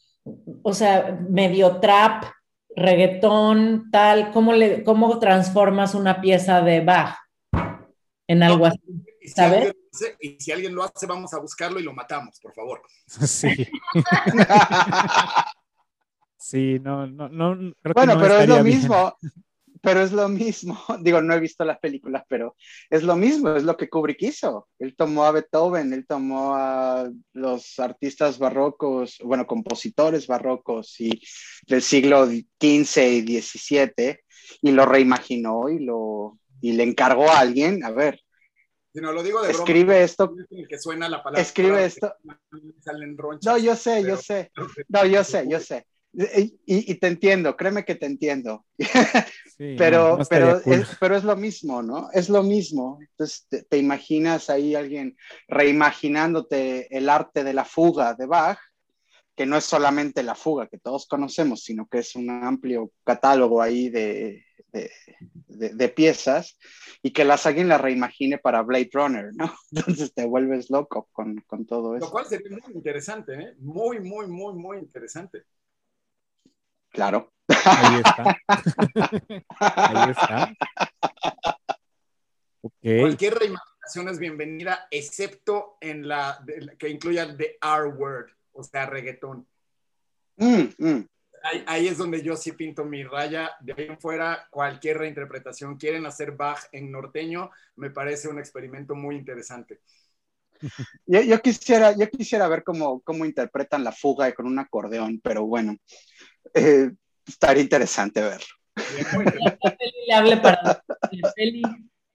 o 0.62 0.72
sea, 0.72 1.18
medio 1.28 1.78
trap, 1.80 2.24
reggaetón, 2.74 3.90
tal, 3.90 4.30
¿cómo, 4.32 4.52
le, 4.52 4.82
cómo 4.84 5.18
transformas 5.18 5.94
una 5.94 6.20
pieza 6.20 6.60
de 6.62 6.80
Bach 6.80 7.16
en 8.28 8.42
algo 8.42 8.66
así? 8.66 8.80
¿Sabes? 9.34 9.72
Y 10.20 10.40
si 10.40 10.52
alguien 10.52 10.74
lo 10.74 10.82
hace, 10.84 11.06
vamos 11.06 11.32
a 11.34 11.38
buscarlo 11.38 11.78
y 11.78 11.82
lo 11.82 11.92
matamos, 11.92 12.38
por 12.40 12.54
favor. 12.54 12.82
Sí, 13.06 13.48
sí, 16.36 16.78
no, 16.80 17.06
no, 17.06 17.28
no. 17.28 17.74
Creo 17.82 17.94
que 17.94 18.00
Bueno, 18.00 18.14
no 18.14 18.20
pero 18.20 18.38
es 18.40 18.48
lo 18.48 18.62
bien. 18.62 18.76
mismo. 18.76 19.16
Pero 19.84 20.00
es 20.00 20.12
lo 20.12 20.28
mismo. 20.28 20.78
Digo, 21.02 21.20
no 21.20 21.34
he 21.34 21.40
visto 21.40 21.64
las 21.64 21.78
películas, 21.80 22.22
pero 22.28 22.54
es 22.88 23.02
lo 23.02 23.16
mismo, 23.16 23.50
es 23.54 23.64
lo 23.64 23.76
que 23.76 23.88
Kubrick 23.88 24.22
hizo. 24.22 24.68
Él 24.78 24.94
tomó 24.96 25.24
a 25.24 25.32
Beethoven, 25.32 25.92
él 25.92 26.06
tomó 26.06 26.54
a 26.54 27.10
los 27.32 27.78
artistas 27.80 28.38
barrocos, 28.38 29.18
bueno, 29.24 29.44
compositores 29.46 30.26
barrocos 30.28 31.00
y 31.00 31.20
del 31.66 31.82
siglo 31.82 32.26
XV 32.26 33.02
y 33.26 33.40
XVII 33.42 34.18
y 34.62 34.70
lo 34.70 34.86
reimaginó 34.86 35.68
y 35.68 35.80
lo 35.84 36.38
y 36.60 36.72
le 36.74 36.84
encargó 36.84 37.28
a 37.28 37.40
alguien, 37.40 37.84
a 37.84 37.90
ver, 37.90 38.20
Si 38.92 39.00
no, 39.00 39.12
lo 39.12 39.22
digo 39.22 39.40
de 39.40 39.48
broma. 39.48 39.64
escribe 39.64 40.02
esto. 40.02 40.34
en 40.50 40.58
el 40.60 40.68
que 40.68 40.78
suena 40.78 41.08
la 41.08 41.22
palabra. 41.22 41.40
Escribe 41.40 41.84
esto. 41.84 42.14
Salen 42.80 43.16
ronchas. 43.16 43.52
No, 43.52 43.58
yo 43.58 43.74
sé, 43.74 44.02
yo 44.04 44.16
sé. 44.16 44.52
No, 44.88 45.06
yo 45.06 45.24
sé, 45.24 45.46
yo 45.48 45.60
sé. 45.60 45.86
Y, 46.66 46.94
te 46.96 47.06
entiendo, 47.06 47.56
créeme 47.56 47.84
que 47.84 47.94
te 47.94 48.06
entiendo. 48.06 48.66
Sí, 49.56 49.76
pero, 49.76 50.08
no, 50.08 50.16
no 50.16 50.22
estaría 50.22 50.46
pero, 50.46 50.62
cool. 50.62 50.72
es, 50.72 50.96
pero 50.98 51.16
es 51.16 51.24
lo 51.24 51.36
mismo, 51.36 51.82
¿no? 51.82 52.08
Es 52.12 52.30
lo 52.30 52.42
mismo. 52.42 52.98
Entonces 53.00 53.46
te, 53.48 53.62
te 53.64 53.76
imaginas 53.76 54.48
ahí 54.48 54.74
alguien 54.74 55.14
reimaginándote 55.46 56.94
el 56.96 57.08
arte 57.08 57.44
de 57.44 57.52
la 57.52 57.66
fuga 57.66 58.14
de 58.14 58.26
Bach, 58.26 58.58
que 59.36 59.46
no 59.46 59.56
es 59.56 59.64
solamente 59.64 60.22
la 60.22 60.34
fuga 60.34 60.68
que 60.68 60.78
todos 60.78 61.06
conocemos, 61.06 61.62
sino 61.62 61.86
que 61.86 61.98
es 61.98 62.16
un 62.16 62.30
amplio 62.30 62.90
catálogo 63.04 63.62
ahí 63.62 63.88
de, 63.88 64.44
de, 64.72 64.90
de- 65.48 65.74
de 65.74 65.88
piezas 65.88 66.58
y 67.02 67.10
que 67.12 67.24
las 67.24 67.46
alguien 67.46 67.68
la 67.68 67.78
reimagine 67.78 68.38
para 68.38 68.62
Blade 68.62 68.90
Runner, 68.92 69.30
¿no? 69.34 69.54
Entonces 69.72 70.12
te 70.14 70.24
vuelves 70.26 70.70
loco 70.70 71.08
con, 71.12 71.36
con 71.46 71.66
todo 71.66 71.92
Lo 71.92 71.98
eso. 71.98 72.10
cual 72.10 72.26
sería 72.26 72.50
muy 72.50 72.74
interesante, 72.74 73.34
¿eh? 73.34 73.54
Muy, 73.58 74.00
muy, 74.00 74.26
muy, 74.28 74.54
muy 74.54 74.78
interesante. 74.78 75.44
Claro. 76.90 77.32
Ahí 77.48 78.00
está. 78.04 78.36
Ahí 79.60 80.10
está. 80.10 80.52
Ok. 82.62 82.72
Cualquier 83.00 83.34
reimaginación 83.34 84.08
es 84.08 84.18
bienvenida, 84.18 84.86
excepto 84.90 85.76
en 85.80 86.06
la, 86.06 86.38
de 86.44 86.60
la- 86.60 86.76
que 86.76 86.88
incluya 86.88 87.24
el 87.24 87.36
de 87.36 87.58
R 87.60 87.88
word, 87.88 88.30
o 88.52 88.62
sea, 88.62 88.86
reggaetón. 88.86 89.46
Mm, 90.36 90.64
mm. 90.78 91.06
Ahí, 91.42 91.64
ahí 91.66 91.88
es 91.88 91.98
donde 91.98 92.22
yo 92.22 92.36
sí 92.36 92.52
pinto 92.52 92.84
mi 92.84 93.02
raya. 93.04 93.52
De 93.60 93.74
ahí 93.76 93.86
en 93.88 93.98
fuera, 93.98 94.46
cualquier 94.50 94.98
reinterpretación. 94.98 95.76
Quieren 95.76 96.06
hacer 96.06 96.32
Bach 96.32 96.60
en 96.72 96.90
norteño, 96.90 97.50
me 97.76 97.90
parece 97.90 98.28
un 98.28 98.38
experimento 98.38 98.94
muy 98.94 99.16
interesante. 99.16 99.80
Yo, 101.06 101.20
yo 101.22 101.42
quisiera, 101.42 101.90
yo 101.96 102.08
quisiera 102.08 102.46
ver 102.46 102.62
cómo, 102.62 103.00
cómo 103.00 103.24
interpretan 103.24 103.82
la 103.82 103.90
fuga 103.90 104.32
con 104.32 104.46
un 104.46 104.60
acordeón, 104.60 105.20
pero 105.20 105.44
bueno, 105.44 105.76
eh, 106.54 106.88
estaría 107.26 107.64
interesante 107.64 108.20
verlo. 108.20 108.46
Hable 110.14 110.36
para. 110.36 110.84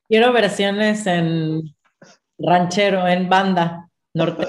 Quiero 0.08 0.32
versiones 0.32 1.06
en 1.08 1.76
ranchero, 2.38 3.06
en 3.06 3.28
banda 3.28 3.87
norte. 4.18 4.46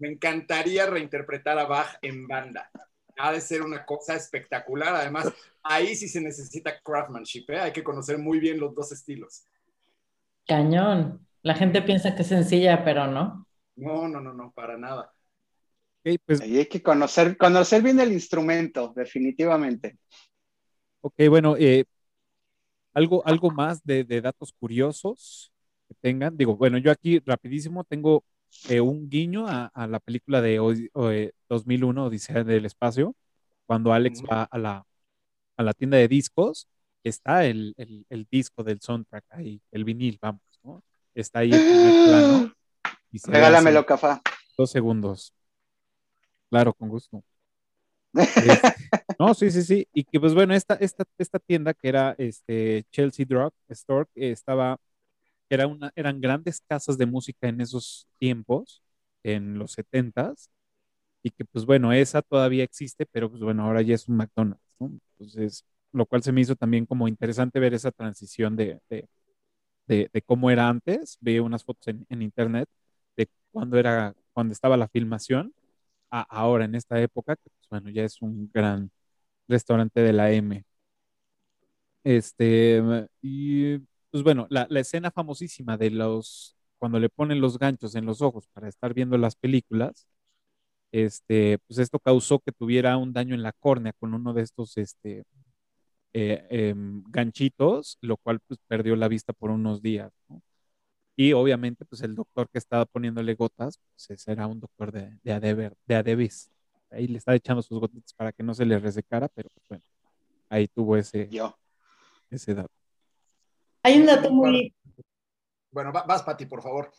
Me 0.00 0.08
encantaría 0.08 0.86
reinterpretar 0.86 1.58
a 1.58 1.66
Bach 1.66 1.98
en 2.02 2.26
banda. 2.26 2.70
Ha 3.16 3.32
de 3.32 3.40
ser 3.40 3.62
una 3.62 3.84
cosa 3.84 4.16
espectacular. 4.16 4.94
Además, 4.94 5.32
ahí 5.62 5.94
sí 5.94 6.08
se 6.08 6.20
necesita 6.20 6.80
craftsmanship. 6.80 7.48
¿eh? 7.50 7.60
Hay 7.60 7.72
que 7.72 7.84
conocer 7.84 8.18
muy 8.18 8.40
bien 8.40 8.58
los 8.58 8.74
dos 8.74 8.90
estilos. 8.92 9.44
Cañón. 10.46 11.26
La 11.42 11.54
gente 11.54 11.82
piensa 11.82 12.16
que 12.16 12.22
es 12.22 12.28
sencilla, 12.28 12.84
pero 12.84 13.06
no. 13.06 13.46
No, 13.76 14.08
no, 14.08 14.20
no, 14.20 14.32
no, 14.32 14.52
para 14.52 14.78
nada. 14.78 15.12
Ok, 16.04 16.20
pues, 16.24 16.40
Ahí 16.40 16.58
hay 16.58 16.66
que 16.66 16.82
conocer, 16.82 17.36
conocer 17.36 17.82
bien 17.82 18.00
el 18.00 18.12
instrumento, 18.12 18.92
definitivamente. 18.96 19.98
ok, 21.00 21.14
bueno, 21.28 21.56
eh, 21.58 21.84
algo, 22.94 23.26
algo 23.26 23.50
más 23.50 23.84
de, 23.84 24.04
de 24.04 24.20
datos 24.20 24.52
curiosos 24.52 25.53
tengan. 26.04 26.36
Digo, 26.36 26.54
bueno, 26.56 26.76
yo 26.76 26.90
aquí 26.92 27.18
rapidísimo 27.24 27.82
tengo 27.82 28.24
eh, 28.68 28.80
un 28.80 29.08
guiño 29.08 29.48
a, 29.48 29.66
a 29.72 29.86
la 29.86 29.98
película 30.00 30.42
de 30.42 30.60
o, 30.60 30.70
eh, 31.10 31.32
2001, 31.48 32.04
Odisea 32.04 32.44
del 32.44 32.66
Espacio, 32.66 33.14
cuando 33.64 33.94
Alex 33.94 34.22
va 34.22 34.42
a 34.44 34.58
la, 34.58 34.84
a 35.56 35.62
la 35.62 35.72
tienda 35.72 35.96
de 35.96 36.06
discos, 36.06 36.68
está 37.02 37.46
el, 37.46 37.72
el, 37.78 38.04
el 38.10 38.26
disco 38.30 38.62
del 38.62 38.80
soundtrack 38.82 39.24
ahí, 39.30 39.62
el 39.70 39.84
vinil, 39.84 40.18
vamos, 40.20 40.42
¿no? 40.62 40.82
Está 41.14 41.38
ahí 41.38 41.50
en 41.52 41.58
primer 41.58 42.04
plano. 42.04 42.54
y 43.10 43.18
Regálamelo, 43.26 43.86
Cafá. 43.86 44.20
Dos 44.58 44.70
segundos. 44.70 45.32
Claro, 46.50 46.74
con 46.74 46.90
gusto. 46.90 47.24
Es- 48.12 48.60
no, 49.18 49.32
sí, 49.32 49.50
sí, 49.50 49.62
sí. 49.62 49.88
Y 49.94 50.04
que 50.04 50.20
pues 50.20 50.34
bueno, 50.34 50.54
esta, 50.54 50.74
esta, 50.74 51.04
esta 51.16 51.38
tienda 51.38 51.72
que 51.72 51.88
era 51.88 52.14
este 52.18 52.84
Chelsea 52.90 53.24
Drug 53.26 53.52
Store, 53.68 54.06
eh, 54.14 54.30
estaba 54.32 54.76
era 55.48 55.66
una, 55.66 55.92
eran 55.96 56.20
grandes 56.20 56.60
casas 56.68 56.98
de 56.98 57.06
música 57.06 57.48
en 57.48 57.60
esos 57.60 58.08
tiempos, 58.18 58.82
en 59.22 59.58
los 59.58 59.72
70s, 59.72 60.50
y 61.22 61.30
que 61.30 61.44
pues 61.44 61.66
bueno, 61.66 61.92
esa 61.92 62.22
todavía 62.22 62.64
existe, 62.64 63.06
pero 63.06 63.30
pues 63.30 63.42
bueno, 63.42 63.64
ahora 63.64 63.82
ya 63.82 63.94
es 63.94 64.08
un 64.08 64.16
McDonald's, 64.16 64.62
¿no? 64.80 64.92
Entonces, 65.18 65.64
lo 65.92 66.06
cual 66.06 66.22
se 66.22 66.32
me 66.32 66.40
hizo 66.42 66.56
también 66.56 66.86
como 66.86 67.08
interesante 67.08 67.60
ver 67.60 67.74
esa 67.74 67.90
transición 67.92 68.56
de, 68.56 68.80
de, 68.90 69.08
de- 69.86 70.10
de 70.12 70.22
cómo 70.22 70.50
era 70.50 70.68
antes. 70.68 71.18
Vi 71.20 71.38
unas 71.38 71.64
fotos 71.64 71.88
en, 71.88 72.06
en 72.08 72.22
internet 72.22 72.68
de 73.16 73.28
cuando 73.52 73.78
era, 73.78 74.14
cuando 74.32 74.52
estaba 74.52 74.76
la 74.76 74.88
filmación, 74.88 75.54
a 76.10 76.22
ahora 76.22 76.64
en 76.66 76.74
esta 76.76 77.00
época, 77.02 77.36
que 77.36 77.50
pues 77.50 77.68
bueno, 77.70 77.90
ya 77.90 78.04
es 78.04 78.22
un 78.22 78.50
gran 78.52 78.90
restaurante 79.48 80.00
de 80.02 80.12
la 80.14 80.32
M. 80.32 80.64
Este, 82.04 82.82
y 83.22 83.78
pues 84.14 84.22
bueno, 84.22 84.46
la, 84.48 84.68
la 84.70 84.78
escena 84.80 85.10
famosísima 85.10 85.76
de 85.76 85.90
los, 85.90 86.56
cuando 86.78 87.00
le 87.00 87.08
ponen 87.08 87.40
los 87.40 87.58
ganchos 87.58 87.96
en 87.96 88.06
los 88.06 88.22
ojos 88.22 88.46
para 88.52 88.68
estar 88.68 88.94
viendo 88.94 89.18
las 89.18 89.34
películas, 89.34 90.06
este, 90.92 91.58
pues 91.66 91.78
esto 91.80 91.98
causó 92.00 92.40
que 92.40 92.52
tuviera 92.52 92.96
un 92.98 93.12
daño 93.12 93.34
en 93.34 93.42
la 93.42 93.52
córnea 93.52 93.92
con 93.94 94.14
uno 94.14 94.32
de 94.34 94.42
estos, 94.42 94.78
este, 94.78 95.24
eh, 96.14 96.46
em, 96.50 97.02
ganchitos, 97.08 97.98
lo 98.02 98.16
cual 98.18 98.40
pues 98.46 98.60
perdió 98.68 98.96
la 98.96 99.08
vista 99.08 99.32
por 99.32 99.50
unos 99.50 99.82
días, 99.82 100.12
¿no? 100.28 100.42
Y 101.16 101.32
obviamente, 101.34 101.84
pues 101.84 102.02
el 102.02 102.14
doctor 102.14 102.48
que 102.50 102.58
estaba 102.58 102.86
poniéndole 102.86 103.34
gotas, 103.34 103.78
pues 104.08 104.28
era 104.28 104.46
un 104.48 104.60
doctor 104.60 104.92
de, 104.92 105.18
de, 105.22 105.72
de 105.86 105.94
Adebis. 105.96 106.50
Ahí 106.90 107.08
le 107.08 107.18
estaba 107.18 107.36
echando 107.36 107.62
sus 107.62 107.80
gotitas 107.80 108.14
para 108.14 108.32
que 108.32 108.42
no 108.44 108.54
se 108.54 108.66
le 108.66 108.78
resecara, 108.78 109.28
pero 109.28 109.48
pues, 109.54 109.68
bueno, 109.68 109.84
ahí 110.50 110.68
tuvo 110.68 110.96
ese, 110.96 111.28
Yo. 111.30 111.56
ese 112.30 112.54
dato. 112.54 112.83
Hay 113.84 114.00
un 114.00 114.06
dato 114.06 114.32
muy, 114.32 114.74
Bueno, 115.70 115.92
va- 115.92 116.04
vas, 116.04 116.22
Pati, 116.22 116.46
por 116.46 116.62
favor. 116.62 116.90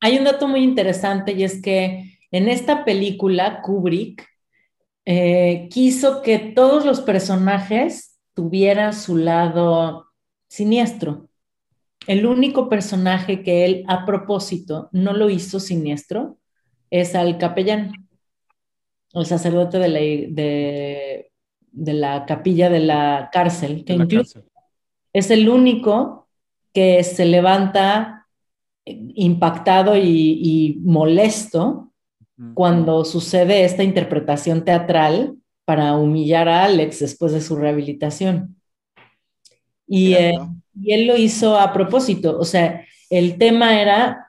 Hay 0.00 0.16
un 0.16 0.24
dato 0.24 0.46
muy 0.46 0.60
interesante 0.62 1.32
y 1.32 1.42
es 1.42 1.60
que 1.60 2.18
en 2.30 2.48
esta 2.48 2.84
película 2.84 3.60
Kubrick 3.62 4.24
eh, 5.04 5.68
quiso 5.70 6.22
que 6.22 6.38
todos 6.38 6.84
los 6.84 7.00
personajes 7.00 8.18
tuvieran 8.34 8.92
su 8.94 9.16
lado 9.16 10.06
siniestro. 10.48 11.28
El 12.06 12.26
único 12.26 12.68
personaje 12.68 13.42
que 13.42 13.64
él 13.64 13.84
a 13.88 14.06
propósito 14.06 14.88
no 14.92 15.12
lo 15.14 15.28
hizo 15.30 15.58
siniestro 15.58 16.38
es 16.90 17.14
al 17.14 17.36
capellán, 17.38 17.92
el 19.14 19.26
sacerdote 19.26 19.78
de 19.78 19.88
la, 19.88 19.98
de, 19.98 21.32
de 21.72 21.92
la 21.94 22.24
capilla 22.24 22.70
de 22.70 22.80
la 22.80 23.30
cárcel, 23.32 23.84
que 23.84 23.96
la 23.96 24.04
incluso 24.04 24.40
cárcel. 24.40 24.52
es 25.12 25.30
el 25.30 25.48
único 25.48 26.27
que 26.72 27.02
se 27.04 27.24
levanta 27.24 28.26
eh, 28.84 28.98
impactado 29.14 29.96
y, 29.96 30.02
y 30.02 30.80
molesto 30.82 31.88
cuando 32.54 33.04
sucede 33.04 33.64
esta 33.64 33.82
interpretación 33.82 34.64
teatral 34.64 35.36
para 35.64 35.96
humillar 35.96 36.48
a 36.48 36.64
Alex 36.64 37.00
después 37.00 37.32
de 37.32 37.40
su 37.40 37.56
rehabilitación. 37.56 38.56
Y, 39.86 40.14
eh, 40.14 40.34
y 40.80 40.92
él 40.92 41.06
lo 41.06 41.16
hizo 41.16 41.58
a 41.58 41.72
propósito, 41.72 42.38
o 42.38 42.44
sea, 42.44 42.84
el 43.10 43.38
tema 43.38 43.80
era 43.80 44.28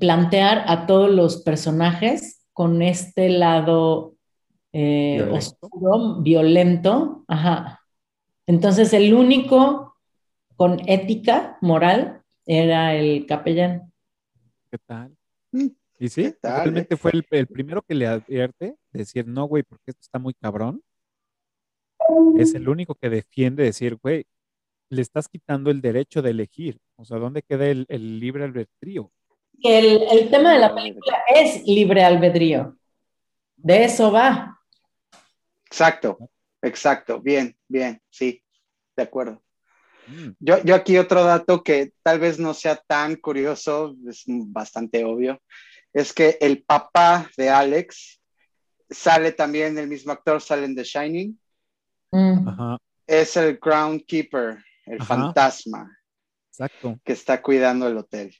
plantear 0.00 0.64
a 0.66 0.86
todos 0.86 1.10
los 1.10 1.42
personajes 1.42 2.46
con 2.52 2.80
este 2.80 3.28
lado 3.28 4.14
eh, 4.72 5.16
Violento. 5.16 5.36
oscuro, 5.36 6.14
violento, 6.22 7.24
ajá. 7.28 7.80
Entonces 8.46 8.92
el 8.92 9.14
único 9.14 9.85
con 10.56 10.80
ética 10.88 11.58
moral 11.60 12.22
era 12.46 12.94
el 12.94 13.26
capellán. 13.26 13.92
¿Qué 14.70 14.78
tal? 14.86 15.16
Mm, 15.52 15.68
Y 15.98 16.08
sí, 16.08 16.24
¿Qué 16.24 16.32
tal, 16.32 16.64
realmente 16.64 16.94
eh? 16.94 16.96
fue 16.96 17.12
el, 17.12 17.26
el 17.30 17.46
primero 17.46 17.82
que 17.82 17.94
le 17.94 18.06
advierte, 18.06 18.76
decir, 18.92 19.26
no, 19.26 19.44
güey, 19.44 19.62
porque 19.62 19.90
esto 19.90 20.00
está 20.02 20.18
muy 20.18 20.34
cabrón. 20.34 20.82
Es 22.38 22.54
el 22.54 22.68
único 22.68 22.94
que 22.94 23.08
defiende 23.10 23.64
decir, 23.64 23.96
güey, 23.96 24.26
le 24.90 25.02
estás 25.02 25.28
quitando 25.28 25.70
el 25.70 25.80
derecho 25.80 26.22
de 26.22 26.30
elegir. 26.30 26.78
O 26.96 27.04
sea, 27.04 27.18
¿dónde 27.18 27.42
queda 27.42 27.66
el, 27.66 27.84
el 27.88 28.20
libre 28.20 28.44
albedrío? 28.44 29.10
Que 29.60 29.78
el, 29.78 30.02
el 30.10 30.30
tema 30.30 30.52
de 30.52 30.58
la 30.60 30.74
película 30.74 31.18
es 31.34 31.66
libre 31.66 32.04
albedrío. 32.04 32.76
De 33.56 33.84
eso 33.84 34.12
va. 34.12 34.60
Exacto, 35.64 36.18
exacto. 36.62 37.20
Bien, 37.20 37.56
bien, 37.66 38.00
sí, 38.10 38.42
de 38.96 39.02
acuerdo. 39.02 39.42
Mm, 40.06 40.28
Yo, 40.38 40.62
yo 40.62 40.74
aquí 40.74 40.96
otro 40.98 41.24
dato 41.24 41.62
que 41.62 41.92
tal 42.02 42.18
vez 42.20 42.38
no 42.38 42.54
sea 42.54 42.76
tan 42.76 43.16
curioso, 43.16 43.96
es 44.08 44.24
bastante 44.26 45.04
obvio, 45.04 45.40
es 45.92 46.12
que 46.12 46.38
el 46.40 46.62
papá 46.62 47.30
de 47.36 47.50
Alex 47.50 48.20
sale 48.90 49.32
también, 49.32 49.76
el 49.78 49.88
mismo 49.88 50.12
actor 50.12 50.40
sale 50.40 50.64
en 50.66 50.74
The 50.76 50.84
Shining, 50.84 51.38
Mm. 52.12 52.48
Ajá, 52.48 52.78
es 53.06 53.36
el 53.36 53.58
groundkeeper, 53.58 54.58
el 54.86 55.02
Ajá. 55.02 55.04
fantasma 55.04 55.98
exacto. 56.48 56.98
que 57.04 57.12
está 57.12 57.42
cuidando 57.42 57.88
el 57.88 57.96
hotel. 57.98 58.32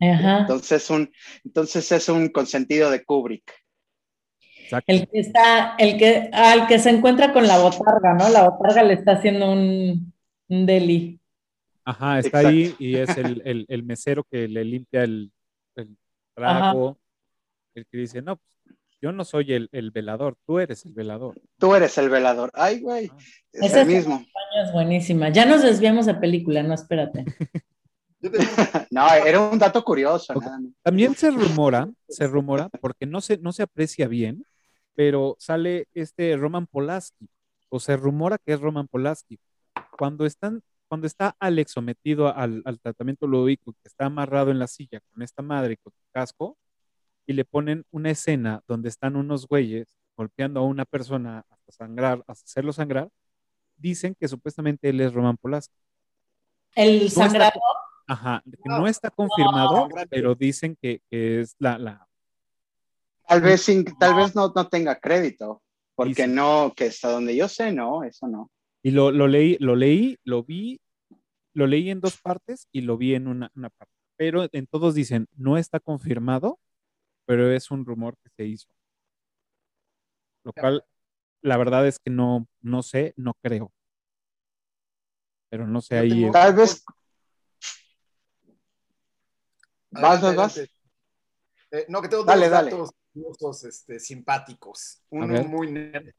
Ajá. 0.00 0.38
Entonces, 0.42 0.88
un, 0.90 1.12
entonces 1.44 1.90
es 1.90 2.08
un 2.08 2.28
consentido 2.28 2.88
de 2.88 3.04
Kubrick. 3.04 3.52
exacto. 4.62 4.84
El 4.92 5.08
que 5.08 5.18
está, 5.20 5.74
el 5.76 5.98
que, 5.98 6.30
al 6.32 6.68
que 6.68 6.78
se 6.78 6.90
encuentra 6.90 7.32
con 7.32 7.46
la 7.48 7.58
botarga, 7.58 8.14
¿no? 8.14 8.28
La 8.30 8.48
botarga 8.48 8.84
le 8.84 8.94
está 8.94 9.12
haciendo 9.14 9.50
un 9.52 10.09
deli. 10.50 11.20
Ajá, 11.84 12.18
está 12.18 12.40
Exacto. 12.40 12.48
ahí 12.48 12.74
y 12.78 12.96
es 12.96 13.16
el, 13.16 13.42
el- 13.46 13.66
el 13.68 13.82
mesero 13.82 14.24
que 14.24 14.46
le 14.48 14.64
limpia 14.64 15.02
el, 15.04 15.32
el 15.76 15.96
trago, 16.34 16.98
el 17.74 17.86
que 17.86 17.98
dice, 17.98 18.20
no, 18.22 18.36
pues, 18.36 18.76
yo 19.02 19.12
no 19.12 19.24
soy 19.24 19.52
el, 19.54 19.68
el 19.72 19.90
velador, 19.90 20.36
tú 20.46 20.58
eres 20.58 20.84
el 20.84 20.92
velador. 20.92 21.40
Tú 21.58 21.74
eres 21.74 21.96
el 21.98 22.10
velador. 22.10 22.50
Ay, 22.54 22.80
güey, 22.80 23.08
Ah. 23.10 23.16
es 23.52 23.72
el 23.74 23.80
es- 23.80 23.86
mismo. 23.86 24.24
Es 24.64 24.72
buenísima. 24.72 25.28
Ya 25.30 25.46
nos 25.46 25.62
desviamos 25.62 26.06
de 26.06 26.14
película, 26.14 26.62
no, 26.62 26.74
espérate. 26.74 27.24
No, 28.90 29.08
era 29.14 29.40
un 29.40 29.58
dato 29.58 29.82
curioso, 29.82 30.34
Ok. 30.34 30.42
nada 30.44 30.60
más. 30.60 30.72
También 30.82 31.14
se 31.14 31.30
rumora, 31.30 31.88
se 32.08 32.26
rumora, 32.26 32.68
porque 32.80 33.06
no 33.06 33.20
se, 33.20 33.38
no 33.38 33.52
se 33.52 33.62
aprecia 33.62 34.08
bien, 34.08 34.44
pero 34.94 35.36
sale 35.38 35.86
este 35.94 36.36
Roman 36.36 36.66
Polanski, 36.66 37.28
o 37.70 37.80
se 37.80 37.96
rumora 37.96 38.36
que 38.38 38.52
es 38.52 38.60
Roman 38.60 38.88
Polanski. 38.88 39.38
Cuando 40.00 40.24
están, 40.24 40.62
cuando 40.88 41.06
está 41.06 41.36
Alex 41.38 41.72
sometido 41.72 42.34
al, 42.34 42.62
al 42.64 42.80
tratamiento 42.80 43.26
lúdico, 43.26 43.72
que 43.74 43.86
está 43.88 44.06
amarrado 44.06 44.50
en 44.50 44.58
la 44.58 44.66
silla 44.66 44.98
con 45.12 45.22
esta 45.22 45.42
madre 45.42 45.74
y 45.74 45.76
con 45.76 45.92
su 45.92 46.02
casco, 46.10 46.56
y 47.26 47.34
le 47.34 47.44
ponen 47.44 47.84
una 47.90 48.10
escena 48.10 48.62
donde 48.66 48.88
están 48.88 49.14
unos 49.14 49.46
güeyes 49.46 49.98
golpeando 50.16 50.60
a 50.60 50.64
una 50.64 50.86
persona 50.86 51.44
hasta 51.50 51.72
sangrar, 51.72 52.24
hasta 52.26 52.44
hacerlo 52.46 52.72
sangrar, 52.72 53.10
dicen 53.76 54.14
que 54.18 54.26
supuestamente 54.26 54.88
él 54.88 55.02
es 55.02 55.12
Roman 55.12 55.36
Polanski. 55.36 55.74
El 56.74 57.02
está- 57.02 57.24
sangrado, 57.24 57.60
Ajá, 58.06 58.42
que 58.44 58.56
no 58.64 58.86
está 58.86 59.10
confirmado, 59.10 59.76
sangrante. 59.82 60.08
pero 60.10 60.34
dicen 60.34 60.76
que, 60.80 61.02
que 61.10 61.40
es 61.42 61.54
la, 61.58 61.76
la, 61.78 62.06
Tal 63.28 63.42
vez, 63.42 63.60
sin- 63.60 63.84
tal 63.98 64.14
vez 64.16 64.34
no, 64.34 64.50
no 64.56 64.66
tenga 64.68 64.98
crédito, 64.98 65.62
porque 65.94 66.26
no, 66.26 66.72
que 66.74 66.86
hasta 66.86 67.10
donde 67.12 67.36
yo 67.36 67.48
sé, 67.48 67.70
no, 67.70 68.02
eso 68.02 68.26
no. 68.26 68.50
Y 68.82 68.92
lo, 68.92 69.10
lo 69.10 69.28
leí, 69.28 69.56
lo 69.60 69.76
leí, 69.76 70.18
lo 70.24 70.42
vi, 70.42 70.80
lo 71.54 71.66
leí 71.66 71.90
en 71.90 72.00
dos 72.00 72.20
partes 72.20 72.66
y 72.72 72.80
lo 72.82 72.96
vi 72.96 73.14
en 73.14 73.28
una, 73.28 73.50
una 73.54 73.70
parte. 73.70 73.92
Pero 74.16 74.48
en 74.52 74.66
todos 74.66 74.94
dicen, 74.94 75.28
no 75.36 75.58
está 75.58 75.80
confirmado, 75.80 76.58
pero 77.26 77.50
es 77.52 77.70
un 77.70 77.84
rumor 77.84 78.16
que 78.22 78.30
se 78.30 78.44
hizo. 78.46 78.68
Lo 80.44 80.52
cual, 80.52 80.84
la 81.42 81.56
verdad 81.58 81.86
es 81.86 81.98
que 81.98 82.10
no, 82.10 82.48
no 82.60 82.82
sé, 82.82 83.12
no 83.16 83.34
creo. 83.42 83.72
Pero 85.50 85.66
no 85.66 85.80
sé 85.80 85.98
ahí. 85.98 86.08
tengo- 86.08 86.32
Tal 86.32 86.54
vez. 86.54 86.84
Vas, 89.90 90.22
vas, 90.22 90.36
vas. 90.36 90.58
Eh, 90.58 91.86
no, 91.88 92.00
que 92.00 92.08
tengo 92.08 92.24
Dale, 92.24 92.48
dos 92.48 92.50
dale. 92.50 92.70
datos 93.14 93.64
este, 93.64 93.98
simpáticos. 94.00 95.02
Uno 95.10 95.42
muy 95.44 95.70
nerd, 95.72 96.12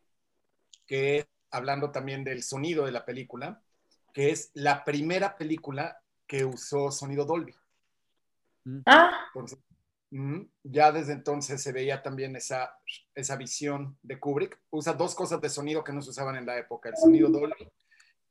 que 0.85 1.25
hablando 1.52 1.91
también 1.91 2.23
del 2.23 2.44
sonido 2.44 2.86
de 2.86 2.91
la 2.91 3.06
película, 3.06 3.61
que 4.14 4.32
es 4.32 4.52
la 4.53 4.84
primera 4.84 5.38
película 5.38 6.02
que 6.28 6.45
usó 6.45 6.91
sonido 6.91 7.26
Dolby. 7.26 7.56
ah, 8.86 9.26
Entonces, 9.34 9.60
mm, 10.11 10.41
ya 10.64 10.91
desde 10.91 11.14
entonces 11.14 11.61
se 11.61 11.72
veía 11.72 12.02
también 12.02 12.36
esa, 12.36 12.76
esa 13.14 13.36
visión 13.36 13.98
de 14.02 14.19
Kubrick. 14.19 14.60
Usa 14.69 14.94
dos 14.94 15.15
cosas 15.15 15.40
de 15.41 15.49
sonido 15.49 15.84
que 15.84 15.94
no 15.94 16.02
se 16.02 16.10
usaban 16.10 16.36
en 16.36 16.45
la 16.45 16.57
época, 16.57 16.90
el 16.90 16.98
sonido 16.98 17.30
Dolby 17.30 17.72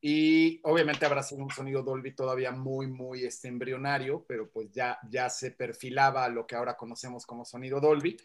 y 0.02 0.60
obviamente 0.64 1.04
habrá 1.04 1.22
sido 1.22 1.42
un 1.44 1.50
sonido 1.50 1.82
Dolby 1.82 2.14
todavía 2.14 2.52
muy, 2.52 2.86
muy 2.86 3.24
este, 3.24 3.48
embrionario, 3.48 4.24
pero 4.26 4.48
pues 4.48 4.70
ya, 4.72 4.98
ya 5.10 5.28
se 5.28 5.50
perfilaba 5.50 6.24
a 6.24 6.30
lo 6.30 6.46
que 6.46 6.56
ahora 6.56 6.76
conocemos 6.76 7.26
como 7.26 7.44
sonido 7.44 7.80
Dolby. 7.80 8.16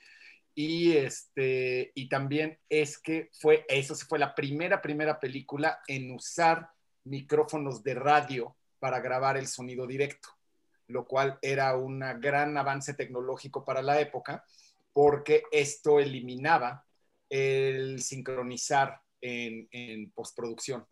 Y, 0.56 0.94
este, 0.96 1.92
y 1.96 2.08
también 2.08 2.58
es 2.70 2.98
que 2.98 3.30
fue, 3.40 3.66
eso 3.68 3.94
fue 3.96 4.18
la 4.18 4.34
primera, 4.34 4.82
primera 4.82 5.20
película 5.20 5.80
en 5.88 6.12
usar 6.12 6.70
micrófonos 7.04 7.84
de 7.84 7.94
radio 7.94 8.56
para 8.80 9.02
grabar 9.02 9.38
el 9.38 9.48
sonido 9.48 9.86
directo. 9.86 10.30
lo 10.88 11.06
cual 11.08 11.38
era 11.42 11.76
un 11.76 12.00
gran 12.20 12.58
avance 12.58 12.94
tecnológico 12.94 13.66
para 13.66 13.82
la 13.82 14.00
época, 14.00 14.46
porque 14.94 15.44
esto 15.52 16.00
eliminaba 16.00 16.86
el 17.30 18.02
sincronizar 18.02 19.02
en, 19.22 19.68
en 19.72 20.12
postproducción. 20.12 20.86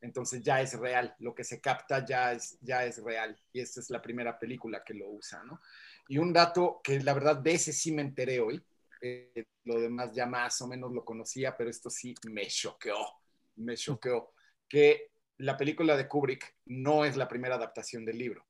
Entonces 0.00 0.42
ya 0.42 0.62
es 0.62 0.78
real, 0.78 1.14
lo 1.18 1.34
que 1.34 1.44
se 1.44 1.60
capta 1.60 2.04
ya 2.06 2.32
es, 2.32 2.56
ya 2.62 2.84
es 2.84 3.02
real. 3.02 3.38
Y 3.52 3.60
esta 3.60 3.80
es 3.80 3.90
la 3.90 4.00
primera 4.00 4.38
película 4.38 4.82
que 4.84 4.94
lo 4.94 5.10
usa, 5.10 5.42
¿no? 5.44 5.60
Y 6.08 6.18
un 6.18 6.32
dato 6.32 6.80
que 6.82 7.00
la 7.00 7.12
verdad 7.12 7.36
de 7.36 7.52
ese 7.52 7.72
sí 7.72 7.92
me 7.92 8.02
enteré 8.02 8.40
hoy, 8.40 8.62
eh, 9.00 9.44
lo 9.64 9.80
demás 9.80 10.12
ya 10.14 10.26
más 10.26 10.60
o 10.62 10.68
menos 10.68 10.92
lo 10.92 11.04
conocía, 11.04 11.56
pero 11.56 11.70
esto 11.70 11.90
sí 11.90 12.14
me 12.28 12.46
choqueó, 12.46 12.98
me 13.56 13.76
choqueó, 13.76 14.32
que 14.68 15.10
la 15.38 15.56
película 15.56 15.96
de 15.96 16.06
Kubrick 16.06 16.56
no 16.66 17.04
es 17.04 17.16
la 17.16 17.28
primera 17.28 17.54
adaptación 17.54 18.04
del 18.04 18.18
libro. 18.18 18.46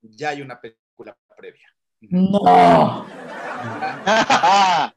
Ya 0.00 0.30
hay 0.30 0.42
una 0.42 0.60
película 0.60 1.16
previa. 1.36 1.68
No. 2.00 3.06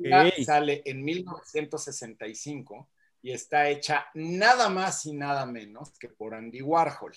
Ya 0.00 0.26
Ok. 0.28 0.44
Sale 0.44 0.82
en 0.84 1.04
1965 1.04 2.88
y 3.22 3.32
está 3.32 3.68
hecha 3.68 4.06
nada 4.14 4.68
más 4.68 5.04
y 5.06 5.12
nada 5.12 5.44
menos 5.44 5.98
que 5.98 6.08
por 6.08 6.34
Andy 6.34 6.62
Warhol. 6.62 7.16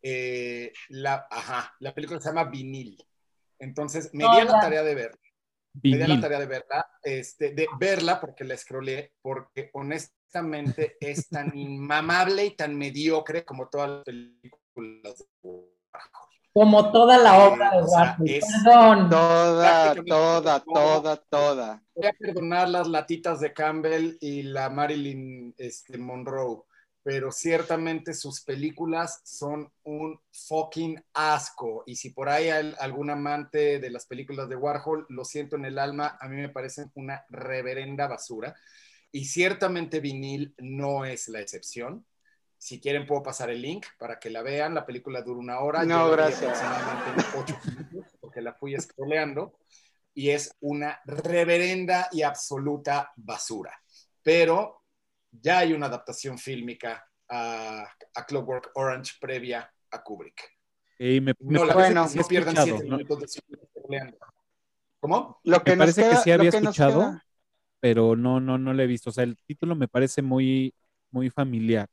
Eh, 0.00 0.72
la, 0.88 1.26
ajá, 1.30 1.74
la 1.80 1.94
película 1.94 2.20
se 2.20 2.28
llama 2.28 2.44
Vinil. 2.44 3.04
Entonces, 3.58 4.10
me 4.12 4.24
di 4.24 4.40
a 4.40 4.44
la 4.44 4.60
tarea 4.60 4.82
de 4.82 4.94
verla. 4.94 5.20
Me 5.82 5.96
di 5.96 6.02
a 6.02 6.08
la 6.08 6.20
tarea 6.20 6.40
de 6.40 6.46
verla, 6.46 6.86
este, 7.02 7.54
de 7.54 7.66
verla 7.78 8.20
porque 8.20 8.44
la 8.44 8.56
scrollé, 8.56 9.12
porque 9.22 9.70
honestamente 9.72 10.96
es 11.00 11.28
tan 11.28 11.52
inmamable 11.56 12.46
y 12.46 12.56
tan 12.56 12.76
mediocre 12.76 13.44
como 13.44 13.68
todas 13.68 13.90
las 13.90 14.04
películas 14.04 15.18
de 15.18 15.24
Warhol. 15.42 16.28
Como 16.52 16.90
toda 16.90 17.18
la 17.18 17.44
obra 17.44 17.70
de 17.70 17.82
O 17.82 17.86
sea, 17.86 18.16
Warhol. 18.18 18.26
Perdón. 18.26 19.10
Toda, 19.10 19.94
toda, 19.94 20.60
todo. 20.60 20.74
toda, 20.74 21.16
toda. 21.16 21.82
Voy 21.94 22.06
a 22.06 22.12
perdonar 22.12 22.68
las 22.68 22.88
latitas 22.88 23.40
de 23.40 23.52
Campbell 23.52 24.16
y 24.20 24.42
la 24.42 24.70
Marilyn 24.70 25.54
este, 25.58 25.98
Monroe, 25.98 26.62
pero 27.08 27.32
ciertamente 27.32 28.12
sus 28.12 28.42
películas 28.42 29.22
son 29.24 29.72
un 29.84 30.20
fucking 30.30 31.02
asco. 31.14 31.82
Y 31.86 31.96
si 31.96 32.10
por 32.10 32.28
ahí 32.28 32.50
hay 32.50 32.74
algún 32.80 33.08
amante 33.08 33.78
de 33.78 33.90
las 33.90 34.04
películas 34.04 34.46
de 34.50 34.56
Warhol, 34.56 35.06
lo 35.08 35.24
siento 35.24 35.56
en 35.56 35.64
el 35.64 35.78
alma, 35.78 36.18
a 36.20 36.28
mí 36.28 36.36
me 36.36 36.50
parecen 36.50 36.92
una 36.96 37.24
reverenda 37.30 38.08
basura. 38.08 38.54
Y 39.10 39.24
ciertamente 39.24 40.00
vinil 40.00 40.54
no 40.58 41.06
es 41.06 41.28
la 41.28 41.40
excepción. 41.40 42.04
Si 42.58 42.78
quieren 42.78 43.06
puedo 43.06 43.22
pasar 43.22 43.48
el 43.48 43.62
link 43.62 43.86
para 43.98 44.18
que 44.18 44.28
la 44.28 44.42
vean. 44.42 44.74
La 44.74 44.84
película 44.84 45.22
dura 45.22 45.40
una 45.40 45.60
hora. 45.60 45.84
No, 45.86 46.08
Yo 46.08 46.12
gracias. 46.12 46.60
ocho 47.38 47.58
minutos 47.64 48.18
porque 48.20 48.42
la 48.42 48.52
fui 48.52 48.78
scrolleando 48.78 49.58
y 50.12 50.28
es 50.28 50.54
una 50.60 51.00
reverenda 51.06 52.10
y 52.12 52.20
absoluta 52.20 53.14
basura. 53.16 53.72
Pero 54.22 54.77
ya 55.40 55.58
hay 55.58 55.72
una 55.72 55.86
adaptación 55.86 56.38
fílmica 56.38 57.06
a, 57.28 57.84
a 58.14 58.26
Clockwork 58.26 58.70
Orange 58.74 59.14
previa 59.20 59.70
a 59.90 60.02
Kubrick. 60.02 60.40
Me, 60.98 61.20
me 61.20 61.34
No, 61.40 61.64
la 61.64 61.74
bueno, 61.74 62.04
que 62.04 62.08
sí 62.10 62.18
he 62.18 62.22
no 62.22 62.28
pierdan 62.28 62.56
siete 62.56 62.84
¿no? 62.84 62.96
minutos 62.96 63.20
de 63.20 63.28
su. 63.28 63.40
¿Cómo? 65.00 65.40
Lo 65.44 65.62
que 65.62 65.70
Me 65.72 65.76
parece 65.78 66.08
que 66.08 66.16
sí 66.16 66.30
había 66.30 66.50
que 66.50 66.56
escuchado. 66.56 67.00
queda- 67.00 67.24
pero 67.80 68.16
no, 68.16 68.40
no, 68.40 68.58
no 68.58 68.74
lo 68.74 68.82
he 68.82 68.86
visto. 68.88 69.10
O 69.10 69.12
sea, 69.12 69.22
el 69.22 69.36
título 69.46 69.76
me 69.76 69.86
parece 69.86 70.20
muy, 70.20 70.74
muy 71.12 71.30
familiar. 71.30 71.88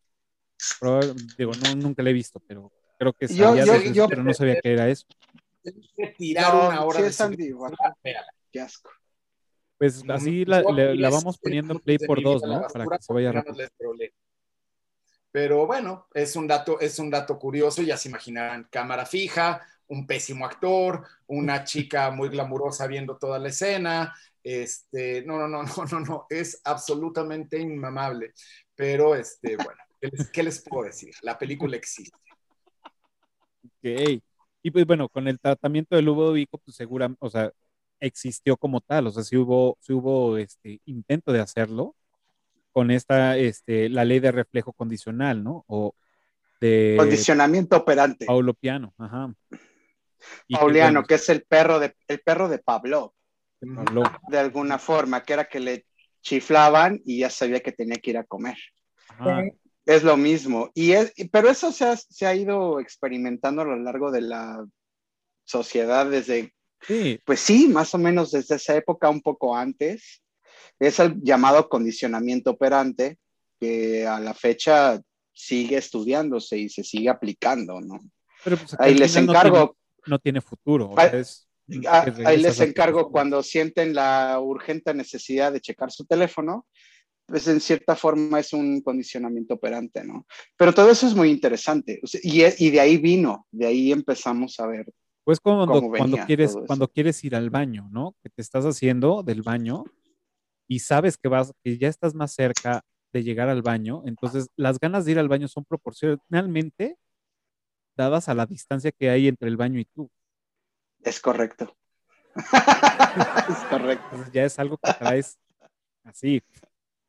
Digo, 1.38 1.52
no, 1.64 1.76
nunca 1.76 2.02
lo 2.02 2.10
he 2.10 2.14
visto, 2.14 2.40
pero 2.40 2.72
creo 2.98 3.14
que 3.14 3.28
Yo- 3.28 3.50
sabía 3.50 3.66
yo- 3.66 3.74
eso, 3.76 3.94
yo- 3.94 4.10
pero 4.10 4.24
no 4.24 4.34
sabía 4.34 4.60
que 4.62 4.74
era 4.74 4.90
eso. 4.90 5.06
Tirar 6.18 6.54
No, 6.54 6.70
una 6.70 6.84
hora 6.84 6.98
sí 6.98 7.04
de 7.04 7.10
es. 7.10 7.18
Qué 8.52 8.60
asco. 8.62 8.90
Pues 9.78 10.04
así 10.08 10.46
la, 10.46 10.62
Yo 10.64 10.72
le- 10.72 10.96
la 10.96 11.10
vamos 11.10 11.38
poniendo 11.38 11.74
minutos 11.74 11.84
play 11.84 11.98
por 11.98 12.22
dos, 12.24 12.44
a 12.44 12.48
la 12.48 12.56
¿no? 12.62 12.68
Para 12.68 12.86
que 12.88 13.04
se 13.04 13.14
vaya 13.14 13.32
rápido. 13.32 13.56
la. 13.94 14.08
Pero 15.32 15.68
bueno, 15.68 16.08
es 16.14 16.36
un 16.38 16.48
dato, 16.48 16.80
es 16.80 16.98
un 16.98 17.10
dato 17.10 17.38
curioso, 17.38 17.82
ya 17.82 17.98
se 17.98 18.08
imaginarán, 18.08 18.68
cámara 18.72 19.06
fija, 19.06 19.62
un 19.88 20.08
pésimo 20.08 20.46
actor, 20.46 21.06
una 21.28 21.64
chica 21.66 22.10
muy 22.12 22.30
glamurosa 22.30 22.88
viendo 22.88 23.18
toda 23.18 23.38
la 23.40 23.50
escena. 23.50 24.16
Este, 24.42 25.24
no, 25.26 25.38
no, 25.38 25.48
no, 25.48 25.64
no, 25.78 25.86
no, 25.92 26.00
no, 26.00 26.26
es 26.30 26.62
absolutamente 26.64 27.60
inmamable. 27.60 28.34
Pero 28.76 29.16
este, 29.16 29.58
bueno, 29.58 29.80
¿qué 30.00 30.08
les, 30.08 30.32
qué 30.32 30.44
les 30.44 30.62
puedo 30.64 30.86
decir? 30.86 31.14
La 31.22 31.38
película 31.38 31.76
existe. 31.76 32.18
Ok. 33.64 34.22
Y 34.64 34.72
pues 34.72 34.86
bueno, 34.86 35.10
con 35.10 35.28
el 35.28 35.40
tratamiento 35.40 35.96
del 35.96 36.06
Ludovico, 36.06 36.58
pues 36.58 36.76
seguramente, 36.78 37.20
o 37.22 37.30
sea, 37.30 37.52
existió 38.00 38.58
como 38.58 38.82
tal, 38.82 39.08
o 39.08 39.12
sea, 39.12 39.24
sí 39.24 39.38
hubo, 39.38 39.78
sí 39.82 39.94
hubo 39.94 40.38
este 40.38 40.82
intento 40.86 41.32
de 41.32 41.40
hacerlo 41.40 41.96
con 42.72 42.92
esta, 42.92 43.38
este, 43.38 43.90
la 43.90 44.04
ley 44.04 44.20
de 44.20 44.32
reflejo 44.32 44.74
condicional, 44.74 45.44
¿no? 45.44 45.64
O 45.68 45.96
de 46.60 46.96
Condicionamiento 46.98 47.78
operante. 47.78 48.26
Paulo 48.26 48.54
Piano, 48.54 48.94
ajá. 48.98 49.34
Y 50.48 50.56
que, 50.56 50.60
Pauliano, 50.60 50.94
bueno, 51.00 51.08
que 51.08 51.16
es 51.16 51.30
el 51.30 51.44
perro 51.44 51.80
de, 51.80 51.96
el 52.08 52.20
perro 52.20 52.50
de 52.50 52.60
Pablo, 52.60 53.14
Pablo, 53.60 54.04
de 54.30 54.40
alguna 54.40 54.78
forma, 54.78 55.24
que 55.24 55.34
era 55.34 55.46
que 55.46 55.60
le 55.60 55.86
chiflaban 56.22 57.02
y 57.06 57.20
ya 57.20 57.30
sabía 57.30 57.62
que 57.62 57.72
tenía 57.72 57.98
que 57.98 58.12
ir 58.12 58.18
a 58.18 58.24
comer. 58.24 58.58
ajá. 59.08 59.44
Es 59.86 60.04
lo 60.04 60.18
mismo. 60.18 60.72
Y 60.74 60.94
es, 60.94 61.14
pero 61.32 61.48
eso 61.48 61.72
se 61.72 61.86
ha, 61.86 61.96
se 61.96 62.26
ha 62.26 62.34
ido 62.34 62.80
experimentando 62.80 63.62
a 63.62 63.66
lo 63.66 63.76
largo 63.76 64.12
de 64.12 64.22
la 64.22 64.66
sociedad 65.44 66.10
desde, 66.10 66.55
Sí, 66.82 67.20
pues 67.26 67.40
sí, 67.40 67.68
más 67.68 67.94
o 67.96 67.98
menos 67.98 68.32
desde 68.32 68.56
esa 68.56 68.76
época, 68.76 69.10
un 69.10 69.22
poco 69.22 69.56
antes. 69.56 70.22
Es 70.80 71.00
el 71.00 71.22
llamado 71.22 71.68
condicionamiento 71.70 72.52
operante, 72.52 73.18
que 73.60 74.06
a 74.06 74.20
la 74.20 74.34
fecha 74.34 75.02
sigue 75.34 75.78
estudiándose 75.78 76.58
y 76.58 76.70
se 76.70 76.84
sigue 76.84 77.10
aplicando, 77.10 77.82
¿no? 77.82 78.00
pero 78.44 78.58
pues, 78.58 78.76
Ahí 78.80 78.94
les 78.96 79.16
no 79.16 79.22
encargo, 79.32 79.58
tiene- 79.58 79.74
No 80.08 80.20
tiene, 80.20 80.42
futuro. 80.42 80.94
Ahí- 80.98 81.10
es- 81.22 81.48
Ah, 81.88 82.06
ahí 82.26 82.38
les 82.38 82.60
encargo 82.60 83.10
cuando 83.10 83.42
sienten 83.42 83.96
la 83.96 84.40
urgente 84.40 84.94
necesidad 84.94 85.52
de 85.52 85.60
checar 85.62 85.92
su 85.92 86.06
teléfono, 86.06 86.68
pues 87.26 87.48
en 87.48 87.60
cierta 87.60 87.96
forma 87.96 88.40
es 88.40 88.54
un 88.54 88.82
condicionamiento 88.82 89.56
operante, 89.56 90.04
¿no? 90.04 90.28
Pero 90.56 90.74
todo 90.76 90.92
eso 90.92 91.08
es 91.08 91.16
muy 91.16 91.32
interesante. 91.32 92.00
O 92.04 92.08
sea, 92.08 92.20
y, 92.22 92.42
es- 92.42 92.62
y 92.62 92.70
de 92.70 92.80
ahí 92.82 92.98
vino, 92.98 93.48
de 93.52 93.66
ahí 93.66 93.92
empezamos 93.92 94.60
a 94.60 94.68
ver. 94.68 94.86
Pues 95.26 95.40
cuando, 95.40 95.82
cuando, 95.90 96.18
quieres, 96.28 96.56
cuando 96.68 96.88
quieres 96.88 97.24
ir 97.24 97.36
al 97.36 97.50
baño, 97.50 97.90
¿no? 97.92 98.16
Que 98.22 98.30
te 98.30 98.44
estás 98.44 98.64
haciendo 98.64 99.24
del 99.24 99.42
baño 99.42 99.84
y 100.68 100.80
sabes 100.80 101.18
que 101.18 101.28
vas, 101.28 101.52
que 101.64 101.80
ya 101.80 101.88
estás 101.88 102.14
más 102.14 102.32
cerca 102.32 102.84
de 103.12 103.24
llegar 103.24 103.50
al 103.50 103.64
baño, 103.64 104.04
entonces 104.06 104.50
las 104.56 104.80
ganas 104.80 105.04
de 105.04 105.14
ir 105.14 105.20
al 105.20 105.28
baño 105.28 105.48
son 105.48 105.66
proporcionalmente 105.66 107.00
dadas 107.98 108.30
a 108.30 108.36
la 108.36 108.46
distancia 108.46 108.92
que 108.92 109.10
hay 109.10 109.28
entre 109.28 109.50
el 109.50 109.58
baño 109.58 109.80
y 109.80 109.86
tú. 109.86 110.12
Es 111.02 111.20
correcto. 111.20 111.76
es 112.36 113.58
correcto. 113.68 114.06
Entonces 114.12 114.32
ya 114.32 114.46
es 114.46 114.60
algo 114.60 114.78
que 114.78 114.94
traes 114.94 115.40
así. 116.04 116.44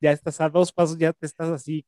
Ya 0.00 0.12
estás 0.12 0.40
a 0.40 0.48
dos 0.48 0.72
pasos, 0.72 0.96
ya 0.96 1.12
te 1.12 1.26
estás 1.26 1.50
así. 1.50 1.84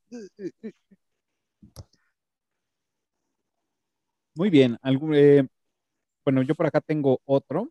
Muy 4.35 4.51
bien. 4.51 4.77
algún, 4.83 5.15
eh, 5.15 5.49
bueno, 6.29 6.43
yo 6.43 6.55
por 6.55 6.67
acá 6.67 6.81
tengo 6.83 7.21
otro. 7.25 7.71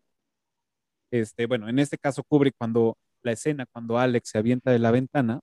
Este, 1.10 1.46
bueno, 1.46 1.68
en 1.68 1.78
este 1.78 1.96
caso 1.98 2.22
Kubrick, 2.24 2.54
cuando 2.58 2.96
la 3.22 3.32
escena, 3.32 3.66
cuando 3.72 3.98
Alex 3.98 4.30
se 4.30 4.38
avienta 4.38 4.70
de 4.72 4.78
la 4.78 4.90
ventana, 4.90 5.40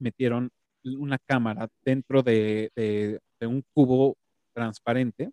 metieron 0.00 0.50
una 0.84 1.18
cámara 1.18 1.68
dentro 1.84 2.22
de, 2.22 2.70
de- 2.76 3.20
de 3.40 3.46
un 3.48 3.64
cubo 3.74 4.16
transparente. 4.54 5.32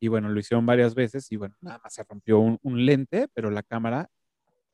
Y 0.00 0.08
bueno, 0.08 0.28
lo 0.30 0.40
hicieron 0.40 0.66
varias 0.66 0.94
veces 0.94 1.30
y 1.32 1.36
bueno, 1.36 1.56
nada 1.60 1.80
más 1.84 1.94
se 1.94 2.04
rompió 2.04 2.40
un, 2.40 2.86
lente, 2.86 3.28
pero 3.34 3.50
la 3.50 3.62
cámara 3.62 4.08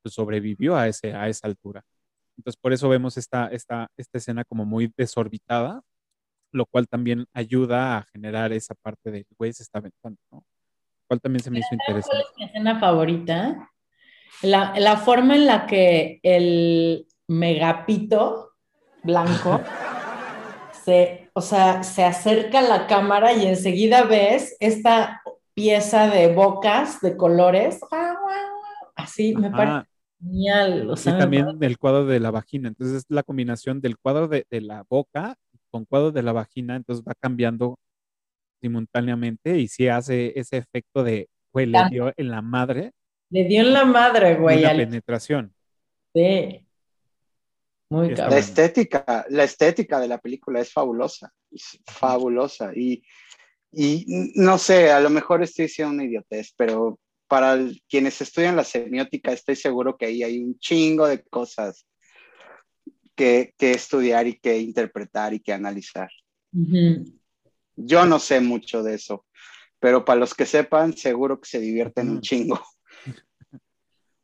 pues, 0.02 0.14
sobrevivió 0.14 0.76
a, 0.76 0.88
ese, 0.88 1.14
a 1.14 1.28
esa 1.28 1.48
altura. 1.48 1.84
Entonces, 2.38 2.60
por 2.60 2.72
eso 2.74 2.88
vemos 2.88 3.16
esta, 3.18 3.48
esta, 3.48 3.88
esta 3.96 4.18
escena 4.18 4.44
como 4.44 4.64
muy 4.66 4.92
desorbitada, 4.96 5.82
lo 6.52 6.66
cual 6.66 6.88
también 6.88 7.26
ayuda 7.34 7.98
a 7.98 8.04
generar 8.12 8.52
esa 8.52 8.74
parte 8.76 9.10
de, 9.12 9.26
güey, 9.38 9.52
se 9.54 9.62
está 9.64 9.78
aventando, 9.80 10.20
¿no? 10.32 10.44
Cual 11.12 11.20
también 11.20 11.42
se 11.42 11.50
me 11.50 11.58
hizo 11.58 11.68
¿Cuál 11.68 11.80
interesante. 11.80 12.24
es 12.24 12.38
mi 12.38 12.44
escena 12.44 12.80
favorita? 12.80 13.70
La, 14.40 14.72
la 14.78 14.96
forma 14.96 15.36
en 15.36 15.44
la 15.44 15.66
que 15.66 16.20
el 16.22 17.06
megapito 17.28 18.52
blanco 19.02 19.60
se, 20.84 21.28
o 21.34 21.42
sea, 21.42 21.82
se 21.82 22.02
acerca 22.02 22.60
a 22.60 22.62
la 22.62 22.86
cámara 22.86 23.34
y 23.34 23.44
enseguida 23.44 24.04
ves 24.04 24.56
esta 24.58 25.20
pieza 25.52 26.08
de 26.08 26.32
bocas 26.32 27.02
de 27.02 27.14
colores. 27.14 27.78
Así 28.96 29.36
me 29.36 29.48
Ajá. 29.48 29.56
parece 29.56 29.88
genial. 30.18 30.88
O 30.88 30.96
sea, 30.96 31.12
me 31.12 31.18
también 31.18 31.58
del 31.58 31.76
cuadro 31.76 32.06
de 32.06 32.20
la 32.20 32.30
vagina. 32.30 32.68
Entonces 32.68 32.96
es 32.96 33.04
la 33.10 33.22
combinación 33.22 33.82
del 33.82 33.98
cuadro 33.98 34.28
de, 34.28 34.46
de 34.50 34.62
la 34.62 34.86
boca 34.88 35.36
con 35.70 35.84
cuadro 35.84 36.10
de 36.10 36.22
la 36.22 36.32
vagina, 36.32 36.74
entonces 36.76 37.04
va 37.06 37.12
cambiando 37.14 37.78
simultáneamente 38.62 39.58
y 39.58 39.68
sí 39.68 39.88
hace 39.88 40.32
ese 40.38 40.58
efecto 40.58 41.02
de, 41.02 41.28
güey, 41.52 41.66
le 41.66 41.72
Tanto. 41.78 41.92
dio 41.92 42.12
en 42.16 42.30
la 42.30 42.40
madre 42.40 42.92
Le 43.30 43.44
dio 43.44 43.60
en 43.60 43.72
la 43.72 43.84
madre, 43.84 44.36
güey. 44.36 44.64
al- 44.64 44.76
penetración. 44.78 45.52
Sí. 46.14 46.64
Muy 47.90 48.08
Está 48.10 48.22
La 48.22 48.28
cabrón. 48.30 48.38
estética, 48.38 49.26
la 49.28 49.44
estética 49.44 50.00
de 50.00 50.08
la 50.08 50.18
película 50.18 50.60
es 50.60 50.72
fabulosa, 50.72 51.30
es 51.50 51.78
fabulosa. 51.86 52.72
Y, 52.74 53.02
y 53.72 54.04
no 54.36 54.56
sé, 54.58 54.90
a 54.90 55.00
lo 55.00 55.10
mejor 55.10 55.42
estoy 55.42 55.64
diciendo 55.66 55.92
una 55.94 56.04
idiotez, 56.04 56.54
pero 56.56 56.98
para 57.28 57.54
el- 57.54 57.82
quienes 57.88 58.20
estudian 58.20 58.56
la 58.56 58.64
semiótica 58.64 59.32
estoy 59.32 59.56
seguro 59.56 59.96
que 59.98 60.06
ahí 60.06 60.22
hay 60.22 60.38
un 60.38 60.58
chingo 60.58 61.06
de 61.06 61.22
cosas 61.24 61.86
que, 63.14 63.52
que 63.58 63.72
estudiar 63.72 64.26
y 64.26 64.38
que 64.38 64.56
interpretar 64.58 65.34
y 65.34 65.40
que 65.40 65.52
analizar. 65.52 66.08
Yo 67.76 68.04
no 68.06 68.18
sé 68.18 68.40
mucho 68.40 68.82
de 68.82 68.94
eso, 68.94 69.24
pero 69.78 70.04
para 70.04 70.20
los 70.20 70.34
que 70.34 70.46
sepan, 70.46 70.96
seguro 70.96 71.40
que 71.40 71.48
se 71.48 71.60
divierten 71.60 72.08
un 72.08 72.14
Ujú. 72.14 72.20
chingo. 72.22 72.60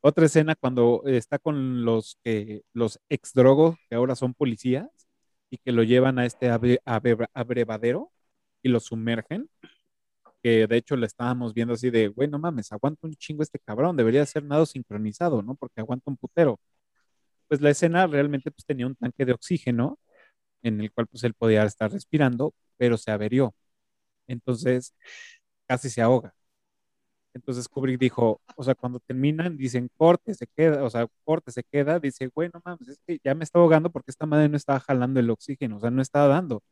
Otra 0.01 0.27
escena 0.27 0.55
cuando 0.55 1.03
está 1.07 1.39
con 1.39 1.85
los 1.85 2.19
que 2.23 2.63
los 2.73 3.01
ex 3.09 3.33
drogos 3.33 3.77
que 3.89 3.97
ahora 3.97 4.15
son 4.15 4.33
policías 4.33 4.89
y 5.51 5.59
que 5.59 5.73
lo 5.73 5.83
llevan 5.83 6.19
a 6.19 6.27
este 6.27 6.51
abre- 6.51 6.81
abre- 6.85 7.29
abrevadero 7.35 8.13
y 8.63 8.69
lo 8.69 8.79
sumergen. 8.81 9.49
Que 10.41 10.69
de 10.69 10.77
hecho 10.77 10.95
le 10.95 11.07
estábamos 11.07 11.53
viendo 11.53 11.75
así 11.75 11.91
de, 11.91 12.07
güey, 12.09 12.29
no 12.29 12.39
mames, 12.39 12.71
aguanta 12.71 13.09
un 13.09 13.15
chingo 13.15 13.43
este 13.43 13.59
cabrón, 13.59 13.97
debería 13.97 14.25
ser 14.25 14.45
nado 14.45 14.67
sincronizado, 14.67 15.43
¿no? 15.43 15.57
Porque 15.57 15.81
aguanta 15.81 16.11
un 16.13 16.17
putero. 16.17 16.61
Pues 17.49 17.61
la 17.61 17.71
escena 17.71 18.07
realmente 18.07 18.53
pues 18.53 18.65
tenía 18.65 18.87
un 18.87 18.95
tanque 18.95 19.25
de 19.25 19.33
oxígeno 19.33 19.99
en 20.63 20.81
el 20.81 20.93
cual 20.93 21.09
pues 21.09 21.25
él 21.25 21.35
podía 21.35 21.65
estar 21.65 21.91
respirando, 21.91 22.55
pero 22.79 22.97
se 22.99 23.11
averió. 23.11 23.55
Entonces 24.29 24.95
casi 25.67 25.91
se 25.91 26.03
ahoga. 26.03 26.35
Entonces 27.35 27.69
Kubrick 27.69 28.01
dijo, 28.01 28.41
o 28.57 28.65
sea, 28.65 28.75
cuando 28.75 29.01
terminan, 29.01 29.57
dicen 29.57 29.89
corte, 29.97 30.35
se 30.35 30.47
queda, 30.47 30.83
o 30.85 30.91
sea, 30.91 31.07
corte, 31.25 31.53
se 31.53 31.63
queda, 31.63 32.01
dice, 32.01 32.29
güey, 32.35 32.51
no 32.53 32.61
mames, 32.65 32.89
es 32.89 33.01
que 33.07 33.21
ya 33.23 33.35
me 33.35 33.45
está 33.45 33.59
ahogando 33.59 33.91
porque 33.93 34.11
esta 34.11 34.27
madre 34.27 34.49
no 34.49 34.57
estaba 34.57 34.81
jalando 34.81 35.21
el 35.21 35.31
oxígeno, 35.31 35.77
o 35.77 35.81
sea, 35.81 35.91
no 35.91 36.03
estaba 36.03 36.29
dando. 36.29 36.63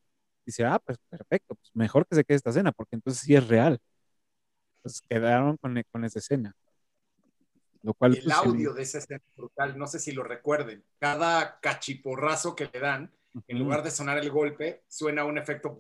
Dice, 0.45 0.65
ah, 0.65 0.79
pues 0.85 0.99
perfecto, 1.11 1.55
pues 1.57 1.71
mejor 1.75 2.07
que 2.07 2.17
se 2.17 2.25
quede 2.25 2.37
esta 2.37 2.51
escena, 2.51 2.73
porque 2.73 2.97
entonces 2.97 3.23
sí 3.23 3.35
es 3.35 3.47
real. 3.49 3.79
Entonces 4.79 5.03
quedaron 5.09 5.57
con, 5.59 5.83
con 5.93 6.05
esa 6.05 6.19
escena. 6.21 6.57
Lo 7.83 7.95
cual, 7.95 8.17
El 8.17 8.25
pues, 8.25 8.35
audio 8.35 8.73
de 8.75 8.83
esa 8.83 8.99
escena 8.99 9.23
es 9.25 9.37
brutal, 9.37 9.79
no 9.79 9.87
sé 9.87 10.01
si 10.01 10.13
lo 10.13 10.25
recuerden. 10.25 10.85
Cada 10.99 11.61
cachiporrazo 11.61 12.57
que 12.57 12.69
le 12.73 12.81
dan, 12.81 13.13
en 13.47 13.59
lugar 13.59 13.83
de 13.83 13.91
sonar 13.91 14.19
el 14.19 14.31
golpe, 14.31 14.85
suena 14.89 15.25
un 15.25 15.39
efecto. 15.39 15.79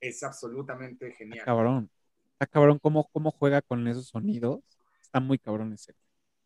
Es 0.00 0.22
absolutamente 0.22 1.12
genial. 1.12 1.44
cabrón. 1.44 1.90
Está 2.32 2.46
cabrón 2.46 2.78
cómo, 2.78 3.08
cómo 3.12 3.30
juega 3.30 3.62
con 3.62 3.86
esos 3.88 4.08
sonidos. 4.08 4.60
Está 5.02 5.20
muy 5.20 5.38
cabrón 5.38 5.72
ese. 5.72 5.94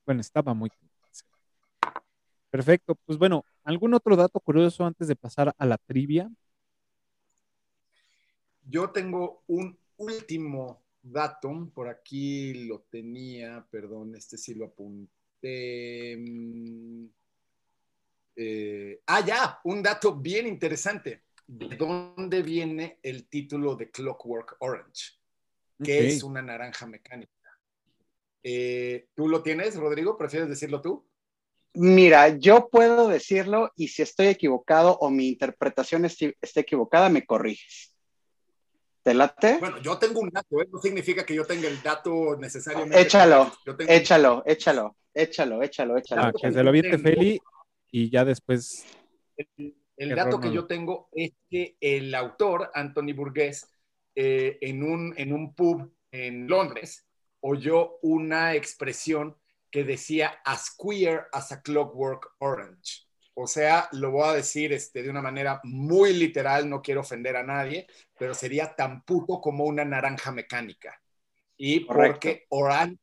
Bueno, 0.06 0.20
estaba 0.20 0.54
muy 0.54 0.70
cabrón 0.70 0.90
ese. 1.10 1.24
Perfecto. 2.50 2.94
Pues 3.06 3.18
bueno, 3.18 3.44
¿algún 3.64 3.94
otro 3.94 4.16
dato 4.16 4.40
curioso 4.40 4.84
antes 4.84 5.08
de 5.08 5.16
pasar 5.16 5.54
a 5.56 5.66
la 5.66 5.78
trivia? 5.78 6.30
Yo 8.64 8.90
tengo 8.90 9.42
un 9.48 9.76
último 9.96 10.82
dato, 11.02 11.70
por 11.74 11.88
aquí 11.88 12.66
lo 12.66 12.80
tenía, 12.90 13.66
perdón, 13.70 14.14
este 14.14 14.38
sí 14.38 14.54
lo 14.54 14.66
apunté. 14.66 16.16
Eh, 18.36 19.00
ah, 19.06 19.24
ya, 19.24 19.60
un 19.64 19.82
dato 19.82 20.14
bien 20.16 20.46
interesante. 20.46 21.24
¿De 21.46 21.76
dónde 21.76 22.42
viene 22.42 22.98
el 23.02 23.28
título 23.28 23.74
de 23.76 23.90
Clockwork 23.90 24.56
Orange? 24.60 25.12
¿Qué 25.82 25.98
Ok. 25.98 26.04
es 26.06 26.22
una 26.22 26.40
naranja 26.42 26.86
mecánica? 26.86 27.32
Eh, 28.42 29.06
¿Tú 29.14 29.28
lo 29.28 29.42
tienes, 29.42 29.76
Rodrigo? 29.76 30.16
¿Prefieres 30.16 30.48
decirlo 30.48 30.80
tú? 30.80 31.06
Mira, 31.74 32.28
yo 32.28 32.68
puedo 32.68 33.08
decirlo 33.08 33.72
y 33.76 33.88
si 33.88 34.02
estoy 34.02 34.26
equivocado 34.26 34.96
o 34.98 35.10
mi 35.10 35.28
interpretación 35.28 36.04
esté 36.04 36.36
equivocada, 36.54 37.08
me 37.08 37.24
corriges. 37.24 37.94
¿Te 39.02 39.14
late? 39.14 39.56
Bueno, 39.58 39.80
yo 39.80 39.98
tengo 39.98 40.20
un 40.20 40.30
dato, 40.30 40.60
¿eh? 40.60 40.68
no 40.70 40.78
significa 40.80 41.24
que 41.26 41.34
yo 41.34 41.44
tenga 41.44 41.66
el 41.68 41.82
dato 41.82 42.36
necesariamente. 42.36 43.00
Échalo, 43.00 43.52
tengo- 43.64 43.90
Échalo, 43.90 44.42
échalo, 44.46 44.96
échalo, 45.14 45.62
échalo, 45.62 45.96
échalo. 45.98 46.22
Ah, 46.22 46.32
que 46.38 46.52
se 46.52 46.62
lo 46.62 46.68
aviente 46.68 46.98
Feli 46.98 47.40
y 47.92 48.10
ya 48.10 48.24
después. 48.24 48.84
El, 49.96 50.16
dato 50.16 50.40
que 50.40 50.48
no. 50.48 50.54
yo 50.54 50.66
tengo 50.66 51.08
es 51.12 51.32
que 51.48 51.76
el 51.80 52.12
autor, 52.14 52.70
Anthony 52.74 53.12
Burgess, 53.14 53.70
eh, 54.16 54.58
en, 54.60 54.82
un, 54.82 55.14
en 55.16 55.32
un 55.32 55.54
pub 55.54 55.94
en 56.10 56.48
Londres, 56.48 57.06
oyó 57.40 57.98
una 58.02 58.54
expresión 58.54 59.36
que 59.70 59.84
decía 59.84 60.40
as 60.44 60.74
queer 60.76 61.28
as 61.32 61.52
a 61.52 61.62
clockwork 61.62 62.34
orange. 62.38 63.06
O 63.34 63.46
sea, 63.46 63.88
lo 63.92 64.10
voy 64.10 64.28
a 64.28 64.32
decir 64.34 64.72
este, 64.72 65.02
de 65.02 65.10
una 65.10 65.22
manera 65.22 65.60
muy 65.64 66.12
literal, 66.12 66.68
no 66.68 66.82
quiero 66.82 67.00
ofender 67.00 67.36
a 67.36 67.42
nadie, 67.42 67.86
pero 68.18 68.34
sería 68.34 68.74
tan 68.74 69.02
puto 69.04 69.40
como 69.40 69.64
una 69.64 69.84
naranja 69.84 70.32
mecánica. 70.32 71.00
Y 71.56 71.86
Correcto. 71.86 72.12
porque 72.12 72.46
orange 72.50 73.00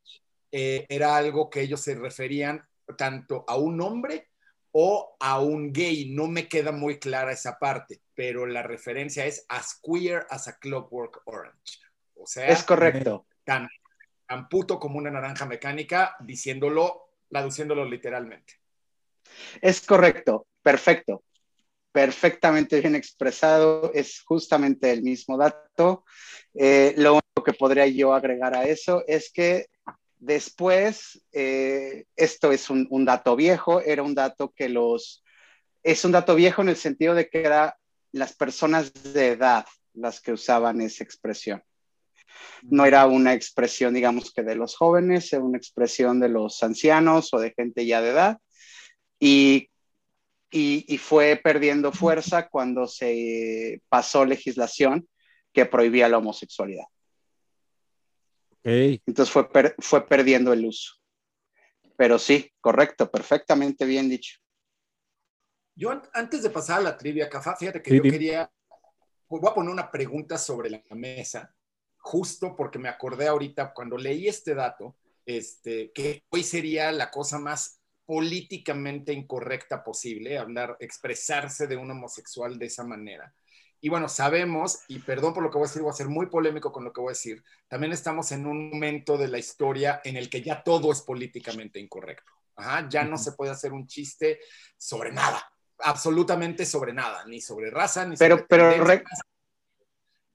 eh, 0.51 0.85
era 0.89 1.15
algo 1.15 1.49
que 1.49 1.61
ellos 1.61 1.81
se 1.81 1.95
referían 1.95 2.67
tanto 2.97 3.45
a 3.47 3.55
un 3.55 3.81
hombre 3.81 4.28
o 4.71 5.15
a 5.19 5.39
un 5.39 5.71
gay. 5.73 6.09
No 6.09 6.27
me 6.27 6.47
queda 6.47 6.71
muy 6.71 6.99
clara 6.99 7.31
esa 7.31 7.57
parte, 7.57 8.01
pero 8.13 8.45
la 8.45 8.63
referencia 8.63 9.25
es 9.25 9.45
as 9.49 9.79
queer 9.81 10.25
as 10.29 10.47
a 10.47 10.57
clockwork 10.57 11.21
orange. 11.25 11.79
O 12.15 12.25
sea, 12.27 12.47
Es 12.47 12.63
correcto. 12.63 13.25
tan, 13.43 13.67
tan 14.27 14.49
puto 14.49 14.79
como 14.79 14.97
una 14.97 15.11
naranja 15.11 15.45
mecánica, 15.45 16.15
diciéndolo, 16.19 17.11
traduciéndolo 17.29 17.85
literalmente. 17.85 18.55
Es 19.61 19.81
correcto, 19.81 20.47
perfecto. 20.61 21.23
Perfectamente 21.91 22.81
bien 22.81 22.95
expresado, 22.95 23.91
es 23.93 24.21
justamente 24.21 24.91
el 24.91 25.01
mismo 25.01 25.37
dato. 25.37 26.05
Eh, 26.53 26.93
lo 26.97 27.13
único 27.13 27.43
que 27.43 27.53
podría 27.53 27.87
yo 27.87 28.13
agregar 28.13 28.55
a 28.55 28.63
eso 28.65 29.03
es 29.07 29.31
que 29.31 29.67
después, 30.19 31.23
eh, 31.31 32.05
esto 32.15 32.51
es 32.51 32.69
un, 32.69 33.05
dato 33.05 33.35
viejo, 33.35 33.81
era 33.81 34.03
un 34.03 34.13
dato 34.13 34.51
que 34.55 34.69
los, 34.69 35.23
es 35.81 36.05
un 36.05 36.11
dato 36.11 36.35
viejo 36.35 36.61
en 36.61 36.69
el 36.69 36.75
sentido 36.75 37.15
de 37.15 37.29
que 37.29 37.41
era 37.41 37.77
las 38.11 38.35
personas 38.35 38.91
de 38.93 39.29
edad 39.29 39.65
las 39.93 40.21
que 40.21 40.33
usaban 40.33 40.81
esa 40.81 41.03
expresión. 41.03 41.63
No 42.61 42.85
era 42.85 43.07
una 43.07 43.33
expresión, 43.33 43.93
digamos 43.93 44.31
que 44.33 44.43
de 44.43 44.55
los 44.55 44.75
jóvenes, 44.75 45.33
era 45.33 45.43
una 45.43 45.57
expresión 45.57 46.19
de 46.19 46.29
los 46.29 46.61
ancianos 46.61 47.33
o 47.33 47.39
de 47.39 47.53
gente 47.55 47.85
ya 47.85 48.01
de 48.01 48.09
edad. 48.09 48.37
Y, 49.19 49.69
y 50.51 50.97
fue 50.97 51.39
perdiendo 51.43 51.91
fuerza 51.91 52.47
cuando 52.47 52.87
se 52.87 53.81
pasó 53.89 54.25
legislación 54.25 55.07
que 55.53 55.65
prohibía 55.65 56.07
la 56.07 56.17
homosexualidad. 56.17 56.85
Entonces 58.63 59.31
fue, 59.31 59.49
per- 59.49 59.75
fue 59.79 60.07
perdiendo 60.07 60.53
el 60.53 60.65
uso. 60.65 60.95
Pero 61.97 62.17
sí, 62.19 62.51
correcto, 62.61 63.09
perfectamente 63.09 63.85
bien 63.85 64.09
dicho. 64.09 64.39
Yo 65.75 65.91
an- 65.91 66.03
antes 66.13 66.43
de 66.43 66.49
pasar 66.49 66.79
a 66.79 66.83
la 66.83 66.97
trivia, 66.97 67.29
Cafá, 67.29 67.55
fíjate 67.55 67.81
que 67.81 67.91
Sí, 67.91 67.97
yo 67.97 68.03
dime. 68.03 68.15
quería, 68.15 68.51
pues, 69.27 69.41
voy 69.41 69.49
a 69.49 69.53
poner 69.53 69.71
una 69.71 69.91
pregunta 69.91 70.37
sobre 70.37 70.69
la 70.69 70.81
mesa, 70.91 71.53
justo 71.97 72.55
porque 72.55 72.79
me 72.79 72.89
acordé 72.89 73.27
ahorita 73.27 73.73
cuando 73.73 73.97
leí 73.97 74.27
este 74.27 74.55
dato, 74.55 74.97
este, 75.25 75.91
que 75.93 76.23
hoy 76.29 76.43
sería 76.43 76.91
la 76.91 77.11
cosa 77.11 77.39
más 77.39 77.79
políticamente 78.05 79.13
incorrecta 79.13 79.83
posible, 79.83 80.37
hablar, 80.37 80.75
expresarse 80.79 81.67
de 81.67 81.77
un 81.77 81.91
homosexual 81.91 82.57
de 82.57 82.65
esa 82.65 82.83
manera. 82.83 83.33
Y 83.81 83.89
bueno, 83.89 84.09
sabemos, 84.09 84.79
y 84.87 84.99
perdón 84.99 85.33
por 85.33 85.41
lo 85.43 85.49
que 85.49 85.57
voy 85.57 85.65
a 85.65 85.69
decir, 85.69 85.81
voy 85.81 85.91
a 85.91 85.93
ser 85.93 86.07
muy 86.09 86.25
polémico 86.25 86.71
con 86.71 86.83
lo 86.83 86.91
que 86.91 86.99
voy 86.99 87.09
a 87.09 87.11
decir, 87.11 87.43
también 87.67 87.93
estamos 87.93 88.31
en 88.33 88.45
un 88.45 88.69
momento 88.71 89.17
de 89.17 89.27
la 89.29 89.37
historia 89.37 90.01
en 90.03 90.17
el 90.17 90.29
que 90.29 90.41
ya 90.41 90.61
todo 90.63 90.91
es 90.91 91.01
políticamente 91.01 91.79
incorrecto. 91.79 92.31
Ajá, 92.57 92.87
ya 92.89 93.05
no 93.05 93.17
se 93.17 93.31
puede 93.31 93.51
hacer 93.51 93.71
un 93.71 93.87
chiste 93.87 94.39
sobre 94.77 95.13
nada, 95.13 95.41
absolutamente 95.79 96.65
sobre 96.65 96.91
nada, 96.91 97.23
ni 97.25 97.39
sobre 97.39 97.69
raza, 97.71 98.05
ni 98.05 98.17
Pero- 98.17 98.35
sobre 98.35 98.47
pero 98.49 98.69
tendencias. 98.71 99.21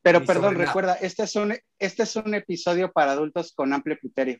Pero 0.00 0.20
Ni 0.20 0.26
perdón, 0.26 0.54
nada. 0.54 0.66
recuerda, 0.66 0.94
este 0.96 1.22
es, 1.22 1.34
un, 1.36 1.56
este 1.78 2.02
es 2.02 2.16
un 2.16 2.34
episodio 2.34 2.92
para 2.92 3.12
adultos 3.12 3.52
con 3.54 3.72
amplio 3.72 3.98
criterio. 3.98 4.38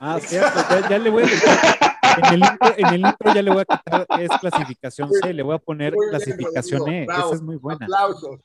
Ah, 0.00 0.18
cierto, 0.20 0.58
ya, 0.70 0.88
ya 0.88 0.98
le 0.98 1.10
voy 1.10 1.22
a 1.22 1.26
quitar. 1.26 1.78
En 2.16 2.34
el, 2.34 2.40
intro, 2.40 2.74
en 2.76 2.86
el 2.86 3.00
intro 3.00 3.34
ya 3.34 3.42
le 3.42 3.50
voy 3.50 3.64
a 3.68 3.76
quitar, 3.76 4.06
es 4.20 4.28
clasificación 4.40 5.10
C, 5.12 5.32
le 5.32 5.42
voy 5.42 5.54
a 5.54 5.58
poner 5.58 5.94
Muy 5.94 6.06
bien, 6.06 6.10
clasificación 6.10 6.80
Rodrigo, 6.80 7.02
E. 7.02 7.06
bravo, 7.06 7.26
Esa 7.26 7.34
es 7.34 7.42
muy 7.42 7.56
buena. 7.56 7.86
Aplausos. 7.86 8.40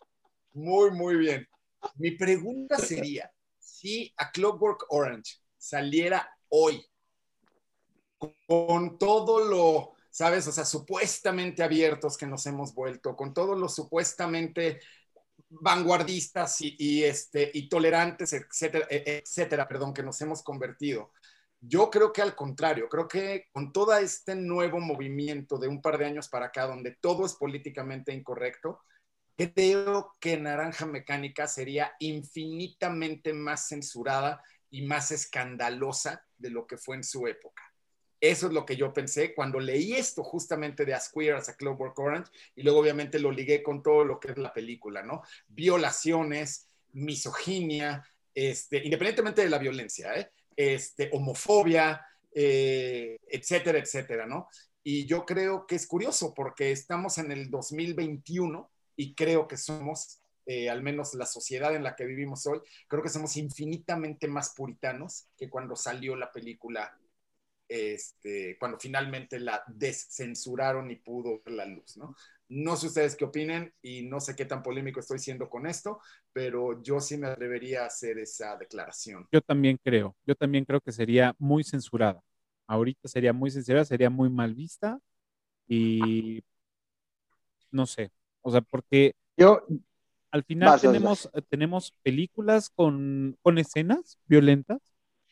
Muy, 0.54 0.92
muy 0.92 1.16
bien. 1.16 1.48
Mi 1.96 2.12
pregunta 2.12 2.78
sería, 2.78 3.32
si 3.60 4.14
a 4.18 4.32
Clockwork 4.32 4.86
Orange 4.90 5.38
saliera 5.58 6.30
hoy 6.50 6.86
con 8.48 8.98
todo 8.98 9.40
lo, 9.48 9.94
¿sabes? 10.10 10.48
O 10.48 10.52
sea, 10.52 10.66
supuestamente 10.66 11.64
abiertos 11.64 12.18
que 12.18 12.26
nos 12.28 12.46
hemos 12.46 12.74
vuelto, 12.74 13.16
con 13.16 13.34
todo 13.34 13.56
lo 13.56 13.70
supuestamente 13.70 14.80
vanguardistas 15.50 16.62
y, 16.62 16.76
y, 16.78 17.04
este, 17.04 17.50
y 17.54 17.70
tolerantes, 17.70 18.34
etcétera, 18.34 18.88
e- 18.90 19.22
etcétera, 19.24 19.68
perdón, 19.68 19.94
que 19.94 20.04
nos 20.04 20.20
hemos 20.22 20.44
convertido. 20.44 21.12
Yo 21.62 21.90
creo 21.90 22.14
que 22.14 22.22
al 22.22 22.36
contrario, 22.36 22.88
creo 22.88 23.08
que 23.08 23.48
con 23.52 23.74
todo 23.74 23.96
este 23.98 24.36
nuevo 24.36 24.80
movimiento 24.80 25.58
de 25.58 25.68
un 25.68 25.82
par 25.82 25.98
de 25.98 26.06
años 26.06 26.30
para 26.30 26.48
acá, 26.48 26.66
donde 26.66 26.98
todo 27.02 27.26
es 27.26 27.34
políticamente 27.34 28.14
incorrecto, 28.14 28.80
creo 29.36 30.16
que 30.20 30.38
Naranja 30.38 30.86
Mecánica 30.86 31.48
sería 31.48 31.94
infinitamente 32.00 33.34
más 33.34 33.68
censurada 33.68 34.42
y 34.70 34.84
más 34.86 35.12
escandalosa 35.12 36.26
de 36.38 36.50
lo 36.50 36.66
que 36.66 36.78
fue 36.78 36.96
en 36.96 37.04
su 37.04 37.28
época. 37.28 37.64
Eso 38.22 38.48
es 38.48 38.54
lo 38.54 38.66
que 38.66 38.76
yo 38.76 38.92
pensé 38.92 39.34
cuando 39.34 39.60
leí 39.60 39.94
esto 39.94 40.24
justamente 40.24 40.86
de 40.86 40.94
As 40.94 41.10
Queer 41.10 41.36
as 41.36 41.50
a 41.50 41.56
Clockwork 41.56 41.98
Orange 41.98 42.32
y 42.56 42.64
luego 42.64 42.80
obviamente 42.80 43.18
lo 43.18 43.32
ligué 43.32 43.64
con 43.64 43.82
todo 43.82 44.04
lo 44.04 44.20
que 44.20 44.32
es 44.32 44.38
la 44.38 44.54
película, 44.54 45.04
¿no? 45.04 45.24
Violaciones, 45.48 46.70
misoginia, 46.92 48.06
este, 48.34 48.84
independientemente 48.84 49.42
de 49.42 49.50
la 49.50 49.58
violencia, 49.58 50.14
¿eh? 50.16 50.32
Este, 50.60 51.10
homofobia, 51.14 52.06
eh, 52.34 53.18
etcétera, 53.30 53.80
etcétera, 53.80 54.26
¿no? 54.26 54.50
Y 54.84 55.06
yo 55.06 55.26
creo 55.26 55.66
que 55.66 55.76
es 55.76 55.88
curioso 55.88 56.34
porque 56.34 56.74
estamos 56.74 57.18
en 57.18 57.32
el 57.32 57.50
2021 57.50 58.70
y 58.98 59.16
creo 59.16 59.48
que 59.48 59.56
somos, 59.56 60.22
eh, 60.46 60.70
al 60.70 60.84
menos 60.84 61.14
la 61.14 61.26
sociedad 61.26 61.74
en 61.74 61.84
la 61.84 61.96
que 61.96 62.06
vivimos 62.06 62.46
hoy, 62.46 62.60
creo 62.90 63.02
que 63.02 63.08
somos 63.08 63.38
infinitamente 63.38 64.28
más 64.28 64.54
puritanos 64.54 65.30
que 65.38 65.50
cuando 65.50 65.78
salió 65.78 66.18
la 66.18 66.30
película 66.30 66.94
este, 67.70 68.58
cuando 68.60 68.78
finalmente 68.80 69.40
la 69.40 69.64
descensuraron 69.68 70.92
y 70.92 70.98
pudo 70.98 71.42
ver 71.46 71.54
la 71.54 71.66
luz, 71.66 71.96
¿no? 71.96 72.16
No 72.50 72.76
sé 72.76 72.88
ustedes 72.88 73.16
qué 73.16 73.26
opinen 73.26 73.74
y 73.82 74.04
no 74.04 74.20
sé 74.20 74.36
qué 74.36 74.46
tan 74.46 74.64
polémico 74.64 75.00
estoy 75.00 75.20
siendo 75.20 75.50
con 75.50 75.68
esto, 75.68 76.00
pero 76.34 76.82
yo 76.82 77.00
sí 77.00 77.18
me 77.18 77.28
atrevería 77.28 77.84
a 77.84 77.88
hacer 77.88 78.18
esa 78.18 78.58
declaración. 78.58 79.28
Yo 79.32 79.42
también 79.42 79.78
creo, 79.84 80.16
yo 80.26 80.36
también 80.36 80.66
creo 80.66 80.82
que 80.82 80.92
sería 80.92 81.36
muy 81.38 81.64
censurada. 81.64 82.22
Ahorita 82.68 83.08
sería 83.08 83.34
muy 83.34 83.52
censurada, 83.52 83.86
sería 83.86 84.10
muy 84.10 84.30
mal 84.30 84.54
vista 84.56 85.00
y 85.68 86.44
no 87.72 87.86
sé, 87.86 88.12
o 88.42 88.52
sea, 88.52 88.62
porque 88.62 89.14
Yo, 89.38 89.66
al 90.32 90.44
final 90.44 90.70
Vas, 90.70 90.84
vas, 90.84 90.92
tenemos, 90.92 91.32
tenemos 91.50 91.92
películas 92.04 92.70
con, 92.70 93.38
con 93.42 93.58
escenas 93.58 94.20
violentas, 94.28 94.80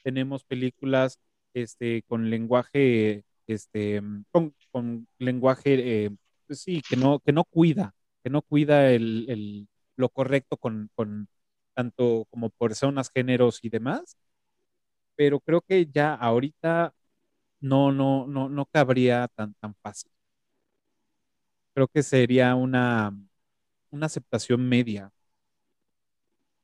tenemos 0.03 0.43
películas 0.43 1.19
este, 1.53 2.03
con 2.03 2.29
lenguaje, 2.29 3.23
este, 3.47 4.01
con, 4.31 4.55
con 4.71 5.07
lenguaje, 5.19 6.05
eh, 6.05 6.11
pues 6.47 6.61
sí, 6.61 6.81
que 6.89 6.95
no, 6.95 7.19
que 7.19 7.31
no 7.33 7.43
cuida, 7.43 7.93
que 8.23 8.29
no 8.29 8.41
cuida 8.41 8.91
el, 8.91 9.25
el- 9.29 9.67
lo 9.95 10.09
correcto 10.09 10.57
con, 10.57 10.89
con 10.95 11.27
tanto 11.73 12.25
como 12.29 12.49
personas, 12.51 13.09
géneros 13.13 13.59
y 13.63 13.69
demás, 13.69 14.17
pero 15.15 15.39
creo 15.39 15.61
que 15.61 15.85
ya 15.87 16.13
ahorita 16.15 16.93
no, 17.61 17.91
no, 17.91 18.27
no, 18.27 18.49
no 18.49 18.65
cabría 18.67 19.27
tan, 19.29 19.53
tan 19.55 19.75
fácil. 19.83 20.11
Creo 21.73 21.87
que 21.87 22.03
sería 22.03 22.55
una, 22.55 23.13
una 23.91 24.05
aceptación 24.07 24.67
media. 24.67 25.11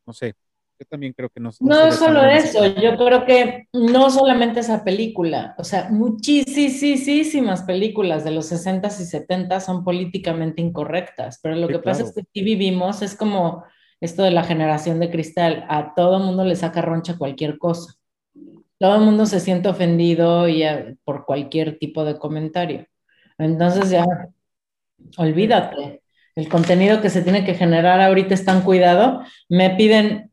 No 0.06 0.14
sé, 0.14 0.36
yo 0.84 0.90
también 0.90 1.14
creo 1.14 1.30
que 1.30 1.40
no. 1.40 1.50
No 1.60 1.80
tan 1.80 1.92
solo 1.94 2.24
eso, 2.26 2.66
yo 2.82 2.98
creo 2.98 3.26
que 3.26 3.68
no 3.74 4.10
solamente 4.10 4.60
esa 4.60 4.84
película, 4.84 5.56
o 5.58 5.64
sea, 5.64 5.90
muchísimas 5.90 7.64
películas 7.64 8.24
de 8.24 8.32
los 8.32 8.52
60s 8.52 9.00
y 9.02 9.06
70s 9.06 9.66
son 9.66 9.84
políticamente 9.84 10.62
incorrectas, 10.62 11.40
pero 11.42 11.56
lo 11.56 11.68
Sí, 11.68 11.74
que 11.74 11.80
pasa 11.80 12.04
claro. 12.04 12.10
es 12.10 12.16
que 12.16 12.22
aquí 12.22 12.44
vivimos, 12.44 13.02
es 13.02 13.16
como 13.16 13.64
esto 14.02 14.24
de 14.24 14.32
la 14.32 14.44
generación 14.44 15.00
de 15.00 15.10
cristal, 15.10 15.66
a 15.70 15.94
todo 15.96 16.20
mundo 16.20 16.44
le 16.46 16.56
saca 16.56 16.82
roncha 16.82 17.18
cualquier 17.18 17.58
cosa. 17.58 17.94
Todo 18.80 18.96
el 18.96 19.02
mundo 19.02 19.26
se 19.26 19.40
siente 19.40 19.70
ofendido 19.70 20.48
y, 20.50 20.64
eh, 20.64 20.98
por 21.06 21.26
cualquier 21.26 21.78
tipo 21.80 22.04
de 22.04 22.18
comentario. 22.20 22.86
Entonces 23.38 23.90
ya, 23.90 24.06
olvídate. 25.18 26.02
El 26.36 26.50
contenido 26.50 27.02
que 27.02 27.10
se 27.10 27.22
tiene 27.22 27.46
que 27.46 27.54
generar 27.54 28.02
ahorita 28.02 28.34
es 28.34 28.44
tan 28.46 28.62
cuidado. 28.62 29.22
Me 29.50 29.72
piden, 29.72 30.32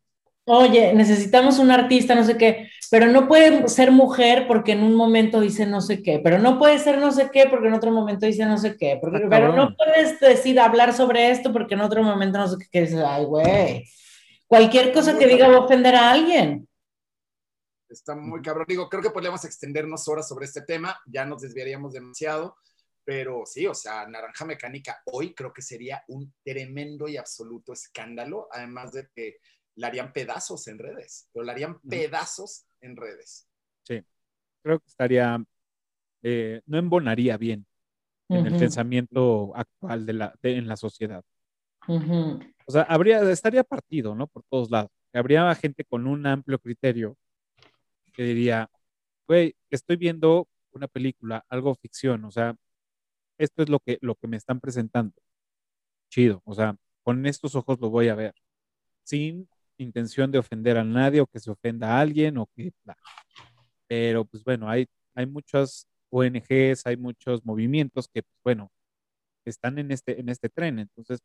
oye, 0.51 0.93
necesitamos 0.95 1.59
un 1.59 1.71
artista, 1.71 2.15
no 2.15 2.25
sé 2.25 2.37
qué, 2.37 2.69
pero 2.91 3.07
no 3.07 3.29
puede 3.29 3.69
ser 3.69 3.91
mujer 3.93 4.47
porque 4.49 4.73
en 4.73 4.83
un 4.83 4.95
momento 4.95 5.41
dice 5.41 5.65
no 5.67 5.81
sé 5.81 6.03
qué, 6.03 6.19
pero 6.23 6.39
no 6.39 6.59
puede 6.59 6.79
ser 6.79 6.99
no 6.99 7.13
sé 7.13 7.31
qué 7.33 7.47
porque 7.49 7.69
en 7.69 7.75
otro 7.75 7.93
momento 7.93 8.27
dice 8.27 8.45
no 8.47 8.59
sé 8.59 8.77
qué, 8.77 8.99
porque- 9.01 9.27
pero 9.31 9.55
no 9.55 9.75
puedes 9.77 10.19
decir 10.21 10.59
hablar 10.59 10.93
sobre 10.93 11.31
esto 11.31 11.53
porque 11.53 11.75
en 11.75 11.81
otro 11.83 12.03
momento 12.03 12.39
no 12.39 12.49
sé 12.49 12.57
qué, 12.59 12.67
que 12.71 12.81
dices, 12.83 13.03
ay, 13.07 13.25
güey. 13.25 13.85
Cualquier 14.47 14.93
cosa 14.93 15.17
que 15.17 15.27
diga 15.29 15.49
va 15.49 15.57
a 15.57 15.61
ofender 15.61 15.95
a 15.95 16.11
alguien. 16.11 16.67
Está 17.89 18.15
muy 18.17 18.43
cabrón. 18.43 18.67
Digo, 18.69 18.89
creo 18.89 19.03
que 19.03 19.11
podríamos 19.11 19.45
extendernos 19.45 20.07
horas 20.09 20.29
sobre 20.29 20.47
este 20.47 20.63
tema, 20.63 20.99
ya 21.07 21.25
nos 21.25 21.43
desviaríamos 21.43 21.93
demasiado, 21.93 22.57
pero 23.05 23.43
sí, 23.47 23.67
o 23.67 23.75
sea, 23.75 24.07
Naranja 24.07 24.45
Mecánica 24.45 25.01
hoy 25.07 25.35
creo 25.35 25.53
que 25.53 25.63
sería 25.63 26.03
un 26.09 26.33
tremendo 26.45 27.09
y 27.09 27.17
absoluto 27.17 27.73
escándalo, 27.73 28.49
además 28.53 28.93
de 28.93 29.09
que 29.15 29.37
la 29.81 29.89
harían 29.89 30.13
pedazos 30.13 30.67
en 30.69 30.79
redes, 30.79 31.29
pero 31.33 31.45
la 31.45 31.53
harían 31.53 31.81
pedazos 31.81 32.67
en 32.81 32.97
redes. 32.97 33.47
Creo 34.63 34.79
que 34.79 34.87
estaría, 34.89 35.43
eh, 36.23 36.61
no 36.67 36.79
embonaría 36.79 37.39
bien 37.39 37.67
en 38.29 38.47
el 38.47 38.53
pensamiento 38.61 39.53
actual 39.57 40.05
de 40.07 40.13
la, 40.13 40.35
de- 40.43 40.57
en 40.59 40.69
la 40.69 40.77
sociedad. 40.77 41.25
O 42.67 42.73
sea, 42.73 42.83
habría, 42.83 43.23
estaría 43.31 43.65
partido, 43.65 44.15
¿no? 44.15 44.27
Por 44.27 44.43
todos 44.51 44.71
lados. 44.71 44.91
Habría 45.15 45.55
gente 45.55 45.85
con 45.85 46.07
un 46.07 46.27
amplio 46.27 46.59
criterio 46.59 47.17
que 48.13 48.23
diría, 48.23 48.71
güey, 49.27 49.57
estoy 49.71 49.97
viendo 49.97 50.47
una 50.73 50.89
película, 50.89 51.45
algo 51.49 51.75
ficción, 51.75 52.25
o 52.25 52.31
sea, 52.31 52.55
esto 53.39 53.63
es 53.63 53.69
lo 53.71 53.81
que, 53.81 53.99
lo 54.03 54.15
que 54.17 54.29
me 54.29 54.37
están 54.37 54.61
presentando. 54.61 55.15
Chido, 56.11 56.43
o 56.45 56.55
sea, 56.55 56.77
con 57.03 57.27
estos 57.27 57.55
ojos 57.55 57.81
lo 57.81 57.91
voy 57.91 58.09
a 58.09 58.15
ver, 58.15 58.35
sin 59.05 59.49
intención 59.83 60.31
de 60.31 60.39
ofender 60.39 60.77
a 60.77 60.85
nadie 60.85 61.21
o 61.21 61.27
que 61.27 61.41
se 61.41 61.51
ofenda 61.51 61.97
a 61.97 62.01
alguien 62.01 62.39
o 62.39 62.47
que... 62.55 62.73
Pero 63.87 64.25
pues 64.25 64.45
bueno, 64.45 64.69
hay, 64.69 64.87
hay 65.15 65.27
muchas 65.27 65.87
ONGs, 66.11 66.87
hay 66.87 66.97
muchos 66.97 67.45
movimientos 67.45 68.09
que, 68.09 68.23
pues 68.23 68.41
bueno, 68.45 68.71
están 69.45 69.79
en 69.79 69.91
este, 69.91 70.21
en 70.21 70.29
este 70.29 70.49
tren, 70.49 70.79
entonces 70.79 71.21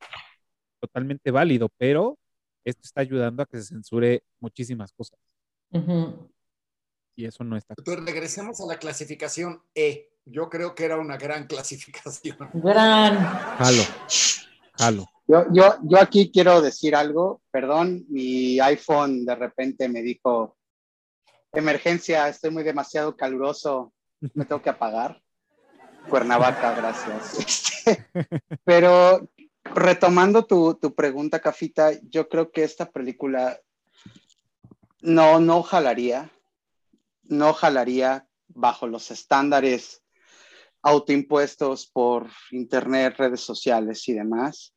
totalmente 0.80 1.32
válido, 1.32 1.70
pero 1.78 2.18
esto 2.64 2.82
está 2.84 3.02
ayudando 3.02 3.44
a 3.44 3.46
que 3.46 3.58
se 3.58 3.66
censure 3.66 4.24
muchísimas 4.40 4.92
cosas 4.92 5.20
Ujú. 5.72 6.32
y 7.16 7.26
eso 7.26 7.44
no 7.44 7.58
está. 7.58 7.76
Entonces, 7.78 8.06
regresemos 8.06 8.62
a 8.62 8.66
la 8.66 8.78
clasificación 8.78 9.62
E. 9.74 10.12
Yo 10.26 10.50
creo 10.50 10.74
que 10.74 10.86
era 10.86 10.98
una 10.98 11.18
gran 11.18 11.46
clasificación. 11.48 12.38
Gran. 12.54 13.16
Jalo, 13.58 13.84
jalo. 14.74 15.15
Yo, 15.28 15.46
yo, 15.52 15.76
yo 15.84 16.00
aquí 16.00 16.32
quiero 16.32 16.62
decir 16.62 16.96
algo, 16.96 17.42
perdón, 17.52 18.06
mi 18.10 18.60
iPhone 18.60 19.26
de 19.26 19.36
repente 19.36 19.90
me 19.90 20.02
dijo, 20.02 20.58
emergencia, 21.52 22.28
estoy 22.28 22.52
muy 22.52 22.64
demasiado 22.64 23.16
caluroso, 23.16 23.94
me 24.34 24.46
tengo 24.46 24.62
que 24.62 24.70
apagar. 24.70 25.22
Cuernavaca, 26.10 26.74
gracias. 26.74 27.40
Este, 27.86 28.04
pero 28.64 29.30
retomando 29.64 30.44
tu, 30.46 30.74
tu 30.74 30.96
pregunta, 30.96 31.40
Cafita, 31.40 31.92
yo 32.10 32.28
creo 32.28 32.52
que 32.52 32.64
esta 32.64 32.90
película 32.90 33.60
no, 35.02 35.40
no 35.40 35.62
jalaría, 35.62 36.32
no 37.24 37.54
jalaría 37.54 38.28
bajo 38.48 38.88
los 38.88 39.12
estándares 39.12 40.02
autoimpuestos 40.82 41.88
por 41.88 42.28
internet, 42.52 43.16
redes 43.18 43.42
sociales 43.42 44.08
y 44.08 44.14
demás, 44.14 44.76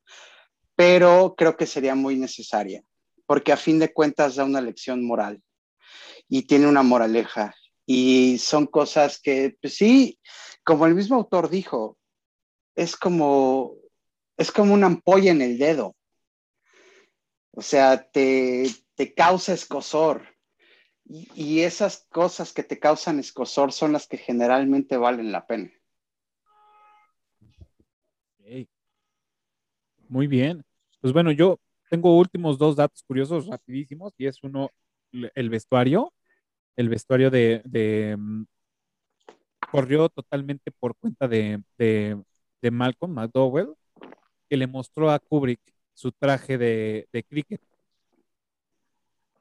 pero 0.79 1.35
creo 1.37 1.57
que 1.57 1.67
sería 1.67 1.97
muy 1.97 2.15
necesaria, 2.15 2.85
porque 3.27 3.51
a 3.51 3.57
fin 3.57 3.81
de 3.81 3.93
cuentas 3.93 4.37
da 4.37 4.45
una 4.45 4.61
lección 4.61 5.05
moral 5.05 5.43
y 6.29 6.43
tiene 6.43 6.69
una 6.69 6.85
moraleja 6.85 7.53
y 7.85 8.39
son 8.39 8.69
cosas 8.69 9.21
que, 9.21 9.59
pues 9.61 9.75
sí, 9.75 10.21
como 10.63 10.87
el 10.87 10.95
mismo 10.95 11.17
autor 11.17 11.51
dijo, 11.51 11.99
es 12.77 12.95
como, 12.97 13.75
es 14.37 14.53
como 14.53 14.73
una 14.73 14.87
ampolla 14.87 15.33
en 15.33 15.43
el 15.43 15.59
dedo. 15.59 15.97
O 17.51 17.61
sea, 17.61 18.09
te, 18.09 18.71
te 18.95 19.15
causa 19.15 19.55
escosor. 19.55 20.29
Y, 21.05 21.29
y 21.35 21.61
esas 21.63 22.07
cosas 22.09 22.53
que 22.53 22.63
te 22.63 22.79
causan 22.79 23.19
escosor 23.19 23.73
son 23.73 23.95
las 23.95 24.07
que 24.07 24.17
generalmente 24.19 24.97
valen 24.97 25.33
la 25.33 25.45
pena. 25.45 25.73
Muy 30.09 30.29
bien. 30.29 30.68
Pues 31.01 31.13
bueno, 31.13 31.31
yo 31.33 31.59
tengo 31.91 32.17
últimos 32.19 32.59
dos 32.59 32.77
datos 32.77 33.03
curiosos 33.05 33.47
rapidísimos 33.47 34.13
y 34.19 34.27
es 34.27 34.43
uno, 34.43 34.71
el 35.13 35.51
vestuario. 35.51 36.13
El 36.77 36.89
vestuario 36.91 37.31
de, 37.31 37.63
de, 37.67 38.17
mm, 38.19 38.45
corrió 39.71 40.09
totalmente 40.09 40.71
por 40.73 40.97
cuenta 40.97 41.29
de, 41.29 41.63
de, 41.79 42.23
de 42.63 42.71
Malcolm 42.71 43.13
McDowell, 43.15 43.75
que 44.51 44.57
le 44.57 44.67
mostró 44.67 45.11
a 45.11 45.19
Kubrick 45.21 45.61
su 45.95 46.13
traje 46.13 46.59
de, 46.59 47.09
de 47.13 47.25
cricket. 47.25 47.63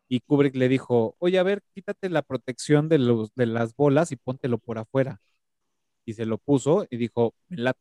Y 0.10 0.22
Kubrick 0.22 0.56
le 0.56 0.70
dijo, 0.70 1.16
oye, 1.20 1.38
a 1.40 1.44
ver, 1.44 1.62
quítate 1.74 2.10
la 2.10 2.22
protección 2.22 2.88
de, 2.90 2.98
los, 3.00 3.34
de 3.36 3.46
las 3.46 3.76
bolas 3.76 4.12
y 4.12 4.16
póntelo 4.16 4.58
por 4.58 4.78
afuera. 4.78 5.20
Y 6.06 6.14
se 6.14 6.26
lo 6.26 6.38
puso 6.40 6.88
y 6.90 6.98
dijo, 6.98 7.36
me 7.50 7.58
late, 7.58 7.80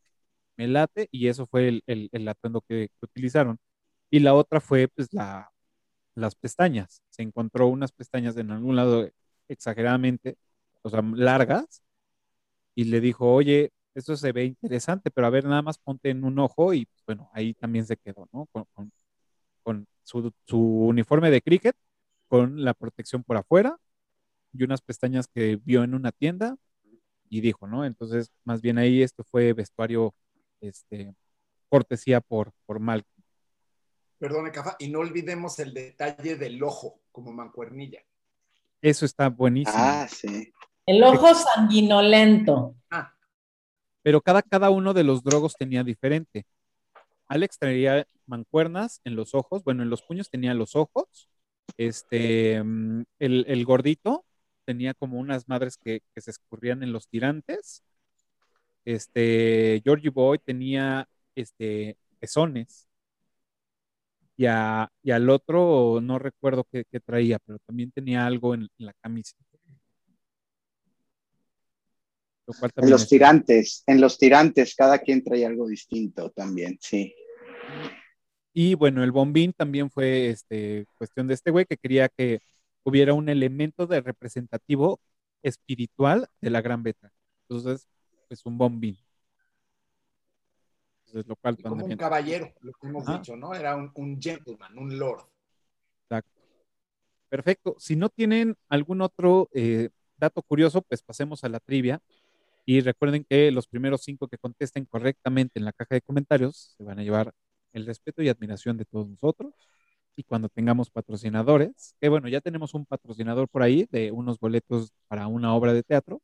me 0.57 0.67
late, 0.67 1.09
y 1.11 1.27
eso 1.27 1.47
fue 1.47 1.69
el, 1.69 1.83
el, 1.87 2.09
el 2.13 2.27
atuendo 2.29 2.61
que 2.61 2.89
utilizaron. 3.01 3.59
Y 4.09 4.19
la 4.19 4.33
otra 4.35 4.61
fue, 4.61 4.87
pues, 4.87 5.09
la, 5.13 5.51
las 6.15 6.35
pestañas. 6.35 7.01
Se 7.11 7.23
encontró 7.23 7.67
unas 7.67 7.91
pestañas 7.93 8.37
en 8.37 8.51
algún 8.51 8.75
lado 8.77 9.09
exageradamente, 9.49 10.37
o 10.83 10.89
sea, 10.89 11.01
largas, 11.03 11.83
y 12.75 12.85
le 12.85 13.01
dijo, 13.01 13.33
oye, 13.33 13.71
esto 13.95 14.15
se 14.17 14.31
ve 14.31 14.45
interesante, 14.45 15.11
pero 15.11 15.27
a 15.27 15.29
ver, 15.29 15.45
nada 15.45 15.61
más 15.61 15.77
ponte 15.79 16.09
en 16.09 16.23
un 16.23 16.39
ojo, 16.39 16.73
y 16.73 16.85
pues, 16.85 17.03
bueno, 17.07 17.29
ahí 17.33 17.53
también 17.55 17.85
se 17.85 17.97
quedó, 17.97 18.29
¿no? 18.33 18.47
Con, 18.51 18.65
con- 18.73 18.91
su 20.45 20.57
uniforme 20.57 21.31
de 21.31 21.41
cricket, 21.41 21.75
con 22.27 22.63
la 22.63 22.73
protección 22.73 23.23
por 23.23 23.37
afuera, 23.37 23.77
y 24.53 24.63
unas 24.63 24.81
pestañas 24.81 25.27
que 25.27 25.57
vio 25.63 25.83
en 25.83 25.95
una 25.95 26.11
tienda, 26.13 26.57
y 27.29 27.41
dijo, 27.41 27.67
¿no? 27.67 27.85
Entonces, 27.85 28.31
más 28.45 28.61
bien 28.61 28.77
ahí 28.77 29.03
esto 29.03 29.23
fue 29.23 29.53
vestuario, 29.53 30.15
este, 30.61 31.15
cortesía 31.69 32.21
por, 32.21 32.53
por 32.65 32.79
Malcolm. 32.79 33.16
Perdone, 34.17 34.51
Cafa, 34.51 34.75
y 34.79 34.89
no 34.89 34.99
olvidemos 34.99 35.59
el 35.59 35.73
detalle 35.73 36.35
del 36.35 36.61
ojo 36.63 37.01
como 37.11 37.31
mancuernilla. 37.31 38.01
Eso 38.81 39.05
está 39.05 39.29
buenísimo. 39.29 39.77
Ah, 39.77 40.07
sí. 40.09 40.51
El 40.85 41.03
ojo 41.03 41.33
sanguinolento. 41.33 42.75
Ah, 42.89 43.13
pero 44.07 44.21
cada, 44.21 44.41
cada 44.41 44.69
uno 44.69 44.93
de 44.93 45.03
los 45.03 45.21
drogos 45.21 45.55
tenía 45.55 45.83
diferente. 45.83 46.45
Alex 47.27 47.59
traía 47.59 48.07
mancuernas 48.25 49.01
en 49.03 49.17
los 49.17 49.35
ojos, 49.35 49.63
bueno, 49.65 49.83
en 49.83 49.89
los 49.89 50.01
puños 50.01 50.29
tenía 50.29 50.53
los 50.53 50.77
ojos, 50.77 51.29
este, 51.75 52.63
mm, 52.63 53.03
el, 53.19 53.45
el 53.49 53.65
gordito 53.65 54.23
tenía 54.63 54.93
como 54.93 55.19
unas 55.19 55.49
madres 55.49 55.77
que, 55.77 56.01
que 56.15 56.21
se 56.21 56.31
escurrían 56.31 56.83
en 56.83 56.93
los 56.93 57.09
tirantes, 57.09 57.83
este, 58.85 59.81
Georgie 59.83 60.09
Boy 60.09 60.39
tenía, 60.39 61.09
este, 61.35 61.97
pezones, 62.19 62.86
y, 64.37 64.45
a- 64.45 64.89
y 65.03 65.11
al 65.11 65.29
otro 65.29 65.99
no 66.01 66.19
recuerdo 66.19 66.63
qué, 66.71 66.83
qué 66.89 66.99
traía, 66.99 67.39
pero 67.45 67.59
también 67.65 67.91
tenía 67.91 68.25
algo 68.25 68.53
en, 68.53 68.61
en 68.77 68.85
la 68.85 68.93
camisa. 69.01 69.35
Lo 72.47 72.53
cual 72.53 72.71
En 72.77 72.89
los 72.89 73.01
es- 73.03 73.09
tirantes, 73.09 73.83
en 73.87 73.99
los 73.99 74.17
tirantes, 74.17 74.73
cada 74.75 74.99
quien 74.99 75.23
trae 75.23 75.45
algo 75.45 75.67
distinto 75.67 76.29
también, 76.31 76.77
sí. 76.79 77.13
Y 78.53 78.73
bueno, 78.75 79.03
el 79.03 79.11
bombín 79.11 79.53
también 79.53 79.89
fue 79.91 80.29
este, 80.29 80.85
cuestión 80.97 81.27
de 81.27 81.33
este 81.33 81.51
güey 81.51 81.65
que 81.65 81.77
quería 81.77 82.09
que 82.09 82.39
hubiera 82.83 83.13
un 83.13 83.29
elemento 83.29 83.85
de 83.85 84.01
representativo 84.01 84.99
espiritual 85.43 86.27
de 86.41 86.49
la 86.49 86.61
gran 86.61 86.81
beta. 86.83 87.11
Entonces, 87.47 87.87
pues 88.27 88.45
un 88.45 88.57
bombín. 88.57 88.97
Entonces, 91.07 91.27
lo 91.27 91.35
cual 91.37 91.55
y 91.57 91.63
como 91.63 91.85
un 91.85 91.95
caballero, 91.95 92.53
lo 92.61 92.73
que 92.73 92.87
hemos 92.87 93.07
Ajá. 93.07 93.17
dicho, 93.17 93.35
¿no? 93.35 93.53
Era 93.53 93.75
un, 93.75 93.91
un 93.95 94.21
gentleman, 94.21 94.77
un 94.77 94.99
lord. 94.99 95.23
Exacto. 96.03 96.41
Perfecto. 97.29 97.75
Si 97.79 97.95
no 97.95 98.09
tienen 98.09 98.55
algún 98.69 99.01
otro 99.01 99.49
eh, 99.53 99.89
dato 100.17 100.41
curioso, 100.41 100.81
pues 100.81 101.01
pasemos 101.01 101.43
a 101.43 101.49
la 101.49 101.59
trivia. 101.59 102.01
Y 102.65 102.81
recuerden 102.81 103.23
que 103.23 103.49
los 103.51 103.67
primeros 103.67 104.01
cinco 104.03 104.27
que 104.27 104.37
contesten 104.37 104.85
correctamente 104.85 105.57
en 105.57 105.63
la 105.65 105.71
caja 105.71 105.95
de 105.95 106.01
comentarios 106.01 106.75
se 106.77 106.83
van 106.83 106.99
a 106.99 107.03
llevar 107.03 107.33
el 107.71 107.85
respeto 107.85 108.21
y 108.21 108.27
admiración 108.27 108.77
de 108.77 108.83
todos 108.83 109.07
nosotros. 109.07 109.53
Y 110.17 110.23
cuando 110.23 110.49
tengamos 110.49 110.89
patrocinadores, 110.89 111.95
que 112.01 112.09
bueno, 112.09 112.27
ya 112.27 112.41
tenemos 112.41 112.73
un 112.73 112.85
patrocinador 112.85 113.47
por 113.47 113.63
ahí 113.63 113.87
de 113.91 114.11
unos 114.11 114.39
boletos 114.39 114.91
para 115.07 115.27
una 115.27 115.53
obra 115.55 115.71
de 115.73 115.83
teatro, 115.83 116.21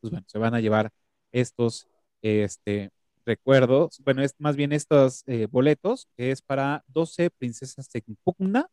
pues 0.00 0.10
bueno, 0.10 0.26
se 0.28 0.38
van 0.38 0.54
a 0.54 0.60
llevar 0.60 0.90
estos 1.30 1.86
este, 2.22 2.90
recuerdos, 3.26 4.00
bueno, 4.04 4.22
es 4.22 4.34
más 4.38 4.56
bien 4.56 4.72
estos 4.72 5.24
eh, 5.26 5.46
boletos, 5.50 6.08
que 6.16 6.30
es 6.30 6.42
para 6.42 6.84
12 6.88 7.30
princesas 7.30 7.88
en 7.92 8.16
pugna 8.24 8.68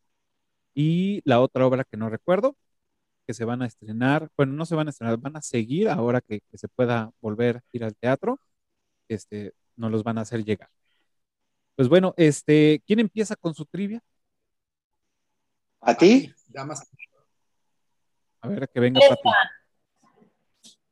y 0.74 1.22
la 1.26 1.42
otra 1.42 1.66
obra 1.68 1.84
que 1.84 1.98
no 1.98 2.10
recuerdo, 2.10 2.56
que 3.28 3.34
se 3.34 3.46
van 3.46 3.62
a 3.62 3.68
estrenar, 3.68 4.30
bueno, 4.38 4.54
no 4.54 4.66
se 4.66 4.76
van 4.76 4.88
a 4.88 4.92
estrenar, 4.92 5.18
van 5.18 5.38
a 5.38 5.42
seguir 5.42 5.90
ahora 5.90 6.22
que, 6.22 6.42
que 6.42 6.58
se 6.58 6.68
pueda 6.68 7.12
volver 7.22 7.58
a 7.58 7.62
ir 7.72 7.84
al 7.84 7.96
teatro, 7.96 8.40
este, 9.08 9.54
nos 9.76 9.92
los 9.92 10.04
van 10.04 10.18
a 10.18 10.22
hacer 10.22 10.44
llegar. 10.46 10.70
Pues 11.76 11.90
bueno, 11.90 12.14
este, 12.18 12.82
¿quién 12.86 13.00
empieza 13.00 13.36
con 13.36 13.56
su 13.56 13.66
trivia? 13.66 14.02
¿A 15.82 15.96
ti? 15.98 16.32
Damas, 16.48 16.88
A 18.42 18.48
ver, 18.48 18.70
que 18.70 18.80
venga. 18.80 19.02
Pati. 19.10 19.22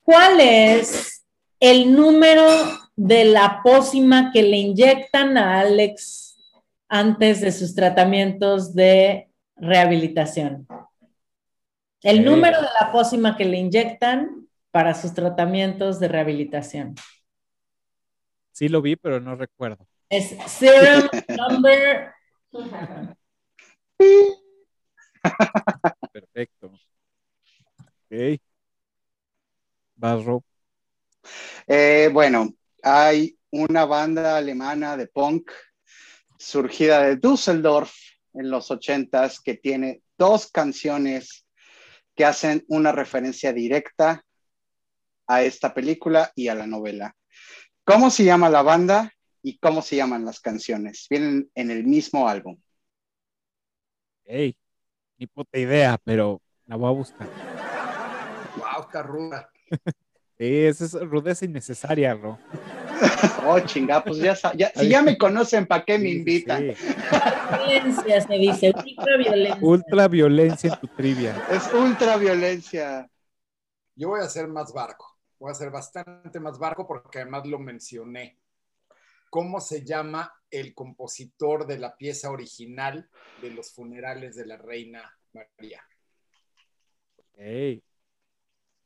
¿Cuál 0.04 0.40
es 0.42 1.26
el 1.60 1.96
número 1.96 2.44
de 3.04 3.26
la 3.26 3.62
pócima 3.64 4.32
que 4.32 4.44
le 4.44 4.58
inyectan 4.58 5.36
a 5.36 5.60
Alex 5.60 6.38
antes 6.88 7.42
de 7.42 7.52
sus 7.52 7.74
tratamientos 7.74 8.76
de 8.76 9.32
rehabilitación? 9.56 10.68
El 12.04 12.24
número 12.24 12.62
de 12.62 12.68
la 12.80 12.92
pócima 12.92 13.36
que 13.36 13.46
le 13.46 13.58
inyectan 13.58 14.48
para 14.70 14.94
sus 14.94 15.16
tratamientos 15.16 16.00
de 16.00 16.10
rehabilitación. 16.10 16.94
Sí 18.52 18.70
lo 18.70 18.84
vi, 18.84 18.96
pero 18.96 19.20
no 19.20 19.36
recuerdo. 19.36 19.88
Es 20.08 20.36
serum 20.46 21.10
number. 21.28 22.14
Perfecto. 26.14 26.72
Ok. 27.80 28.40
Vas, 29.96 30.24
Rob. 30.24 30.44
Eh, 31.66 32.10
bueno, 32.14 32.54
hay 32.84 33.38
una 33.52 33.86
banda 33.86 34.38
alemana 34.38 34.98
de 34.98 35.08
punk 35.08 35.52
surgida 36.38 37.04
de 37.04 37.18
Düsseldorf 37.18 37.94
en 38.34 38.50
los 38.50 38.72
ochentas 38.72 39.40
que 39.40 39.56
tiene 39.56 40.02
dos 40.18 40.50
canciones 40.52 41.46
que 42.16 42.26
hacen 42.26 42.64
una 42.68 42.92
referencia 42.92 43.54
directa 43.54 44.24
a 45.28 45.44
esta 45.44 45.74
película 45.74 46.32
y 46.36 46.48
a 46.48 46.56
la 46.56 46.68
novela. 46.68 47.16
¿Cómo 47.84 48.10
se 48.10 48.24
llama 48.24 48.50
la 48.50 48.62
banda 48.62 49.12
y 49.42 49.58
cómo 49.58 49.82
se 49.82 49.96
llaman 49.96 50.26
las 50.26 50.40
canciones? 50.40 51.08
Vienen 51.10 51.50
en 51.56 51.72
el 51.72 51.84
mismo 51.86 52.28
álbum. 52.28 52.60
Hey, 54.26 54.56
ni 55.18 55.28
puta 55.28 55.58
idea, 55.58 55.98
pero 56.04 56.42
la 56.66 56.76
voy 56.76 56.88
a 56.88 56.92
buscar. 56.92 57.28
wow, 58.58 58.82
está 58.82 59.04
ruda. 59.04 59.50
Sí, 60.42 60.66
esa 60.66 60.86
es 60.86 60.94
rudeza 60.94 61.46
innecesaria, 61.46 62.16
Ro. 62.16 62.40
Oh, 63.46 63.60
chinga, 63.60 64.04
pues 64.04 64.18
ya, 64.18 64.36
ya- 64.56 64.72
si 64.74 64.90
ya 64.90 65.04
me 65.04 65.16
conocen, 65.16 65.68
¿para 65.68 65.86
qué 65.86 66.00
me 66.00 66.10
Sí, 66.10 66.18
invitan? 66.18 66.66
sí. 66.72 66.86
Violencia 67.68 68.22
se 68.22 68.34
dice, 68.34 68.74
ultraviolencia. 68.76 69.58
Ultra 69.62 70.08
violencia 70.08 70.74
en 70.74 70.80
tu 70.80 70.88
trivia. 70.88 71.46
Es 71.52 71.72
ultra 71.72 72.18
violencia. 72.18 73.08
Yo 73.96 74.10
voy 74.10 74.22
a 74.22 74.24
hacer 74.24 74.48
más 74.48 74.74
barco. 74.74 75.16
Voy 75.38 75.50
a 75.50 75.52
hacer 75.52 75.70
bastante 75.70 76.40
más 76.40 76.58
barco 76.58 76.88
porque 76.88 77.20
además 77.20 77.46
lo 77.46 77.60
mencioné. 77.60 78.40
¿Cómo 79.30 79.60
se 79.62 79.86
llama 79.86 80.34
el 80.50 80.74
compositor 80.74 81.68
de 81.68 81.78
la 81.78 81.96
pieza 81.96 82.32
original 82.32 83.08
de 83.42 83.52
los 83.52 83.72
funerales 83.74 84.36
de 84.36 84.48
la 84.48 84.58
reina 84.58 85.04
María? 85.34 85.84
Hey, 87.36 87.84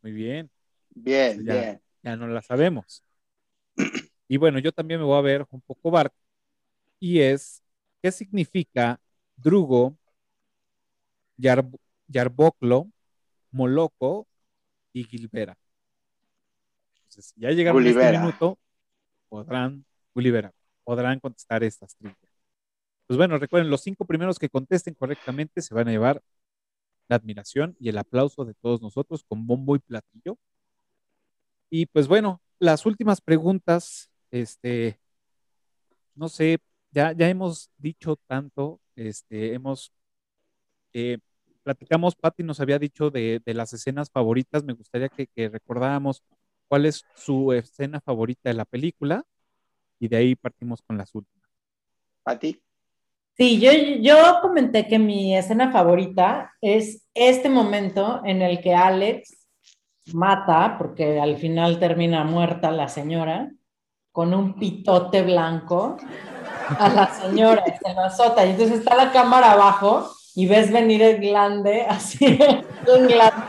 muy 0.02 0.12
bien. 0.12 0.50
Bien, 0.96 1.44
Ya. 1.46 1.54
bien. 1.54 1.82
ya 2.04 2.16
no 2.16 2.28
la 2.28 2.42
sabemos. 2.42 3.04
Y 4.28 4.38
bueno, 4.38 4.60
yo 4.60 4.72
también 4.72 5.00
me 5.00 5.06
voy 5.06 5.18
a 5.18 5.22
ver 5.22 5.46
un 5.52 5.62
poco 5.62 5.92
barco. 5.92 6.16
Y 7.00 7.20
es, 7.22 7.64
¿qué 8.02 8.12
significa 8.12 9.00
Drugo, 9.38 9.98
Yarb- 11.38 11.80
Yarboclo, 12.08 12.90
Moloco 13.52 14.28
y 14.94 15.06
Gilbera? 15.06 15.58
Entonces, 17.00 17.34
ya 17.38 17.52
llegaron 17.52 17.86
a 17.86 17.90
este 17.90 18.12
minuto, 18.12 18.60
podrán, 19.30 19.86
Gulivera, 20.14 20.54
podrán 20.84 21.20
contestar 21.20 21.64
estas 21.64 21.96
trivias. 21.96 22.18
Pues 23.08 23.18
bueno, 23.18 23.38
recuerden, 23.38 23.70
los 23.72 23.82
cinco 23.82 24.06
primeros 24.06 24.40
que 24.40 24.50
contesten 24.50 24.96
correctamente 24.96 25.62
se 25.62 25.76
van 25.76 25.88
a 25.90 25.92
llevar 25.92 26.24
la 27.10 27.18
admiración 27.18 27.76
y 27.80 27.90
el 27.90 27.98
aplauso 28.00 28.46
de 28.46 28.56
todos 28.56 28.82
nosotros 28.82 29.24
con 29.28 29.48
bombo 29.48 29.76
y 29.76 29.80
platillo. 29.80 30.38
Y 31.70 31.86
pues 31.88 32.08
bueno, 32.08 32.42
las 32.60 32.86
últimas 32.86 33.22
preguntas, 33.22 34.10
este, 34.32 35.00
no 36.16 36.30
sé, 36.30 36.60
ya, 36.92 37.12
ya 37.12 37.30
hemos 37.30 37.70
dicho 37.78 38.18
tanto, 38.28 38.80
este, 38.96 39.54
hemos, 39.54 39.92
eh, 40.94 41.18
platicamos, 41.64 42.16
Patti 42.16 42.44
nos 42.44 42.60
había 42.60 42.80
dicho 42.80 43.10
de, 43.10 43.42
de 43.46 43.54
las 43.54 43.74
escenas 43.74 44.10
favoritas, 44.10 44.64
me 44.64 44.74
gustaría 44.74 45.10
que, 45.10 45.28
que 45.28 45.50
recordáramos 45.50 46.24
cuál 46.68 46.86
es 46.86 47.04
su 47.16 47.52
escena 47.54 48.02
favorita 48.02 48.50
de 48.50 48.56
la 48.56 48.66
película 48.66 49.26
y 50.00 50.08
de 50.08 50.18
ahí 50.18 50.36
partimos 50.36 50.82
con 50.82 50.98
las 50.98 51.14
últimas. 51.14 51.50
¿A 52.26 52.40
ti? 52.40 52.62
Sí, 53.38 53.60
yo, 53.60 53.72
yo 54.00 54.40
comenté 54.42 54.88
que 54.88 54.98
mi 54.98 55.36
escena 55.36 55.72
favorita 55.72 56.54
es 56.62 57.06
este 57.14 57.50
momento 57.50 58.22
en 58.24 58.42
el 58.42 58.62
que 58.62 58.74
Alex 58.74 59.45
mata, 60.14 60.78
porque 60.78 61.20
al 61.20 61.38
final 61.38 61.80
termina 61.80 62.24
muerta 62.24 62.72
la 62.72 62.88
señora, 62.88 63.52
con 64.12 64.34
un 64.34 64.58
pitote 64.58 65.24
blanco 65.24 65.98
a 66.80 66.90
la 66.90 67.14
señora, 67.14 67.64
se 67.66 67.94
lo 67.94 68.02
azota, 68.02 68.46
y 68.46 68.52
entonces 68.52 68.80
está 68.80 68.96
la 68.96 69.12
cámara 69.12 69.52
abajo 69.52 70.10
y 70.36 70.48
ves 70.48 70.72
venir 70.72 71.02
el 71.02 71.20
glande, 71.20 71.86
así, 71.88 72.40
un 72.88 73.08
glande. 73.08 73.44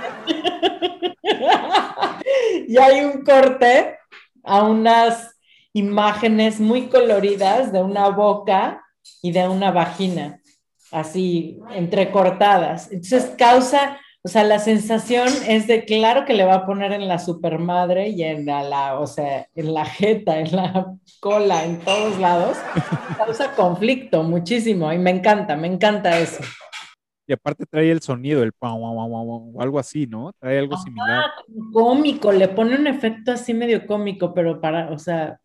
y 2.69 2.77
hay 2.79 3.05
un 3.05 3.23
corte 3.23 3.99
a 4.43 4.63
unas 4.63 5.37
imágenes 5.73 6.61
muy 6.61 6.89
coloridas 6.89 7.73
de 7.73 7.83
una 7.83 8.09
boca 8.09 8.83
y 9.23 9.33
de 9.33 9.49
una 9.49 9.71
vagina, 9.73 10.41
así 10.91 11.61
entrecortadas. 11.71 12.91
Entonces 12.91 13.35
causa, 13.37 13.99
o 14.27 14.29
sea, 14.29 14.43
la 14.43 14.59
sensación 14.59 15.29
es 15.47 15.69
de 15.69 15.85
claro 15.85 16.25
que 16.25 16.35
le 16.35 16.43
va 16.43 16.55
a 16.57 16.67
poner 16.67 16.91
en 16.91 17.07
la 17.07 17.21
supermadre 17.21 18.09
y 18.09 18.25
en 18.25 18.45
la, 18.45 18.65
la- 18.65 18.99
o 18.99 19.07
sea, 19.07 19.47
en 19.55 19.73
la 19.73 19.85
jeta, 19.85 20.41
en 20.41 20.51
la 20.57 20.93
cola, 21.21 21.65
en 21.65 21.79
todos 21.79 22.19
lados. 22.19 22.57
Causa 23.17 23.53
conflicto 23.55 24.25
muchísimo 24.25 24.93
y 24.93 24.99
me 24.99 25.11
encanta, 25.11 25.55
me 25.55 25.69
encanta 25.69 26.19
eso. 26.19 26.43
Y 27.25 27.35
aparte 27.35 27.67
trae 27.67 27.89
el 27.93 28.03
sonido, 28.03 28.43
el 28.43 28.53
pam, 28.53 28.79
o 28.83 29.63
algo 29.63 29.79
así, 29.79 30.09
¿no? 30.09 30.33
Trae 30.41 30.59
algo 30.59 30.77
similar. 30.77 31.27
Cómico, 31.73 32.33
le 32.33 32.49
pone 32.49 32.75
un 32.75 32.89
efecto 32.89 33.31
así 33.31 33.55
medio 33.55 33.87
cómico, 33.87 34.35
pero 34.35 34.61
para, 34.61 34.91
o 34.91 34.99
sea, 34.99 35.39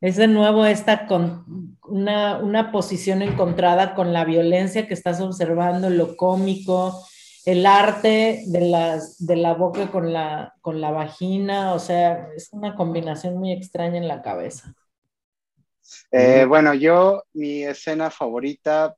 es 0.00 0.14
de 0.14 0.28
nuevo 0.28 0.64
esta 0.66 1.08
con 1.08 1.76
una, 1.82 2.38
una 2.38 2.70
posición 2.70 3.22
encontrada 3.22 3.96
con 3.96 4.12
la 4.12 4.24
violencia 4.24 4.86
que 4.86 4.94
estás 4.94 5.20
observando, 5.20 5.90
lo 5.90 6.16
cómico, 6.16 7.04
el 7.44 7.66
arte 7.66 8.44
de, 8.46 8.60
las, 8.60 9.24
de 9.24 9.36
la 9.36 9.54
boca 9.54 9.90
con 9.90 10.12
la, 10.12 10.54
con 10.60 10.80
la 10.80 10.90
vagina, 10.90 11.74
o 11.74 11.78
sea, 11.78 12.28
es 12.34 12.50
una 12.52 12.74
combinación 12.74 13.36
muy 13.36 13.52
extraña 13.52 13.98
en 13.98 14.08
la 14.08 14.22
cabeza. 14.22 14.74
Eh, 16.12 16.44
bueno, 16.44 16.74
yo, 16.74 17.24
mi 17.32 17.64
escena 17.64 18.10
favorita, 18.10 18.94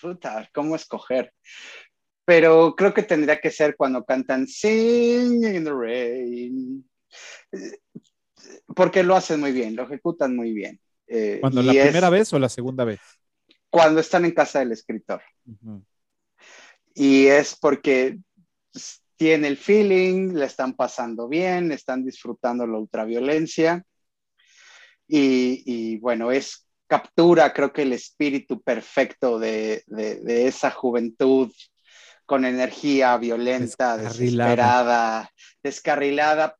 puta, 0.00 0.48
¿cómo 0.52 0.76
escoger? 0.76 1.32
Pero 2.24 2.74
creo 2.74 2.94
que 2.94 3.02
tendría 3.02 3.40
que 3.40 3.50
ser 3.50 3.76
cuando 3.76 4.04
cantan 4.04 4.46
Sing 4.46 5.44
in 5.44 5.64
the 5.64 5.72
Rain. 5.72 6.90
Eh, 7.52 7.78
Porque 8.74 9.02
lo 9.02 9.14
hacen 9.14 9.40
muy 9.40 9.52
bien, 9.52 9.76
lo 9.76 9.84
ejecutan 9.84 10.34
muy 10.34 10.52
bien. 10.52 10.80
Eh, 11.06 11.38
¿Cuando 11.40 11.62
la 11.62 11.72
es 11.72 11.82
primera 11.82 12.08
vez 12.10 12.32
o 12.32 12.38
la 12.38 12.48
segunda 12.48 12.84
vez? 12.84 13.00
Cuando 13.68 14.00
están 14.00 14.24
en 14.24 14.32
casa 14.32 14.60
del 14.60 14.72
escritor. 14.72 15.20
Ujú. 15.46 15.84
Y 16.94 17.26
es 17.26 17.56
porque 17.60 18.18
pues, 18.72 19.02
tiene 19.16 19.48
el 19.48 19.56
feeling, 19.56 20.34
le 20.34 20.46
están 20.46 20.74
pasando 20.74 21.28
bien, 21.28 21.72
están 21.72 22.04
disfrutando 22.04 22.66
la 22.66 22.78
ultraviolencia. 22.78 23.84
Y, 25.06 25.62
y, 25.66 25.98
bueno, 25.98 26.30
es 26.32 26.66
captura, 26.86 27.52
creo 27.52 27.72
que 27.72 27.82
el 27.82 27.92
espíritu 27.92 28.62
perfecto 28.62 29.38
de, 29.38 29.82
de, 29.86 30.16
de 30.20 30.46
esa 30.46 30.70
juventud 30.70 31.52
con 32.26 32.44
energía 32.44 33.16
violenta, 33.18 33.96
desesperada, 33.96 35.30
descarrilada, 35.62 36.56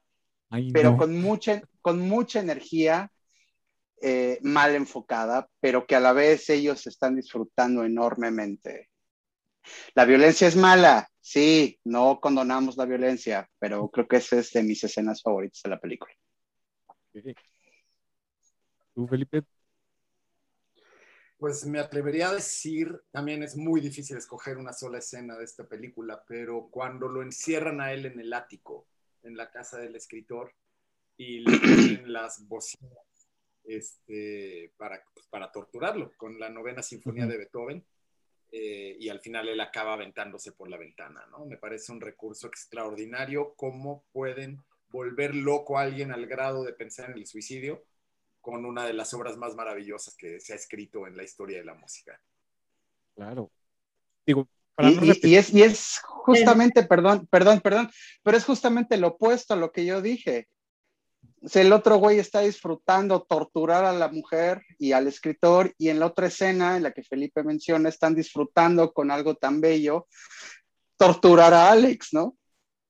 Ay, 0.50 0.70
pero 0.72 0.92
no. 0.92 0.96
con 0.98 1.20
mucha, 1.20 1.62
con 1.80 2.00
mucha 2.00 2.40
energía 2.40 3.10
eh, 4.00 4.38
mal 4.42 4.74
enfocada, 4.74 5.48
pero 5.60 5.86
que 5.86 5.96
a 5.96 6.00
la 6.00 6.12
vez 6.12 6.50
ellos 6.50 6.86
están 6.86 7.16
disfrutando 7.16 7.84
enormemente. 7.84 8.90
La 9.94 10.04
violencia 10.04 10.48
es 10.48 10.56
mala, 10.56 11.08
sí, 11.20 11.78
no 11.84 12.20
condonamos 12.20 12.76
la 12.76 12.84
violencia, 12.84 13.48
pero 13.58 13.88
creo 13.88 14.06
que 14.06 14.16
esa 14.16 14.38
es 14.38 14.52
de 14.52 14.62
mis 14.62 14.82
escenas 14.84 15.22
favoritas 15.22 15.60
de 15.62 15.70
la 15.70 15.80
película. 15.80 16.12
¿Tú, 18.94 19.06
Felipe? 19.06 19.42
Pues 21.38 21.66
me 21.66 21.78
atrevería 21.78 22.28
a 22.30 22.34
decir, 22.34 23.02
también 23.10 23.42
es 23.42 23.56
muy 23.56 23.80
difícil 23.80 24.16
escoger 24.16 24.56
una 24.56 24.72
sola 24.72 24.98
escena 24.98 25.36
de 25.36 25.44
esta 25.44 25.64
película, 25.68 26.24
pero 26.26 26.68
cuando 26.70 27.08
lo 27.08 27.22
encierran 27.22 27.80
a 27.80 27.92
él 27.92 28.06
en 28.06 28.20
el 28.20 28.32
ático, 28.32 28.86
en 29.22 29.36
la 29.36 29.50
casa 29.50 29.78
del 29.78 29.96
escritor, 29.96 30.54
y 31.16 31.40
le 31.40 31.44
ponen 32.00 32.12
las 32.12 32.46
bocinas 32.46 32.98
este, 33.64 34.72
para, 34.76 35.02
pues, 35.12 35.26
para 35.26 35.50
torturarlo 35.50 36.12
con 36.16 36.38
la 36.38 36.48
novena 36.48 36.82
sinfonía 36.82 37.26
de 37.26 37.38
Beethoven, 37.38 37.84
eh, 38.56 38.96
y 39.00 39.08
al 39.08 39.18
final 39.18 39.48
él 39.48 39.60
acaba 39.60 39.94
aventándose 39.94 40.52
por 40.52 40.68
la 40.68 40.76
ventana, 40.76 41.26
¿no? 41.28 41.44
Me 41.44 41.56
parece 41.56 41.90
un 41.90 42.00
recurso 42.00 42.46
extraordinario, 42.46 43.54
cómo 43.56 44.04
pueden 44.12 44.62
volver 44.90 45.34
loco 45.34 45.76
a 45.76 45.82
alguien 45.82 46.12
al 46.12 46.26
grado 46.26 46.62
de 46.62 46.72
pensar 46.72 47.10
en 47.10 47.16
el 47.18 47.26
suicidio 47.26 47.82
con 48.40 48.64
una 48.64 48.86
de 48.86 48.92
las 48.92 49.12
obras 49.12 49.36
más 49.36 49.56
maravillosas 49.56 50.14
que 50.16 50.38
se 50.38 50.52
ha 50.52 50.56
escrito 50.56 51.08
en 51.08 51.16
la 51.16 51.24
historia 51.24 51.58
de 51.58 51.64
la 51.64 51.74
música. 51.74 52.20
Claro. 53.16 53.50
Digo, 54.24 54.46
para 54.76 54.90
Y, 54.90 54.94
no 54.94 55.02
y- 55.04 55.08
repetir, 55.08 55.30
y 55.30 55.36
es, 55.36 55.52
y 55.52 55.62
es 55.64 55.98
justamente, 56.04 56.84
perdón, 56.84 57.26
perdón, 57.26 57.60
perdón, 57.60 57.90
pero 58.22 58.36
es 58.36 58.44
justamente 58.44 58.96
lo 58.98 59.08
opuesto 59.08 59.54
a 59.54 59.56
lo 59.56 59.72
que 59.72 59.84
yo 59.84 60.00
dije. 60.00 60.46
El 61.52 61.72
otro 61.72 61.96
güey 61.96 62.18
está 62.18 62.40
disfrutando 62.40 63.22
torturar 63.22 63.84
a 63.84 63.92
la 63.92 64.08
mujer 64.08 64.62
y 64.78 64.92
al 64.92 65.06
escritor, 65.06 65.74
y 65.76 65.88
en 65.90 66.00
la 66.00 66.06
otra 66.06 66.28
escena, 66.28 66.76
en 66.76 66.82
la 66.84 66.92
que 66.92 67.02
Felipe 67.02 67.42
menciona, 67.42 67.88
están 67.88 68.14
disfrutando 68.14 68.92
con 68.92 69.10
algo 69.10 69.34
tan 69.34 69.60
bello, 69.60 70.06
torturar 70.96 71.52
a 71.52 71.70
Alex, 71.70 72.08
¿no? 72.12 72.36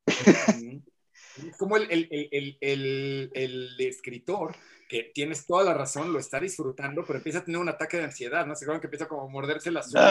Es 0.07 1.57
como 1.59 1.77
el, 1.77 1.91
el- 1.91 2.09
el- 2.13 2.29
el- 2.31 2.59
el- 2.61 3.31
el 3.35 3.81
escritor, 3.81 4.55
que 4.89 5.11
tienes 5.15 5.47
toda 5.47 5.65
la 5.65 5.75
razón, 5.75 6.13
lo 6.13 6.21
está 6.21 6.39
disfrutando, 6.39 7.03
pero 7.05 7.19
empieza 7.19 7.41
a 7.41 7.45
tener 7.45 7.61
un 7.61 7.69
ataque 7.69 7.97
de 7.97 8.05
ansiedad, 8.05 8.47
¿no? 8.47 8.55
Se 8.55 8.65
acuerdan 8.65 8.81
que 8.81 8.87
empieza 8.87 9.09
como 9.09 9.23
a 9.23 9.29
morderse 9.29 9.73
las 9.73 9.91
uñas 9.93 10.05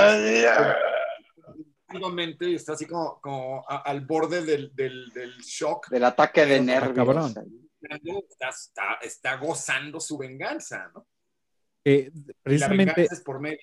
activamente 1.88 2.50
y 2.50 2.56
está 2.56 2.74
así 2.74 2.86
como, 2.86 3.22
como 3.22 3.64
a- 3.70 3.84
al 3.84 4.02
borde 4.02 4.44
del, 4.44 4.76
del- 4.76 5.10
del 5.14 5.38
shock. 5.40 5.88
Del 5.90 6.04
ataque 6.04 6.46
de 6.46 6.60
nervios. 6.60 6.94
cabrón. 6.96 7.63
Está, 7.90 8.50
está- 8.50 9.00
está 9.02 9.36
gozando 9.38 10.00
su 10.00 10.18
venganza, 10.18 10.90
¿no? 10.94 11.06
eh, 11.86 12.10
Y 12.14 12.20
la 12.28 12.34
precisamente, 12.42 12.86
venganza 12.94 13.14
es 13.16 13.22
por 13.22 13.40
medio 13.40 13.60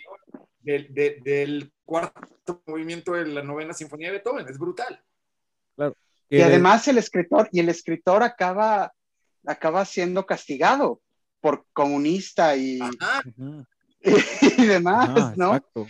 del, 0.60 0.92
de- 0.92 1.20
del 1.24 1.72
cuarto 1.84 2.62
movimiento 2.66 3.12
de 3.14 3.26
la 3.26 3.42
novena 3.42 3.72
sinfonía 3.72 4.08
de 4.08 4.18
Beethoven, 4.18 4.46
es 4.48 4.58
brutal. 4.58 5.02
que 6.28 6.38
Y 6.38 6.42
además 6.42 6.86
el 6.88 6.98
escritor, 6.98 7.48
y 7.50 7.60
el 7.60 7.68
escritor 7.70 8.22
acaba, 8.22 8.92
acaba 9.46 9.84
siendo 9.84 10.26
castigado 10.26 11.00
por 11.40 11.64
comunista 11.72 12.54
y, 12.56 12.78
Ajá, 12.80 13.22
y 14.58 14.66
demás, 14.66 15.36
¿no? 15.36 15.56
Exacto. 15.56 15.86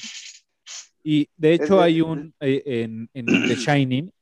Y 1.02 1.28
de 1.36 1.55
hecho 1.55 1.77
de- 1.78 1.82
hay 1.82 2.01
un, 2.01 2.32
eh, 2.40 2.62
en, 2.65 3.11
en 3.12 3.27
The 3.27 3.57
Shining, 3.57 4.12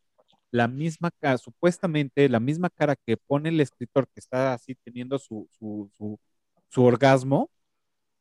la 0.50 0.68
misma 0.68 1.10
cara, 1.20 1.38
supuestamente 1.38 2.28
la 2.28 2.40
misma 2.40 2.70
cara 2.70 2.96
que 2.96 3.16
pone 3.16 3.50
el 3.50 3.60
escritor 3.60 4.06
que 4.08 4.20
está 4.20 4.54
así 4.54 4.74
teniendo 4.84 5.18
su, 5.18 5.48
su, 5.58 5.90
su, 5.96 6.18
su 6.68 6.84
orgasmo, 6.84 7.50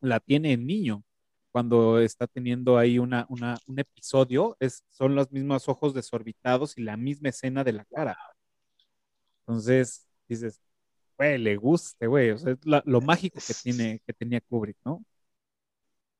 la 0.01 0.19
tiene 0.19 0.53
el 0.53 0.65
niño 0.67 1.03
cuando 1.51 1.99
está 1.99 2.27
teniendo 2.27 2.77
ahí 2.77 2.99
una, 2.99 3.25
una, 3.29 3.57
un 3.67 3.79
episodio, 3.79 4.57
es, 4.59 4.83
son 4.89 5.15
los 5.15 5.31
mismos 5.31 5.69
ojos 5.69 5.93
desorbitados 5.93 6.77
y 6.77 6.83
la 6.83 6.97
misma 6.97 7.29
escena 7.29 7.63
de 7.63 7.73
la 7.73 7.85
cara. 7.85 8.17
Entonces, 9.45 10.07
dices, 10.27 10.61
güey, 11.17 11.37
le 11.37 11.55
guste, 11.57 12.07
güey, 12.07 12.31
o 12.31 12.37
sea, 12.37 12.53
es 12.53 12.59
la- 12.65 12.83
lo 12.85 13.01
mágico 13.01 13.39
que, 13.47 13.53
tiene, 13.55 14.01
que 14.05 14.13
tenía 14.13 14.41
Kubrick, 14.41 14.77
¿no? 14.85 15.03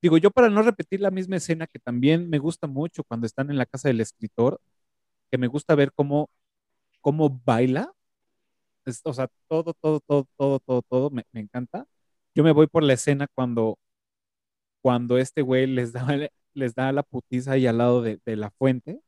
Digo, 0.00 0.16
yo 0.18 0.30
para 0.30 0.48
no 0.48 0.62
repetir 0.62 1.00
la 1.00 1.10
misma 1.10 1.36
escena 1.36 1.66
que 1.66 1.78
también 1.80 2.28
me 2.30 2.38
gusta 2.38 2.66
mucho 2.68 3.02
cuando 3.04 3.26
están 3.26 3.50
en 3.50 3.58
la 3.58 3.66
casa 3.66 3.88
del 3.88 4.00
escritor, 4.00 4.60
que 5.30 5.38
me 5.38 5.46
gusta 5.48 5.74
ver 5.74 5.92
cómo, 5.94 6.30
cómo 7.00 7.30
baila, 7.44 7.92
es- 8.86 9.02
o 9.04 9.12
sea, 9.14 9.28
todo, 9.48 9.74
todo, 9.74 10.00
todo, 10.00 10.26
todo, 10.36 10.60
todo, 10.60 10.82
todo, 10.82 11.10
me, 11.10 11.24
me 11.32 11.40
encanta. 11.40 11.86
Yo 12.34 12.44
me 12.44 12.52
voy 12.52 12.66
por 12.68 12.82
la 12.84 12.94
escena 12.94 13.26
cuando, 13.34 13.78
cuando 14.82 15.18
este 15.18 15.42
güey 15.42 15.66
les 15.66 15.92
da, 15.92 16.06
les 16.54 16.74
da 16.74 16.92
la 16.92 17.02
putiza 17.02 17.52
ahí 17.52 17.66
al 17.66 17.78
lado 17.78 18.02
de, 18.02 18.20
la 18.36 18.50
fuente 18.50 19.00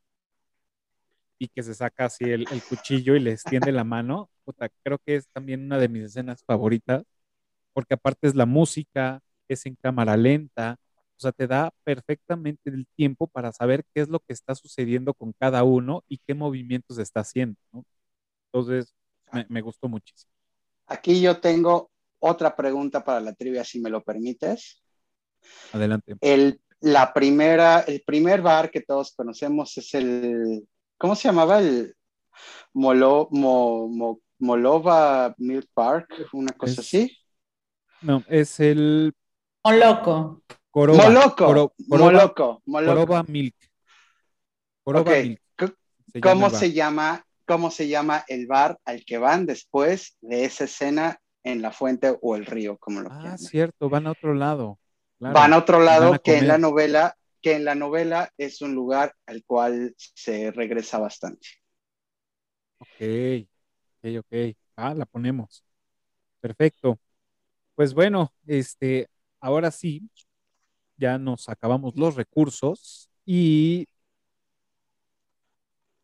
y 1.39 1.47
que 1.47 1.63
se 1.63 1.73
saca 1.73 2.05
así 2.05 2.25
el, 2.25 2.45
cuchillo 2.69 3.15
y 3.15 3.19
le 3.19 3.31
extiende 3.31 3.71
la 3.71 3.83
mano. 3.83 4.29
Creo 4.83 4.99
que 4.99 5.15
es 5.15 5.27
también 5.29 5.65
una 5.65 5.79
de 5.79 5.89
mis 5.89 6.03
escenas 6.03 6.43
favoritas, 6.43 7.03
porque 7.73 7.95
aparte 7.95 8.27
es 8.27 8.35
la 8.35 8.45
música, 8.45 9.21
es 9.47 9.65
en 9.65 9.75
cámara 9.75 10.17
lenta, 10.17 10.77
o 11.21 11.23
sea, 11.23 11.31
te 11.31 11.47
da 11.47 11.71
perfectamente 11.83 12.69
el 12.71 12.87
tiempo 12.95 13.27
para 13.27 13.51
saber 13.51 13.83
qué 13.93 14.01
es 14.01 14.09
lo 14.09 14.19
que 14.19 14.33
está 14.33 14.55
sucediendo 14.55 15.13
con 15.13 15.33
cada 15.33 15.63
uno 15.63 16.03
y 16.07 16.17
qué 16.19 16.33
movimientos 16.33 16.97
está 16.97 17.21
haciendo, 17.21 17.57
¿no? 17.71 17.85
Entonces, 18.51 18.93
me, 19.31 19.45
me 19.49 19.61
gustó 19.61 19.87
muchísimo. 19.89 20.31
Aquí 20.87 21.21
yo 21.21 21.39
tengo 21.39 21.91
otra 22.19 22.55
pregunta 22.55 23.03
para 23.03 23.19
la 23.21 23.33
trivia, 23.33 23.63
si 23.63 23.79
me 23.79 23.89
lo 23.89 24.03
permites. 24.03 24.83
Adelante. 25.73 26.15
El, 26.19 26.59
la 26.81 27.13
primera, 27.13 27.81
el 27.81 28.01
primer 28.05 28.41
bar 28.41 28.71
que 28.71 28.81
todos 28.81 29.13
conocemos 29.15 29.77
es 29.77 29.93
el, 29.93 30.67
¿cómo 30.97 31.15
se 31.15 31.27
llamaba? 31.27 31.59
El 31.59 31.95
Molo, 32.73 33.27
Mo- 33.31 33.87
Mo- 33.89 34.21
Molova 34.39 35.33
Milk 35.37 35.67
Park, 35.73 36.09
una 36.33 36.53
cosa 36.53 36.81
Es- 36.81 36.87
así. 36.87 37.17
No, 38.01 38.23
es 38.27 38.59
el 38.59 39.13
O 39.63 39.71
loco. 39.71 40.41
Coroba. 40.71 41.03
Moloco, 41.03 41.35
Coro- 41.45 41.73
Coroba, 41.89 42.11
Moloco, 42.11 42.61
Moloco. 42.65 42.95
Coroba 43.05 43.23
Milk. 43.23 43.55
Coroba 44.83 45.11
Milk. 45.11 45.41
se 46.11 46.21
¿Cómo 46.21 46.49
se 46.49 46.71
llama, 46.73 47.25
cómo 47.45 47.71
se 47.71 47.87
llama 47.87 48.23
el 48.27 48.47
bar 48.47 48.79
al 48.85 49.05
que 49.05 49.17
van 49.17 49.45
después 49.45 50.17
de 50.21 50.45
esa 50.45 50.63
escena 50.63 51.19
en 51.43 51.61
la 51.61 51.71
fuente 51.71 52.17
o 52.21 52.35
el 52.35 52.45
río, 52.45 52.77
como 52.77 53.01
lo 53.01 53.09
Ah, 53.11 53.37
cierto, 53.37 53.89
van 53.89 54.07
a 54.07 54.11
otro 54.11 54.33
lado. 54.33 54.79
Claro. 55.19 55.33
Van 55.35 55.53
a 55.53 55.57
otro 55.57 55.79
lado 55.81 56.13
a 56.13 56.19
que 56.19 56.37
en 56.37 56.47
la 56.47 56.57
novela, 56.57 57.15
que 57.41 57.55
en 57.55 57.65
la 57.65 57.75
novela 57.75 58.31
es 58.37 58.61
un 58.61 58.73
lugar 58.73 59.13
al 59.25 59.43
cual 59.43 59.93
se 59.97 60.51
regresa 60.51 60.99
bastante. 60.99 61.47
Ok, 62.79 63.47
ok, 64.03 64.19
ok. 64.19 64.55
Ah, 64.75 64.93
la 64.93 65.05
ponemos. 65.05 65.63
Perfecto. 66.39 66.99
Pues 67.75 67.93
bueno, 67.93 68.33
este, 68.45 69.07
ahora 69.39 69.71
sí, 69.71 70.09
ya 71.01 71.19
nos 71.19 71.49
acabamos 71.49 71.97
los 71.97 72.15
recursos 72.15 73.09
y 73.25 73.87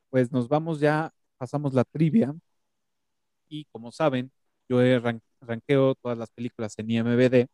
pues 0.10 0.32
nos 0.32 0.48
vamos 0.48 0.80
ya, 0.80 1.12
pasamos 1.38 1.74
la 1.74 1.84
trivia 1.84 2.34
y 3.50 3.66
como 3.66 3.92
saben, 3.92 4.32
yo 4.70 4.82
he 4.82 5.00
ran- 5.00 5.22
ranqueo 5.42 5.96
todas 5.96 6.18
las 6.18 6.30
películas 6.32 6.78
en 6.80 6.92
IMBD 6.92 7.48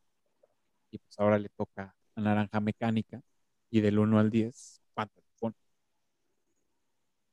y 0.91 0.99
pues 0.99 1.19
ahora 1.19 1.39
le 1.39 1.49
toca 1.49 1.95
a 2.15 2.21
Naranja 2.21 2.59
Mecánica 2.61 3.21
y 3.71 3.81
del 3.81 3.99
1 3.99 4.19
al 4.19 4.31
10, 4.31 4.81
¿cuánto 4.95 5.21
le 5.21 5.27
pone? 5.39 5.55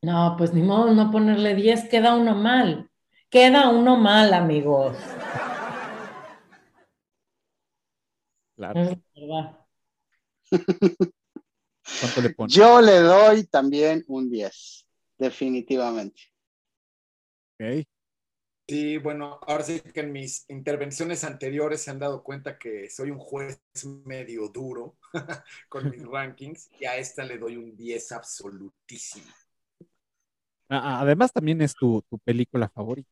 No, 0.03 0.35
pues 0.37 0.53
ni 0.53 0.63
modo 0.63 0.93
no 0.93 1.11
ponerle 1.11 1.55
10, 1.55 1.89
queda 1.89 2.15
uno 2.15 2.35
mal. 2.35 2.91
Queda 3.31 3.71
uno 3.71 3.97
mal, 3.97 4.35
amigos. 4.35 4.97
Claro, 8.57 8.81
Es 8.81 8.99
verdad. 9.15 9.60
¿Cuánto 11.99 12.21
le 12.21 12.31
pone? 12.31 12.55
Yo 12.55 12.81
le 12.81 12.99
doy 13.01 13.45
también 13.45 14.05
un 14.09 14.31
10, 14.31 14.87
definitivamente. 15.19 16.21
Ok. 17.59 17.87
Sí, 18.69 18.99
bueno, 18.99 19.41
ahora 19.43 19.65
sí 19.65 19.81
que 19.81 20.01
en 20.01 20.13
mis 20.13 20.45
intervenciones 20.49 21.25
anteriores 21.25 21.83
se 21.83 21.91
han 21.91 21.99
dado 21.99 22.23
cuenta 22.23 22.57
que 22.57 22.89
soy 22.89 23.11
un 23.11 23.19
juez 23.19 23.61
medio 24.05 24.49
duro 24.49 24.97
con 25.69 25.91
mis 25.91 26.03
rankings 26.07 26.71
y 26.79 26.85
a 26.85 26.97
esta 26.97 27.25
le 27.25 27.37
doy 27.39 27.57
un 27.57 27.77
10 27.77 28.13
absolutísimo. 28.13 29.27
Ah, 30.69 31.01
Además, 31.01 31.33
también 31.33 31.61
es 31.63 31.75
tu, 31.77 32.03
tu 32.09 32.19
película 32.19 32.69
favorita. 32.69 33.11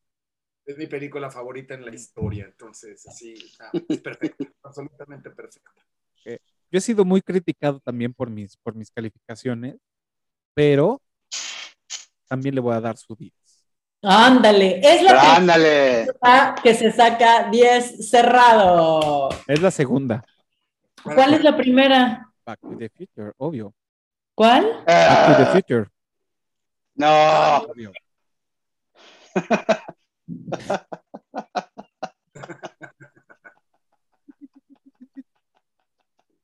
Es 0.65 0.79
mi 0.79 0.87
película 0.87 1.31
favorita 1.33 1.75
en 1.75 1.85
la 1.85 1.93
historia, 1.93 2.45
entonces 2.45 3.05
así, 3.09 3.35
ah, 3.59 3.77
es 3.89 3.99
perfecta, 3.99 4.49
absolutamente 4.63 5.31
perfecta. 5.31 5.83
Yo 6.71 6.79
he 6.79 6.81
sido 6.81 7.05
muy 7.05 7.23
criticado 7.23 7.81
también 7.81 8.13
por 8.13 8.29
mis, 8.31 8.57
por 8.59 8.75
mis 8.75 8.91
calificaciones, 8.91 9.77
pero 10.55 11.01
también 12.29 12.55
le 12.55 12.61
voy 12.61 12.75
a 12.75 12.81
dar 12.81 12.97
su 12.97 13.15
10. 13.17 13.33
Ándale, 14.03 14.81
es 14.83 15.03
la 15.03 15.37
Ándale. 15.37 16.07
que 16.63 16.75
se 16.75 16.93
saca 16.93 17.49
10 17.51 18.09
cerrado. 18.11 19.29
Es 19.47 19.61
la 19.61 19.71
segunda, 19.71 20.25
¿Cuál 21.03 21.35
es 21.35 21.43
la 21.45 21.57
primera? 21.57 22.31
Back 22.45 22.61
to 22.61 22.77
the 22.77 22.89
Future, 22.91 23.33
obvio. 23.39 23.73
¿Cuál? 24.35 24.83
Back 24.87 25.27
to 25.27 25.37
the 25.37 25.49
Ah, 25.49 25.53
Future, 25.53 25.87
no, 26.95 27.57
obvio. 27.71 27.93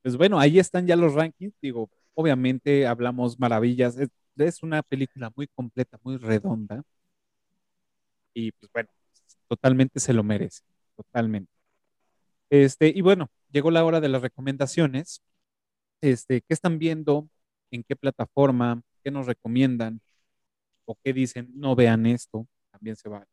Pues 0.05 0.19
bueno, 0.19 0.39
ahí 0.39 0.59
están 0.59 0.87
ya 0.87 0.97
los 0.97 1.15
rankings. 1.15 1.55
Digo, 1.63 1.91
obviamente 2.15 2.87
hablamos 2.87 3.39
maravillas. 3.41 3.97
Es, 4.37 4.63
una 4.63 4.83
película 4.83 5.33
muy 5.35 5.47
completa, 5.49 5.99
muy 6.03 6.19
redonda. 6.19 6.83
Y 8.35 8.53
pues 8.53 8.71
bueno, 8.73 8.91
totalmente 9.49 10.01
se 10.01 10.13
lo 10.13 10.23
merece. 10.23 10.63
Totalmente. 10.97 11.51
Este, 12.51 12.93
y 12.95 13.01
bueno, 13.01 13.31
llegó 13.51 13.71
la 13.71 13.85
hora 13.85 14.01
de 14.01 14.09
las 14.09 14.21
recomendaciones. 14.23 15.23
Este, 16.03 16.43
¿qué 16.43 16.55
están 16.55 16.79
viendo? 16.79 17.29
¿En 17.71 17.85
qué 17.85 17.97
plataforma? 17.97 18.83
¿Qué 19.05 19.11
nos 19.11 19.27
recomiendan? 19.27 20.03
¿O 20.87 20.97
qué 21.03 21.15
dicen? 21.15 21.51
No 21.55 21.77
vean 21.77 22.07
esto. 22.07 22.47
También 22.73 22.97
se 22.97 23.09
va. 23.09 23.27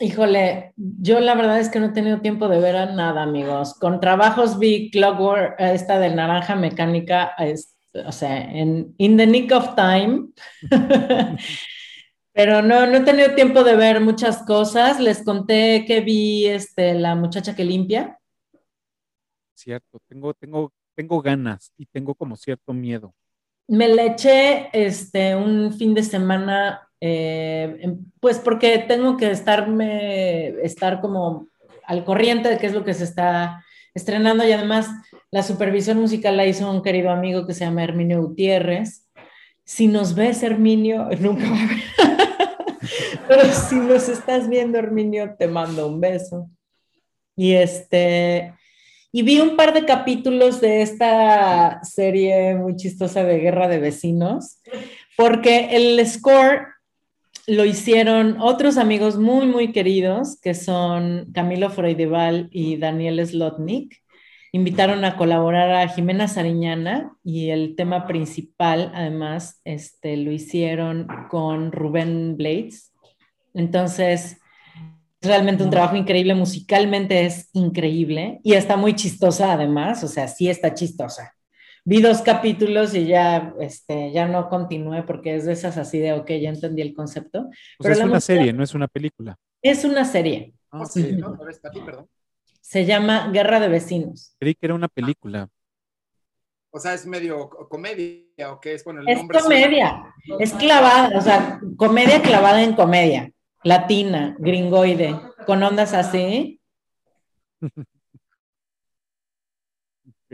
Híjole, 0.00 0.72
yo 0.76 1.20
la 1.20 1.34
verdad 1.34 1.60
es 1.60 1.68
que 1.68 1.78
no 1.78 1.86
he 1.86 1.92
tenido 1.92 2.20
tiempo 2.20 2.48
de 2.48 2.58
ver 2.58 2.76
a 2.76 2.86
nada, 2.86 3.22
amigos. 3.22 3.74
Con 3.74 4.00
trabajos 4.00 4.58
vi 4.58 4.90
Clockwork, 4.90 5.54
esta 5.60 5.98
de 5.98 6.10
Naranja 6.14 6.56
Mecánica, 6.56 7.32
es- 7.38 7.76
o 8.06 8.10
sea, 8.10 8.36
en 8.50 8.92
In 8.98 9.16
the 9.16 9.26
Nick 9.26 9.52
of 9.52 9.74
Time. 9.76 10.28
Pero 12.32 12.62
no, 12.62 12.86
no 12.86 12.96
he 12.96 13.00
tenido 13.02 13.34
tiempo 13.36 13.62
de 13.62 13.76
ver 13.76 14.00
muchas 14.00 14.42
cosas. 14.44 14.98
Les 14.98 15.22
conté 15.22 15.84
que 15.86 16.00
vi 16.00 16.46
este, 16.46 16.94
La 16.94 17.14
muchacha 17.14 17.54
que 17.54 17.64
limpia. 17.64 18.18
Cierto, 19.54 20.00
tengo, 20.08 20.34
tengo, 20.34 20.72
tengo 20.96 21.22
ganas 21.22 21.72
y 21.76 21.86
tengo 21.86 22.16
como 22.16 22.34
cierto 22.36 22.72
miedo. 22.72 23.14
Me 23.68 23.86
le 23.88 24.06
eché 24.06 24.68
este, 24.72 25.36
un 25.36 25.72
fin 25.72 25.94
de 25.94 26.02
semana, 26.02 26.88
eh, 27.06 27.76
em- 27.82 27.98
pues 28.18 28.38
porque 28.38 28.78
tengo 28.78 29.18
que 29.18 29.30
estarme, 29.30 30.48
estar 30.62 31.02
como 31.02 31.48
al 31.84 32.02
corriente 32.02 32.48
de 32.48 32.56
qué 32.56 32.66
es 32.66 32.72
lo 32.72 32.82
que 32.82 32.94
se 32.94 33.04
está 33.04 33.62
estrenando 33.92 34.42
y 34.48 34.52
además 34.52 34.88
la 35.30 35.42
supervisión 35.42 36.00
musical 36.00 36.38
la 36.38 36.46
hizo 36.46 36.70
un 36.70 36.82
querido 36.82 37.10
amigo 37.10 37.46
que 37.46 37.52
se 37.52 37.66
llama 37.66 37.84
Herminio 37.84 38.22
Gutiérrez. 38.22 39.06
Si 39.66 39.86
nos 39.86 40.14
ves, 40.14 40.42
Herminio, 40.42 41.10
nunca 41.20 41.44
va 41.50 41.56
a. 41.58 42.18
Pero 43.28 43.52
si 43.52 43.74
nos 43.74 44.08
estás 44.08 44.48
viendo, 44.48 44.78
Herminio, 44.78 45.34
te 45.38 45.46
mando 45.46 45.86
un 45.86 46.00
beso. 46.00 46.48
Y 47.36 47.52
este, 47.52 48.54
y 49.12 49.20
vi 49.20 49.40
un 49.40 49.56
par 49.56 49.74
de 49.74 49.84
capítulos 49.84 50.62
de 50.62 50.80
esta 50.80 51.80
serie 51.82 52.54
muy 52.54 52.76
chistosa 52.76 53.24
de 53.24 53.40
Guerra 53.40 53.68
de 53.68 53.78
Vecinos, 53.78 54.62
porque 55.18 55.76
el 55.76 56.06
score 56.06 56.73
lo 57.46 57.64
hicieron 57.64 58.36
otros 58.40 58.78
amigos 58.78 59.18
muy, 59.18 59.46
muy 59.46 59.72
queridos, 59.72 60.38
que 60.40 60.54
son 60.54 61.30
Camilo 61.32 61.70
Freudeval 61.70 62.48
y 62.50 62.76
Daniel 62.76 63.24
Slotnick. 63.26 64.02
Invitaron 64.52 65.04
a 65.04 65.16
colaborar 65.16 65.70
a 65.72 65.88
Jimena 65.88 66.28
Sariñana 66.28 67.12
y 67.24 67.50
el 67.50 67.74
tema 67.76 68.06
principal, 68.06 68.92
además, 68.94 69.60
este, 69.64 70.16
lo 70.16 70.30
hicieron 70.30 71.08
con 71.28 71.72
Rubén 71.72 72.36
Blades. 72.36 72.92
Entonces, 73.52 74.38
es 75.20 75.28
realmente 75.28 75.64
un 75.64 75.70
trabajo 75.70 75.96
increíble, 75.96 76.34
musicalmente 76.34 77.26
es 77.26 77.50
increíble 77.52 78.40
y 78.42 78.54
está 78.54 78.76
muy 78.76 78.94
chistosa 78.94 79.52
además, 79.52 80.04
o 80.04 80.08
sea, 80.08 80.28
sí 80.28 80.48
está 80.48 80.72
chistosa. 80.74 81.34
Vi 81.86 82.00
dos 82.00 82.22
capítulos 82.22 82.94
y 82.94 83.06
ya, 83.06 83.54
este, 83.60 84.10
ya 84.12 84.26
no 84.26 84.48
continué 84.48 85.02
porque 85.02 85.36
es 85.36 85.44
de 85.44 85.52
esas 85.52 85.76
así 85.76 85.98
de, 85.98 86.14
ok, 86.14 86.28
ya 86.40 86.48
entendí 86.48 86.80
el 86.80 86.94
concepto. 86.94 87.48
Pero 87.78 87.92
es 87.92 87.98
una 88.00 88.06
música- 88.14 88.20
serie, 88.20 88.52
no 88.54 88.62
es 88.64 88.74
una 88.74 88.88
película. 88.88 89.36
Es 89.60 89.84
una 89.84 90.04
serie, 90.04 90.54
Ah, 90.70 90.78
¿Cómo 90.78 90.84
ok. 90.84 90.90
se 90.90 91.12
llama? 91.12 91.38
A 91.40 91.44
ver, 91.44 91.60
Pati, 91.60 91.80
perdón. 91.80 92.08
se 92.62 92.84
llama 92.86 93.30
Guerra 93.32 93.60
de 93.60 93.68
Vecinos. 93.68 94.34
Creí 94.40 94.54
que 94.54 94.66
era 94.66 94.74
una 94.74 94.88
película. 94.88 95.48
O 96.70 96.80
sea, 96.80 96.94
es 96.94 97.06
medio 97.06 97.48
co- 97.50 97.68
comedia 97.68 98.50
o 98.52 98.58
qué 98.60 98.74
es, 98.74 98.82
bueno, 98.82 99.00
el 99.02 99.08
Es 99.08 99.18
nombre 99.18 99.38
comedia, 99.40 100.14
es 100.40 100.52
clavada, 100.54 101.16
o 101.16 101.20
sea, 101.20 101.60
comedia 101.76 102.20
clavada 102.22 102.62
en 102.62 102.74
comedia, 102.74 103.30
latina, 103.62 104.34
gringoide, 104.40 105.14
con 105.46 105.62
ondas 105.62 105.92
así. 105.94 106.60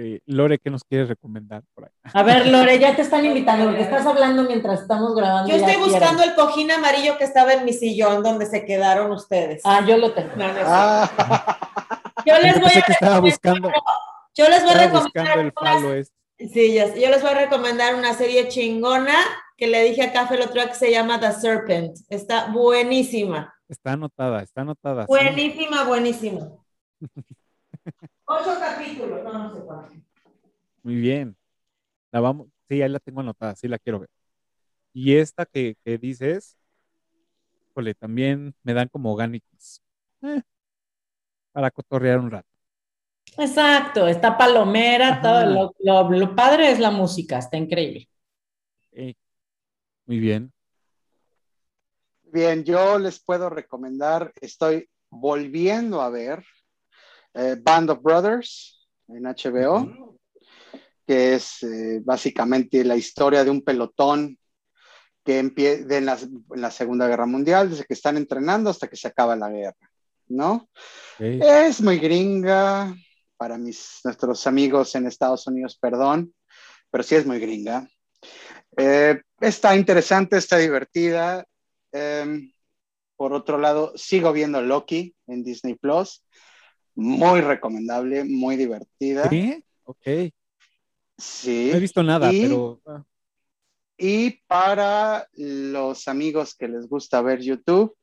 Eh, 0.03 0.23
Lore, 0.25 0.59
¿qué 0.59 0.71
nos 0.71 0.83
quieres 0.83 1.09
recomendar 1.11 1.63
por 1.75 1.85
ahí? 1.85 1.91
A 2.15 2.23
ver, 2.23 2.47
Lore, 2.47 2.79
ya 2.79 2.97
te 2.97 3.03
están 3.03 3.23
invitando 3.27 3.67
porque 3.67 3.83
estás 3.83 4.07
hablando 4.07 4.45
mientras 4.45 4.81
estamos 4.81 5.15
grabando. 5.15 5.51
Yo 5.51 5.57
estoy 5.57 5.77
buscando 5.77 6.23
el 6.23 6.35
cojín 6.35 6.71
amarillo 6.71 7.19
que 7.19 7.25
estaba 7.25 7.53
en 7.53 7.67
mi 7.67 7.75
sillón 7.75 8.23
donde 8.23 8.47
se 8.47 8.65
quedaron 8.65 9.13
ustedes. 9.13 9.61
Ah, 9.63 9.85
yo 9.87 9.99
lo 9.99 10.13
tengo. 10.15 10.31
No, 10.37 10.47
no 10.55 10.61
Ah, 10.65 11.59
Yo 12.25 12.35
les 12.39 12.55
Yo 12.55 12.61
voy 12.63 12.71
a 12.75 12.81
que 12.83 12.93
estaba 12.93 13.21
buscando, 13.21 13.71
yo 14.35 14.49
les 14.49 14.63
voy 14.63 14.73
a 14.73 14.85
el 14.85 14.91
recomendar 14.91 15.53
falo 15.53 15.93
este. 15.93 16.15
sí, 16.39 16.75
yo 16.75 17.11
les 17.11 17.21
voy 17.21 17.31
a 17.33 17.35
recomendar 17.35 17.95
una 17.95 18.15
serie 18.15 18.49
chingona 18.49 19.17
que 19.59 19.67
le 19.67 19.85
dije 19.85 20.03
a 20.03 20.13
Café 20.15 20.37
el 20.37 20.43
otro 20.43 20.55
día 20.55 20.69
que 20.69 20.77
se 20.77 20.91
llama 20.91 21.21
The 21.21 21.33
Serpent. 21.33 21.99
Está 22.09 22.47
buenísima. 22.47 23.53
Está 23.69 23.93
anotada, 23.93 24.43
está 24.43 24.63
anotada. 24.63 25.03
sí. 25.03 25.09
Buenísima, 25.09 25.85
buenísima. 25.85 26.49
Ocho 28.32 28.52
capítulos, 28.61 29.24
no, 29.24 29.32
no 29.32 29.55
sé 29.55 29.61
cuánto. 29.66 29.94
Muy 30.82 30.97
bien. 30.97 31.36
La 32.12 32.20
vamos, 32.20 32.48
sí, 32.69 32.82
ahí 32.82 32.89
la 32.89 33.01
tengo 33.01 33.20
anotada, 33.20 33.57
sí 33.57 33.69
la 33.69 33.78
quiero 33.78 34.01
ver. 34.01 34.11
Y 34.94 35.16
esta 35.16 35.47
que, 35.47 35.77
que 35.85 35.98
dices, 35.98 36.59
híjole, 37.70 37.94
también 37.94 38.55
me 38.62 38.74
dan 38.74 38.89
como 38.89 39.15
ganitas. 39.16 39.82
Eh, 40.23 40.43
para 41.52 41.70
cotorrear 41.70 42.19
un 42.20 42.31
rato. 42.31 42.48
Exacto, 43.39 44.07
está 44.09 44.36
palomera, 44.36 45.11
Ajá. 45.11 45.23
todo 45.23 45.47
lo, 45.47 45.74
lo- 45.81 46.11
lo 46.11 46.35
padre 46.36 46.70
es 46.73 46.78
la 46.78 46.90
música, 46.90 47.39
está 47.39 47.57
increíble. 47.57 48.09
Eh, 48.93 49.15
muy 50.07 50.20
bien. 50.20 50.52
Bien, 52.32 52.65
yo 52.65 52.98
les 52.98 53.20
puedo 53.23 53.51
recomendar, 53.51 54.32
estoy 54.40 54.89
volviendo 55.11 56.01
a 56.01 56.11
ver 56.11 56.44
eh, 57.35 57.57
Band 57.61 57.90
of 57.90 58.02
Brothers 58.02 58.89
en 59.09 59.24
HBO, 59.24 60.16
que 61.07 61.35
es 61.35 61.62
eh, 61.62 62.01
básicamente 62.05 62.85
la 62.85 62.97
historia 62.97 63.44
de 63.44 63.51
un 63.51 63.62
pelotón 63.62 64.39
que 65.24 65.39
empieza 65.39 65.98
en 65.98 66.07
la, 66.07 66.19
en 66.19 66.61
la 66.61 66.70
Segunda 66.70 67.07
Guerra 67.07 67.27
Mundial, 67.27 67.70
desde 67.70 67.85
que 67.85 67.94
están 67.94 68.16
entrenando 68.16 68.70
hasta 68.70 68.89
que 68.89 68.97
se 68.97 69.09
acaba 69.09 69.36
la 69.36 69.51
guerra, 69.51 69.90
¿no? 70.28 70.69
Es 71.19 71.82
muy 71.82 71.98
gringa, 71.98 72.94
para 73.40 73.57
mis, 73.57 74.01
nuestros 74.05 74.47
amigos 74.47 74.94
en 74.94 75.07
Estados 75.07 75.47
Unidos, 75.47 75.78
perdón, 75.81 76.35
pero 76.90 77.02
sí 77.02 77.15
es 77.15 77.24
muy 77.24 77.39
gringa. 77.39 77.89
Eh, 78.77 79.20
está 79.40 79.74
interesante, 79.74 80.36
está 80.36 80.59
divertida. 80.59 81.47
Eh, 81.90 82.52
por 83.16 83.32
otro 83.32 83.57
lado, 83.57 83.93
sigo 83.97 84.32
viendo 84.35 84.61
Loki 84.61 85.15
en 85.27 85.43
Disney 85.43 85.74
Plus. 85.74 86.23
Muy 86.95 87.41
recomendable, 87.41 88.25
muy 88.25 88.57
divertida. 88.57 89.29
¿Sí? 89.29 89.65
Ok. 89.85 90.33
Sí. 91.17 91.69
No 91.71 91.77
he 91.77 91.81
visto 91.81 92.03
nada, 92.03 92.33
Y- 92.33 92.43
pero 92.43 92.81
ah, 92.87 93.05
Y 93.99 94.31
para 94.47 95.29
los 95.35 96.09
amigos 96.09 96.55
que 96.55 96.69
les 96.69 96.89
gusta 96.89 97.21
ver 97.21 97.41
YouTube, 97.41 97.95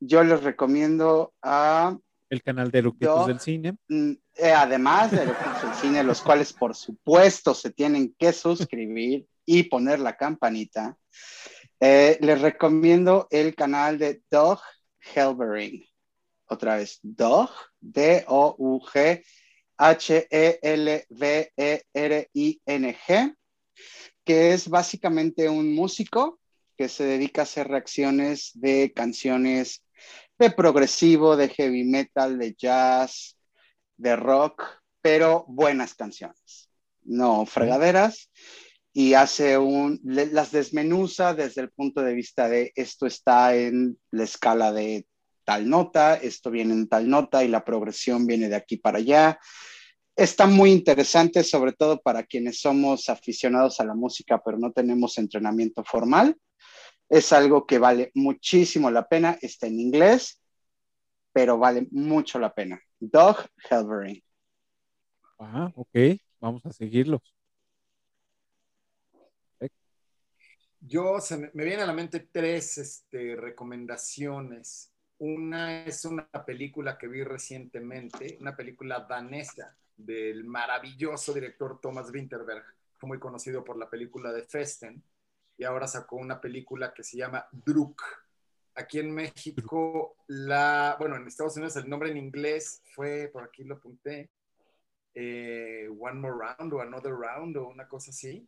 yo 0.00 0.24
les 0.24 0.42
recomiendo 0.42 1.32
a 1.42 1.96
el 2.30 2.42
canal 2.42 2.70
de 2.70 2.78
Eructitos 2.78 3.26
del 3.26 3.40
Cine. 3.40 3.76
Mm, 3.88 4.12
eh, 4.36 4.52
además 4.52 5.10
de 5.10 5.24
los 5.24 5.36
del 5.62 5.74
cine, 5.74 6.04
los 6.04 6.20
cuales 6.20 6.52
por 6.52 6.74
supuesto 6.74 7.54
se 7.54 7.70
tienen 7.70 8.14
que 8.18 8.32
suscribir 8.32 9.26
y 9.46 9.62
poner 9.64 9.98
la 9.98 10.16
campanita, 10.16 10.96
eh, 11.80 12.18
les 12.20 12.40
recomiendo 12.40 13.28
el 13.30 13.54
canal 13.54 13.98
de 13.98 14.22
Doug 14.30 14.58
Helbering. 15.14 15.87
Otra 16.48 16.76
vez, 16.76 16.98
Doug, 17.02 17.50
D-O-U-G, 17.80 19.24
H-E-L-V-E-R-I-N-G, 19.76 21.04
que 24.24 24.52
es 24.52 24.68
básicamente 24.68 25.48
un 25.48 25.74
músico 25.74 26.40
que 26.76 26.88
se 26.88 27.04
dedica 27.04 27.42
a 27.42 27.44
hacer 27.44 27.68
reacciones 27.68 28.50
de 28.54 28.92
canciones 28.94 29.82
de 30.38 30.50
progresivo, 30.50 31.36
de 31.36 31.48
heavy 31.48 31.84
metal, 31.84 32.38
de 32.38 32.54
jazz, 32.54 33.36
de 33.96 34.16
rock, 34.16 34.62
pero 35.02 35.44
buenas 35.48 35.94
canciones, 35.94 36.70
no 37.02 37.44
fregaderas, 37.46 38.30
y 38.92 39.14
hace 39.14 39.58
un, 39.58 40.00
las 40.04 40.52
desmenuza 40.52 41.34
desde 41.34 41.62
el 41.62 41.70
punto 41.70 42.02
de 42.02 42.14
vista 42.14 42.48
de 42.48 42.72
esto 42.74 43.06
está 43.06 43.54
en 43.54 43.98
la 44.10 44.24
escala 44.24 44.72
de 44.72 45.06
tal 45.48 45.66
nota, 45.66 46.16
esto 46.16 46.50
viene 46.50 46.74
en 46.74 46.88
tal 46.88 47.08
nota 47.08 47.42
y 47.42 47.48
la 47.48 47.64
progresión 47.64 48.26
viene 48.26 48.50
de 48.50 48.56
aquí 48.56 48.76
para 48.76 48.98
allá. 48.98 49.40
Está 50.14 50.46
muy 50.46 50.70
interesante, 50.70 51.42
sobre 51.42 51.72
todo 51.72 52.02
para 52.02 52.22
quienes 52.24 52.60
somos 52.60 53.08
aficionados 53.08 53.80
a 53.80 53.86
la 53.86 53.94
música, 53.94 54.42
pero 54.44 54.58
no 54.58 54.72
tenemos 54.72 55.16
entrenamiento 55.16 55.82
formal. 55.84 56.36
Es 57.08 57.32
algo 57.32 57.66
que 57.66 57.78
vale 57.78 58.10
muchísimo 58.12 58.90
la 58.90 59.08
pena. 59.08 59.38
Está 59.40 59.68
en 59.68 59.80
inglés, 59.80 60.38
pero 61.32 61.56
vale 61.56 61.88
mucho 61.92 62.38
la 62.38 62.52
pena. 62.52 62.78
Doug 63.00 63.36
Helbering. 63.70 64.22
Ah, 65.38 65.72
ok. 65.74 65.96
Vamos 66.40 66.66
a 66.66 66.74
seguirlos. 66.74 67.22
Yo 70.80 71.20
se 71.20 71.38
me, 71.38 71.50
me 71.54 71.64
vienen 71.64 71.84
a 71.84 71.86
la 71.86 71.94
mente 71.94 72.20
tres 72.20 72.76
este, 72.76 73.34
recomendaciones. 73.34 74.92
Una 75.18 75.84
es 75.84 76.04
una 76.04 76.26
película 76.46 76.96
que 76.96 77.08
vi 77.08 77.24
recientemente, 77.24 78.38
una 78.40 78.54
película 78.54 79.00
danesa 79.00 79.76
del 79.96 80.44
maravilloso 80.44 81.34
director 81.34 81.80
Thomas 81.80 82.10
Winterberg, 82.10 82.64
muy 83.02 83.18
conocido 83.18 83.64
por 83.64 83.76
la 83.76 83.88
película 83.90 84.32
de 84.32 84.42
Festen, 84.44 85.02
y 85.56 85.64
ahora 85.64 85.88
sacó 85.88 86.16
una 86.16 86.40
película 86.40 86.92
que 86.94 87.02
se 87.02 87.16
llama 87.16 87.46
Druk. 87.50 88.00
Aquí 88.76 89.00
en 89.00 89.12
México, 89.12 90.16
la, 90.28 90.94
bueno, 91.00 91.16
en 91.16 91.26
Estados 91.26 91.56
Unidos 91.56 91.74
el 91.76 91.88
nombre 91.88 92.10
en 92.10 92.16
inglés 92.16 92.80
fue, 92.94 93.28
por 93.32 93.42
aquí 93.42 93.64
lo 93.64 93.74
apunté, 93.76 94.30
eh, 95.14 95.88
One 95.98 96.20
More 96.20 96.36
Round 96.56 96.72
o 96.74 96.80
Another 96.80 97.12
Round 97.12 97.56
o 97.56 97.68
una 97.68 97.88
cosa 97.88 98.12
así. 98.12 98.46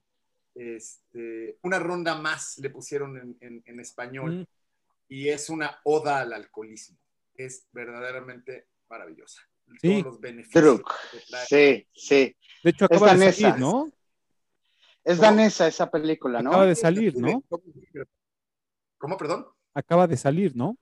Este, 0.55 1.59
una 1.63 1.81
ronda 1.81 2.15
más 2.17 2.59
le 2.59 2.71
pusieron 2.71 3.17
en, 3.17 3.37
en- 3.41 3.63
en 3.67 3.81
español 3.81 4.41
Mm, 4.41 4.45
y 5.11 5.29
es 5.29 5.51
una 5.51 5.81
oda 5.85 6.21
al 6.21 6.33
alcoholismo. 6.33 6.97
Es 7.35 7.69
verdaderamente 7.73 8.69
maravillosa. 8.89 9.43
Sí. 9.81 10.03
Todos 10.03 10.05
los 10.05 10.21
beneficios. 10.21 10.83
Sí, 11.49 11.87
sí. 11.93 12.37
De 12.63 12.71
hecho, 12.71 12.85
acaba 12.85 13.13
de 13.13 13.19
danesa. 13.19 13.41
salir, 13.51 13.61
¿no? 13.61 13.93
Es 15.05 15.17
¿Cómo? 15.17 15.23
danesa 15.23 15.67
esa 15.67 15.91
película, 15.91 16.43
¿no? 16.43 16.51
Acaba 16.51 16.67
de 16.67 16.77
salir, 16.77 17.17
¿no? 17.17 17.43
¿Cómo, 18.99 19.17
perdón? 19.17 19.47
Acaba 19.75 20.07
de 20.07 20.17
salir, 20.17 20.55
¿no? 20.57 20.77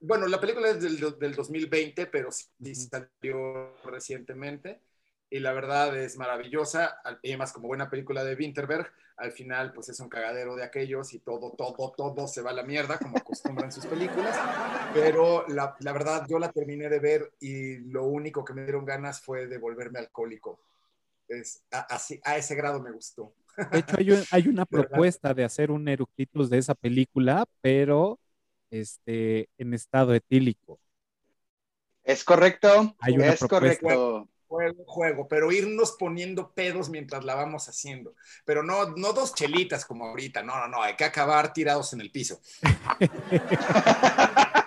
Bueno, 0.00 0.28
la 0.28 0.40
película 0.40 0.68
es 0.70 0.80
del, 0.80 1.18
del 1.18 1.34
2020, 1.34 2.06
pero 2.06 2.30
sí 2.30 2.74
salió 2.74 3.74
recientemente. 3.84 4.80
Y 5.30 5.40
la 5.40 5.52
verdad 5.52 5.96
es 5.96 6.16
maravillosa. 6.16 7.00
Y 7.22 7.28
además, 7.30 7.52
como 7.52 7.68
buena 7.68 7.90
película 7.90 8.24
de 8.24 8.34
Winterberg, 8.34 8.90
al 9.16 9.32
final, 9.32 9.72
pues 9.72 9.88
es 9.90 10.00
un 10.00 10.08
cagadero 10.08 10.56
de 10.56 10.64
aquellos 10.64 11.12
y 11.12 11.18
todo, 11.20 11.52
todo, 11.52 11.92
todo 11.96 12.26
se 12.28 12.40
va 12.42 12.50
a 12.50 12.54
la 12.54 12.62
mierda, 12.62 12.98
como 12.98 13.18
acostumbran 13.18 13.72
sus 13.72 13.86
películas. 13.86 14.36
Pero 14.94 15.46
la, 15.48 15.76
la 15.80 15.92
verdad, 15.92 16.24
yo 16.28 16.38
la 16.38 16.50
terminé 16.52 16.88
de 16.88 16.98
ver 17.00 17.32
y 17.40 17.78
lo 17.90 18.04
único 18.04 18.44
que 18.44 18.54
me 18.54 18.62
dieron 18.62 18.84
ganas 18.86 19.20
fue 19.20 19.46
de 19.46 19.58
volverme 19.58 19.98
alcohólico. 19.98 20.60
Es, 21.28 21.64
a, 21.72 21.80
así, 21.80 22.20
a 22.24 22.36
ese 22.38 22.54
grado 22.54 22.80
me 22.80 22.92
gustó. 22.92 23.34
De 23.70 23.78
hecho, 23.80 23.96
hay, 23.98 24.10
un- 24.12 24.26
hay 24.30 24.48
una 24.48 24.64
propuesta 24.66 25.34
de 25.34 25.44
hacer 25.44 25.70
un 25.70 25.88
Eructitos 25.88 26.48
de 26.50 26.58
esa 26.58 26.74
película, 26.74 27.44
pero 27.60 28.18
este, 28.70 29.48
en 29.58 29.74
estado 29.74 30.14
etílico. 30.14 30.80
Es 32.02 32.24
correcto. 32.24 32.96
Hay 33.00 33.18
una 33.18 33.32
es 33.32 33.38
propuesta. 33.38 33.48
correcto. 33.54 34.28
Juego, 34.48 34.84
juego, 34.86 35.28
pero 35.28 35.52
irnos 35.52 35.92
poniendo 35.98 36.52
pedos 36.52 36.88
mientras 36.88 37.22
la 37.24 37.34
vamos 37.34 37.68
haciendo. 37.68 38.14
Pero 38.46 38.62
no, 38.62 38.90
no 38.96 39.12
dos 39.12 39.34
chelitas 39.34 39.84
como 39.84 40.06
ahorita, 40.06 40.42
no, 40.42 40.56
no, 40.58 40.68
no, 40.68 40.82
hay 40.82 40.96
que 40.96 41.04
acabar 41.04 41.52
tirados 41.52 41.92
en 41.92 42.00
el 42.00 42.10
piso. 42.10 42.40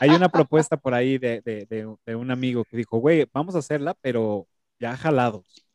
Hay 0.00 0.10
una 0.10 0.28
propuesta 0.28 0.76
por 0.76 0.94
ahí 0.94 1.18
de, 1.18 1.40
de- 1.40 1.66
de- 1.66 1.96
de 2.06 2.14
un 2.14 2.30
amigo 2.30 2.64
que 2.64 2.76
dijo, 2.76 2.98
güey, 2.98 3.26
vamos 3.32 3.56
a 3.56 3.58
hacerla, 3.58 3.94
pero 4.00 4.46
ya 4.78 4.96
jalados. 4.96 5.66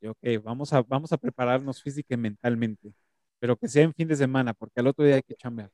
Y 0.00 0.06
ok, 0.06 0.18
vamos 0.44 0.72
a, 0.72 0.82
vamos 0.82 1.12
a 1.12 1.16
prepararnos 1.16 1.82
física 1.82 2.14
y 2.14 2.16
mentalmente, 2.16 2.92
pero 3.40 3.56
que 3.56 3.66
sea 3.66 3.82
en 3.82 3.92
fin 3.92 4.06
de 4.06 4.14
semana, 4.14 4.54
porque 4.54 4.78
al 4.78 4.86
otro 4.86 5.04
día 5.04 5.16
hay 5.16 5.22
que 5.22 5.34
chambear. 5.34 5.70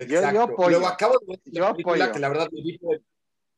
Yo- 0.00 0.30
yo 0.30 0.42
apoyo. 0.42 0.68
Luego 0.70 0.86
acabo 0.88 1.14
de 1.20 1.26
ver 1.26 1.40
Yo 1.46 1.66
apoyo. 1.66 2.12
que 2.12 2.18
la 2.18 2.28
verdad 2.28 2.48
la 2.52 2.62
vi, 2.62 2.76
por 2.78 2.94
el, 2.96 3.04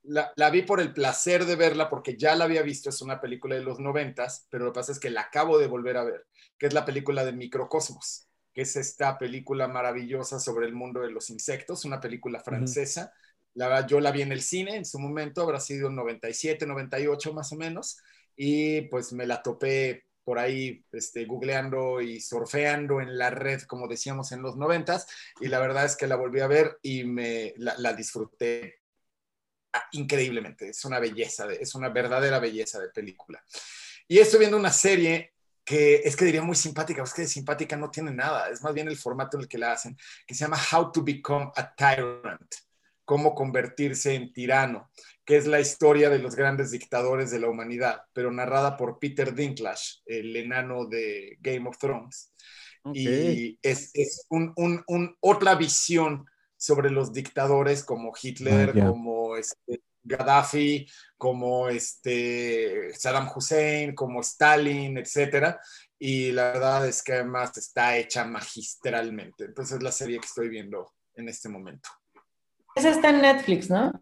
la, 0.03 0.33
la 0.37 0.51
vi 0.51 0.63
por 0.63 0.81
el 0.81 0.93
placer 0.93 1.45
de 1.45 1.57
verla 1.57 1.89
porque 1.89 2.17
ya 2.17 2.35
la 2.35 2.45
había 2.45 2.63
visto, 2.63 2.89
es 2.89 3.03
una 3.03 3.21
película 3.21 3.57
de 3.57 3.63
los 3.63 3.79
noventas, 3.81 4.47
pero 4.51 4.65
lo 4.65 4.73
que 4.73 4.81
pasa 4.81 4.93
es 4.93 5.01
que 5.01 5.11
la 5.11 5.23
acabo 5.23 5.59
de 5.59 5.67
volver 5.67 5.97
a 5.97 6.05
ver, 6.05 6.27
que 6.59 6.67
es 6.67 6.73
la 6.73 6.85
película 6.85 7.25
de 7.25 7.33
Microcosmos, 7.33 8.29
que 8.53 8.63
es 8.63 8.77
esta 8.77 9.19
película 9.19 9.69
maravillosa 9.69 10.41
sobre 10.41 10.67
el 10.67 10.75
mundo 10.75 11.01
de 11.01 11.11
los 11.11 11.31
insectos, 11.31 11.85
una 11.85 12.01
película 12.01 12.41
francesa. 12.41 13.13
La 13.55 13.69
verdad, 13.69 13.89
yo 13.89 14.01
la 14.01 14.13
vi 14.13 14.23
en 14.23 14.33
el 14.33 14.43
cine 14.43 14.77
en 14.77 14.85
su 14.85 14.99
momento, 14.99 15.43
habrá 15.43 15.61
sido 15.61 15.89
en 15.89 15.97
97, 15.97 16.67
98 16.67 17.33
más 17.33 17.53
o 17.53 17.57
menos, 17.57 17.99
y 18.37 18.83
pues 18.83 19.13
me 19.13 19.27
la 19.27 19.43
topé 19.43 20.05
por 20.25 20.39
ahí 20.39 20.85
este, 20.93 21.25
googleando 21.25 22.01
y 22.01 22.21
surfeando 22.21 23.01
en 23.01 23.19
la 23.19 23.31
red, 23.31 23.63
como 23.63 23.89
decíamos 23.89 24.33
en 24.33 24.43
los 24.43 24.57
noventas, 24.57 25.07
y 25.41 25.49
la 25.49 25.59
verdad 25.59 25.85
es 25.85 25.97
que 25.97 26.07
la 26.07 26.17
volví 26.17 26.41
a 26.41 26.47
ver 26.47 26.79
y 26.83 27.05
me 27.05 27.53
la, 27.57 27.75
la 27.79 27.93
disfruté 27.95 28.80
increíblemente. 29.93 30.69
Es 30.69 30.85
una 30.85 30.99
belleza, 30.99 31.47
de- 31.47 31.57
es 31.57 31.75
una 31.75 31.89
verdadera 31.89 32.39
belleza 32.39 32.79
de 32.81 32.89
película. 32.89 33.43
Y 34.09 34.19
estoy 34.19 34.41
viendo 34.41 34.57
una 34.57 34.73
serie 34.73 35.35
que 35.65 35.97
es 36.05 36.17
que 36.17 36.25
diría 36.25 36.43
muy 36.43 36.57
simpática, 36.57 37.03
es 37.03 37.15
que 37.15 37.23
de 37.23 37.29
simpática 37.29 37.77
no 37.77 37.91
tiene 37.91 38.11
nada, 38.13 38.49
es 38.51 38.63
más 38.63 38.75
bien 38.75 38.89
el 38.89 38.97
formato 38.97 39.37
en 39.37 39.43
el 39.43 39.49
que 39.49 39.59
la 39.59 39.73
hacen, 39.73 39.97
que 40.27 40.35
se 40.35 40.41
llama 40.45 40.59
How 40.73 40.91
to 40.91 41.03
Become 41.05 41.53
a 41.55 41.75
Tyrant. 41.75 42.55
cómo 43.05 43.35
convertirse 43.35 44.15
en 44.15 44.33
tirano, 44.33 44.89
que 45.25 45.37
es 45.37 45.47
la 45.49 45.59
historia 45.59 46.09
de 46.11 46.21
los 46.21 46.37
grandes 46.37 46.71
dictadores 46.71 47.33
de 47.33 47.41
la 47.41 47.49
humanidad, 47.49 48.03
pero 48.13 48.31
narrada 48.31 48.77
por 48.77 49.01
Peter 49.01 49.35
Dinklage, 49.35 50.01
el 50.07 50.37
enano 50.37 50.87
de 50.87 51.37
Game 51.41 51.69
of 51.69 51.77
Thrones. 51.77 52.33
Y 52.95 53.59
es, 53.63 53.91
es 53.95 54.27
un, 54.29 54.53
un- 54.55 54.85
un- 54.87 55.17
otra 55.19 55.57
visión 55.57 56.25
sobre 56.61 56.91
los 56.91 57.13
dictadores 57.13 57.83
como 57.83 58.13
Hitler, 58.21 58.79
como 58.79 59.35
este, 59.35 59.83
Gaddafi, 60.03 60.87
como 61.17 61.69
este, 61.71 62.93
Saddam 62.93 63.31
Hussein, 63.35 63.95
como 63.95 64.21
Stalin, 64.21 64.99
etcétera. 64.99 65.59
Y 65.99 66.33
la 66.33 66.53
verdad 66.53 66.87
es 66.87 67.03
que 67.03 67.15
además 67.15 67.57
está 67.57 67.97
hecha 67.97 68.27
magistralmente. 68.27 69.47
Entonces 69.47 69.79
es 69.79 69.83
la 69.83 69.93
serie 69.93 70.21
que 70.21 70.27
estoy 70.27 70.51
viendo 70.51 70.93
en 71.15 71.31
este 71.31 71.49
momento. 71.49 71.89
Esa 72.75 72.91
está 72.91 73.09
en 73.09 73.23
Netflix, 73.23 73.71
¿no? 73.71 73.93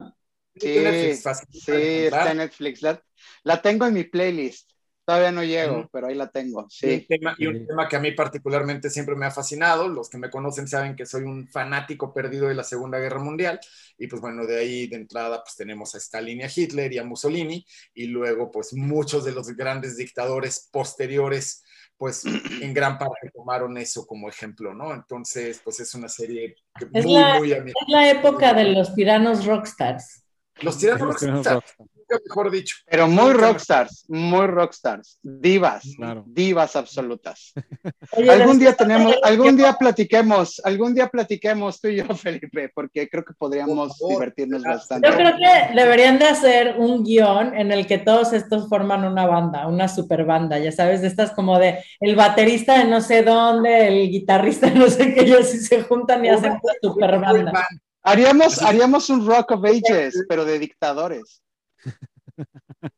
Sí, 0.56 0.80
Netflix, 0.80 1.22
fácil 1.22 1.48
sí, 1.52 1.72
está 1.72 2.32
en 2.32 2.38
Netflix. 2.38 2.82
La, 2.82 3.00
la 3.44 3.62
tengo 3.62 3.86
en 3.86 3.94
mi 3.94 4.02
playlist. 4.02 4.72
Todavía 5.08 5.32
no 5.32 5.42
llego, 5.42 5.88
pero 5.90 6.08
ahí 6.08 6.14
la 6.14 6.28
tengo. 6.28 6.60
Y 6.60 6.64
un, 6.64 6.70
Sí. 7.00 7.06
tema, 7.08 7.34
y 7.38 7.46
un 7.46 7.60
Sí. 7.60 7.66
tema 7.66 7.88
que 7.88 7.96
a 7.96 7.98
mí 7.98 8.12
particularmente 8.12 8.90
siempre 8.90 9.16
me 9.16 9.24
ha 9.24 9.30
fascinado. 9.30 9.88
Los 9.88 10.10
que 10.10 10.18
me 10.18 10.28
conocen 10.28 10.68
saben 10.68 10.94
que 10.96 11.06
soy 11.06 11.22
un 11.22 11.48
fanático 11.48 12.12
perdido 12.12 12.46
de 12.48 12.54
la 12.54 12.62
Segunda 12.62 12.98
Guerra 12.98 13.18
Mundial. 13.18 13.58
Y 13.96 14.06
pues 14.06 14.20
bueno, 14.20 14.44
de 14.44 14.58
ahí 14.58 14.86
de 14.86 14.96
entrada 14.96 15.42
pues 15.42 15.56
tenemos 15.56 15.94
a 15.94 15.98
Stalin 15.98 16.40
y 16.40 16.42
a 16.42 16.50
Hitler 16.54 16.92
y 16.92 16.98
a 16.98 17.04
Mussolini. 17.04 17.64
Y 17.94 18.08
luego 18.08 18.50
pues 18.50 18.74
muchos 18.74 19.24
de 19.24 19.32
los 19.32 19.48
grandes 19.56 19.96
dictadores 19.96 20.68
posteriores 20.70 21.64
pues 21.96 22.24
en 22.62 22.74
gran 22.74 22.98
parte 22.98 23.30
tomaron 23.34 23.78
eso 23.78 24.06
como 24.06 24.28
ejemplo, 24.28 24.74
¿no? 24.74 24.92
Entonces 24.92 25.62
pues 25.64 25.80
es 25.80 25.94
una 25.94 26.10
serie 26.10 26.54
que 26.78 26.86
Es 26.92 27.04
muy, 27.06 27.14
la- 27.14 27.38
muy. 27.38 27.52
Es 27.52 27.72
la 27.88 28.10
época 28.10 28.52
de 28.52 28.64
los 28.74 28.94
tiranos 28.94 29.46
rockstars. 29.46 30.22
Los 30.60 30.76
tiranos 30.76 31.22
Los 31.22 31.64
mejor 32.26 32.50
dicho. 32.50 32.76
Pero 32.86 33.06
muy 33.08 33.32
rockstars, 33.32 34.04
muy 34.08 34.46
rockstars. 34.46 35.18
Divas, 35.22 35.84
Claro. 35.96 36.24
divas 36.26 36.76
absolutas. 36.76 37.52
Oye, 38.12 38.30
Algún 38.30 38.58
día 38.58 38.74
tenemos, 38.74 39.14
algún 39.22 39.56
día 39.56 39.72
platiquemos, 39.74 40.60
algún 40.64 40.94
día 40.94 41.08
platiquemos 41.08 41.80
tú 41.80 41.88
y 41.88 41.96
yo, 41.96 42.04
Felipe, 42.16 42.70
porque 42.74 43.08
creo 43.08 43.24
que 43.24 43.34
podríamos 43.34 43.98
favor. 43.98 44.14
divertirnos 44.14 44.62
bastante. 44.62 45.08
Yo 45.08 45.14
creo 45.16 45.32
que 45.36 45.74
deberían 45.74 46.18
de 46.18 46.26
hacer 46.26 46.76
un 46.78 47.04
guion 47.04 47.56
en 47.56 47.72
el 47.72 47.86
que 47.86 47.98
todos 47.98 48.32
estos 48.32 48.68
forman 48.68 49.04
una 49.04 49.26
banda, 49.26 49.66
una 49.66 49.88
super 49.88 50.24
banda, 50.24 50.58
ya 50.58 50.72
sabes, 50.72 51.02
de 51.02 51.08
estas 51.08 51.30
como 51.32 51.58
de 51.58 51.82
el 52.00 52.16
baterista 52.16 52.78
de 52.78 52.84
no 52.84 53.00
sé 53.00 53.22
dónde, 53.22 53.88
el 53.88 54.10
guitarrista 54.10 54.68
de 54.70 54.74
no 54.78 54.88
sé 54.88 55.14
qué, 55.14 55.22
ellos 55.22 55.46
sí 55.48 55.58
se 55.58 55.82
juntan 55.82 56.24
y 56.24 56.28
hacen 56.28 56.52
una 56.52 56.72
super 56.80 57.18
banda. 57.20 57.52
Haríamos, 58.02 58.62
haríamos 58.62 59.10
un 59.10 59.26
Rock 59.26 59.50
of 59.50 59.64
Ages, 59.64 60.24
pero 60.28 60.44
de 60.44 60.58
dictadores. 60.58 61.42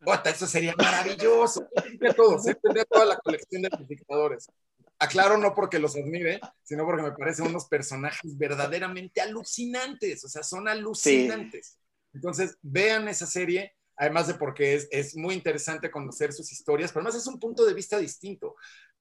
Ota, 0.05 0.31
eso 0.31 0.47
sería 0.47 0.75
maravilloso. 0.77 1.67
Tendría 1.83 2.13
todos. 2.13 2.45
Tendría 2.45 2.85
toda 2.85 3.05
la 3.05 3.17
colección 3.17 3.63
de 3.63 3.71
los 3.71 3.89
dictadores. 3.89 4.49
Aclaro, 4.99 5.39
no 5.39 5.55
porque 5.55 5.79
los 5.79 5.97
admire, 5.97 6.41
sino 6.63 6.85
porque 6.85 7.03
me 7.03 7.13
parecen 7.13 7.47
unos 7.47 7.67
personajes 7.67 8.37
verdaderamente 8.37 9.21
alucinantes. 9.21 10.25
O 10.25 10.29
sea, 10.29 10.43
son 10.43 10.69
alucinantes. 10.69 11.79
Entonces, 12.13 12.59
vean 12.61 13.09
esa 13.09 13.27
serie, 13.27 13.75
además 13.97 14.27
de 14.27 14.35
porque 14.35 14.75
es, 14.75 14.89
es 14.91 15.17
muy 15.17 15.35
interesante 15.35 15.91
conocer 15.91 16.33
sus 16.33 16.53
historias, 16.53 16.93
pero 16.93 17.03
además 17.03 17.21
es 17.21 17.27
un 17.27 17.39
punto 17.39 17.65
de 17.65 17.73
vista 17.73 17.99
distinto. 17.99 18.57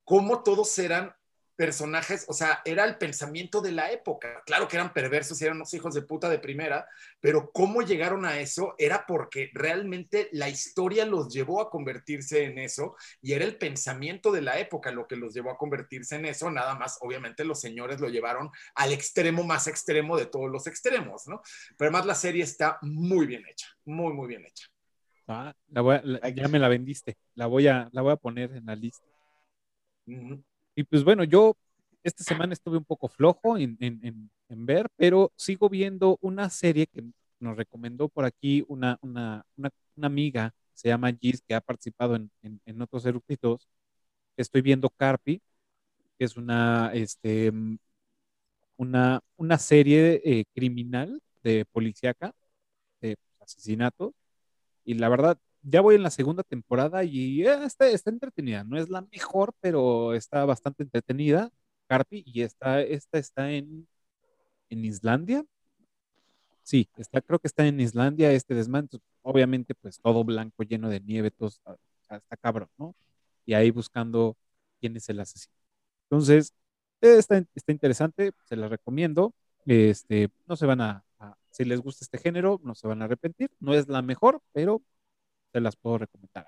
Cómo 0.05 0.41
todos 0.41 0.77
eran 0.79 1.13
personajes, 1.59 2.23
o 2.29 2.33
sea, 2.33 2.61
era 2.63 2.85
el 2.85 2.97
pensamiento 2.97 3.59
de 3.59 3.73
la 3.73 3.91
época. 3.91 4.41
Claro 4.45 4.69
que 4.69 4.77
eran 4.77 4.93
perversos 4.93 5.41
y 5.41 5.43
eran 5.43 5.57
unos 5.57 5.73
hijos 5.73 5.93
de 5.93 6.03
puta 6.03 6.29
de 6.29 6.39
primera, 6.39 6.87
pero 7.19 7.51
cómo 7.51 7.81
llegaron 7.81 8.23
a 8.23 8.39
eso 8.39 8.75
era 8.77 9.03
porque 9.05 9.49
realmente 9.53 10.29
la 10.31 10.47
historia 10.47 11.05
los 11.05 11.33
llevó 11.33 11.59
a 11.61 11.69
convertirse 11.69 12.45
en 12.45 12.59
eso 12.59 12.95
y 13.21 13.33
era 13.33 13.43
el 13.43 13.57
pensamiento 13.57 14.31
de 14.31 14.41
la 14.41 14.57
época 14.57 14.89
lo 14.93 15.05
que 15.05 15.17
los 15.17 15.33
llevó 15.33 15.51
a 15.51 15.57
convertirse 15.57 16.15
en 16.15 16.27
eso, 16.27 16.49
nada 16.49 16.75
más, 16.75 16.97
obviamente 17.01 17.43
los 17.43 17.59
señores 17.59 17.99
lo 17.99 18.07
llevaron 18.07 18.49
al 18.75 18.93
extremo 18.93 19.43
más 19.43 19.67
extremo 19.67 20.15
de 20.15 20.27
todos 20.27 20.49
los 20.49 20.65
extremos, 20.65 21.27
¿no? 21.27 21.41
Pero 21.77 21.89
además 21.89 22.05
la 22.05 22.15
serie 22.15 22.43
está 22.45 22.77
muy 22.83 23.27
bien 23.27 23.43
hecha, 23.51 23.67
muy, 23.83 24.13
muy 24.13 24.29
bien 24.29 24.45
hecha. 24.45 24.65
Ah, 25.27 25.53
la 25.67 25.81
voy 25.81 25.95
a- 25.97 26.01
la- 26.05 26.29
ya 26.29 26.47
me 26.47 26.57
la 26.57 26.69
vendiste. 26.69 27.17
La 27.35 27.47
voy 27.47 27.67
a, 27.67 27.89
la 27.91 28.01
voy 28.01 28.13
a 28.13 28.15
poner 28.15 28.53
en 28.55 28.65
la 28.65 28.77
lista. 28.77 29.05
Y 30.79 30.83
pues 30.83 31.03
bueno, 31.03 31.25
yo 31.25 31.57
esta 32.03 32.23
semana 32.23 32.53
estuve 32.53 32.77
un 32.77 32.85
poco 32.85 33.09
flojo 33.09 33.57
en, 33.57 34.29
ver, 34.47 34.87
pero 34.95 35.33
sigo 35.35 35.67
viendo 35.67 36.17
una 36.21 36.49
serie 36.49 36.87
que 36.87 37.03
nos 37.41 37.57
recomendó 37.57 38.07
por 38.07 38.23
aquí 38.23 38.63
una, 38.69 38.97
una, 39.01 39.43
una, 39.57 39.71
amiga, 40.01 40.53
se 40.73 40.87
llama 40.87 41.11
Gis, 41.11 41.41
que 41.41 41.53
ha 41.53 41.59
participado 41.59 42.15
en, 42.15 42.81
otros 42.81 43.05
eructitos. 43.05 43.67
Estoy 44.37 44.61
viendo 44.61 44.89
Carpi, 44.89 45.41
que 46.17 46.23
es 46.23 46.37
una, 46.37 46.91
este, 46.93 47.51
una, 48.77 49.19
una 49.35 49.57
serie 49.57 50.21
eh, 50.23 50.45
criminal 50.55 51.21
de 51.43 51.65
policíaca, 51.65 52.33
de 53.01 53.17
asesinatos. 53.41 54.13
Y 54.85 54.93
la 54.93 55.09
verdad, 55.09 55.37
ya 55.63 55.81
voy 55.81 55.95
en 55.95 56.03
la 56.03 56.09
segunda 56.11 56.43
temporada 56.43 57.03
y 57.03 57.45
eh, 57.47 57.63
está, 57.65 57.87
está 57.89 58.09
entretenida. 58.09 58.63
No 58.63 58.77
es 58.77 58.89
la 58.89 59.01
mejor, 59.11 59.53
pero 59.61 60.13
está 60.13 60.45
bastante 60.45 60.83
entretenida. 60.83 61.49
Carpi, 61.87 62.23
y 62.25 62.41
está, 62.43 62.81
esta 62.81 63.17
está 63.19 63.51
en, 63.51 63.87
en 64.69 64.85
Islandia. 64.85 65.45
Sí, 66.63 66.87
está, 66.97 67.21
creo 67.21 67.39
que 67.39 67.47
está 67.47 67.65
en 67.65 67.79
Islandia 67.79 68.31
este 68.31 68.53
desmanto. 68.53 68.99
Obviamente, 69.23 69.73
pues 69.75 69.99
todo 69.99 70.23
blanco, 70.23 70.63
lleno 70.63 70.89
de 70.89 70.99
nieve, 71.01 71.31
todo 71.31 71.49
está, 71.49 71.77
está 72.17 72.37
cabrón, 72.37 72.69
¿no? 72.77 72.95
Y 73.45 73.53
ahí 73.53 73.71
buscando 73.71 74.37
quién 74.79 74.95
es 74.97 75.09
el 75.09 75.19
asesino. 75.19 75.53
Entonces, 76.09 76.53
eh, 77.01 77.17
está, 77.17 77.43
está 77.55 77.71
interesante, 77.71 78.31
se 78.45 78.55
la 78.55 78.67
recomiendo. 78.67 79.33
Este, 79.65 80.29
no 80.47 80.55
se 80.55 80.65
van 80.67 80.81
a, 80.81 81.03
a- 81.19 81.37
si 81.51 81.65
les 81.65 81.79
gusta 81.81 82.05
este 82.05 82.17
género, 82.19 82.59
no 82.63 82.75
se 82.75 82.87
van 82.87 83.01
a 83.01 83.05
arrepentir. 83.05 83.51
No 83.59 83.73
es 83.73 83.87
la 83.87 84.01
mejor, 84.03 84.41
pero 84.53 84.81
se 85.53 85.61
las 85.61 85.75
puedo 85.75 85.99
recomendar. 85.99 86.47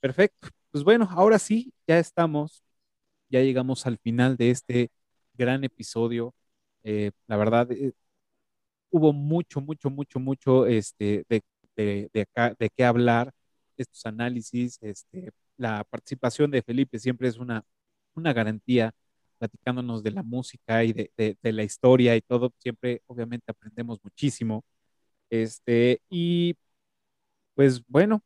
Perfecto. 0.00 0.48
Pues 0.70 0.84
bueno, 0.84 1.08
ahora 1.10 1.38
sí, 1.38 1.72
ya 1.86 1.98
estamos, 1.98 2.62
ya 3.30 3.40
llegamos 3.42 3.86
al 3.86 3.98
final 3.98 4.36
de 4.36 4.50
este 4.50 4.90
gran 5.34 5.64
episodio. 5.64 6.34
Eh, 6.84 7.12
la 7.26 7.36
verdad, 7.36 7.70
eh, 7.72 7.92
hubo 8.90 9.12
mucho, 9.12 9.60
mucho, 9.60 9.90
mucho, 9.90 10.20
mucho 10.20 10.66
este, 10.66 11.24
de, 11.28 11.42
de, 11.76 12.10
de 12.58 12.70
qué 12.76 12.84
hablar, 12.84 13.32
estos 13.76 14.06
análisis, 14.06 14.78
este, 14.82 15.30
la 15.56 15.84
participación 15.84 16.50
de 16.50 16.62
Felipe 16.62 16.98
siempre 16.98 17.28
es 17.28 17.36
una, 17.38 17.64
una 18.14 18.32
garantía, 18.32 18.92
platicándonos 19.38 20.02
de 20.02 20.12
la 20.12 20.22
música 20.22 20.84
y 20.84 20.92
de, 20.94 21.12
de, 21.16 21.36
de 21.42 21.52
la 21.52 21.62
historia 21.64 22.16
y 22.16 22.22
todo, 22.22 22.52
siempre 22.58 23.02
obviamente 23.06 23.50
aprendemos 23.50 24.00
muchísimo. 24.02 24.64
Este, 25.30 26.00
y 26.10 26.54
pues 27.56 27.82
bueno, 27.88 28.22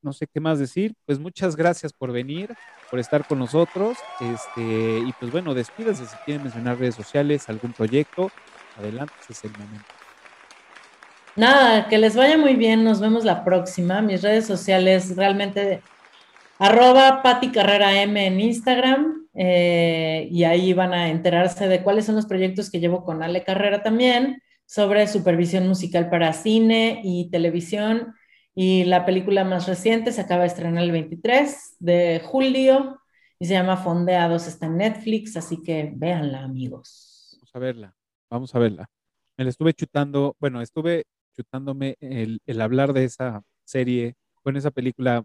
no 0.00 0.12
sé 0.12 0.26
qué 0.26 0.40
más 0.40 0.58
decir. 0.58 0.94
Pues 1.04 1.18
muchas 1.18 1.56
gracias 1.56 1.92
por 1.92 2.12
venir, 2.12 2.54
por 2.90 2.98
estar 2.98 3.26
con 3.26 3.40
nosotros. 3.40 3.98
Este, 4.20 5.00
y 5.00 5.12
pues 5.18 5.30
bueno, 5.32 5.52
despídase 5.52 6.06
si 6.06 6.16
quieren 6.24 6.44
mencionar 6.44 6.78
redes 6.78 6.94
sociales, 6.94 7.48
algún 7.50 7.72
proyecto. 7.72 8.30
Adelante, 8.78 9.12
ese 9.20 9.32
es 9.32 9.44
el 9.44 9.50
momento. 9.52 9.84
Nada, 11.34 11.88
que 11.88 11.98
les 11.98 12.16
vaya 12.16 12.38
muy 12.38 12.54
bien, 12.54 12.84
nos 12.84 13.00
vemos 13.00 13.24
la 13.24 13.44
próxima. 13.44 14.00
Mis 14.00 14.22
redes 14.22 14.46
sociales 14.46 15.16
realmente 15.16 15.82
arroba 16.58 17.22
Pati 17.22 17.50
Carrera 17.50 18.00
M 18.00 18.26
en 18.26 18.40
Instagram 18.40 19.28
eh, 19.34 20.28
y 20.30 20.44
ahí 20.44 20.72
van 20.72 20.94
a 20.94 21.10
enterarse 21.10 21.68
de 21.68 21.82
cuáles 21.82 22.06
son 22.06 22.14
los 22.14 22.24
proyectos 22.26 22.70
que 22.70 22.80
llevo 22.80 23.04
con 23.04 23.22
Ale 23.22 23.44
Carrera 23.44 23.82
también 23.82 24.40
sobre 24.64 25.06
supervisión 25.08 25.68
musical 25.68 26.08
para 26.08 26.32
cine 26.32 27.00
y 27.04 27.28
televisión 27.30 28.14
y 28.58 28.84
la 28.84 29.04
película 29.04 29.44
más 29.44 29.68
reciente 29.68 30.12
se 30.12 30.22
acaba 30.22 30.40
de 30.40 30.48
estrenar 30.48 30.82
el 30.82 30.90
23 30.90 31.76
de 31.78 32.22
julio 32.24 32.98
y 33.38 33.44
se 33.44 33.52
llama 33.52 33.76
Fondeados, 33.76 34.46
está 34.48 34.64
en 34.64 34.78
Netflix, 34.78 35.36
así 35.36 35.62
que 35.62 35.92
véanla 35.94 36.42
amigos. 36.42 37.36
Vamos 37.38 37.50
a 37.54 37.58
verla, 37.58 37.96
vamos 38.30 38.54
a 38.54 38.58
verla. 38.58 38.90
Me 39.36 39.44
la 39.44 39.50
estuve 39.50 39.74
chutando, 39.74 40.34
bueno, 40.40 40.62
estuve 40.62 41.04
chutándome 41.36 41.96
el, 42.00 42.40
el 42.46 42.60
hablar 42.62 42.94
de 42.94 43.04
esa 43.04 43.42
serie, 43.64 44.14
bueno, 44.42 44.58
esa 44.58 44.70
película 44.70 45.22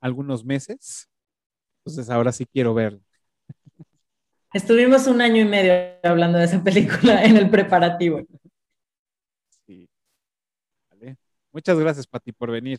algunos 0.00 0.42
meses. 0.42 1.10
Entonces 1.84 2.08
ahora 2.08 2.32
sí 2.32 2.46
quiero 2.46 2.72
verla. 2.72 3.00
Estuvimos 4.54 5.06
un 5.06 5.20
año 5.20 5.42
y 5.42 5.44
medio 5.44 5.74
hablando 6.02 6.38
de 6.38 6.44
esa 6.44 6.64
película 6.64 7.22
en 7.24 7.36
el 7.36 7.50
preparativo. 7.50 8.22
Sí. 9.66 9.86
Vale. 10.90 11.18
Muchas 11.52 11.78
gracias, 11.78 12.06
Pati, 12.06 12.32
por 12.32 12.50
venir. 12.50 12.78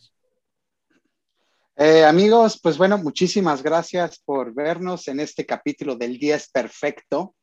Eh, 1.75 2.03
amigos, 2.03 2.59
pues 2.61 2.77
bueno, 2.77 2.97
muchísimas 2.97 3.63
gracias 3.63 4.19
por 4.23 4.53
vernos 4.53 5.07
en 5.07 5.19
este 5.19 5.45
capítulo 5.45 5.95
del 5.95 6.17
Día 6.17 6.35
es 6.35 6.49
Perfecto. 6.49 7.35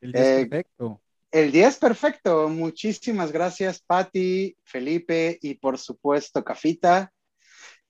El 0.00 0.12
día 0.12 0.22
es 0.22 0.28
Eh, 0.28 0.46
perfecto. 0.46 1.00
El 1.30 1.50
10, 1.50 1.78
perfecto. 1.78 2.48
Muchísimas 2.48 3.32
gracias, 3.32 3.80
Patti, 3.80 4.56
Felipe 4.62 5.36
y 5.42 5.54
por 5.54 5.78
supuesto, 5.78 6.44
Cafita. 6.44 7.10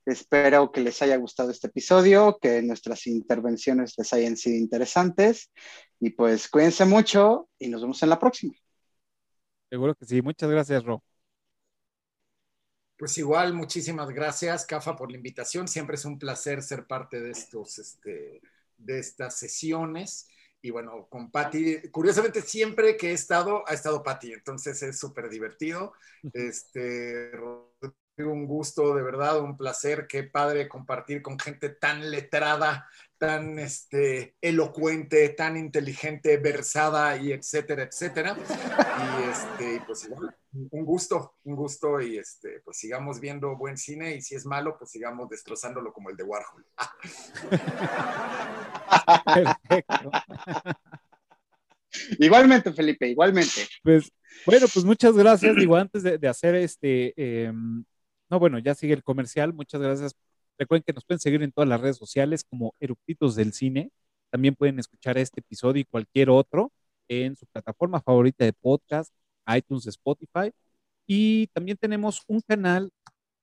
Espero 0.06 0.72
que 0.72 0.80
les 0.80 1.00
haya 1.02 1.16
gustado 1.16 1.50
este 1.50 1.66
episodio, 1.66 2.38
que 2.40 2.62
nuestras 2.62 3.06
intervenciones 3.06 3.94
les 3.98 4.12
hayan 4.14 4.36
sido 4.36 4.56
interesantes. 4.56 5.50
Y 6.00 6.10
pues 6.10 6.48
cuídense 6.48 6.86
mucho 6.86 7.48
y 7.58 7.68
nos 7.68 7.82
vemos 7.82 8.02
en 8.02 8.08
la 8.10 8.18
próxima. 8.18 8.54
Seguro 9.68 9.94
que 9.94 10.06
sí. 10.06 10.22
Muchas 10.22 10.50
gracias, 10.50 10.82
Ro. 10.84 11.02
Pues 12.96 13.18
igual, 13.18 13.54
muchísimas 13.54 14.08
gracias, 14.10 14.66
Cafa, 14.66 14.94
por 14.96 15.10
la 15.10 15.16
invitación. 15.16 15.66
Siempre 15.66 15.96
es 15.96 16.04
un 16.04 16.18
placer 16.18 16.62
ser 16.62 16.86
parte 16.86 17.20
de 17.20 17.30
estos, 17.30 17.78
este, 17.78 18.40
de 18.76 18.98
estas 18.98 19.36
sesiones. 19.36 20.28
Y 20.62 20.70
bueno, 20.70 21.08
con 21.10 21.30
Patti, 21.30 21.90
curiosamente 21.90 22.40
siempre 22.40 22.96
que 22.96 23.10
he 23.10 23.12
estado, 23.12 23.64
ha 23.68 23.74
estado 23.74 24.02
Patti, 24.02 24.32
entonces 24.32 24.82
es 24.82 24.98
súper 24.98 25.28
divertido. 25.28 25.92
Este, 26.32 27.32
un 28.22 28.46
gusto, 28.46 28.94
de 28.94 29.02
verdad, 29.02 29.40
un 29.40 29.56
placer, 29.56 30.06
qué 30.06 30.22
padre 30.22 30.68
compartir 30.68 31.20
con 31.20 31.38
gente 31.38 31.68
tan 31.68 32.10
letrada, 32.10 32.88
tan 33.26 33.58
este, 33.58 34.36
elocuente, 34.40 35.30
tan 35.30 35.56
inteligente, 35.56 36.36
versada 36.36 37.16
y 37.16 37.32
etcétera, 37.32 37.84
etcétera. 37.84 38.36
Y 38.36 39.30
este, 39.30 39.82
pues 39.86 40.04
igual, 40.04 40.36
un 40.52 40.84
gusto, 40.84 41.36
un 41.44 41.56
gusto 41.56 42.00
y 42.00 42.18
este, 42.18 42.60
pues 42.64 42.76
sigamos 42.76 43.20
viendo 43.20 43.56
buen 43.56 43.78
cine 43.78 44.14
y 44.14 44.20
si 44.20 44.34
es 44.34 44.44
malo, 44.44 44.76
pues 44.78 44.90
sigamos 44.90 45.28
destrozándolo 45.28 45.92
como 45.92 46.10
el 46.10 46.16
de 46.16 46.24
Warhol. 46.24 46.66
Perfecto. 49.34 50.10
Igualmente, 52.18 52.72
Felipe, 52.72 53.06
igualmente. 53.06 53.68
Pues, 53.82 54.10
bueno, 54.44 54.66
pues 54.72 54.84
muchas 54.84 55.14
gracias. 55.14 55.54
Digo, 55.54 55.76
antes 55.76 56.02
de, 56.02 56.18
de 56.18 56.26
hacer 56.26 56.56
este, 56.56 57.14
eh, 57.16 57.52
no, 58.28 58.38
bueno, 58.40 58.58
ya 58.58 58.74
sigue 58.74 58.94
el 58.94 59.04
comercial. 59.04 59.52
Muchas 59.52 59.80
gracias. 59.80 60.16
Recuerden 60.58 60.84
que 60.86 60.92
nos 60.92 61.04
pueden 61.04 61.20
seguir 61.20 61.42
en 61.42 61.52
todas 61.52 61.68
las 61.68 61.80
redes 61.80 61.96
sociales 61.96 62.44
como 62.44 62.74
Eructitos 62.80 63.34
del 63.34 63.52
Cine. 63.52 63.90
También 64.30 64.54
pueden 64.54 64.78
escuchar 64.78 65.18
este 65.18 65.40
episodio 65.40 65.80
y 65.80 65.84
cualquier 65.84 66.30
otro 66.30 66.72
en 67.08 67.36
su 67.36 67.46
plataforma 67.46 68.00
favorita 68.00 68.44
de 68.44 68.52
podcast, 68.52 69.12
iTunes, 69.54 69.86
Spotify. 69.86 70.52
Y 71.06 71.48
también 71.48 71.76
tenemos 71.76 72.22
un 72.28 72.40
canal, 72.40 72.90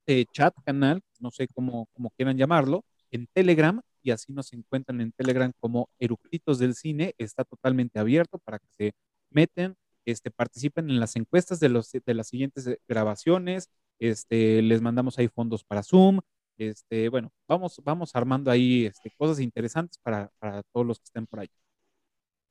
eh, 0.08 0.26
chat 0.34 0.54
canal, 0.66 1.02
no 1.20 1.32
sé 1.32 1.48
cómo, 1.50 1.88
cómo 1.94 2.10
quieran 2.12 2.38
llamarlo, 2.38 2.84
en 3.12 3.28
Telegram. 3.34 3.82
Y 4.04 4.12
así 4.12 4.34
nos 4.34 4.52
encuentran 4.54 5.00
en 5.02 5.12
Telegram 5.12 5.52
como 5.60 5.90
Eructitos 6.00 6.60
del 6.60 6.76
Cine. 6.76 7.14
Está 7.18 7.44
totalmente 7.44 8.00
abierto 8.00 8.40
para 8.40 8.60
que 8.60 8.68
se 8.72 8.94
meten, 9.30 9.76
este, 10.06 10.32
participen 10.32 10.90
en 10.90 11.00
las 11.00 11.16
encuestas 11.16 11.60
de, 11.60 11.70
los, 11.70 11.92
de 11.92 12.14
las 12.14 12.28
siguientes 12.28 12.66
eh, 12.68 12.80
grabaciones. 12.88 13.70
Este, 14.00 14.62
les 14.62 14.82
mandamos 14.82 15.20
ahí 15.20 15.28
fondos 15.28 15.64
para 15.64 15.84
Zoom. 15.84 16.20
Este, 16.62 17.10
bueno, 17.10 17.32
vamos, 17.48 17.82
vamos 17.84 18.16
armando 18.16 18.52
ahí 18.52 18.86
este, 18.86 19.12
cosas 19.18 19.40
interesantes 19.40 19.98
para, 20.04 20.32
para 20.40 20.62
todos 20.72 20.86
los 20.86 21.00
que 21.00 21.06
estén 21.06 21.26
por 21.26 21.40
ahí. 21.40 21.50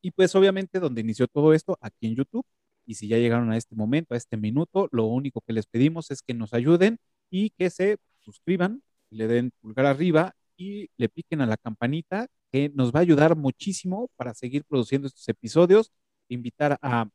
Y 0.03 0.11
pues 0.13 0.35
obviamente 0.35 0.81
donde 0.81 1.01
inició 1.03 1.29
todo 1.29 1.53
esto, 1.55 1.77
aquí 1.81 2.07
en 2.09 2.17
YouTube. 2.17 2.45
Y 2.87 2.95
si 2.95 3.09
ya 3.09 3.19
llegaron 3.19 3.53
a 3.53 3.57
este 3.57 3.77
momento, 3.77 4.15
a 4.15 4.17
este 4.17 4.37
minuto, 4.37 4.89
lo 4.93 5.05
único 5.07 5.41
que 5.43 5.53
les 5.53 5.67
pedimos 5.67 6.11
es 6.11 6.23
que 6.23 6.35
nos 6.35 6.55
ayuden 6.55 6.99
y 7.31 7.51
que 7.51 7.71
se 7.71 7.99
suscriban, 8.21 8.83
le 9.11 9.29
den 9.29 9.53
pulgar 9.61 9.87
arriba 9.87 10.35
y 10.57 10.91
le 10.97 11.09
piquen 11.09 11.41
a 11.41 11.47
la 11.47 11.57
campanita, 11.57 12.27
que 12.53 12.71
nos 12.75 12.93
va 12.93 13.01
a 13.01 13.03
ayudar 13.03 13.37
muchísimo 13.37 14.11
para 14.17 14.35
seguir 14.35 14.65
produciendo 14.65 15.07
estos 15.09 15.29
episodios. 15.29 15.93
Invitar 16.29 16.79
a 16.83 17.09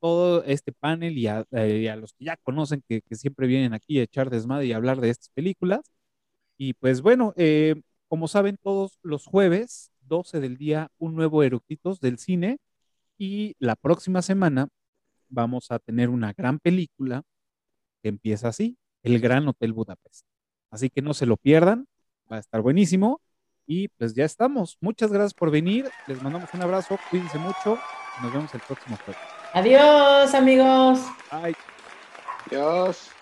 todo 0.00 0.44
este 0.44 0.72
panel 0.72 1.16
y 1.18 1.26
a, 1.28 1.44
eh, 1.52 1.80
y 1.84 1.86
a 1.88 1.96
los 1.96 2.12
que 2.14 2.26
ya 2.26 2.36
conocen, 2.38 2.82
que, 2.88 3.00
que 3.02 3.16
siempre 3.16 3.46
vienen 3.46 3.72
aquí 3.74 3.98
a 4.00 4.02
echar 4.04 4.30
desmadre 4.30 4.66
y 4.66 4.72
hablar 4.72 5.00
de 5.00 5.10
estas 5.10 5.30
películas. 5.30 5.80
Y 6.56 6.74
pues 6.74 7.02
bueno, 7.02 7.32
eh, 7.36 7.82
como 8.08 8.28
saben, 8.28 8.58
todos 8.62 8.98
los 9.02 9.26
jueves, 9.26 9.90
12 10.02 10.40
del 10.40 10.56
día, 10.56 10.90
un 10.98 11.14
nuevo 11.14 11.42
Eructitos 11.42 12.00
del 12.00 12.18
cine. 12.18 12.58
Y 13.18 13.54
la 13.58 13.76
próxima 13.76 14.22
semana 14.22 14.68
vamos 15.28 15.70
a 15.70 15.78
tener 15.78 16.08
una 16.08 16.32
gran 16.32 16.58
película 16.58 17.22
que 18.02 18.08
empieza 18.08 18.48
así, 18.48 18.76
El 19.02 19.20
Gran 19.20 19.48
Hotel 19.48 19.72
Budapest. 19.72 20.26
Así 20.70 20.90
que 20.90 21.02
no 21.02 21.14
se 21.14 21.26
lo 21.26 21.36
pierdan, 21.36 21.86
va 22.30 22.36
a 22.36 22.40
estar 22.40 22.60
buenísimo. 22.60 23.20
Y 23.66 23.88
pues 23.88 24.14
ya 24.14 24.24
estamos. 24.24 24.76
Muchas 24.80 25.10
gracias 25.10 25.34
por 25.34 25.50
venir. 25.50 25.88
Les 26.06 26.22
mandamos 26.22 26.52
un 26.52 26.62
abrazo, 26.62 26.98
cuídense 27.10 27.38
mucho. 27.38 27.78
Nos 28.22 28.32
vemos 28.32 28.54
el 28.54 28.60
próximo 28.60 28.96
jueves. 29.04 29.22
Adiós, 29.54 30.34
amigos. 30.34 31.00
Bye. 31.30 31.56
Adiós. 32.46 33.13